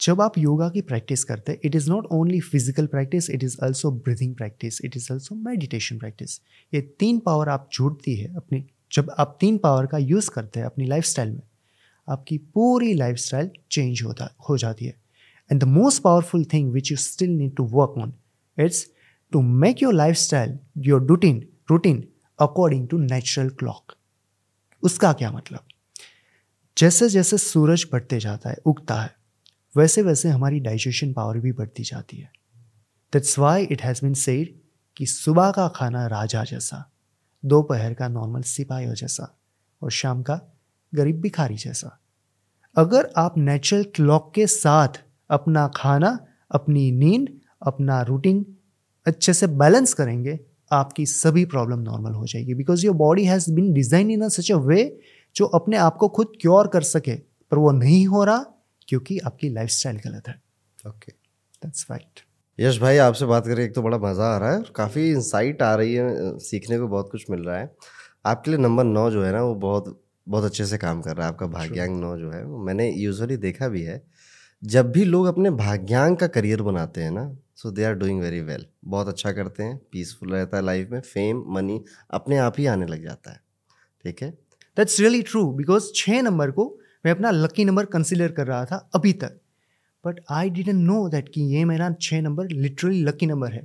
जब 0.00 0.20
आप 0.20 0.38
योगा 0.38 0.68
की 0.68 0.80
प्रैक्टिस 0.80 1.24
करते 1.24 1.52
हैं 1.52 1.58
it 1.64 1.74
is 1.74 1.90
not 1.90 2.06
only 2.12 2.40
physical 2.40 2.86
practice 2.86 3.30
it 3.30 3.44
is 3.44 3.56
also 3.64 3.90
breathing 3.90 4.34
practice 4.34 4.80
it 4.84 4.96
is 4.96 5.12
also 5.12 5.34
meditation 5.34 5.98
practice 5.98 6.40
ये 6.72 6.80
तीन 6.80 7.18
पावर 7.18 7.48
आप 7.48 7.68
जुड़ती 7.72 8.14
है 8.16 8.34
अपनी, 8.36 8.64
जब 8.92 9.10
आप 9.18 9.36
तीन 9.40 9.58
पावर 9.58 9.86
का 9.86 9.98
यूज़ 9.98 10.30
करते 10.30 10.60
हैं 10.60 10.66
अपनी 10.66 10.86
लाइफ 10.86 11.18
में, 11.18 11.40
आपकी 12.08 12.38
पूरी 12.38 12.92
लाइफ 12.94 13.16
चेंज 13.70 14.02
होता, 14.02 14.34
हो 14.48 14.56
जाती 14.58 14.84
है। 14.84 14.94
And 15.50 15.60
the 15.60 15.64
most 15.64 16.02
powerful 16.02 16.44
thing 16.52 16.72
which 16.72 16.90
you 16.90 16.96
still 16.96 17.30
need 17.30 17.54
to 17.56 17.64
work 17.72 17.98
on 17.98 18.12
it's 18.58 18.86
to 19.32 19.40
make 19.42 19.82
your 19.82 19.94
lifestyle 20.16 20.58
your 20.86 21.02
routine 21.02 21.46
routine 21.70 22.04
according 22.38 22.88
to 22.88 22.98
natural 22.98 23.48
clock 23.48 23.94
उसका 24.82 25.12
क्या 25.12 25.30
मतलब? 25.32 25.60
जैसे 26.76 27.08
जैसे 27.08 27.38
सूरज 27.38 27.86
बढ़ते 27.92 28.18
जाता 28.20 28.50
है, 28.50 28.56
उगता 28.66 29.00
है 29.02 29.18
वैसे 29.76 30.02
वैसे 30.02 30.28
हमारी 30.28 30.60
डाइजेशन 30.60 31.12
पावर 31.12 31.38
भी 31.38 31.52
बढ़ती 31.52 31.82
जाती 31.82 32.16
है। 32.16 32.30
That's 33.12 33.38
why 33.38 33.64
it 33.64 33.82
has 33.82 34.00
been 34.02 34.14
said 34.14 34.54
कि 34.96 35.06
सुबह 35.06 35.50
का 35.50 35.68
खाना 35.68 36.06
राजा 36.06 36.44
जैसा, 36.44 36.90
दोपहर 37.44 37.94
का 37.94 38.08
नॉर्मल 38.08 38.42
सिपाही 38.42 38.86
जैसा, 38.86 39.38
और 39.82 39.90
शाम 39.90 40.22
का 40.22 40.40
गरीब 40.94 41.20
भिखारी 41.20 41.56
जैसा। 41.56 41.96
अगर 42.76 43.12
आप 43.16 43.38
नेचुरल 43.38 43.82
क्लॉक 43.94 44.32
के 44.34 44.46
साथ 44.46 45.02
अपना 45.30 45.66
खाना, 45.68 46.18
अपनी 46.50 46.90
नींद, 46.90 47.28
अपना 47.62 48.02
रूटीन 48.02 48.44
अच्छे 49.06 49.32
से 49.32 49.46
बैलेंस 49.46 49.94
करेंगे, 49.94 50.38
आपकी 50.72 51.06
सभी 51.06 51.44
प्रॉब्लम 51.44 51.78
नॉर्मल 51.78 52.12
हो 52.12 52.26
जाएगी। 52.26 52.54
Because 52.54 52.86
your 52.86 52.96
body 52.96 53.24
has 53.24 53.50
been 53.52 53.72
design 53.72 54.10
in 54.10 54.20
a 54.20 54.28
such 54.28 54.52
a 54.52 54.56
way 54.56 54.98
जो 55.36 55.46
अपने 55.46 55.76
आप 55.76 55.96
को 55.96 56.08
खुद 56.08 56.32
क्योर 56.40 56.66
कर 56.66 56.82
सके, 56.82 57.14
पर 57.14 57.58
वो 57.58 57.70
नहीं 57.72 58.06
हो 58.06 58.24
रहा 58.24 58.44
क्योंकि 58.90 59.18
आपकी 59.18 59.48
लाइफ 59.48 59.70
गलत 59.86 60.28
है। 60.28 60.34
ओके 60.88 61.12
दैट्स 61.62 61.86
राइट 61.90 62.20
यश 62.58 62.78
भाई 62.80 62.96
आपसे 62.98 63.26
बात 63.26 63.46
करें 63.46 63.64
एक 63.64 63.74
तो 63.74 63.82
बड़ा 63.82 63.98
मज़ा 63.98 64.24
आ 64.24 64.38
रहा 64.38 64.52
है 64.52 64.58
और 64.58 64.72
काफ़ी 64.76 65.10
इंसाइट 65.10 65.62
आ 65.62 65.74
रही 65.74 65.94
है 65.94 66.38
सीखने 66.38 66.78
को 66.78 66.88
बहुत 66.88 67.08
कुछ 67.12 67.30
मिल 67.30 67.40
रहा 67.40 67.58
है। 67.58 67.70
आपके 68.26 68.50
लिए 68.50 68.60
नंबर 68.60 68.84
नौ 68.84 69.10
जो 69.10 69.22
है 69.24 69.32
ना 69.32 69.42
वो 69.42 69.54
बहुत 69.54 70.00
बहुत 70.26 70.44
अच्छे 70.44 70.66
से 70.66 70.78
काम 70.78 71.00
कर 71.02 71.16
रहा 71.16 71.26
है 71.26 71.32
आपका 71.32 71.46
भाग्यांग 71.46 72.00
नौ 72.00 72.16
जो 72.18 72.30
है 72.30 72.44
मैंने 72.64 72.90
यूजुअली 72.90 73.36
देखा 73.36 73.68
भी 73.68 73.82
है। 73.82 74.02
जब 74.62 74.90
भी 74.92 75.04
लोग 75.04 75.26
अपने 75.26 75.50
भाग्यांग 75.50 76.16
का 76.16 76.26
करियर 76.26 76.62
बनाते 76.62 77.02
हैं 77.02 77.10
ना 77.10 77.24
so 77.56 77.70
they 77.70 77.84
are 77.84 77.94
doing 77.94 78.20
very 78.20 78.40
well 78.40 78.66
बहुत 78.84 79.08
अच्छा 79.08 79.32
करते 79.32 79.62
हैं 79.62 79.76
पीसफुल 79.92 80.32
रहता 80.32 80.56
है 80.56 80.64
लाइफ 80.64 80.90
में 80.90 81.00
फेम 81.00 81.44
मनी 81.48 81.82
अपने 82.10 82.38
आप 82.38 82.58
ही 82.58 82.66
आने 82.66 82.86
लग 82.86 83.02
जाता 83.02 83.32
है। 83.32 83.40
ठीक 84.04 84.22
है? 84.22 84.30
दैट्स 84.76 85.00
रियली 85.00 85.22
ट्रू 85.22 85.50
बिकॉज़ 85.52 85.90
छः 85.94 86.22
नंबर 86.22 86.50
को 86.50 86.79
मैं 87.04 87.12
अपना 87.12 87.30
लकी 87.30 87.64
नंबर 87.64 87.84
कंसिडर 87.86 88.32
कर 88.32 88.46
रहा 88.46 88.64
था 88.64 88.88
अभी 88.94 89.12
तक। 89.14 89.38
But 90.04 90.20
I 90.30 90.50
didn't 90.50 90.76
know 90.76 91.08
that 91.08 91.28
कि 91.28 91.42
ये 91.54 91.64
मेरा 91.64 91.90
छः 92.00 92.20
नंबर 92.22 92.48
लिटरली 92.48 93.02
लकी 93.04 93.26
नंबर 93.26 93.52
है। 93.52 93.62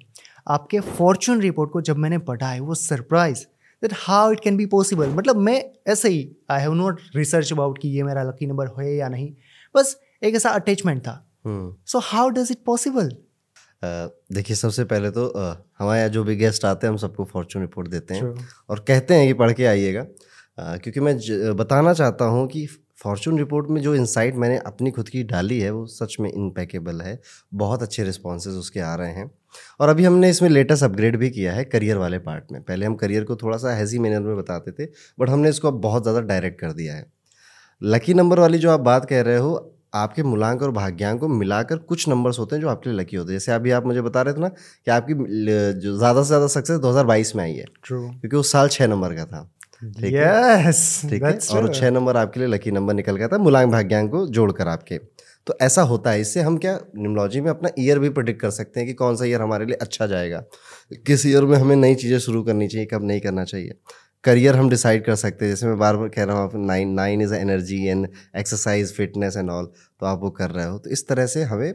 आपके 0.47 0.79
फॉर्चून 0.79 1.41
रिपोर्ट 1.41 1.71
को 1.71 1.81
जब 1.81 1.97
मैंने 1.97 2.17
पढ़ा 2.29 2.47
है 2.47 2.59
वो 2.59 2.75
surprise 2.75 3.43
that 3.81 3.93
how 3.97 4.31
it 4.31 4.39
can 4.39 4.57
be 4.57 4.65
possible 4.65 5.09
मतलब 5.09 5.35
मैं 5.37 5.63
ऐसे 5.87 6.09
ही 6.09 6.29
I 6.51 6.61
have 6.61 6.73
not 6.73 7.01
research 7.15 7.51
about 7.53 7.77
कि 7.81 7.89
ये 7.89 8.03
मेरा 8.03 8.23
लकी 8.23 8.47
नंबर 8.47 8.67
है 8.79 8.95
या 8.95 9.09
नहीं। 9.09 9.31
बस 9.75 9.95
एक 10.23 10.35
ऐसा 10.35 10.49
अटैचमेंट 10.51 11.01
था। 11.01 11.21
So 11.47 11.99
how 12.03 12.29
does 12.29 12.51
it 12.51 12.63
possible 12.65 13.15
देखिए 13.83 14.55
सबसे 14.55 14.83
पहले 14.83 15.09
तो 15.11 15.25
uh, 15.27 15.55
हमारे 15.79 15.99
यहाँ 15.99 16.09
जो 16.09 16.23
भी 16.23 16.35
गेस्ट 16.35 16.65
आते 16.65 16.87
हैं 16.87 16.91
हम 16.91 16.97
सबको 16.97 17.25
फॉर्चून 17.25 17.61
रिपोर्ट 17.61 17.87
देते 17.87 18.13
हैं। 18.13 18.21
Sure. 18.21 18.43
और 18.69 18.79
कहते 18.87 19.13
हैं 19.13 19.27
कि 19.27 19.33
पढ़ 19.33 19.51
के 19.53 19.65
आइएगा। 19.65 20.01
uh, 20.01 20.81
क्योंकि 20.83 20.99
मैं 20.99 21.17
ज, 21.17 21.53
बताना 21.55 21.93
चाहता 21.93 22.25
हूँ 22.25 22.47
कि 22.47 22.67
फॉर्चून 22.99 23.37
रिपोर्ट 23.39 23.69
में 23.69 23.81
जो 23.81 23.93
इंसाइट 23.95 24.35
मैंने 24.35 24.57
अपनी 24.57 24.91
खुद 24.91 25.09
की 25.09 25.23
डाली 25.25 25.59
है 25.59 25.71
वो 25.71 25.85
सच 25.87 26.15
में 26.19 26.31
इनपेकेबल 26.31 27.01
है। 27.01 27.19
बहुत 27.53 27.83
अच्छे 27.83 28.03
रिस्पॉन्सेज 28.03 28.55
उसके 28.55 28.79
आ 28.81 28.93
रहे 28.95 29.11
हैं। 29.11 29.29
और 29.79 29.89
अभी 29.89 30.03
हमने 30.03 30.29
इसमें 30.29 30.49
लेटेस्ट 30.49 30.83
अपग्रेड 30.83 31.17
भी 31.17 31.29
किया 31.29 31.53
है 31.53 31.63
करियर 31.65 31.97
वाले 31.97 32.19
पार्ट 32.19 32.51
में। 32.51 32.61
पहले 32.61 32.85
हम 32.85 32.95
करियर 32.95 33.23
को 33.23 33.35
थोड़ा 33.35 33.57
सा 33.57 33.75
हैज़ी 33.75 33.99
मैनर 33.99 34.19
में 34.21 34.37
बताते 34.37 34.71
थे 34.73 34.89
बट 35.19 35.29
हमने 35.29 35.49
इसको 35.49 35.67
अब 35.67 35.79
बहुत 35.81 36.03
ज़्यादा 36.03 36.21
डायरेक्ट 36.23 36.59
कर 36.59 36.73
दिया 36.73 36.95
है। 36.95 37.05
लकी 37.81 38.13
नंबर 38.13 38.39
वाली 38.39 38.57
जो 38.57 38.71
आप 38.71 38.79
बात 38.81 39.05
कह 39.05 39.21
रहे 39.21 39.37
हो 39.37 39.71
आपके 39.95 40.23
मूलांक 40.23 40.61
और 40.61 40.71
भाग्यांक 40.71 41.19
को 41.19 41.27
मिलाकर 41.27 41.77
कुछ 41.89 42.07
नंबर्स 42.09 42.39
होते 42.39 42.55
हैं 42.55 42.61
जो 42.61 42.69
आपके 42.69 42.89
लिए 42.89 42.99
लकी 42.99 43.17
होते 43.17 43.31
हैं। 43.31 43.39
जैसे 43.39 43.51
अभी 43.51 43.71
आप 43.71 43.85
मुझे 43.85 44.01
बता 44.01 44.21
रहे 44.21 44.33
थे 44.33 44.39
ना 44.39 44.47
कि 44.47 44.91
आपकी 44.91 45.13
जो 45.81 45.97
ज़्यादा 45.97 46.21
से 46.21 46.27
ज़्यादा 46.27 46.47
सक्सेस 46.49 46.79
2022 46.79 47.35
में 47.35 47.43
आई 47.43 47.53
है। 47.53 47.65
क्योंकि 48.11 48.35
उस 48.37 48.51
साल 48.51 48.67
छः 48.69 48.87
नंबर 48.87 49.13
का 49.13 49.25
था। 49.25 49.49
Yes, 50.05 51.09
ठीक 51.09 51.23
है? 51.23 51.37
और 51.51 51.73
छः 51.73 51.91
नंबर 51.91 52.17
आपके 52.17 52.39
लिए 52.39 52.49
लकी 52.49 52.71
नंबर 52.71 52.93
निकल 52.93 53.15
गया 53.15 53.27
था 53.27 53.37
मूलांक 53.37 53.71
भाग्यांक 53.71 54.11
को 54.11 54.25
जोड़कर 54.29 54.67
आपके। 54.67 54.97
तो 55.47 55.57
ऐसा 55.61 55.81
होता 55.83 56.11
है 56.11 56.21
इससे 56.21 56.41
हम 56.41 56.57
क्या 56.57 56.73
निमोलॉजी 56.97 57.41
में 57.41 57.49
अपना 57.49 57.69
ईयर 57.79 57.99
भी 57.99 58.09
प्रोडिक्ट 58.09 58.41
कर 58.41 58.49
सकते 58.51 58.79
हैं 58.79 58.87
कि 58.87 58.93
कौन 58.95 59.15
सा 59.15 59.25
ईयर 59.25 59.41
हमारे 59.41 59.65
लिए 59.65 59.77
अच्छा 59.81 60.07
जाएगा। 60.07 60.43
किस 61.07 61.25
ईयर 61.25 61.45
में 61.45 61.57
हमें 61.57 61.75
नई 61.75 61.95
चीज़ें 61.95 62.17
शुरू 62.19 62.43
करनी 62.43 62.67
चाहिए 62.67 62.87
कब 62.93 63.03
नहीं 63.03 63.21
करना 63.21 63.43
चाहिए। 63.43 63.75
करियर 64.23 64.55
हम 64.55 64.69
डिसाइड 64.69 65.03
कर 65.05 65.15
सकते 65.15 65.45
हैं 65.45 65.51
जैसे 65.51 65.67
मैं 65.67 65.77
बार 65.79 65.95
बार 65.97 66.07
कह 66.09 66.23
रहा 66.23 66.37
हूँ 66.37 66.43
आप 66.43 66.55
nine 66.57 66.93
nine 66.93 67.21
is 67.21 67.33
energy 67.35 67.83
and 67.85 68.07
exercise 68.37 68.93
fitness 68.93 69.37
and 69.37 69.49
all 69.49 69.65
तो 70.01 70.05
आप 70.05 70.19
वो 70.21 70.29
कर 70.31 70.49
रहे 70.51 70.65
हो। 70.65 70.77
तो 70.77 70.89
इस 70.89 71.07
तरह 71.07 71.25
से 71.25 71.43
हमें 71.43 71.73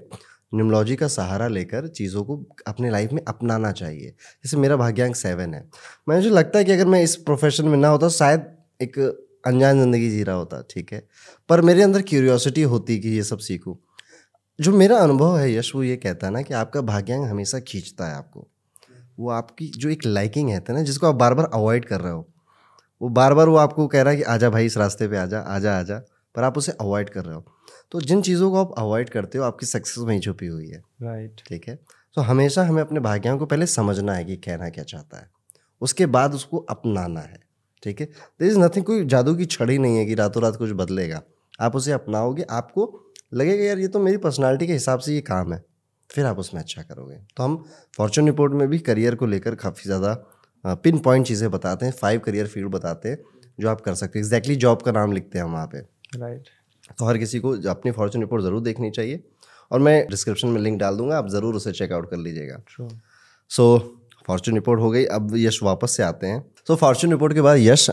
न्यूमोलॉजी 0.54 0.96
का 0.96 1.08
सहारा 1.08 1.48
लेकर 1.48 1.86
चीज़ों 1.88 2.24
को 2.24 2.46
अपने 2.66 2.90
लाइफ 2.90 3.12
में 3.12 3.22
अपनाना 3.28 3.72
चाहिए। 3.72 4.10
जैसे 4.10 4.56
मेरा 4.56 4.76
भाग्यांक 4.76 5.16
सेवन 5.16 5.54
है। 5.54 5.70
मैं 6.08 6.16
मुझे 6.16 6.30
लगता 6.30 6.58
है 6.58 6.64
कि 6.64 6.72
अगर 6.72 6.86
मैं 6.86 7.02
इस 7.02 7.16
प्रोफेशन 7.16 7.68
में 7.68 7.78
ना 7.78 7.88
होता, 7.88 8.08
शायद 8.08 8.46
एक 8.82 8.98
अनजान 9.46 9.78
ज़िंदगी 9.78 10.10
जी 10.10 10.22
रहा 10.22 10.36
होता, 10.36 10.64
ठीक 10.70 10.92
है? 10.92 11.08
पर 11.48 11.60
मेरे 11.60 11.82
अंदर 11.82 12.02
क्यूरियोसिटी 12.02 12.62
होती 12.62 12.98
कि 12.98 13.08
ये 13.08 13.22
सब 13.22 13.38
सीखूँ। 13.38 13.78
जो 14.60 14.72
मेरा 14.72 14.98
अनुभव 14.98 15.38
है, 15.38 15.54
यश, 15.54 15.74
वो 15.74 15.82
ये 15.82 15.96
कहता 15.96 16.26
है 16.26 16.32
ना 16.32 16.42
कि 16.42 16.54
आपका 16.54 16.80
भाग्यांक 16.80 17.30
हमेशा 17.30 17.60
खींचता 17.60 18.06
है 18.06 18.14
आपको। 18.14 18.48
वो 19.18 19.30
आपकी 19.30 19.66
जो 19.66 19.88
एक 19.88 20.06
लाइकिंग 20.06 20.50
है 20.50 20.64
ना, 20.68 20.82
जिसको 20.82 21.06
आप 21.06 21.14
बार 21.14 21.34
बार 21.34 21.50
अवॉइड 21.54 21.84
कर 21.84 22.00
रहे 22.00 22.12
हो, 22.12 22.28
वो 23.02 23.08
बार 23.08 23.34
बार 23.34 23.48
वो 23.48 23.56
आपको 23.56 23.86
कह 23.86 24.02
रहा 24.02 24.10
है 24.10 24.16
कि 24.16 24.22
आजा 24.22 24.50
भाई, 24.50 24.66
इस 24.66 24.76
रास्ते 24.76 25.08
पे 25.08 25.16
आजा 25.16 25.40
आजा 25.40 25.78
आजा, 25.78 25.98
पर 26.34 26.42
आप 26.42 26.58
उसे 26.58 26.72
अवॉइड 26.72 27.10
कर 27.10 27.24
रहे 27.24 27.34
हो। 27.34 27.44
तो 27.92 28.00
जिन 28.00 28.22
चीज़ों 28.22 28.50
को 28.50 28.56
आप 28.56 28.74
अवॉइड 28.78 29.08
करते 29.08 29.38
हो 29.38 29.44
आपकी 29.44 29.66
सक्सेस 29.66 29.98
वहीं 29.98 30.20
छुपी 30.20 30.46
हुई 30.46 30.68
है। 30.68 30.82
Right 31.02 31.30
right. 31.30 31.48
ठीक 31.48 31.68
है? 31.68 31.78
तो 32.16 32.20
हमेशा 32.20 32.64
हमें 32.64 32.80
अपने 32.82 33.00
भाग्यों 33.00 33.38
को 33.38 33.46
पहले 33.46 33.66
समझना 33.66 34.14
है 34.14 34.24
कि 34.24 34.36
कहना 34.36 34.68
क्या 34.68 34.84
चाहता 34.84 35.18
है। 35.18 35.28
उसके 35.82 36.06
बाद 36.06 36.34
उसको 36.34 36.58
अपनाना 36.70 37.20
है। 37.20 37.38
ठीक 37.82 38.00
है? 38.00 38.06
देर 38.06 38.48
इज़ 38.48 38.58
नथिंग 38.58 38.84
कोई 38.84 39.04
जादू 39.06 39.34
की 39.34 39.44
छड़ी 39.46 39.78
नहीं 39.78 39.96
है 39.98 40.04
कि 40.06 40.14
रातों 40.14 40.42
रात 40.42 40.56
कुछ 40.56 40.70
बदलेगा। 40.72 41.22
आप 41.60 41.76
उसे 41.76 41.92
अपनाओगे 41.92 42.46
आपको 42.50 42.86
लगेगा 43.34 43.64
यार 43.64 43.78
ये 43.78 43.88
तो 43.88 44.00
मेरी 44.00 44.16
पर्सनालिटी 44.18 44.66
के 44.66 44.72
हिसाब 44.72 45.00
से 45.00 45.14
ये 45.14 45.20
काम 45.22 45.52
है। 45.52 45.62
फिर 46.10 46.26
आप 46.26 46.38
उसमें 46.38 46.60
अच्छा 46.60 46.82
करोगे। 46.82 47.16
तो 47.36 47.42
हम 47.42 47.64
फॉर्चून 47.94 48.26
रिपोर्ट 48.26 48.52
में 48.52 48.66
भी 48.68 48.78
करियर 48.80 49.14
को 49.14 49.26
लेकर 49.26 49.54
काफ़ी 49.54 49.82
ज़्यादा 49.84 50.14
पिन 50.64 50.98
पॉइंट 50.98 51.26
चीज़ें 51.26 51.50
बताते 51.50 51.86
हैं 51.86 51.92
फाइव 51.92 52.20
करियर 52.20 52.46
फ़ील्ड 52.46 52.70
बताते 52.70 53.08
हैं 53.08 53.18
जो 53.58 53.68
आप 53.68 53.80
कर 53.80 53.94
सकते 53.94 54.18
हैं। 54.18 54.24
एग्जैक्टली 54.24 54.56
जॉब 54.56 54.82
का 54.82 54.92
नाम 54.92 55.12
लिखते 55.12 55.38
हैं 55.38 55.44
हम 55.44 55.52
वहाँ 55.52 55.66
पे। 55.66 55.78
राइट 56.16 56.48
तो 56.98 57.04
हर 57.04 57.18
किसी 57.18 57.38
को 57.40 57.52
अपनी 57.70 57.92
फॉर्चून 57.92 58.22
रिपोर्ट 58.22 58.42
ज़रूर 58.44 58.60
देखनी 58.62 58.90
चाहिए। 58.90 59.22
और 59.70 59.80
मैं 59.80 60.06
डिस्क्रिप्शन 60.10 60.48
में 60.48 60.60
लिंक 60.60 60.78
डाल 60.78 60.96
दूँगा 60.96 61.18
आप 61.18 61.28
ज़रूर 61.30 61.54
उसे 61.54 61.72
चेकआउट 61.72 62.10
कर 62.10 62.16
लीजिएगा। 62.18 62.56
सो 63.50 63.76
फॉर्चून 64.28 64.54
रिपोर्ट 64.54 64.80
हो 64.80 64.90
गई 64.90 65.04
अब 65.06 65.36
यश 65.36 65.62
वापस 65.62 65.96
से 65.96 66.02
आते 66.02 66.26
हैं। 66.26 66.44
सो 66.68 66.76
फॉर्चून 66.76 67.10
रिपोर्ट 67.10 67.34
के 67.34 67.40
बाद 67.40 67.58
यश 67.58 67.86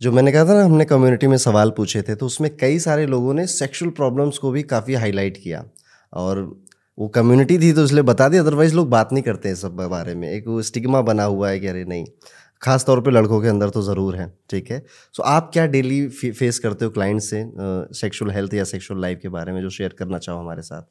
जो 0.00 0.12
मैंने 0.12 0.32
कहा 0.32 0.44
था 0.44 0.54
ना 0.54 0.64
हमने 0.64 0.84
कम्युनिटी 0.84 1.26
में 1.26 1.36
सवाल 1.38 1.70
पूछे 1.70 2.02
थे 2.02 2.14
तो 2.14 2.26
उसमें 2.26 2.50
कई 2.56 2.78
सारे 2.80 3.06
लोगों 3.06 3.34
ने 3.34 3.46
सेक्सुअल 3.48 3.90
प्रॉब्लम्स 3.92 4.38
को 4.38 4.50
भी 4.50 4.62
काफ़ी 4.64 4.94
हाईलाइट 4.94 5.36
किया। 5.42 5.64
और 6.12 6.40
वो 6.98 7.08
कम्युनिटी 7.08 7.58
थी 7.58 7.72
तो 7.72 7.84
इसलिए 7.84 8.02
बता 8.04 8.28
दी 8.28 8.36
अदरवाइज़ 8.36 8.74
लोग 8.74 8.88
बात 8.90 9.12
नहीं 9.12 9.22
करते 9.22 9.48
हैं 9.48 9.56
सब 9.56 9.76
बारे 9.90 10.14
में। 10.14 10.28
एक 10.30 10.48
वो 10.48 10.62
स्टिग्मा 10.62 11.00
बना 11.02 11.24
हुआ 11.24 11.50
है 11.50 11.60
कि 11.60 11.66
अरे 11.66 11.84
नहीं। 11.84 12.04
खास 12.62 12.84
तौर 12.86 13.00
पे 13.02 13.10
लड़कों 13.10 13.40
के 13.42 13.48
अंदर 13.48 13.70
तो 13.70 13.82
ज़रूर 13.82 14.16
है 14.16 14.26
ठीक 14.50 14.70
है? 14.70 14.78
सो 15.12 15.22
so, 15.22 15.28
आप 15.28 15.50
क्या 15.52 15.66
डेली 15.66 16.08
फेस 16.08 16.58
करते 16.58 16.84
हो 16.84 16.90
क्लाइंट 16.90 17.20
से 17.20 17.44
सेक्सुअल 18.00 18.30
हेल्थ 18.30 18.54
या 18.54 18.64
सेक्सुअल 18.64 19.00
लाइफ 19.00 19.18
के 19.22 19.28
बारे 19.28 19.52
में 19.52 19.60
जो 19.62 19.70
शेयर 19.70 19.94
करना 19.98 20.18
चाहो 20.18 20.38
हमारे 20.38 20.62
साथ? 20.62 20.82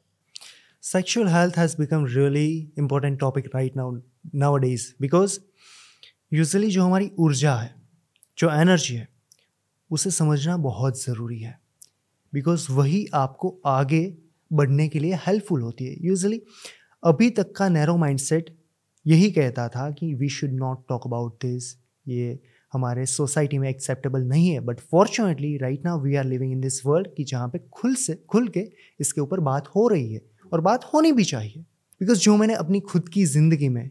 Sexual 0.82 1.28
health 1.28 1.58
has 1.58 1.76
become 1.78 2.04
really 2.06 2.72
important 2.78 3.18
topic 3.20 3.46
right 3.54 3.76
now 3.76 3.96
nowadays 4.56 4.86
because 5.00 5.38
usually 6.32 6.70
जो 6.70 6.82
हमारी 6.82 7.10
ऊर्जा 7.18 7.54
है 7.54 7.74
जो 8.38 8.50
एनर्जी 8.52 8.94
है 8.94 9.08
उसे 9.90 10.10
समझना 10.10 10.56
बहुत 10.58 11.02
ज़रूरी 11.02 11.38
है। 11.40 11.58
बिकॉज़ 12.32 12.66
वही 12.72 13.06
आपको 13.14 13.60
आगे 13.66 14.04
बढ़ने 14.50 14.88
के 14.88 14.98
लिए 14.98 15.18
हेल्पफुल 15.26 15.62
होती 15.62 15.86
है। 15.86 15.96
यूजली 16.00 16.40
अभी 17.02 17.30
तक 17.30 17.52
का 17.56 17.68
नैरो 17.68 17.96
माइंडसेट 17.96 18.56
यही 19.06 19.30
कहता 19.30 19.68
था 19.68 19.90
कि 19.90 20.12
we 20.14 20.28
should 20.28 20.52
not 20.52 20.84
talk 20.88 21.06
about 21.06 21.34
this 21.42 21.76
ये 22.06 22.38
हमारे 22.72 23.06
सोसाइटी 23.06 23.58
में 23.58 23.68
एक्सेप्टेबल 23.68 24.22
नहीं 24.22 24.48
है 24.48 24.60
but 24.60 24.80
fortunately 24.80 25.56
right 25.58 25.84
now 25.84 26.00
we 26.00 26.14
are 26.16 26.24
living 26.24 26.52
in 26.52 26.60
this 26.60 26.84
world 26.86 27.08
कि 27.16 27.24
जहाँ 27.24 27.48
पे 27.48 27.58
खुल 27.72 27.94
से, 27.94 28.14
खुल 28.28 28.48
के 28.48 28.68
इसके 29.00 29.20
ऊपर 29.20 29.40
बात 29.40 29.68
हो 29.68 29.86
रही 29.88 30.12
है 30.12 30.20
और 30.52 30.60
बात 30.60 30.84
होनी 30.84 31.12
भी 31.12 31.24
चाहिए। 31.24 31.64
बिकॉज़ 32.00 32.20
जो 32.20 32.36
मैंने 32.36 32.54
अपनी 32.54 32.80
खुद 32.80 33.08
की 33.08 33.24
ज़िंदगी 33.24 33.68
में 33.68 33.90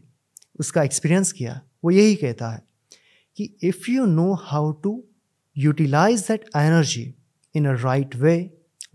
उसका 0.60 0.82
एक्सपीरियंस 0.82 1.32
किया, 1.32 1.60
वो 1.84 1.90
यही 1.90 2.14
कहता 2.14 2.50
है 2.50 2.62
कि 3.38 3.44
if 3.64 3.90
you 3.90 4.04
know 4.06 4.32
how 4.42 4.72
to 4.82 5.02
utilize 5.56 6.20
that 6.28 6.50
energy 6.56 7.12
in 7.54 7.66
a 7.66 7.72
right 7.82 8.16
way 8.16 8.34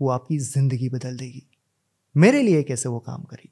वो 0.00 0.08
आपकी 0.10 0.38
ज़िंदगी 0.38 0.88
बदल 0.88 1.16
देगी। 1.16 1.42
मेरे 2.14 2.42
लिए 2.42 2.62
कैसे 2.62 2.88
वो 2.88 2.98
काम 2.98 3.22
करी 3.22 3.50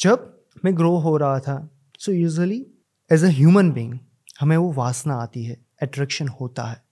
जब 0.00 0.34
मैं 0.64 0.76
ग्रो 0.76 0.96
हो 0.98 1.16
रहा 1.16 1.38
था 1.40 1.56
so 2.04 2.12
usually 2.12 2.66
as 3.12 3.24
a 3.24 3.28
human 3.28 3.72
being 3.72 3.98
हमें 4.40 4.56
वो 4.56 4.72
वासना 4.72 5.14
आती 5.14 5.44
है 5.44 5.66
अट्रैक्शन 5.82 6.28
होता 6.28 6.64
है। 6.64 6.82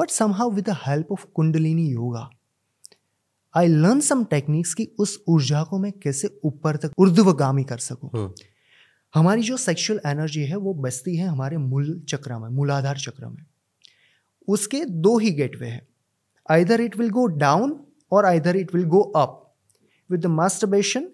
But 0.00 0.10
somehow 0.10 0.46
with 0.52 0.68
the 0.68 0.76
help 0.86 1.12
of 1.12 1.26
kundalini 1.40 1.88
yoga 1.88 2.30
I 3.54 3.66
learn 3.66 4.00
some 4.00 4.24
techniques 4.24 4.74
कि 4.74 4.96
उस 4.98 5.24
ऊर्जा 5.28 5.62
को 5.62 5.78
मैं 5.78 5.92
कैसे 5.92 6.40
ऊपर 6.44 6.76
तक 6.76 6.92
ऊर्ध्वगामी 6.98 7.64
कर 7.64 7.78
सकूँ। 7.78 8.10
हम्म, 8.14 8.32
हमारी 9.14 9.42
जो 9.42 9.56
सेक्सुअल 9.56 10.00
एनर्जी 10.06 10.42
है 10.42 10.56
वो 10.56 10.74
बसती 10.74 11.16
है 11.16 11.26
हमारे 11.26 11.56
मूल 11.56 12.00
चक्र 12.08 12.38
में 12.38 12.48
मूलाधार 12.48 12.98
चक्र 12.98 13.26
में। 13.26 13.46
उसके 14.48 14.84
दो 14.84 15.18
ही 15.18 15.30
गेटवे 15.30 15.66
हैं। 15.66 15.88
Either 16.50 16.80
it 16.80 16.96
will 16.96 17.10
go 17.10 17.26
down 17.26 17.84
और 18.12 18.24
either 18.24 18.56
it 18.56 18.74
will 18.74 18.84
go 18.84 19.00
up 19.00 19.56
with 20.10 20.20
the 20.20 20.26
masturbation 20.26 21.08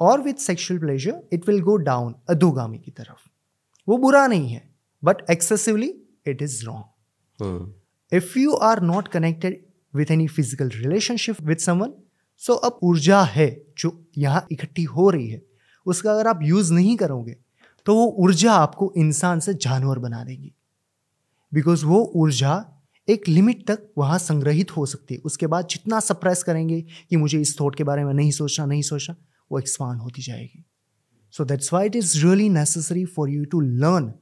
और 0.00 0.20
with 0.20 0.36
sexual 0.36 0.80
pleasure 0.80 1.22
it 1.32 1.48
will 1.48 1.60
go 1.60 1.76
down 1.76 2.14
अधोगामी 2.30 2.78
की 2.78 2.90
तरफ़ 2.90 3.28
वो 3.88 3.96
बुरा 3.96 4.26
नहीं 4.26 4.48
है 4.48 4.74
but 5.04 5.16
excessively 5.30 5.94
it 6.26 6.42
is 6.42 6.64
wrong 6.64 7.74
if 8.12 8.36
you 8.36 8.52
are 8.66 8.80
not 8.80 9.08
connected 9.14 9.56
with 9.94 10.10
any 10.10 10.26
physical 10.26 10.68
relationship 10.74 11.40
with 11.48 11.64
someone 11.64 11.90
so 12.42 12.56
अब 12.64 12.78
ऊर्जा 12.82 13.22
है 13.22 13.62
जो 13.78 13.90
यहाँ 14.18 14.46
इकट्ठी 14.52 14.82
हो 14.82 15.10
रही 15.10 15.28
है 15.28 15.42
उसका 15.86 16.12
अगर 16.12 16.26
आप 16.26 16.40
यूज़ 16.42 16.72
नहीं 16.72 16.96
करोगे 16.96 17.36
तो 17.86 17.94
वो 17.94 18.06
ऊर्जा 18.18 18.52
आपको 18.52 18.92
इंसान 18.96 19.40
से 19.40 19.54
जानवर 19.54 19.98
बना 19.98 20.24
देगी। 20.24 20.52
बिकॉज़ 21.54 21.84
वो 21.86 22.12
ऊर्जा 22.16 22.64
एक 23.08 23.28
लिमिट 23.28 23.66
तक 23.66 23.86
वहाँ 23.98 24.18
संग्रहित 24.18 24.76
हो 24.76 24.86
सकती 24.86 25.14
है। 25.14 25.20
उसके 25.24 25.46
बाद 25.46 25.66
जितना 25.66 26.00
सप्रेस 26.00 26.42
करेंगे 26.42 26.80
कि 26.82 27.16
मुझे 27.16 27.40
इस 27.40 27.60
थॉट 27.60 27.74
के 27.74 27.84
बारे 27.84 28.04
में 28.04 28.14
नहीं 28.14 28.30
सोचना 28.30 28.66
नहीं 28.66 28.82
सोचना 28.82 29.16
वो 29.50 29.58
एक्सपांड 29.58 30.00
होती 30.00 30.22
जाएगी। 30.22 30.64
So 31.34 31.44
that's 31.44 31.72
why 31.72 31.86
it 31.86 31.96
is 31.96 32.16
really 32.18 32.48
necessary 32.48 33.04
for 33.06 33.30
you 33.30 33.44
to 33.44 33.60
learn 33.60 34.12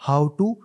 how 0.00 0.28
to 0.28 0.56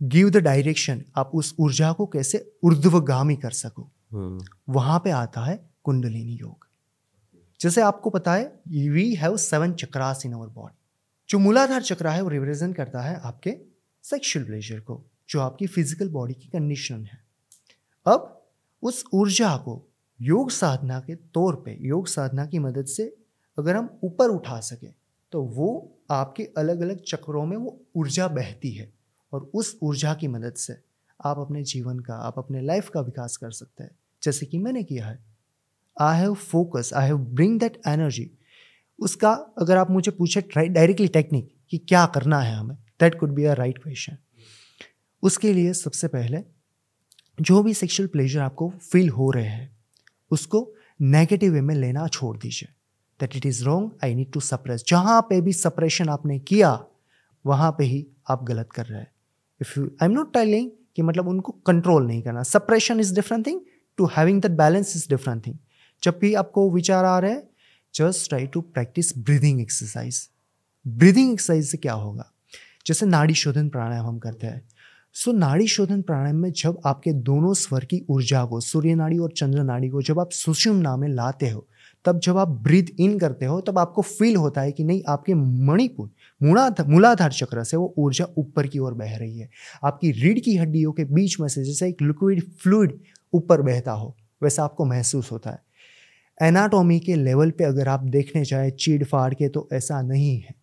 give 0.00 0.30
the 0.30 0.36
direction 0.36 1.02
आप 1.16 1.30
उस 1.34 1.54
ऊर्जा 1.60 1.92
को 1.92 2.06
कैसे 2.06 2.38
ऊर्ध्वगामी 2.64 3.36
कर 3.36 3.50
सको। 3.52 3.90
हम्म, 4.12 4.44
वहाँ 4.68 4.98
पे 5.04 5.10
आता 5.10 5.44
है 5.44 5.56
कुंडलिनी 5.84 6.36
योग। 6.36 6.66
जैसे 7.60 7.80
आपको 7.80 8.10
पता 8.10 8.34
है 8.34 8.44
we 8.68 9.14
have 9.14 9.36
seven 9.36 9.72
chakras 9.74 10.22
in 10.26 10.32
our 10.32 10.48
body 10.48 10.76
जो 11.28 11.38
मूलाधार 11.38 11.82
चक्र 11.82 12.08
है 12.08 12.22
वो 12.22 12.28
रिप्रेजेंट 12.28 12.76
करता 12.76 13.00
है 13.02 13.14
आपके 13.20 13.56
सेक्सुअल 14.04 14.44
प्लेजर 14.44 14.80
को 14.80 15.02
जो 15.28 15.40
आपकी 15.40 15.66
फ़िज़िकल 15.66 16.08
बॉडी 16.08 16.34
की 16.34 16.48
कंडीशन 16.48 17.04
है। 17.04 17.18
अब 18.06 18.34
उस 18.82 19.04
ऊर्जा 19.14 19.56
को 19.56 19.74
योग 20.20 20.50
साधना 20.50 21.00
के 21.00 21.14
तौर 21.34 21.56
पे 21.56 21.76
योग 21.80 22.06
साधना 22.06 22.46
की 22.46 22.58
मदद 22.58 22.86
से 22.86 23.04
अगर 23.58 23.76
हम 23.76 23.98
ऊपर 24.04 24.28
उठा 24.28 24.60
सकें 24.60 24.92
तो 25.32 25.42
वो 25.42 25.98
आपके 26.10 26.44
अलग 26.58 26.80
अलग 26.80 27.02
चक्रों 27.08 27.46
में 27.46 27.56
वो 27.56 27.80
ऊर्जा 27.96 28.28
बहती 28.28 28.70
है 28.70 28.92
और 29.32 29.50
उस 29.54 29.78
ऊर्जा 29.82 30.14
की 30.14 30.28
मदद 30.28 30.54
से 30.54 30.76
आप 31.24 31.38
अपने 31.38 31.62
जीवन 31.62 31.98
का, 31.98 32.14
आप 32.14 32.38
अपने 32.38 32.60
लाइफ 32.60 32.88
का 32.88 33.00
विकास 33.00 33.36
कर 33.36 33.50
सकते 33.50 33.84
हैं। 33.84 33.90
जैसे 34.22 34.46
कि 34.46 34.58
मैंने 34.58 34.82
किया 34.82 35.06
है। 35.06 35.24
I 36.00 36.20
have 36.20 36.34
focus 36.34 36.90
I 36.94 37.06
have 37.06 37.18
bring 37.18 37.60
that 37.60 37.80
energy 37.88 38.30
उसका 38.98 39.32
अगर 39.58 39.76
आप 39.76 39.90
मुझे 39.90 40.10
पूछे 40.10 40.40
डायरेक्टली 40.56 41.08
टेक्निक 41.08 41.54
कि 41.70 41.78
क्या 41.78 42.06
करना 42.06 42.40
है 42.40 42.54
हमें 42.54 42.76
that 43.00 43.18
could 43.20 43.30
be 43.30 43.44
a 43.44 43.52
right 43.52 43.82
question 43.82 44.16
उसके 45.22 45.52
लिए 45.52 45.72
सबसे 45.72 46.08
पहले 46.08 46.42
जो 47.40 47.62
भी 47.62 47.74
सेक्सुअल 47.74 48.06
प्लेजर 48.06 48.40
आपको 48.40 48.70
फील 48.70 49.08
हो 49.08 49.30
रहे 49.30 49.44
हैं, 49.44 49.76
उसको 50.30 50.72
नेगेटिव 51.00 51.52
वे 51.52 51.60
में 51.60 51.74
लेना 51.74 52.06
छोड़ 52.08 52.36
दीजिए। 52.38 52.68
That 53.20 53.36
it 53.36 53.46
is 53.46 53.64
wrong 53.64 53.90
I 54.04 54.14
need 54.14 54.32
to 54.32 54.40
suppress 54.40 54.84
जहाँ 54.88 55.20
पे 55.30 55.40
भी 55.40 55.52
सप्रेशन 55.52 56.08
आपने 56.08 56.38
किया, 56.38 56.78
वहाँ 57.44 57.70
पे 57.78 57.84
ही 57.84 58.06
आप 58.30 58.44
गलत 58.44 58.72
कर 58.72 58.86
रहे 58.86 59.00
हैं। 59.00 59.10
If 59.60 59.78
you 59.80 59.86
I 59.86 60.06
am 60.06 60.12
not 60.12 60.32
telling 60.32 60.70
कि 60.96 61.02
मतलब 61.02 61.28
उनको 61.28 61.52
कंट्रोल 61.66 62.06
नहीं 62.06 62.22
करना। 62.22 62.42
Suppression 62.42 63.00
is 63.00 63.14
different 63.14 63.46
thing 63.46 63.60
to 63.98 64.06
having 64.16 64.42
that 64.42 64.52
balance 64.52 64.96
is 64.96 65.08
different 65.08 65.46
thing 65.46 65.56
जब 66.02 66.18
भी 66.20 66.34
आपको 66.34 66.70
विचार 66.70 67.04
आ 67.04 67.18
रहे 67.18 67.30
हैं 67.30 67.42
just 67.94 68.28
try 68.28 68.46
to 68.46 68.60
practice 68.60 69.18
breathing 69.18 69.60
exercise 69.60 70.28
breathing 70.86 71.32
exercise 71.32 71.70
से 71.70 71.76
क्या 71.76 71.92
होगा? 71.92 72.32
जैसे 72.86 73.06
नाड़ी 73.06 73.34
शोधन 73.34 73.68
प्राणायाम 73.68 74.06
हम 74.06 74.18
करते 74.18 74.46
हैं। 74.46 74.68
सो 75.12 75.32
नाड़ी 75.32 75.66
शोधन 75.66 76.02
प्राणायाम 76.02 76.36
में 76.36 76.52
जब 76.52 76.80
आपके 76.86 77.12
दोनों 77.12 77.52
स्वर 77.54 77.84
की 77.84 78.00
ऊर्जा 78.10 78.44
को, 78.44 78.60
सूर्य 78.60 78.94
नाड़ी 78.94 79.18
और 79.18 79.32
चंद्र 79.36 79.62
नाड़ी 79.62 79.88
को 79.88 80.02
जब 80.02 80.20
आप 80.20 80.30
सुषुम्ना 80.30 80.96
में 80.96 81.08
लाते 81.08 81.48
हो 81.50 81.66
तब 82.04 82.18
जब 82.18 82.36
आप 82.36 82.48
ब्रीथ 82.48 82.84
इन 83.00 83.18
करते 83.18 83.46
हो, 83.46 83.60
तब 83.60 83.78
आपको 83.78 84.02
फील 84.02 84.36
होता 84.36 84.60
है 84.60 84.72
कि 84.72 84.84
नहीं, 84.84 85.02
आपके 85.08 85.34
मणिपुर 85.34 86.10
मूलाधार 86.42 86.86
मूलाधार 86.86 87.32
चक्र 87.32 87.64
से 87.64 87.76
वो 87.76 87.94
ऊर्जा 87.98 88.26
ऊपर 88.38 88.66
की 88.66 88.78
ओर 88.78 88.94
बह 88.94 89.16
रही 89.16 89.38
है। 89.38 89.48
आपकी 89.84 90.10
रीढ़ 90.12 90.38
की 90.38 90.56
हड्डियों 90.56 90.92
के 90.92 91.04
बीच 91.04 91.38
में 91.40 91.48
से 91.48 91.64
जैसे 91.64 91.88
एक 91.88 92.02
लिक्विड 92.02 92.42
फ्लूड 92.62 92.98
ऊपर 93.32 93.62
बहता 93.62 93.92
हो, 93.92 94.16
वैसा 94.42 94.64
आपको 94.64 94.84
महसूस 94.84 95.32
होता 95.32 95.50
है। 95.50 95.62
एनाटॉमी 96.40 96.98
के 97.00 97.14
लेवल 97.14 97.50
पे 97.50 97.64
अगर 97.64 97.88
आप 97.88 98.00
देखने 98.00 98.44
जाए, 98.44 98.70
चीड़ 98.70 99.04
फाड़ 99.04 99.34
के 99.34 99.48
तो 99.48 99.68
ऐसा 99.72 100.02
नहीं 100.02 100.38
है। 100.40 100.54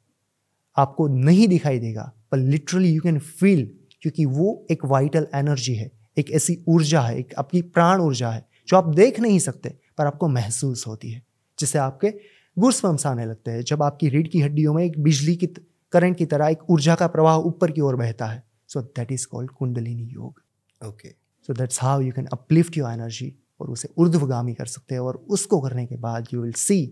आपको 0.77 1.07
नहीं 1.07 1.47
दिखाई 1.47 1.79
देगा, 1.79 2.11
पर 2.31 2.37
लिटरली 2.37 2.89
यू 2.89 3.01
कैन 3.01 3.19
फील 3.19 3.69
क्योंकि 4.01 4.25
वो 4.25 4.65
एक 4.71 4.85
वाइटल 4.85 5.27
एनर्जी 5.35 5.73
है, 5.75 5.91
एक 6.17 6.31
ऐसी 6.31 6.57
ऊर्जा 6.67 7.01
है, 7.01 7.17
एक 7.19 7.33
आपकी 7.37 7.61
प्राण 7.61 8.01
ऊर्जा 8.01 8.29
है, 8.29 8.45
जो 8.67 8.77
आप 8.77 8.87
देख 8.87 9.19
नहीं 9.19 9.39
सकते। 9.39 9.73
पर 9.97 10.05
आपको 10.05 10.27
महसूस 10.27 10.87
होती 10.87 11.11
है 11.11 11.21
जिससे 11.59 11.79
आपके 11.79 12.13
गुस्पम्स 12.57 13.05
आने 13.05 13.25
लगते 13.25 13.51
हैं। 13.51 13.61
जब 13.63 13.83
आपकी 13.83 14.09
रीढ़ 14.09 14.27
की 14.27 14.41
हड्डियों 14.41 14.73
में 14.73 14.83
एक 14.83 14.99
बिजली 15.03 15.35
की 15.35 15.47
करंट 15.93 16.17
की 16.17 16.25
तरह 16.25 16.47
एक 16.47 16.69
ऊर्जा 16.69 16.95
का 16.95 17.07
प्रवाह 17.07 17.35
ऊपर 17.37 17.71
की 17.71 17.81
ओर 17.81 17.95
बहता 17.95 18.25
है। 18.25 18.43
So 18.67 18.81
that 18.81 19.11
is 19.11 19.27
called 19.27 19.51
kundalini 19.51 20.03
yoga 20.03 20.41
okay 20.81 21.09
so 21.49 21.53
that's 21.53 21.81
how 21.81 22.01
you 22.01 22.11
can 22.11 22.25
uplift 22.33 22.77
your 22.77 22.91
energy 22.91 23.33
और 23.61 23.69
उसे 23.69 23.89
ऊर्ध्वगामी 23.97 24.53
कर 24.53 24.65
सकते 24.65 24.95
हैं 24.95 25.01
और 25.01 25.25
उसको 25.29 25.59
करने 25.61 25.85
के 25.85 25.95
बाद 25.97 26.27
यू 26.33 26.41
विल 26.41 26.53
सी 26.53 26.85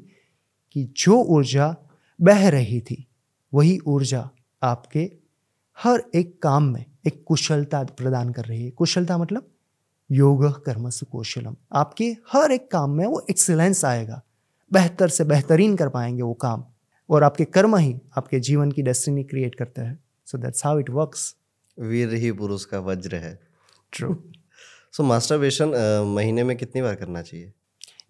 कि 0.71 0.83
जो 0.97 1.15
ऊर्जा 1.35 1.75
बह 2.19 2.47
रही 2.49 2.79
थी 2.81 3.05
वही 3.53 3.77
ऊर्जा 3.87 4.29
आपके 4.63 5.11
हर 5.77 6.03
एक 6.15 6.41
काम 6.41 6.63
में 6.63 6.85
एक 7.07 7.23
कुशलता 7.27 7.83
प्रदान 7.83 8.31
कर 8.33 8.45
रही 8.45 8.63
है। 8.63 8.69
कुशलता 8.71 9.17
मतलब 9.17 9.52
योग 10.13 10.65
कर्म 10.65 10.89
से 10.89 11.05
कौशलम 11.05 11.55
आपके 11.73 12.17
हर 12.31 12.51
एक 12.51 12.71
काम 12.71 12.91
में 12.91 13.05
वो 13.05 13.25
एक्सीलेंस 13.29 13.85
आएगा। 13.85 14.21
बेहतर 14.73 15.07
से 15.07 15.23
बेहतरीन 15.23 15.75
कर 15.75 15.89
पाएँगे 15.89 16.21
वो 16.21 16.33
काम। 16.33 16.65
और 17.09 17.23
आपके 17.23 17.45
कर्म 17.45 17.75
ही 17.75 18.01
आपके 18.17 18.39
जीवन 18.39 18.71
की 18.71 18.81
डेस्टिनी 18.81 19.23
क्रिएट 19.23 19.55
करते 19.55 19.81
हैं। 19.81 19.99
So 20.25 20.37
that's 20.37 20.65
how 20.65 20.79
it 20.79 20.89
works 20.89 21.35
वीर 21.79 22.13
ही 22.13 22.31
पुरुष 22.31 22.65
का 22.65 22.79
वज्र 22.79 23.15
है। 23.15 23.39
ट्रू 23.91 24.23
सो 24.91 25.03
मास्टरबेशन 25.03 25.67
महीने 26.15 26.43
में 26.43 26.57
कितनी 26.57 26.81
बार 26.81 26.95
करना 26.95 27.21
चाहिए? 27.21 27.53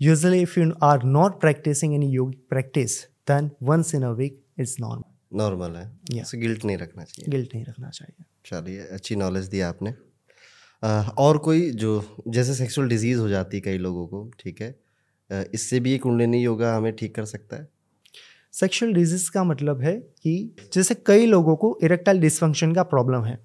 Usually, 0.04 0.48
if 0.48 0.58
you 0.58 0.72
are 0.84 1.06
not 1.06 1.30
practicing 1.30 1.90
any 1.90 2.10
yogic 2.10 2.36
practice, 2.54 2.92
then 3.32 3.44
once 3.44 3.96
in 3.96 4.02
a 4.02 4.14
week 4.14 4.64
is 4.64 4.70
normal. 4.82 5.04
Normal 5.34 5.72
है। 5.72 6.00
Yeah. 6.00 6.24
सो 6.24 6.38
गिल्ट 6.38 6.66
नहीं 6.66 6.78
रखना 6.78 7.04
चाहिए। 7.04 7.38
Guilt 7.38 7.56
नहीं 7.56 7.66
रखना 7.66 7.90
चाहिए। 7.90 8.26
चलिए 8.46 8.88
अच्छी 8.88 9.16
नॉलेज 9.16 9.46
दी 9.46 9.60
आपने। 9.60 9.90
अ, 9.90 10.13
और 10.84 11.38
कोई 11.38 11.70
जो 11.72 11.92
जैसे 12.28 12.54
सेक्सुअल 12.56 12.88
डिज़ीज़ 12.88 13.20
हो 13.20 13.28
जाती 13.30 13.58
है 13.58 13.62
कई 13.62 13.78
लोगों 13.78 14.06
को 14.08 14.30
ठीक 14.40 14.62
है? 14.62 14.76
इससे 15.54 15.80
भी 15.80 15.92
ये 15.92 15.98
कुंडलिनी 15.98 16.44
योगा 16.44 16.76
हमें 16.76 16.92
ठीक 16.96 17.16
कर 17.16 17.26
सकता 17.26 17.56
है? 17.56 17.68
सेक्सुअल 18.54 18.94
डिज़ीज़ 18.94 19.30
का 19.32 19.44
मतलब 19.44 19.82
है 19.82 19.94
कि 19.96 20.56
जैसे 20.74 20.96
कई 21.06 21.26
लोगों 21.26 21.56
को 21.56 21.78
इरेक्टाइल 21.84 22.20
डिसफंक्शन 22.20 22.74
का 22.74 22.84
प्रॉब्लम 22.86 23.24
है। 23.24 23.40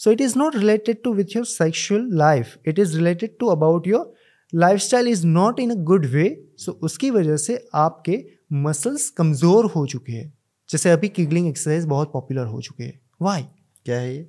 So 0.00 0.10
it 0.10 0.20
is 0.20 0.38
not 0.38 0.56
related 0.56 1.02
to 1.04 1.14
with 1.14 1.36
your 1.36 1.44
sexual 1.46 2.08
life 2.16 2.56
it 2.68 2.78
is 2.78 2.96
related 2.96 3.36
to 3.40 3.46
about 3.46 3.86
your 3.86 4.12
lifestyle 4.80 5.08
is 5.08 5.26
not 5.26 5.60
in 5.60 5.70
a 5.70 5.82
good 5.84 6.06
way 6.06 6.30
so 6.58 6.78
उसकी 6.82 7.10
वजह 7.10 7.36
से 7.36 7.62
आपके 7.76 8.24
मसल्स 8.52 9.08
कमज़ोर 9.10 9.66
हो 9.66 9.86
चुके 9.86 10.12
हैं। 10.12 10.32
जैसे 10.70 10.90
अभी 10.90 11.08
किगलिंग 11.08 11.48
एक्सरसाइज 11.48 11.84
बहुत 11.86 12.12
पॉपुलर 12.12 12.46
हो 12.46 12.60
चुके 12.60 12.84
हैं। 12.84 13.00
वाई 13.22 13.42
क्या 13.86 13.98
है 13.98 14.14
ये? 14.16 14.28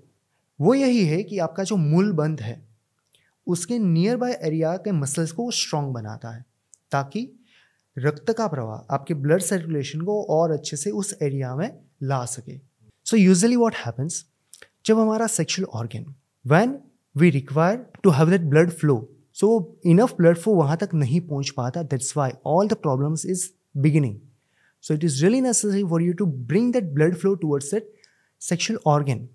वो 0.60 0.74
यही 0.74 1.04
है 1.06 1.22
कि 1.24 1.38
आपका 1.40 1.64
जो 1.64 1.76
मूल 1.76 2.12
बंद 2.14 2.42
है, 2.42 2.62
उसके 3.48 3.78
नियर 3.80 4.18
बाय 4.18 4.32
एरिया 4.44 4.76
के 4.78 4.92
मसल्स 4.92 5.32
को 5.32 5.50
स्ट्रांग 5.52 5.94
बनाता 5.94 6.36
है, 6.36 6.44
ताकि 6.92 7.30
रक्त 7.98 8.32
का 8.38 8.48
प्रवाह 8.48 8.94
आपके 8.96 9.14
ब्लड 9.14 9.42
सर्कुलेशन 9.42 10.02
को 10.02 10.22
और 10.32 10.52
अच्छे 10.52 10.78
से 10.78 10.92
उस 10.92 11.16
एरिया 11.22 11.56
में 11.56 11.70
ला 12.04 12.24
सके। 12.26 12.58
सो 13.06 13.18
यूजली 13.18 13.56
वॉट 13.56 13.76
हैपन्स 13.76 14.26
जब 14.86 15.00
हमारा 15.00 15.28
sexual 15.28 15.68
organ 15.80 16.06
when 16.46 16.78
we 17.16 17.30
require 17.30 17.86
to 18.04 18.10
have 18.10 18.30
that 18.30 18.42
blood 18.50 18.72
flow 18.72 18.98
so 19.34 19.50
enough 19.86 20.16
blood 20.18 20.38
flow 20.38 20.54
वहाँ 20.56 20.78
तक 20.78 20.94
नहीं 20.94 21.22
पहुँच 21.22 21.50
पाता 21.58 21.84
that's 21.84 22.16
why 22.18 22.32
all 22.46 22.68
the 22.68 22.74
problems 22.84 23.26
is 23.26 23.50
beginning 23.78 24.20
so 24.84 24.94
it 24.94 25.04
is 25.04 25.22
really 25.22 25.42
necessary 25.42 25.84
for 25.84 26.02
you 26.02 26.14
to 26.14 26.26
bring 26.26 26.72
that 26.74 26.94
blood 26.94 27.16
flow 27.16 27.34
towards 27.36 27.74
that 27.74 27.92
sexual 28.42 28.80
organ 28.86 29.28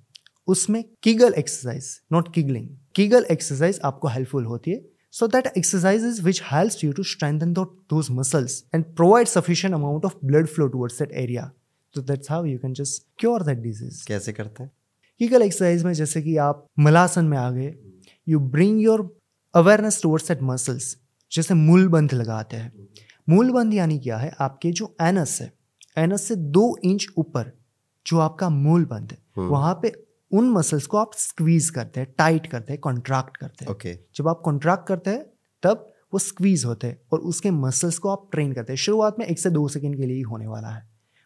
उसमें 0.48 0.82
kegel 1.02 1.34
exercise 1.38 1.88
not 2.12 2.32
kegeling 2.34 2.68
kegel 2.94 3.26
exercise 3.30 3.80
आपको 3.84 4.08
helpful 4.08 4.44
होती 4.44 4.70
है। 4.70 4.80
So 5.14 5.26
that 5.28 5.46
exercises 5.56 6.20
which 6.20 6.42
helps 6.44 6.84
you 6.84 6.92
to 6.92 7.02
strengthen 7.04 7.52
those 7.52 8.10
muscles 8.12 8.62
and 8.74 8.84
provide 8.96 9.26
sufficient 9.28 9.74
amount 9.74 10.04
of 10.04 10.14
blood 10.24 10.46
flow 10.46 10.66
towards 10.68 10.98
that 10.98 11.12
area 11.14 11.50
तो 11.94 12.02
that's 12.02 12.30
how 12.30 12.44
you 12.44 12.58
can 12.58 12.74
just 12.74 13.02
cure 13.18 13.42
that 13.42 13.58
disease 13.58 14.04
कैसे 14.06 14.32
करते 14.32 14.62
हैं? 14.62 14.70
किगल 15.20 15.42
exercise 15.42 15.84
में 15.84 15.92
जैसे 15.94 16.22
कि 16.22 16.36
आप 16.36 16.66
मलासन 16.78 17.24
में 17.24 17.38
आ 17.38 17.50
गए 17.50 17.74
you 18.26 18.38
bring 18.52 18.80
your 18.82 19.08
awareness 19.54 20.00
towards 20.02 20.28
that 20.28 20.42
muscles 20.42 20.96
जैसे 21.32 21.54
मूल 21.54 21.86
बंध 21.88 22.12
लगाते 22.14 22.56
हैं। 22.56 22.88
मूलबंध 23.28 23.74
यानी 23.74 23.98
क्या 23.98 24.16
है? 24.18 24.32
आपके 24.40 24.70
जो 24.72 24.94
एनस 25.02 25.40
है 25.40 25.52
एनस 25.98 26.22
से 26.22 26.36
दो 26.36 26.64
इंच 26.84 27.06
ऊपर 27.18 27.52
जो 28.06 28.18
आपका 28.18 28.48
मूलबंध 28.50 29.12
है 29.12 29.18
हम्म। 29.36 29.48
वहाँ 29.48 29.78
पे 29.82 29.92
उन 30.35 30.51
मसल्स 30.51 30.86
को 30.86 30.98
आप 30.98 31.11
स्क्वीज 31.16 31.69
करते 31.70 32.01
हैं 32.01 32.15
टाइट 32.19 32.47
करते 32.47 32.73
हैं 32.73 32.81
कॉन्ट्रैक्ट 32.81 33.36
करते 33.36 33.65
हैं। 33.65 33.73
ओके 33.73 33.94
जब 34.16 34.28
आप 34.28 34.40
कॉन्ट्रैक्ट 34.44 34.86
करते 34.86 35.11
हैं 35.11 35.24
तब 35.62 35.90
वो 36.12 36.19
स्क्वीज 36.19 36.65
होते 36.65 36.86
हैं 36.86 36.98
और 37.12 37.19
उसके 37.23 37.51
मसल्स 37.51 37.98
को 37.98 38.09
आप 38.09 38.28
ट्रेन 38.32 38.52
करते 38.52 38.73
हैं। 38.73 38.78
शुरुआत 38.78 39.19
में 39.19 39.27
एक 39.27 39.39
से 39.39 39.51
दो 39.51 39.66
सेकंड 39.69 39.97
के 39.97 40.06
लिए 40.06 40.16
ही 40.16 40.23
होने 40.23 40.47
वाला 40.47 40.69
है। 40.69 40.82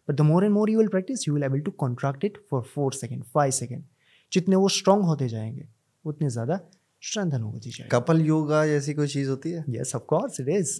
But 0.08 0.14
the 0.14 0.20
more 0.20 0.44
and 0.44 0.52
more 0.52 0.70
you 0.70 0.78
will 0.78 0.88
practice 0.88 1.26
you 1.28 1.34
will 1.34 1.44
able 1.44 1.60
to 1.60 1.70
contract 1.78 2.24
it 2.24 2.38
for 2.50 2.62
four 2.64 2.92
second 2.92 3.24
five 3.24 3.50
second 3.50 3.84
जितने 4.32 4.56
वो 4.56 4.68
स्ट्रांग 4.68 5.02
होते 5.02 5.28
जाएँगे 5.28 5.68
उतने 6.04 6.30
ज़्यादा 6.30 6.60
स्ट्रेंथन 7.02 7.42
होती 7.42 7.70
जाएगी। 7.70 7.88
कपल 7.90 8.20
योगा 8.20 8.64
जैसी 8.66 8.94
कोई 8.94 9.06
चीज़ 9.06 9.28
होती 9.30 9.50
है? 9.50 9.64
Yes 9.70 9.94
of 9.96 10.02
course 10.04 10.40
it 10.40 10.48
is 10.48 10.78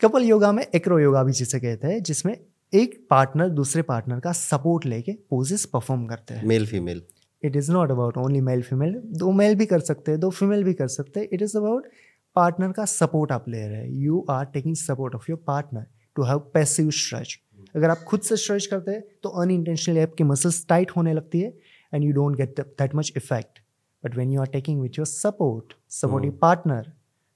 couple 0.00 0.22
yoga 0.24 0.52
में 0.52 0.64
एक्रो 0.64 0.98
योगा 0.98 1.22
भी 1.22 1.32
जिसे 1.32 1.60
कहते 1.60 1.86
हैं 1.86 2.02
जिसमें 2.02 2.36
एक 2.72 2.94
पार्टनर 3.10 3.48
दूसरे 3.48 3.82
पार्टनर 3.82 4.20
का 4.20 4.30
सपोर्ट 4.32 4.84
लेके 4.86 5.12
पोजेस 5.30 5.64
परफॉर्म 5.72 6.06
करते 6.06 6.34
हैं। 6.34 6.44
Male 6.46 6.66
female 6.66 7.02
it 7.42 7.56
is 7.56 7.70
not 7.72 7.90
about 7.90 8.18
only 8.18 8.40
male 8.40 8.62
female 8.62 8.94
दो 9.18 9.32
मेल 9.32 9.54
भी 9.54 9.66
कर 9.66 9.80
सकते 9.80 10.10
हैं 10.10 10.20
दो 10.20 10.30
फीमेल 10.30 10.62
भी 10.64 10.72
कर 10.74 10.88
सकते 10.88 11.20
हैं. 11.20 11.28
इट 11.32 11.42
इज़ 11.42 11.56
अबाउट 11.56 11.88
पार्टनर 12.36 12.72
का 12.72 12.84
सपोर्ट 12.84 13.32
आप 13.32 13.48
ले 13.48 13.66
रहे 13.66 13.80
हैं. 13.80 13.90
You 13.92 14.24
are 14.30 14.44
taking 14.54 14.76
support 14.76 15.14
of 15.14 15.24
your 15.30 15.42
partner 15.46 15.86
to 16.16 16.22
have 16.22 16.38
passive 16.54 16.90
stretch 16.90 17.38
अगर 17.76 17.90
आप 17.90 18.04
खुद 18.08 18.20
से 18.20 18.36
स्ट्रेच 18.36 18.66
करते 18.66 18.90
हैं 18.90 19.02
तो 19.22 19.28
अनइंटेंशनली 19.42 20.00
आपकी 20.00 20.24
मसल्स 20.24 20.64
टाइट 20.68 20.90
होने 20.96 21.12
लगती 21.12 21.40
है 21.40 21.52
and 21.92 22.04
you 22.04 22.12
don't 22.12 22.36
get 22.36 22.60
that 22.60 22.94
much 22.94 23.12
effect 23.16 23.58
but 24.04 24.16
when 24.16 24.32
you 24.32 24.40
are 24.40 24.46
taking 24.52 24.80
with 24.82 24.98
your 24.98 25.06
support 25.06 25.74
supportive 26.00 26.38
partner 26.42 26.92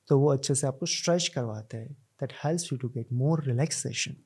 तो 0.09 0.19
वो 0.21 0.33
अच्छे 0.33 0.55
से 0.55 0.67
आपको 0.67 0.87
स्ट्रेच 0.87 1.29
करवाते 1.35 1.77
हैं. 1.77 1.93
That 2.21 2.33
helps 2.45 2.73
you 2.73 2.79
to 2.79 2.89
get 2.89 3.13
more 3.13 3.45
relaxation 3.47 4.17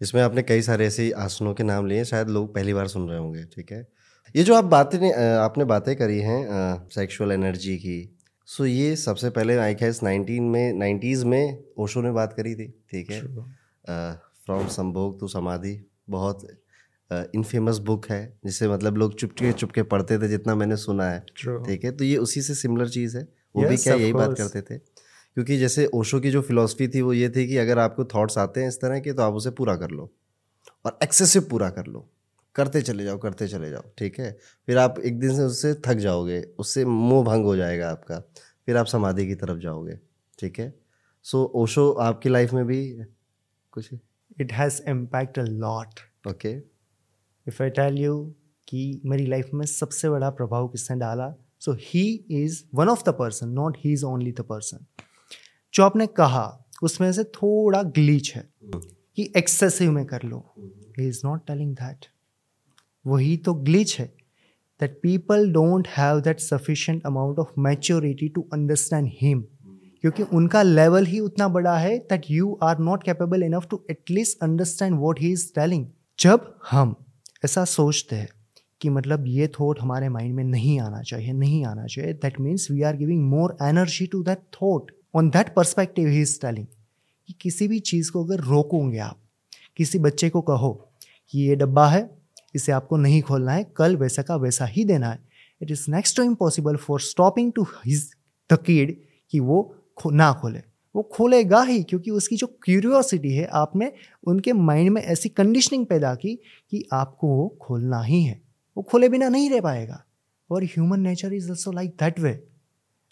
इसमें 0.00 0.22
आपने 0.22 0.42
कई 0.42 0.62
सारे 0.62 0.86
ऐसे 0.86 1.10
आसनों 1.10 1.54
के 1.54 1.62
नाम 1.62 1.86
लिए 1.86 2.04
शायद 2.04 2.28
लोग 2.28 2.54
पहली 2.54 2.74
बार 2.74 2.88
सुन 2.88 3.08
रहे 3.08 3.18
होंगे 3.18 3.44
ठीक 3.44 3.72
है? 3.72 3.86
ये 4.34 4.42
जो 4.42 4.54
आप 4.54 4.64
बातें 4.64 5.12
आपने 5.12 5.64
बातें 5.64 5.94
करी 5.96 6.18
हैं 6.18 6.88
सेक्सुअल 6.88 7.32
एनर्जी 7.32 7.76
की 7.76 7.98
सो 8.48 8.64
ये 8.64 8.96
सबसे 8.96 9.30
पहले 9.30 9.56
आई 9.56 9.74
गेस 9.74 10.02
नाइनटीन 10.02 10.42
में 10.42 10.72
नाइन्टीज़ 10.72 11.24
में 11.26 11.64
ओशो 11.78 12.02
ने 12.02 12.10
बात 12.10 12.32
करी 12.32 12.54
थी 12.54 12.66
ठीक 12.90 13.10
है? 13.10 13.20
फ्रॉम 14.46 14.66
संभोग 14.68 15.20
टू 15.20 15.28
समाधि 15.28 15.80
बहुत 16.10 16.46
इनफेमस 17.34 17.76
uh, 17.76 17.84
बुक 17.86 18.06
है 18.10 18.38
जिसे 18.44 18.68
मतलब 18.68 18.96
लोग 18.96 19.14
चुपके 19.18 19.52
चुपके 19.52 19.82
पढ़ते 19.82 20.18
थे 20.18 20.28
जितना 20.28 20.54
मैंने 20.54 20.76
सुना 20.76 21.10
है 21.10 21.20
ठीक 21.20 21.84
है? 21.84 21.90
तो 21.90 22.04
ये 22.04 22.16
उसी 22.16 22.42
से 22.42 22.54
सिमिलर 22.54 22.88
चीज़ 22.88 23.16
है 23.18 23.28
वो 23.56 23.62
yes, 23.62 23.70
भी 23.70 23.76
क्या 23.76 23.94
यही 23.94 24.12
बात 24.12 24.34
करते 24.38 24.62
थे? 24.62 24.78
क्योंकि 25.36 25.56
जैसे 25.58 25.86
ओशो 25.94 26.20
की 26.20 26.30
जो 26.30 26.40
फिलॉसफी 26.42 26.88
थी 26.88 27.00
वो 27.00 27.12
ये 27.12 27.28
थी 27.28 27.46
कि 27.48 27.56
अगर 27.56 27.78
आपको 27.78 28.04
थॉट्स 28.04 28.38
आते 28.38 28.60
हैं 28.60 28.68
इस 28.68 28.80
तरह 28.80 29.00
के 29.00 29.12
तो 29.12 29.22
आप 29.22 29.34
उसे 29.34 29.50
पूरा 29.50 29.76
कर 29.76 29.90
लो 29.90 30.10
और 30.86 30.98
एक्सेसिव 31.02 31.46
पूरा 31.50 31.68
कर 31.70 31.86
लो। 31.86 32.08
करते 32.54 32.80
चले 32.82 33.04
जाओ 33.04 33.18
करते 33.18 33.46
चले 33.48 33.70
जाओ 33.70 33.82
ठीक 33.98 34.18
है? 34.20 34.30
फिर 34.66 34.78
आप 34.78 34.98
एक 34.98 35.18
दिन 35.20 35.36
से 35.36 35.42
उससे 35.42 35.74
थक 35.86 35.96
जाओगे 35.96 36.40
उससे 36.58 36.84
मोह 36.84 37.24
भंग 37.24 37.44
हो 37.44 37.56
जाएगा 37.56 37.90
आपका 37.90 38.18
फिर 38.66 38.76
आप 38.76 38.86
समाधि 38.86 39.26
की 39.26 39.34
तरफ़ 39.34 39.58
जाओगे 39.58 39.98
ठीक 40.38 40.58
है? 40.58 40.74
सो 41.22 41.42
so, 41.44 41.50
ओशो 41.54 41.90
आपकी 41.92 42.28
लाइफ 42.28 42.52
में 42.52 42.64
भी 42.66 42.80
कुछ? 43.72 43.90
It 44.40 44.52
has 44.52 44.80
impact 44.88 45.38
a 45.38 45.42
lot 45.42 46.00
okay 46.28 46.52
if 47.46 47.62
I 47.62 47.70
tell 47.70 47.98
you 47.98 48.16
कि 48.68 49.00
मेरी 49.04 49.26
लाइफ 49.26 49.50
में 49.54 49.64
सबसे 49.66 50.10
बड़ा 50.10 50.30
प्रभाव 50.30 50.68
किसने 50.68 50.98
डाला? 50.98 51.34
So 51.60 51.72
he 51.80 52.02
is 52.30 52.62
one 52.74 52.88
of 52.88 53.04
the 53.04 53.14
person 53.14 53.48
not 53.48 53.76
he 53.78 53.92
is 53.92 54.04
only 54.04 54.32
the 54.32 54.40
person 54.40 54.86
जो 55.74 55.84
आपने 55.84 56.06
कहा 56.06 56.46
उसमें 56.82 57.12
से 57.12 57.24
थोड़ा 57.24 57.82
ग्लीच 57.82 58.32
है 58.36 58.48
कि 59.16 59.32
एक्सेसिव 59.36 59.92
में 59.92 60.04
कर 60.04 60.22
लो। 60.22 60.38
He 60.98 61.08
is 61.08 61.20
not 61.24 61.46
telling 61.46 61.74
that 61.74 62.06
वही 63.06 63.36
तो 63.36 63.54
ग्लिच 63.54 63.98
है 64.00 64.06
that 64.80 64.98
people 65.02 65.52
don't 65.52 65.88
have 65.88 66.20
that 66.20 66.40
sufficient 66.40 67.02
amount 67.06 67.38
of 67.38 67.48
maturity 67.58 68.28
to 68.28 68.48
understand 68.52 69.10
him 69.22 69.44
क्योंकि 70.02 70.22
उनका 70.22 70.62
लेवल 70.62 71.06
ही 71.06 71.20
उतना 71.20 71.48
बड़ा 71.48 71.76
है 71.78 71.98
that 71.98 72.30
you 72.30 72.58
are 72.62 72.78
not 72.78 73.02
capable 73.02 73.42
enough 73.42 73.66
to 73.70 73.84
at least 73.90 74.42
understand 74.42 74.98
what 75.00 75.20
he 75.20 75.32
is 75.32 75.50
telling 75.54 75.86
जब 76.18 76.54
हम 76.70 76.94
ऐसा 77.44 77.64
सोचते 77.64 78.16
हैं 78.16 78.28
कि 78.80 78.88
मतलब 78.88 79.26
ये 79.26 79.46
थॉट 79.60 79.80
हमारे 79.80 80.08
माइंड 80.08 80.34
में 80.34 80.44
नहीं 80.44 80.80
आना 80.80 81.02
चाहिए 81.02 81.32
नहीं 81.32 81.64
आना 81.64 81.86
चाहिए 81.86 82.12
that 82.12 82.40
means 82.40 82.70
we 82.70 82.82
are 82.82 82.96
giving 82.96 83.24
more 83.30 83.56
energy 83.62 84.06
to 84.06 84.22
that 84.22 84.38
thought 84.54 84.90
on 85.14 85.30
that 85.30 85.54
perspective 85.54 86.08
he 86.08 86.20
is 86.20 86.40
telling 86.40 86.66
कि 87.26 87.34
किसी 87.40 87.68
भी 87.68 87.78
चीज़ 87.78 88.10
को 88.10 88.24
अगर 88.24 88.40
रोकोगे 88.40 88.98
आप, 88.98 89.16
किसी 89.76 89.98
बच्चे 89.98 90.30
को 90.30 90.40
कहो 90.40 90.88
कि 91.30 91.38
ये 91.38 91.56
डब्बा 91.56 91.88
है, 91.88 92.10
इसे 92.54 92.72
आपको 92.72 92.96
नहीं 92.96 93.22
खोलना 93.22 93.52
है, 93.52 93.64
कल 93.76 93.96
वैसा 93.96 94.22
का 94.22 94.36
वैसा 94.36 94.64
ही 94.64 94.84
देना 94.84 95.10
है। 95.10 95.18
It 95.62 95.70
is 95.70 95.90
next 95.90 96.16
to 96.16 96.22
impossible 96.22 96.76
for 96.76 97.00
stopping 97.00 97.52
to 97.52 97.62
his 97.62 98.14
the 98.52 98.56
kid 98.56 99.00
कि 99.30 99.40
वो 99.40 99.76
खो, 99.96 100.10
ना 100.10 100.32
खोले। 100.32 100.62
वो 100.96 101.02
खोलेगा 101.02 101.62
ही, 101.62 101.82
क्योंकि 101.82 102.10
उसकी 102.10 102.36
जो 102.36 102.46
क्यूरियोसिटी 102.46 103.32
है 103.32 103.44
आपने 103.44 103.92
उनके 104.26 104.52
माइंड 104.52 104.90
में 104.90 105.02
ऐसी 105.02 105.28
कंडीशनिंग 105.28 105.86
पैदा 105.86 106.14
की 106.14 106.38
कि 106.70 106.88
आपको 106.92 107.28
वो 107.28 107.58
खोलना 107.62 108.02
ही 108.02 108.22
है। 108.22 108.42
वो 108.76 108.82
खोले 108.82 109.08
बिना 109.08 109.28
नहीं 109.28 109.50
रह 109.50 109.60
पाएगा। 109.60 110.04
और 110.50 110.64
human 110.64 111.00
nature 111.00 111.32
is 111.32 111.50
also 111.50 111.72
like 111.72 111.90
that 111.90 112.20
way 112.20 112.46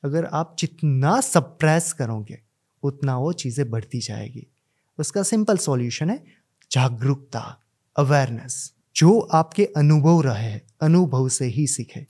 अगर 0.05 0.25
आप 0.25 0.57
जितना 0.59 1.21
सप्रेस 1.21 1.93
करोगे, 1.93 2.39
उतना 2.83 3.17
वो 3.19 3.33
चीज़ें 3.33 3.71
बढ़ती 3.71 4.01
जाएगी। 4.01 4.47
उसका 4.99 5.23
सिंपल 5.23 5.57
सॉल्यूशन 5.57 6.11
है 6.11 6.23
जागरूकता 6.71 7.41
अवेयरनेस 7.97 8.75
जो 8.97 9.19
आपके 9.21 9.65
अनुभव 9.77 10.21
रहे 10.21 10.45
हैं 10.45 10.63
अनुभव 10.83 11.29
से 11.29 11.45
ही 11.45 11.67
सीखे। 11.67 12.07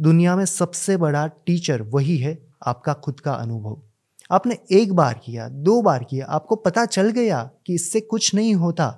दुनिया 0.00 0.36
में 0.36 0.44
सबसे 0.44 0.96
बड़ा 0.96 1.26
टीचर 1.26 1.82
वही 1.82 2.16
है 2.18 2.38
आपका 2.66 2.92
खुद 2.94 3.20
का 3.20 3.32
अनुभव। 3.32 3.82
आपने 4.30 4.58
एक 4.70 4.92
बार 4.92 5.20
किया, 5.24 5.48
दो 5.48 5.82
बार 5.82 6.04
किया, 6.04 6.26
आपको 6.26 6.56
पता 6.56 6.84
चल 6.86 7.10
गया 7.10 7.50
कि 7.66 7.74
इससे 7.74 8.00
कुछ 8.00 8.34
नहीं 8.34 8.54
होता। 8.54 8.88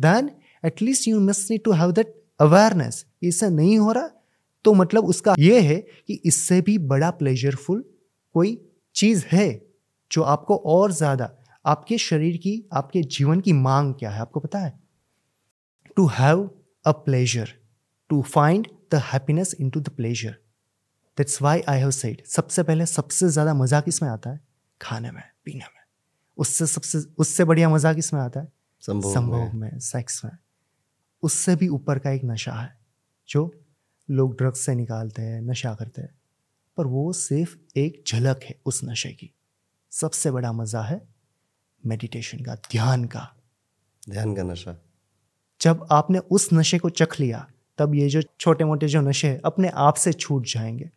Then 0.00 0.30
at least 0.64 1.08
you 1.08 1.20
must 1.20 1.50
need 1.50 1.64
to 1.64 1.72
have 1.72 1.92
that 1.92 2.14
awareness 2.40 3.04
इससे 3.22 3.50
नहीं 3.50 3.78
हो 3.78 3.92
रहा 3.92 4.10
तो 4.64 4.72
मतलब 4.74 5.04
उसका 5.04 5.34
ये 5.38 5.60
है 5.60 5.76
कि 6.06 6.20
इससे 6.24 6.60
भी 6.60 6.76
बड़ा 6.78 7.10
प्लेजरफुल 7.10 7.84
कोई 8.34 8.58
चीज़ 8.94 9.24
है 9.26 9.48
जो 10.10 10.22
आपको 10.22 10.56
और 10.66 10.92
ज़्यादा 10.92 11.30
आपके 11.64 11.98
शरीर 11.98 12.36
की 12.36 12.62
आपके 12.72 13.02
जीवन 13.02 13.40
की 13.40 13.52
मांग 13.52 13.94
क्या 13.94 14.10
है 14.10 14.20
आपको 14.20 14.40
पता 14.40 14.58
है? 14.58 14.78
To 15.96 16.06
have 16.08 16.48
a 16.84 16.92
pleasure 16.92 17.52
to 18.10 18.22
find 18.22 18.66
the 18.92 19.00
happiness 19.04 19.54
in 19.60 19.70
to 19.70 19.80
the 19.80 19.88
pleasure 19.88 20.36
that's 21.18 21.40
why 21.42 21.60
I 21.68 21.78
have 21.78 21.90
said 21.90 22.22
सबसे 22.26 22.62
पहले 22.62 22.86
सबसे 22.86 23.28
ज़्यादा 23.28 23.54
मज़ा 23.54 23.80
किसमें 23.80 24.08
आता 24.10 24.30
है? 24.30 24.40
खाने 24.80 25.10
में 25.10 25.22
पीने 25.44 25.64
में। 25.64 25.80
उससे 26.38 26.66
सबसे 26.66 26.98
उससे 27.18 27.44
बढ़िया 27.44 27.68
मज़ा 27.68 27.92
किसमें 27.94 28.20
आता 28.20 28.40
है? 28.40 28.52
संभोग 28.82 29.54
में। 29.54 29.78
सेक्स 29.80 30.24
में। 30.24 30.32
उससे 31.22 31.56
भी 31.56 31.68
ऊपर 31.68 31.98
का 31.98 32.10
एक 32.10 32.24
नशा 32.24 32.52
है 32.52 32.76
जो 33.28 33.46
लोग 34.10 34.36
ड्रग्स 34.38 34.60
से 34.60 34.74
निकालते 34.74 35.22
हैं 35.22 35.40
नशा 35.42 35.74
करते 35.74 36.02
हैं। 36.02 36.14
पर 36.76 36.86
वो 36.86 37.12
सिर्फ़ 37.12 37.56
एक 37.76 38.02
झलक 38.08 38.40
है 38.44 38.60
उस 38.66 38.80
नशे 38.84 39.08
की। 39.08 39.34
सबसे 39.90 40.30
बड़ा 40.30 40.52
मज़ा 40.52 40.82
है 40.82 41.00
मेडिटेशन 41.86 42.38
का 42.38 42.54
ध्यान 42.54 43.04
का। 43.04 43.28
ध्यान 44.10 44.34
का 44.34 44.42
नशा। 44.42 44.76
जब 45.60 45.86
आपने 45.90 46.18
उस 46.18 46.48
नशे 46.52 46.78
को 46.78 46.90
चख 46.90 47.20
लिया 47.20 47.46
तब 47.78 47.94
ये 47.94 48.08
जो 48.08 48.22
छोटे 48.40 48.64
मोटे 48.64 48.88
जो 48.88 49.00
नशे 49.00 49.28
हैं 49.28 49.40
अपने 49.44 49.68
आप 49.68 49.94
से 49.94 50.12
छूट 50.12 50.46
जाएँगे। 50.46 50.90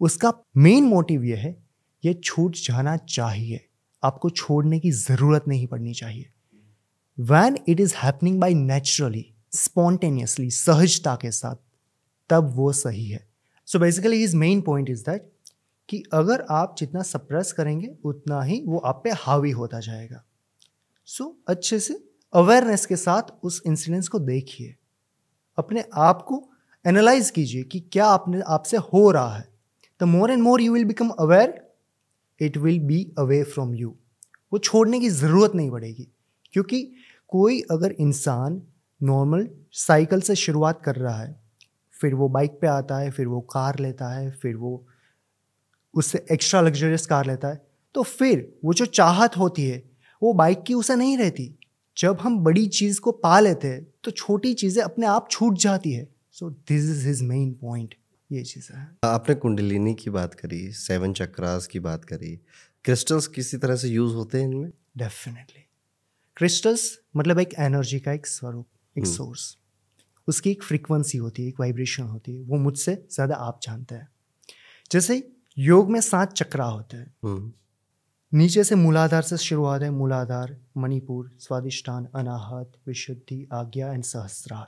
उसका 0.00 0.32
मेन 0.56 0.84
मोटिव 0.84 1.24
ये 1.24 1.36
है 1.36 1.56
ये 2.04 2.14
छूट 2.14 2.56
जाना 2.56 2.96
चाहिए। 2.96 3.68
आपको 4.02 4.30
छोड़ने 4.30 4.78
की 4.80 4.90
ज़रूरत 4.90 5.44
नहीं 5.48 5.66
पड़नी 5.66 5.94
चाहिए। 5.94 6.30
When 7.18 7.58
it 7.68 7.80
is 7.80 7.94
happening 7.96 8.40
by 8.40 8.54
naturally 8.54 9.34
spontaneously 9.52 10.50
सहजता 10.50 11.14
के 11.16 11.30
साथ 11.30 11.56
तब 12.28 12.52
वो 12.56 12.72
सही 12.72 13.06
है। 13.06 13.28
So 13.66 13.78
basically 13.78 14.16
his 14.16 14.34
main 14.34 14.60
point 14.60 14.90
is 14.90 15.02
that 15.02 15.32
कि 15.88 16.02
अगर 16.12 16.46
आप 16.50 16.76
जितना 16.78 17.02
सप्रेस 17.02 17.52
करेंगे 17.52 17.94
उतना 18.04 18.42
ही 18.42 18.62
वो 18.66 18.78
आप 18.78 19.00
पे 19.04 19.10
हावी 19.10 19.50
होता 19.50 19.80
जाएगा। 19.80 20.24
सो 21.06 21.24
so, 21.24 21.30
अच्छे 21.48 21.80
से 21.80 22.04
अवेयरनेस 22.32 22.86
के 22.86 22.96
साथ 22.96 23.22
उस 23.42 23.62
इंसिडेंस 23.66 24.08
को 24.08 24.18
देखिए। 24.18 24.74
अपने 25.58 25.84
आप 25.94 26.22
को 26.22 26.50
एनालाइज 26.86 27.30
कीजिए 27.30 27.62
कि 27.62 27.80
क्या 27.80 28.06
आपने 28.06 28.40
आपसे 28.40 28.76
हो 28.76 29.10
रहा 29.10 29.36
है। 29.36 29.48
The 30.00 30.02
more 30.02 30.30
and 30.30 30.42
more 30.42 30.60
you 30.60 30.72
will 30.72 30.84
become 30.84 31.08
aware 31.08 31.72
it 32.40 32.56
will 32.56 32.80
be 32.80 33.12
away 33.18 33.42
from 33.42 33.74
you 33.74 33.96
वो 34.52 34.58
छोड़ने 34.58 35.00
की 35.00 35.08
ज़रूरत 35.08 35.52
नहीं 35.54 35.70
पड़ेगी। 35.70 36.08
क्योंकि 36.52 36.92
कोई 37.28 37.60
अगर 37.60 37.92
इंसान 37.92 38.62
नॉर्मल 39.02 39.48
साइकिल 39.72 40.20
से 40.20 40.34
शुरुआत 40.34 40.82
कर 40.82 40.96
रहा 40.96 41.22
है 41.22 41.43
फिर 42.00 42.14
वो 42.14 42.28
बाइक 42.28 42.58
पे 42.60 42.66
आता 42.66 42.98
है 42.98 43.10
फिर 43.10 43.26
वो 43.26 43.40
कार 43.50 43.78
लेता 43.78 44.08
है 44.14 44.30
फिर 44.32 44.56
वो 44.56 44.86
उससे 45.94 46.24
एक्स्ट्रा 46.32 46.60
लग्जरियस 46.60 47.06
कार 47.06 47.26
लेता 47.26 47.48
है। 47.48 47.60
तो 47.94 48.02
फिर 48.02 48.48
वो 48.64 48.72
जो 48.72 48.86
चाहत 48.86 49.36
होती 49.36 49.64
है 49.64 49.82
वो 50.22 50.32
बाइक 50.32 50.62
की 50.62 50.74
उसे 50.74 50.96
नहीं 50.96 51.16
रहती। 51.18 51.54
जब 51.96 52.20
हम 52.20 52.38
बड़ी 52.38 52.66
चीज़ 52.68 53.00
को 53.00 53.12
पा 53.12 53.38
लेते 53.40 53.68
हैं 53.68 53.86
तो 54.04 54.10
छोटी 54.10 54.54
चीज़ें 54.54 54.82
अपने 54.82 55.06
आप 55.06 55.28
छूट 55.30 55.58
जाती 55.58 55.92
है। 55.92 56.08
So 56.30 56.50
this 56.50 56.90
is 56.90 57.06
his 57.08 57.22
main 57.22 57.52
point 57.52 57.94
ये 58.30 58.42
चीज़ 58.42 58.72
है। 58.72 58.88
आपने 59.04 59.34
कुंडलिनी 59.34 59.94
की 59.94 60.10
बात 60.10 60.34
करी 60.34 60.70
सेवन 60.72 61.12
चक्रास 61.12 61.66
की 61.66 61.80
बात 61.80 62.04
करी। 62.04 62.36
क्रिस्टल्स 62.84 63.26
किसी 63.26 63.56
तरह 63.56 63.76
से 63.76 63.88
यूज़ 63.88 64.14
होते 64.14 64.38
हैं 64.38 64.48
इनमें? 64.48 64.70
डेफिनेटली 64.96 65.62
क्रिस्टल्स 66.36 66.98
मतलब 67.16 67.38
एक 67.38 67.54
एनर्जी 67.58 67.98
का 68.00 68.12
एक 68.12 68.26
स्वरूप 68.26 68.66
एक 68.96 69.06
सोर्स 69.06 69.50
हम्म। 69.50 69.63
उसकी 70.28 70.50
एक 70.50 70.62
फ्रीक्वेंसी 70.62 71.18
होती 71.18 71.42
है 71.42 71.48
एक 71.48 71.60
वाइब्रेशन 71.60 72.02
होती 72.02 72.36
है 72.36 72.42
वो 72.42 72.56
मुझसे 72.56 73.06
ज़्यादा 73.10 73.34
आप 73.34 73.60
जानते 73.62 73.94
हैं। 73.94 74.08
जैसे 74.90 75.30
योग 75.58 75.90
में 75.90 76.00
सात 76.00 76.32
चक्रा 76.32 76.64
होते 76.64 76.96
हैं। 76.96 77.14
हम्म। 77.24 77.52
नीचे 78.32 78.64
से 78.64 78.74
मूलाधार 78.74 79.22
से 79.22 79.36
शुरुआत 79.36 79.82
है 79.82 79.90
मूलाधार 79.90 80.56
मणिपुर 80.76 81.30
स्वादिष्टान 81.38 82.06
अनाहत 82.14 82.72
विशुद्धि 82.86 83.48
आज्ञा 83.52 83.92
एंड 83.92 84.04
सहस्रार। 84.04 84.66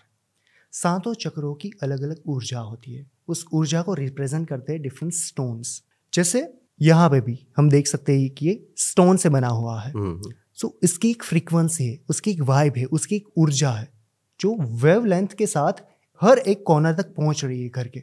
सातों 0.73 1.15
चक्रों 1.15 1.55
की 1.55 1.71
अलग 1.83 2.03
अलग 2.03 2.23
ऊर्जा 2.27 2.61
होती 2.61 2.95
है। 2.95 3.11
उस 3.29 3.45
ऊर्जा 3.53 3.83
को 3.83 3.95
रिप्रेजेंट 3.95 4.49
करते 4.49 4.73
हैं 4.73 4.83
डिफरेंट 4.83 5.13
स्टोन्स 5.13 5.83
जैसे 6.13 6.49
यहाँ 6.83 7.11
पे 7.11 7.21
भी 7.21 7.47
हम 7.57 7.71
देख 7.71 7.87
सकते 7.87 8.21
हैं 8.21 8.31
कि 8.31 8.47
ये 8.47 8.67
स्टोन 8.77 9.17
से 9.17 9.29
बना 9.29 9.49
हुआ 9.49 9.81
है। 9.81 9.93
So 9.93 9.99
hmm. 9.99 10.31
so, 10.55 10.71
इसकी 10.83 11.11
एक 11.11 11.25
फ्रीक्वेंसी 11.25 11.87
है 11.87 11.99
उसकी 12.09 12.31
एक 12.31 12.41
वाइब 12.41 12.73
है 12.77 12.85
उसकी 12.85 13.17
एक 13.17 13.29
ऊर्जा 13.39 13.71
है। 13.71 13.96
जो 14.41 14.55
वेव 14.83 15.05
लेंथ 15.05 15.35
के 15.39 15.47
साथ 15.47 15.83
हर 16.21 16.39
एक 16.39 16.63
कॉर्नर 16.67 16.95
तक 16.95 17.15
पहुँच 17.15 17.45
रही 17.45 17.63
है 17.63 17.69
घर 17.69 17.89
के। 17.89 18.03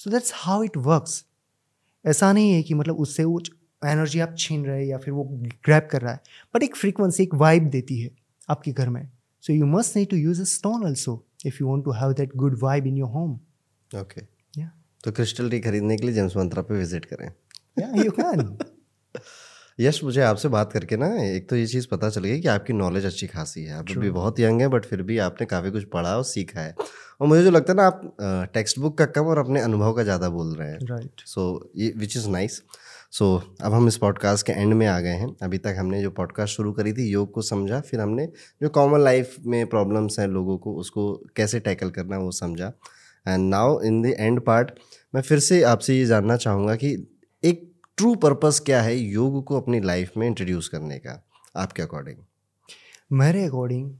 So 0.00 0.10
that's 0.10 0.32
how 0.34 0.62
it 0.62 0.76
works 0.86 1.24
ऐसा 2.04 2.32
नहीं 2.32 2.52
है 2.52 2.62
कि 2.62 2.74
मतलब 2.74 2.98
उससे 3.00 3.24
वो 3.24 3.40
एनर्जी 3.82 4.20
आप 4.20 4.34
छीन 4.38 4.64
रहे 4.66 4.80
हैं 4.80 4.86
या 4.86 4.98
फिर 4.98 5.14
वो 5.14 5.24
ग्रैप 5.64 5.88
कर 5.92 6.02
रहा 6.02 6.12
है 6.12 6.20
बट 6.54 6.62
एक 6.62 6.76
फ्रीक्वेंसी 6.76 7.22
एक 7.22 7.34
वाइब 7.36 7.68
देती 7.70 8.00
है 8.00 8.10
आपके 8.48 8.72
घर 8.72 8.88
में। 8.88 9.08
So 9.44 9.52
you 9.52 9.66
must 9.66 9.96
need 9.96 10.08
to 10.10 10.16
use 10.16 10.40
a 10.40 10.44
stone 10.48 10.84
also 10.86 11.22
if 11.46 11.56
you 11.60 11.66
want 11.68 11.84
to 11.84 11.92
have 11.92 12.12
that 12.12 12.36
good 12.36 12.58
vibe 12.62 12.86
in 12.86 12.96
your 12.96 13.10
home 13.10 13.38
okay 13.90 14.30
तो 15.04 15.10
क्रिस्टल 15.12 15.48
टी 15.50 15.58
खरीदने 15.60 15.96
के 15.96 16.06
लिए 16.06 16.14
जेम्स 16.14 16.36
मंत्रा 16.36 16.62
पे 16.62 16.74
विज़िट 16.74 17.04
करें। 17.04 17.26
या 17.78 18.02
यू 18.02 18.10
कैन 18.10 18.42
यश 19.78 20.02
मुझे 20.04 20.20
आपसे 20.22 20.48
बात 20.48 20.72
करके 20.72 20.96
ना 20.96 21.06
एक 21.24 21.48
तो 21.50 21.56
ये 21.56 21.66
चीज़ 21.66 21.86
पता 21.90 22.08
चल 22.10 22.24
गई 22.24 22.40
कि 22.40 22.48
आपकी 22.48 22.72
नॉलेज 22.72 23.04
अच्छी 23.06 23.26
खासी 23.26 23.62
है। 23.64 23.74
आप 23.74 23.90
भी 23.90 24.10
बहुत 24.10 24.40
यंग 24.40 24.60
है 24.60 24.68
बट 24.68 24.84
फिर 24.84 25.02
भी 25.02 25.18
आपने 25.20 25.46
काफ़ी 25.46 25.70
कुछ 25.70 25.84
पढ़ा 25.92 26.16
और 26.16 26.24
सीखा 26.24 26.60
है। 26.60 26.74
और 27.20 27.28
मुझे 27.28 27.42
जो 27.44 27.50
लगता 27.50 27.72
है 27.72 27.76
ना 27.76 27.86
आप 27.86 28.50
टेक्स्ट 28.54 28.78
बुक 28.78 28.96
का 28.98 29.04
कम 29.06 29.26
और 29.26 29.38
अपने 29.38 29.60
अनुभव 29.60 29.92
का 29.92 30.02
ज़्यादा 30.02 30.28
बोल 30.28 30.54
रहे 30.56 30.68
हैं। 30.68 30.78
राइट 30.82 31.20
सो 31.26 31.70
ये 31.76 31.92
which 31.96 32.16
is 32.16 32.28
nice 32.28 32.62
so 33.10 33.36
so, 33.36 33.64
अब 33.64 33.72
हम 33.72 33.88
इस 33.88 33.96
पॉडकास्ट 33.96 34.46
के 34.46 34.52
एंड 34.52 34.74
में 34.74 34.86
आ 34.86 34.98
गए 35.00 35.14
हैं। 35.14 35.28
अभी 35.42 35.58
तक 35.58 35.74
हमने 35.78 36.00
जो 36.02 36.10
पॉडकास्ट 36.10 36.56
शुरू 36.56 36.72
करी 36.72 36.92
थी 36.92 37.08
योग 37.08 37.32
को 37.32 37.42
समझा 37.42 37.80
फिर 37.80 38.00
हमने 38.00 38.26
जो 38.62 38.68
कॉमन 38.68 39.00
लाइफ 39.00 39.36
में 39.46 39.66
प्रॉब्लम्स 39.66 40.18
हैं 40.18 40.26
लोगों 40.28 40.56
को 40.58 40.74
उसको 40.74 41.12
कैसे 41.36 41.60
टैकल 41.60 41.90
करना 41.90 42.18
वो 42.18 42.30
समझा। 42.32 42.72
And 43.26 43.48
now 43.50 43.80
in 43.80 44.00
the 44.02 44.14
end 44.18 44.40
part 44.40 44.70
मैं 45.14 45.22
फिर 45.22 45.38
से 45.38 45.62
आपसे 45.64 45.98
ये 45.98 46.04
जानना 46.04 46.36
चाहूँगा 46.36 46.74
कि 46.74 46.96
ट्रू 48.02 48.14
पर्पस 48.14 48.60
क्या 48.60 48.82
है 48.82 48.96
योग 48.96 49.44
को 49.44 49.60
अपनी 49.60 49.80
लाइफ 49.80 50.12
में 50.16 50.26
इंट्रोड्यूस 50.26 50.68
करने 50.68 50.98
का? 50.98 51.26
आपके 51.56 51.82
अकॉर्डिंग 51.82 52.16
मेरे 53.12 53.44
अकॉर्डिंग 53.44 53.96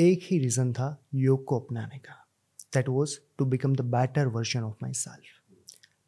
एक 0.00 0.20
ही 0.22 0.38
रीज़न 0.38 0.72
था 0.72 1.04
योग 1.14 1.44
को 1.44 1.60
अपनाने 1.60 1.98
का। 1.98 2.26
That 2.74 2.88
was 2.88 3.10
to 3.38 3.44
become 3.44 3.74
the 3.76 3.80
better 3.80 4.26
version 4.26 4.60
of 4.60 4.74
myself 4.92 5.54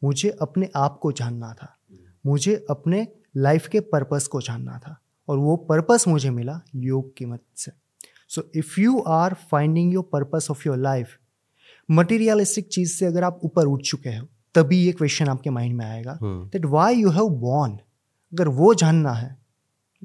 मुझे 0.03 0.29
अपने 0.29 0.69
आप 0.75 0.99
को 1.01 1.11
जानना 1.11 1.53
था। 1.53 1.77
मुझे 2.25 2.65
अपने 2.69 3.07
लाइफ 3.37 3.67
के 3.67 3.79
पर्पस 3.79 4.27
को 4.27 4.41
जानना 4.41 4.79
था। 4.79 5.01
और 5.27 5.37
वो 5.37 5.55
पर्पस 5.55 6.05
मुझे 6.07 6.29
मिला 6.29 6.61
योग 6.75 7.17
की 7.17 7.25
मदद 7.25 7.57
से। 7.57 7.71
So 8.29 8.51
if 8.55 8.79
you 8.79 8.99
are 8.99 9.33
finding 9.33 9.93
your 9.93 10.09
purpose 10.13 10.47
of 10.51 10.63
your 10.67 10.77
life 10.77 11.17
materialistic 11.91 12.67
चीज़ 12.67 12.93
से 12.93 13.05
अगर 13.05 13.23
आप 13.23 13.39
ऊपर 13.43 13.65
उठ 13.65 13.81
चुके 13.81 14.09
हो 14.09 14.27
तभी 14.55 14.77
ये 14.77 14.91
क्वेश्चन 14.91 15.27
आपके 15.27 15.49
माइंड 15.49 15.75
में 15.75 15.85
आएगा 15.85 16.19
that 16.23 16.65
why 16.65 16.95
you 16.95 17.09
have 17.09 17.29
born 17.29 17.71
अगर 18.33 18.47
वो 18.47 18.73
जानना 18.73 19.13
है 19.13 19.37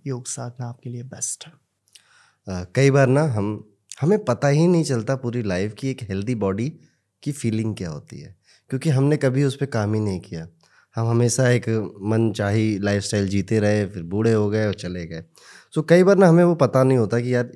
योग 0.06 0.26
साधना 0.26 0.66
आपके 0.66 0.90
लिए 0.90 1.02
बेस्ट 1.02 1.46
है। 1.46 1.52
uh, 1.52 2.66
कई 2.74 2.90
बार 2.90 3.06
ना 3.06 3.22
हम 3.22 3.70
हमें 4.00 4.24
पता 4.24 4.48
ही 4.48 4.66
नहीं 4.66 4.84
चलता 4.84 5.16
पूरी 5.16 5.42
लाइफ 5.42 5.74
की 5.78 5.90
एक 5.90 6.02
हेल्दी 6.02 6.34
बॉडी 6.34 6.78
की 7.22 7.32
फीलिंग 7.32 7.76
क्या 7.76 7.90
होती 7.90 8.20
है। 8.20 8.36
क्योंकि 8.70 8.90
हमने 8.90 9.16
कभी 9.16 9.44
उस 9.44 9.56
पर 9.56 9.66
काम 9.66 9.94
ही 9.94 10.00
नहीं 10.00 10.20
किया। 10.20 10.48
हम 10.96 11.08
हमेशा 11.08 11.48
एक 11.48 11.68
मन 12.02 12.32
चाही 12.32 12.78
लाइफस्टाइल 12.78 13.28
जीते 13.28 13.60
रहे 13.60 13.86
फिर 13.86 14.02
बूढ़े 14.02 14.32
हो 14.32 14.50
गए 14.50 14.66
और 14.66 14.74
चले 14.74 15.06
गए। 15.06 15.24
सो 15.74 15.80
so, 15.80 15.86
कई 15.88 16.02
बार 16.02 16.16
ना 16.16 16.28
हमें 16.28 16.44
वो 16.44 16.54
पता 16.54 16.82
नहीं 16.82 16.98
होता 16.98 17.20
कि 17.20 17.34
यार 17.34 17.50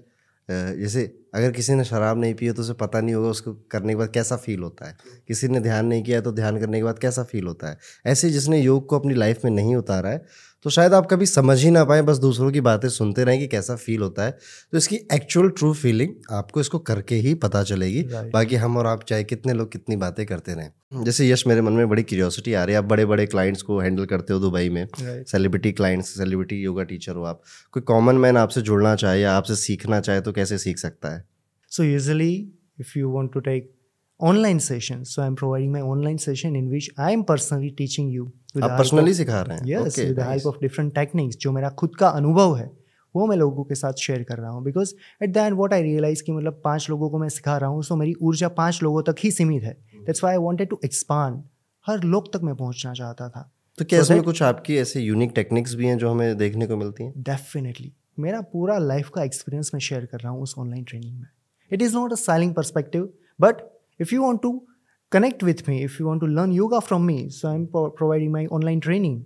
जैसे 0.49 1.05
अगर 1.35 1.53
किसी 1.53 1.75
ने 1.75 1.85
शराब 1.85 2.21
नहीं 2.21 2.35
पी 2.35 2.47
है 2.47 2.53
तो 2.53 2.63
उसे 2.63 2.73
पता 2.73 3.01
नहीं 3.01 3.15
होगा 3.15 3.29
उसको 3.29 3.53
करने 3.71 3.93
के 3.93 3.97
बाद 3.97 4.11
कैसा 4.11 4.37
फील 4.37 4.61
होता 4.61 4.87
है। 4.89 4.97
किसी 5.29 5.49
ने 5.49 5.61
ध्यान 5.61 5.87
नहीं 5.87 6.03
किया 6.03 6.21
तो 6.21 6.33
ध्यान 6.33 6.59
करने 6.61 6.79
के 6.79 6.85
बाद 6.85 6.99
कैसा 6.99 7.23
फील 7.23 7.47
होता 7.47 7.69
है। 7.69 7.79
ऐसे 8.07 8.31
जिसने 8.31 8.61
योग 8.61 8.87
को 8.89 8.99
अपनी 8.99 9.15
लाइफ 9.15 9.45
में 9.45 9.51
नहीं 9.53 9.77
उतारा 9.77 10.11
है 10.11 10.25
तो 10.65 10.71
शायद 10.71 10.95
आप 10.95 11.07
कभी 11.07 11.27
समझ 11.27 11.63
ही 11.65 11.71
ना 11.71 11.85
पाए 11.85 12.03
बस 12.03 12.19
दूसरों 12.19 12.51
की 12.53 12.61
बातें 12.61 12.89
सुनते 12.89 13.25
रहें 13.25 13.39
कि 13.41 13.47
कैसा 13.47 13.77
फील 13.77 14.01
होता 14.03 14.25
है। 14.25 14.31
तो 14.73 14.79
इसकी 14.79 14.97
एक्चुअल 15.13 15.49
ट्रू 15.49 15.73
फीलिंग 15.75 16.15
आपको 16.31 16.61
इसको 16.61 16.79
करके 16.79 17.15
ही 17.15 17.35
पता 17.35 17.63
चलेगी। 17.63 18.03
बाकी 18.33 18.57
हम 18.57 18.77
और 18.77 18.87
आप 18.87 19.05
चाहे 19.05 19.25
कितने 19.25 19.53
लोग 19.53 19.73
कितनी 19.73 19.97
बातें 19.97 20.25
करते 20.27 20.55
रहें। 20.55 21.05
जैसे 21.05 21.31
यश 21.31 21.47
मेरे 21.47 21.61
मन 21.61 21.73
में 21.73 21.89
बड़ी 21.89 22.03
क्यूरियोसिटी 22.03 22.53
आ 22.53 22.65
रही 22.65 22.73
है। 22.73 22.79
आप 22.79 22.85
बड़े 22.85 23.07
बड़े 23.07 23.27
क्लाइंट्स 23.27 23.63
को 23.63 23.79
हैंडल 23.81 24.05
करते 24.05 24.33
हो 24.33 24.41
दुबई 24.41 24.69
में। 24.69 24.87
Celebrity 25.01 25.73
clients 25.73 26.17
celebrity 26.19 26.63
yoga 26.63 26.83
teacher 26.83 27.13
हो 27.13 27.25
आप। 27.25 27.43
कोई 27.73 27.83
कॉमन 27.83 28.15
मैन 28.15 28.37
आपसे 28.37 28.61
जुड़ना 28.61 28.95
चाहे 28.97 29.21
या 29.21 29.33
आपसे 29.33 29.57
सीखना 29.57 30.01
चाहे 30.01 30.21
तो 30.21 30.33
कैसे 30.33 30.59
सीख 30.59 30.79
सकता 30.79 31.15
है? 31.15 31.25
So 31.69 31.85
usually 31.85 32.33
if 32.81 32.99
you 32.99 33.09
want 33.09 33.33
to 33.33 33.41
take 33.41 33.75
online 34.21 34.61
session. 34.61 35.05
So 35.05 35.23
I'm 35.23 35.37
providing 35.37 35.73
my 35.73 35.81
online 35.81 36.19
session 36.19 36.57
in 36.57 36.69
which 36.71 36.91
I 36.99 37.13
am 37.13 37.25
personally 37.25 37.71
teaching 37.81 38.11
you. 38.11 38.25
आप 38.63 38.71
पर्सनली 38.79 39.15
सिखा 39.15 39.41
रहे 39.41 39.57
हैं? 39.57 39.67
Yes 39.67 39.99
with 39.99 40.21
help 40.21 40.47
of 40.47 40.57
different 40.61 40.95
techniques 40.95 41.37
जो 41.41 41.53
मेरा 41.53 41.69
खुद 41.83 41.97
का 41.97 42.09
अनुभव 42.21 42.57
है 42.57 42.71
वो 43.15 43.27
मैं 43.27 43.37
लोगों 43.37 43.65
के 43.65 43.75
साथ 43.75 43.93
शेयर 43.99 44.23
कर 44.23 44.39
रहा 44.39 44.51
हूँ. 44.51 44.63
Because 44.65 44.95
at 45.23 45.33
the 45.33 45.37
end 45.37 45.57
what 45.57 45.73
I 45.75 45.83
realise 45.83 46.23
कि 46.23 46.33
मतलब 46.33 46.61
पाँच 46.65 46.89
लोगों 46.91 47.11
को 47.11 47.19
मैं 47.19 47.29
सिखा 47.29 47.57
रहा 47.57 47.71
हूँ 47.71 47.83
सो 47.83 47.95
so 47.95 48.01
मेरी 48.01 48.15
ऊर्जा 48.23 48.49
पाँच 48.59 48.83
लोगों 48.83 49.03
तक 49.03 49.25
ही 49.25 49.31
सीमित 49.31 49.63
है. 49.65 49.77
That's 50.07 50.25
why 50.25 50.33
I 50.33 50.39
wanted 50.39 50.69
to 50.71 50.81
expand 50.85 51.43
हर 51.87 52.03
लोग 52.05 52.33
तक 52.33 52.43
मैं 52.43 52.55
पहुँचना 52.57 52.93
चाहता 52.93 53.29
था. 53.29 53.51
तो 53.79 53.85
क्या 53.85 54.01
इसमें 54.01 54.23
कुछ 54.23 54.43
आपकी 54.43 54.77
ऐसे 54.77 55.01
यूनिक 55.01 55.33
टेक्निक्स 55.35 55.75
भी 55.75 55.87
हैं 55.87 55.97
जो 55.99 56.11
हमें 56.11 56.37
देखने 56.37 56.67
को 56.67 56.77
मिलती 56.77 57.05
हैं? 57.05 57.13
डेफिनेटली 57.17 57.93
मेरा 58.19 58.41
पूरा 58.53 58.79
लाइफ 58.79 59.11
का 59.15 59.23
एक्सपीरियंस 59.25 59.71
मैं 59.75 59.81
शेयर 59.81 60.07
कर 60.07 60.21
रहा 60.21 60.33
हूँ 60.33 60.43
उस 60.43 60.55
ऑनलाइन 60.59 60.85
ट्रेनिंग 60.85 61.19
में. 61.19 61.27
It 61.71 61.83
is 61.83 61.95
not 61.97 62.13
a 62.13 62.17
selling 62.17 62.55
perspective 62.55 63.09
but 63.41 63.63
if 64.01 64.15
you 64.15 64.23
want 64.23 64.43
to 64.43 64.67
connect 65.13 65.45
with 65.45 65.69
me 65.69 65.79
if 65.83 65.97
you 66.01 66.07
want 66.07 66.21
to 66.21 66.27
learn 66.27 66.53
yoga 66.53 66.79
from 66.79 67.07
me 67.11 67.19
so 67.31 67.49
i'm 67.49 67.67
pro- 67.75 67.91
providing 68.01 68.37
my 68.37 68.47
online 68.59 68.81
training. 68.87 69.19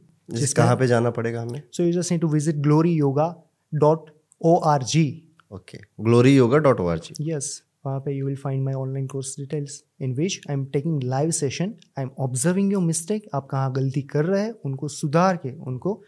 कहाँ 0.56 0.76
पे 0.76 0.86
जाना 0.86 1.10
पड़ेगा 1.10 1.40
हमें? 1.42 1.62
So 1.72 1.82
you 1.82 1.92
just 1.92 2.14
to 2.20 2.28
visit 2.28 2.56
glory 2.56 2.92
yoga 2.92 3.26
dot 3.74 4.10
O 4.40 4.56
R 4.56 4.82
G 4.82 5.22
okay 5.52 5.78
glory 6.00 6.36
yoga 6.36 6.58
dot 6.58 6.80
O 6.80 6.86
R 6.86 6.98
G 6.98 7.30
yes 7.30 7.62
वहाँ 7.86 8.00
पे 8.00 8.12
you 8.12 8.26
will 8.26 8.36
find 8.36 8.64
my 8.64 8.74
online 8.74 9.06
course 9.06 9.34
details 9.38 9.82
in 10.00 10.14
which 10.14 10.40
I 10.50 10.54
am 10.54 10.64
taking 10.64 11.02
live 11.02 11.30
session 11.30 11.74
I 11.98 12.04
am 12.04 12.10
observing 12.18 12.72
your 12.72 12.82
mistake 12.82 13.28
आप 13.34 13.48
कहाँ 13.50 13.72
गलती 13.72 14.02
कर 14.02 14.24
रहे 14.24 14.42
हैं 14.42 14.54
उनको 14.64 14.88
सुधार 14.88 15.36
के 15.36 15.52
उनको 15.66 16.02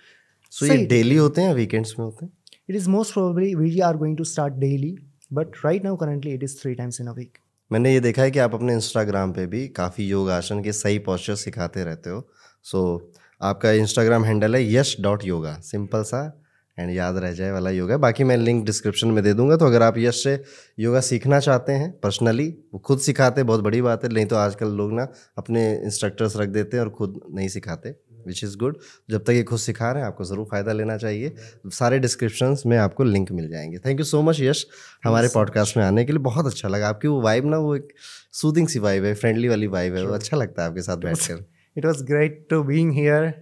सो 0.50 0.66
ये 0.66 0.76
डेली 0.86 1.16
होते 1.16 1.40
हैं 1.40 1.54
वीकेंड्स 1.54 1.94
में 1.98 2.04
होते 2.06 2.24
हैं? 2.26 2.32
It 2.70 2.76
is 2.76 2.88
most 2.90 3.12
probably 3.12 3.54
we 3.54 3.80
are 3.80 3.96
going 3.96 4.16
to 4.16 4.24
start 4.24 4.54
daily 4.54 4.96
but 5.32 5.46
right 5.64 5.84
now 5.84 5.96
currently 5.96 6.34
it 6.34 6.42
is 6.42 6.60
three 6.60 6.74
times 6.74 7.00
in 7.00 7.06
a 7.06 7.12
week 7.12 7.38
मैंने 7.72 7.92
ये 7.94 8.00
देखा 8.00 8.22
है 8.22 8.30
कि 8.30 8.38
आप 8.38 8.54
अपने 8.54 8.72
इंस्टाग्राम 8.72 9.32
पे 9.32 9.46
भी 9.46 9.68
काफ़ी 9.68 10.04
योग 10.04 10.30
आसन 10.30 10.62
के 10.62 10.72
सही 10.72 10.98
पॉस्चर 10.98 11.34
सिखाते 11.34 11.84
रहते 11.84 12.10
हो। 12.10 12.28
सो 12.62 13.10
so, 13.12 13.18
आपका 13.42 13.70
इंस्टाग्राम 13.72 14.24
हैंडल 14.24 14.56
है 14.56 14.74
यश 14.74 14.96
डॉट 15.00 15.24
योगा 15.24 15.54
सिंपल 15.60 16.02
सा 16.02 16.40
एंड 16.78 16.90
याद 16.90 17.16
रह 17.16 17.32
जाए 17.32 17.50
वाला 17.50 17.70
योगा 17.70 17.96
बाकी 17.96 18.24
मैं 18.24 18.36
लिंक 18.36 18.64
डिस्क्रिप्शन 18.66 19.08
में 19.08 19.22
दे 19.24 19.32
दूँगा 19.34 19.56
तो 19.56 19.66
अगर 19.66 19.82
आप 19.82 19.98
यश 19.98 20.22
से 20.24 20.42
योगा 20.78 21.00
सीखना 21.00 21.40
चाहते 21.40 21.72
हैं 21.72 21.90
पर्सनली 22.00 22.48
वो 22.74 22.78
खुद 22.78 22.98
सिखाते 22.98 23.42
बहुत 23.42 23.60
बड़ी 23.60 23.82
बात 23.82 24.04
है 24.04 24.12
नहीं 24.12 24.26
तो 24.26 24.36
आजकल 24.36 24.68
लोग 24.68 24.92
ना 24.92 25.08
अपने 25.38 25.74
इंस्ट्रक्टर्स 25.84 26.36
रख 26.36 26.48
देते 26.48 26.76
हैं 26.76 26.84
और 26.84 26.90
खुद 26.90 27.20
नहीं 27.30 27.48
सिखाते। 27.48 27.94
विच 28.26 28.42
इज़ 28.44 28.56
गुड 28.58 28.78
जब 29.10 29.24
तक 29.24 29.30
ये 29.30 29.42
खुद 29.42 29.58
सिखा 29.58 29.90
रहे 29.92 30.02
हैं 30.02 30.08
आपको 30.08 30.24
ज़रूर 30.24 30.46
फ़ायदा 30.50 30.72
लेना 30.72 30.96
चाहिए। 30.96 31.34
सारे 31.68 31.98
डिस्क्रिप्शन 31.98 32.56
में 32.66 32.76
आपको 32.78 33.04
लिंक 33.04 33.32
मिल 33.32 33.48
जाएँगे। 33.50 33.78
Thank 33.78 34.00
you 34.00 34.04
so 34.04 34.22
much 34.22 34.40
Yash 34.40 34.66
हमारे 35.04 35.28
पॉडकास्ट 35.34 35.76
में 35.76 35.84
आने 35.84 36.04
के 36.04 36.12
लिए 36.12 36.22
बहुत 36.22 36.46
अच्छा 36.46 36.68
लगा। 36.68 36.88
आपकी 36.88 37.08
वो 37.08 37.20
वाइब 37.22 37.46
ना 37.46 37.58
वो 37.58 37.74
एक 37.76 37.92
सूदिंग 38.32 38.68
सी 38.68 38.78
वाइब 38.78 39.04
है 39.04 39.14
फ्रेंडली 39.14 39.48
वाली 39.48 39.66
वाइब 39.68 39.94
है। 39.96 40.06
वो 40.06 40.14
अच्छा 40.14 40.36
लगता 40.36 40.62
है 40.62 40.68
आपके 40.68 40.82
साथ 40.82 40.96
बैठ 40.98 41.26
कर 41.26 41.44
it 41.76 41.86
was 41.86 42.04
great 42.04 42.46
to 42.50 42.62
being 42.62 42.92
here 42.92 43.32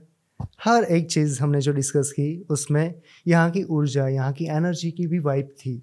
हर 0.64 0.84
एक 0.84 1.10
चीज़ 1.10 1.40
हमने 1.42 1.60
जो 1.60 1.72
डिस्कस 1.72 2.10
की 2.12 2.46
उसमें 2.50 2.94
यहाँ 3.26 3.50
की 3.50 3.62
ऊर्जा 3.70 4.06
यहाँ 4.08 4.32
की 4.32 4.46
एनर्जी 4.46 4.90
की 4.90 5.06
भी 5.06 5.18
वाइब 5.18 5.54
थी। 5.58 5.80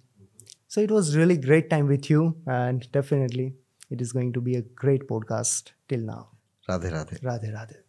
So 0.70 0.82
it 0.82 0.92
was 0.92 1.16
really 1.18 1.38
great 1.38 1.70
time 1.70 1.88
with 1.88 2.12
you 2.12 2.28
and 2.50 2.84
definitely 2.94 3.46
it 3.92 4.02
is 4.02 4.14
going 4.14 4.34
to 4.34 4.42
be 4.42 4.56
a 4.56 4.62
great 4.82 5.08
podcast 5.10 5.74
till 5.90 6.04
now 6.06 6.24
Radhe 6.70 6.90
Radhe. 6.90 7.20
Radhe 7.24 7.52
Radhe. 7.52 7.89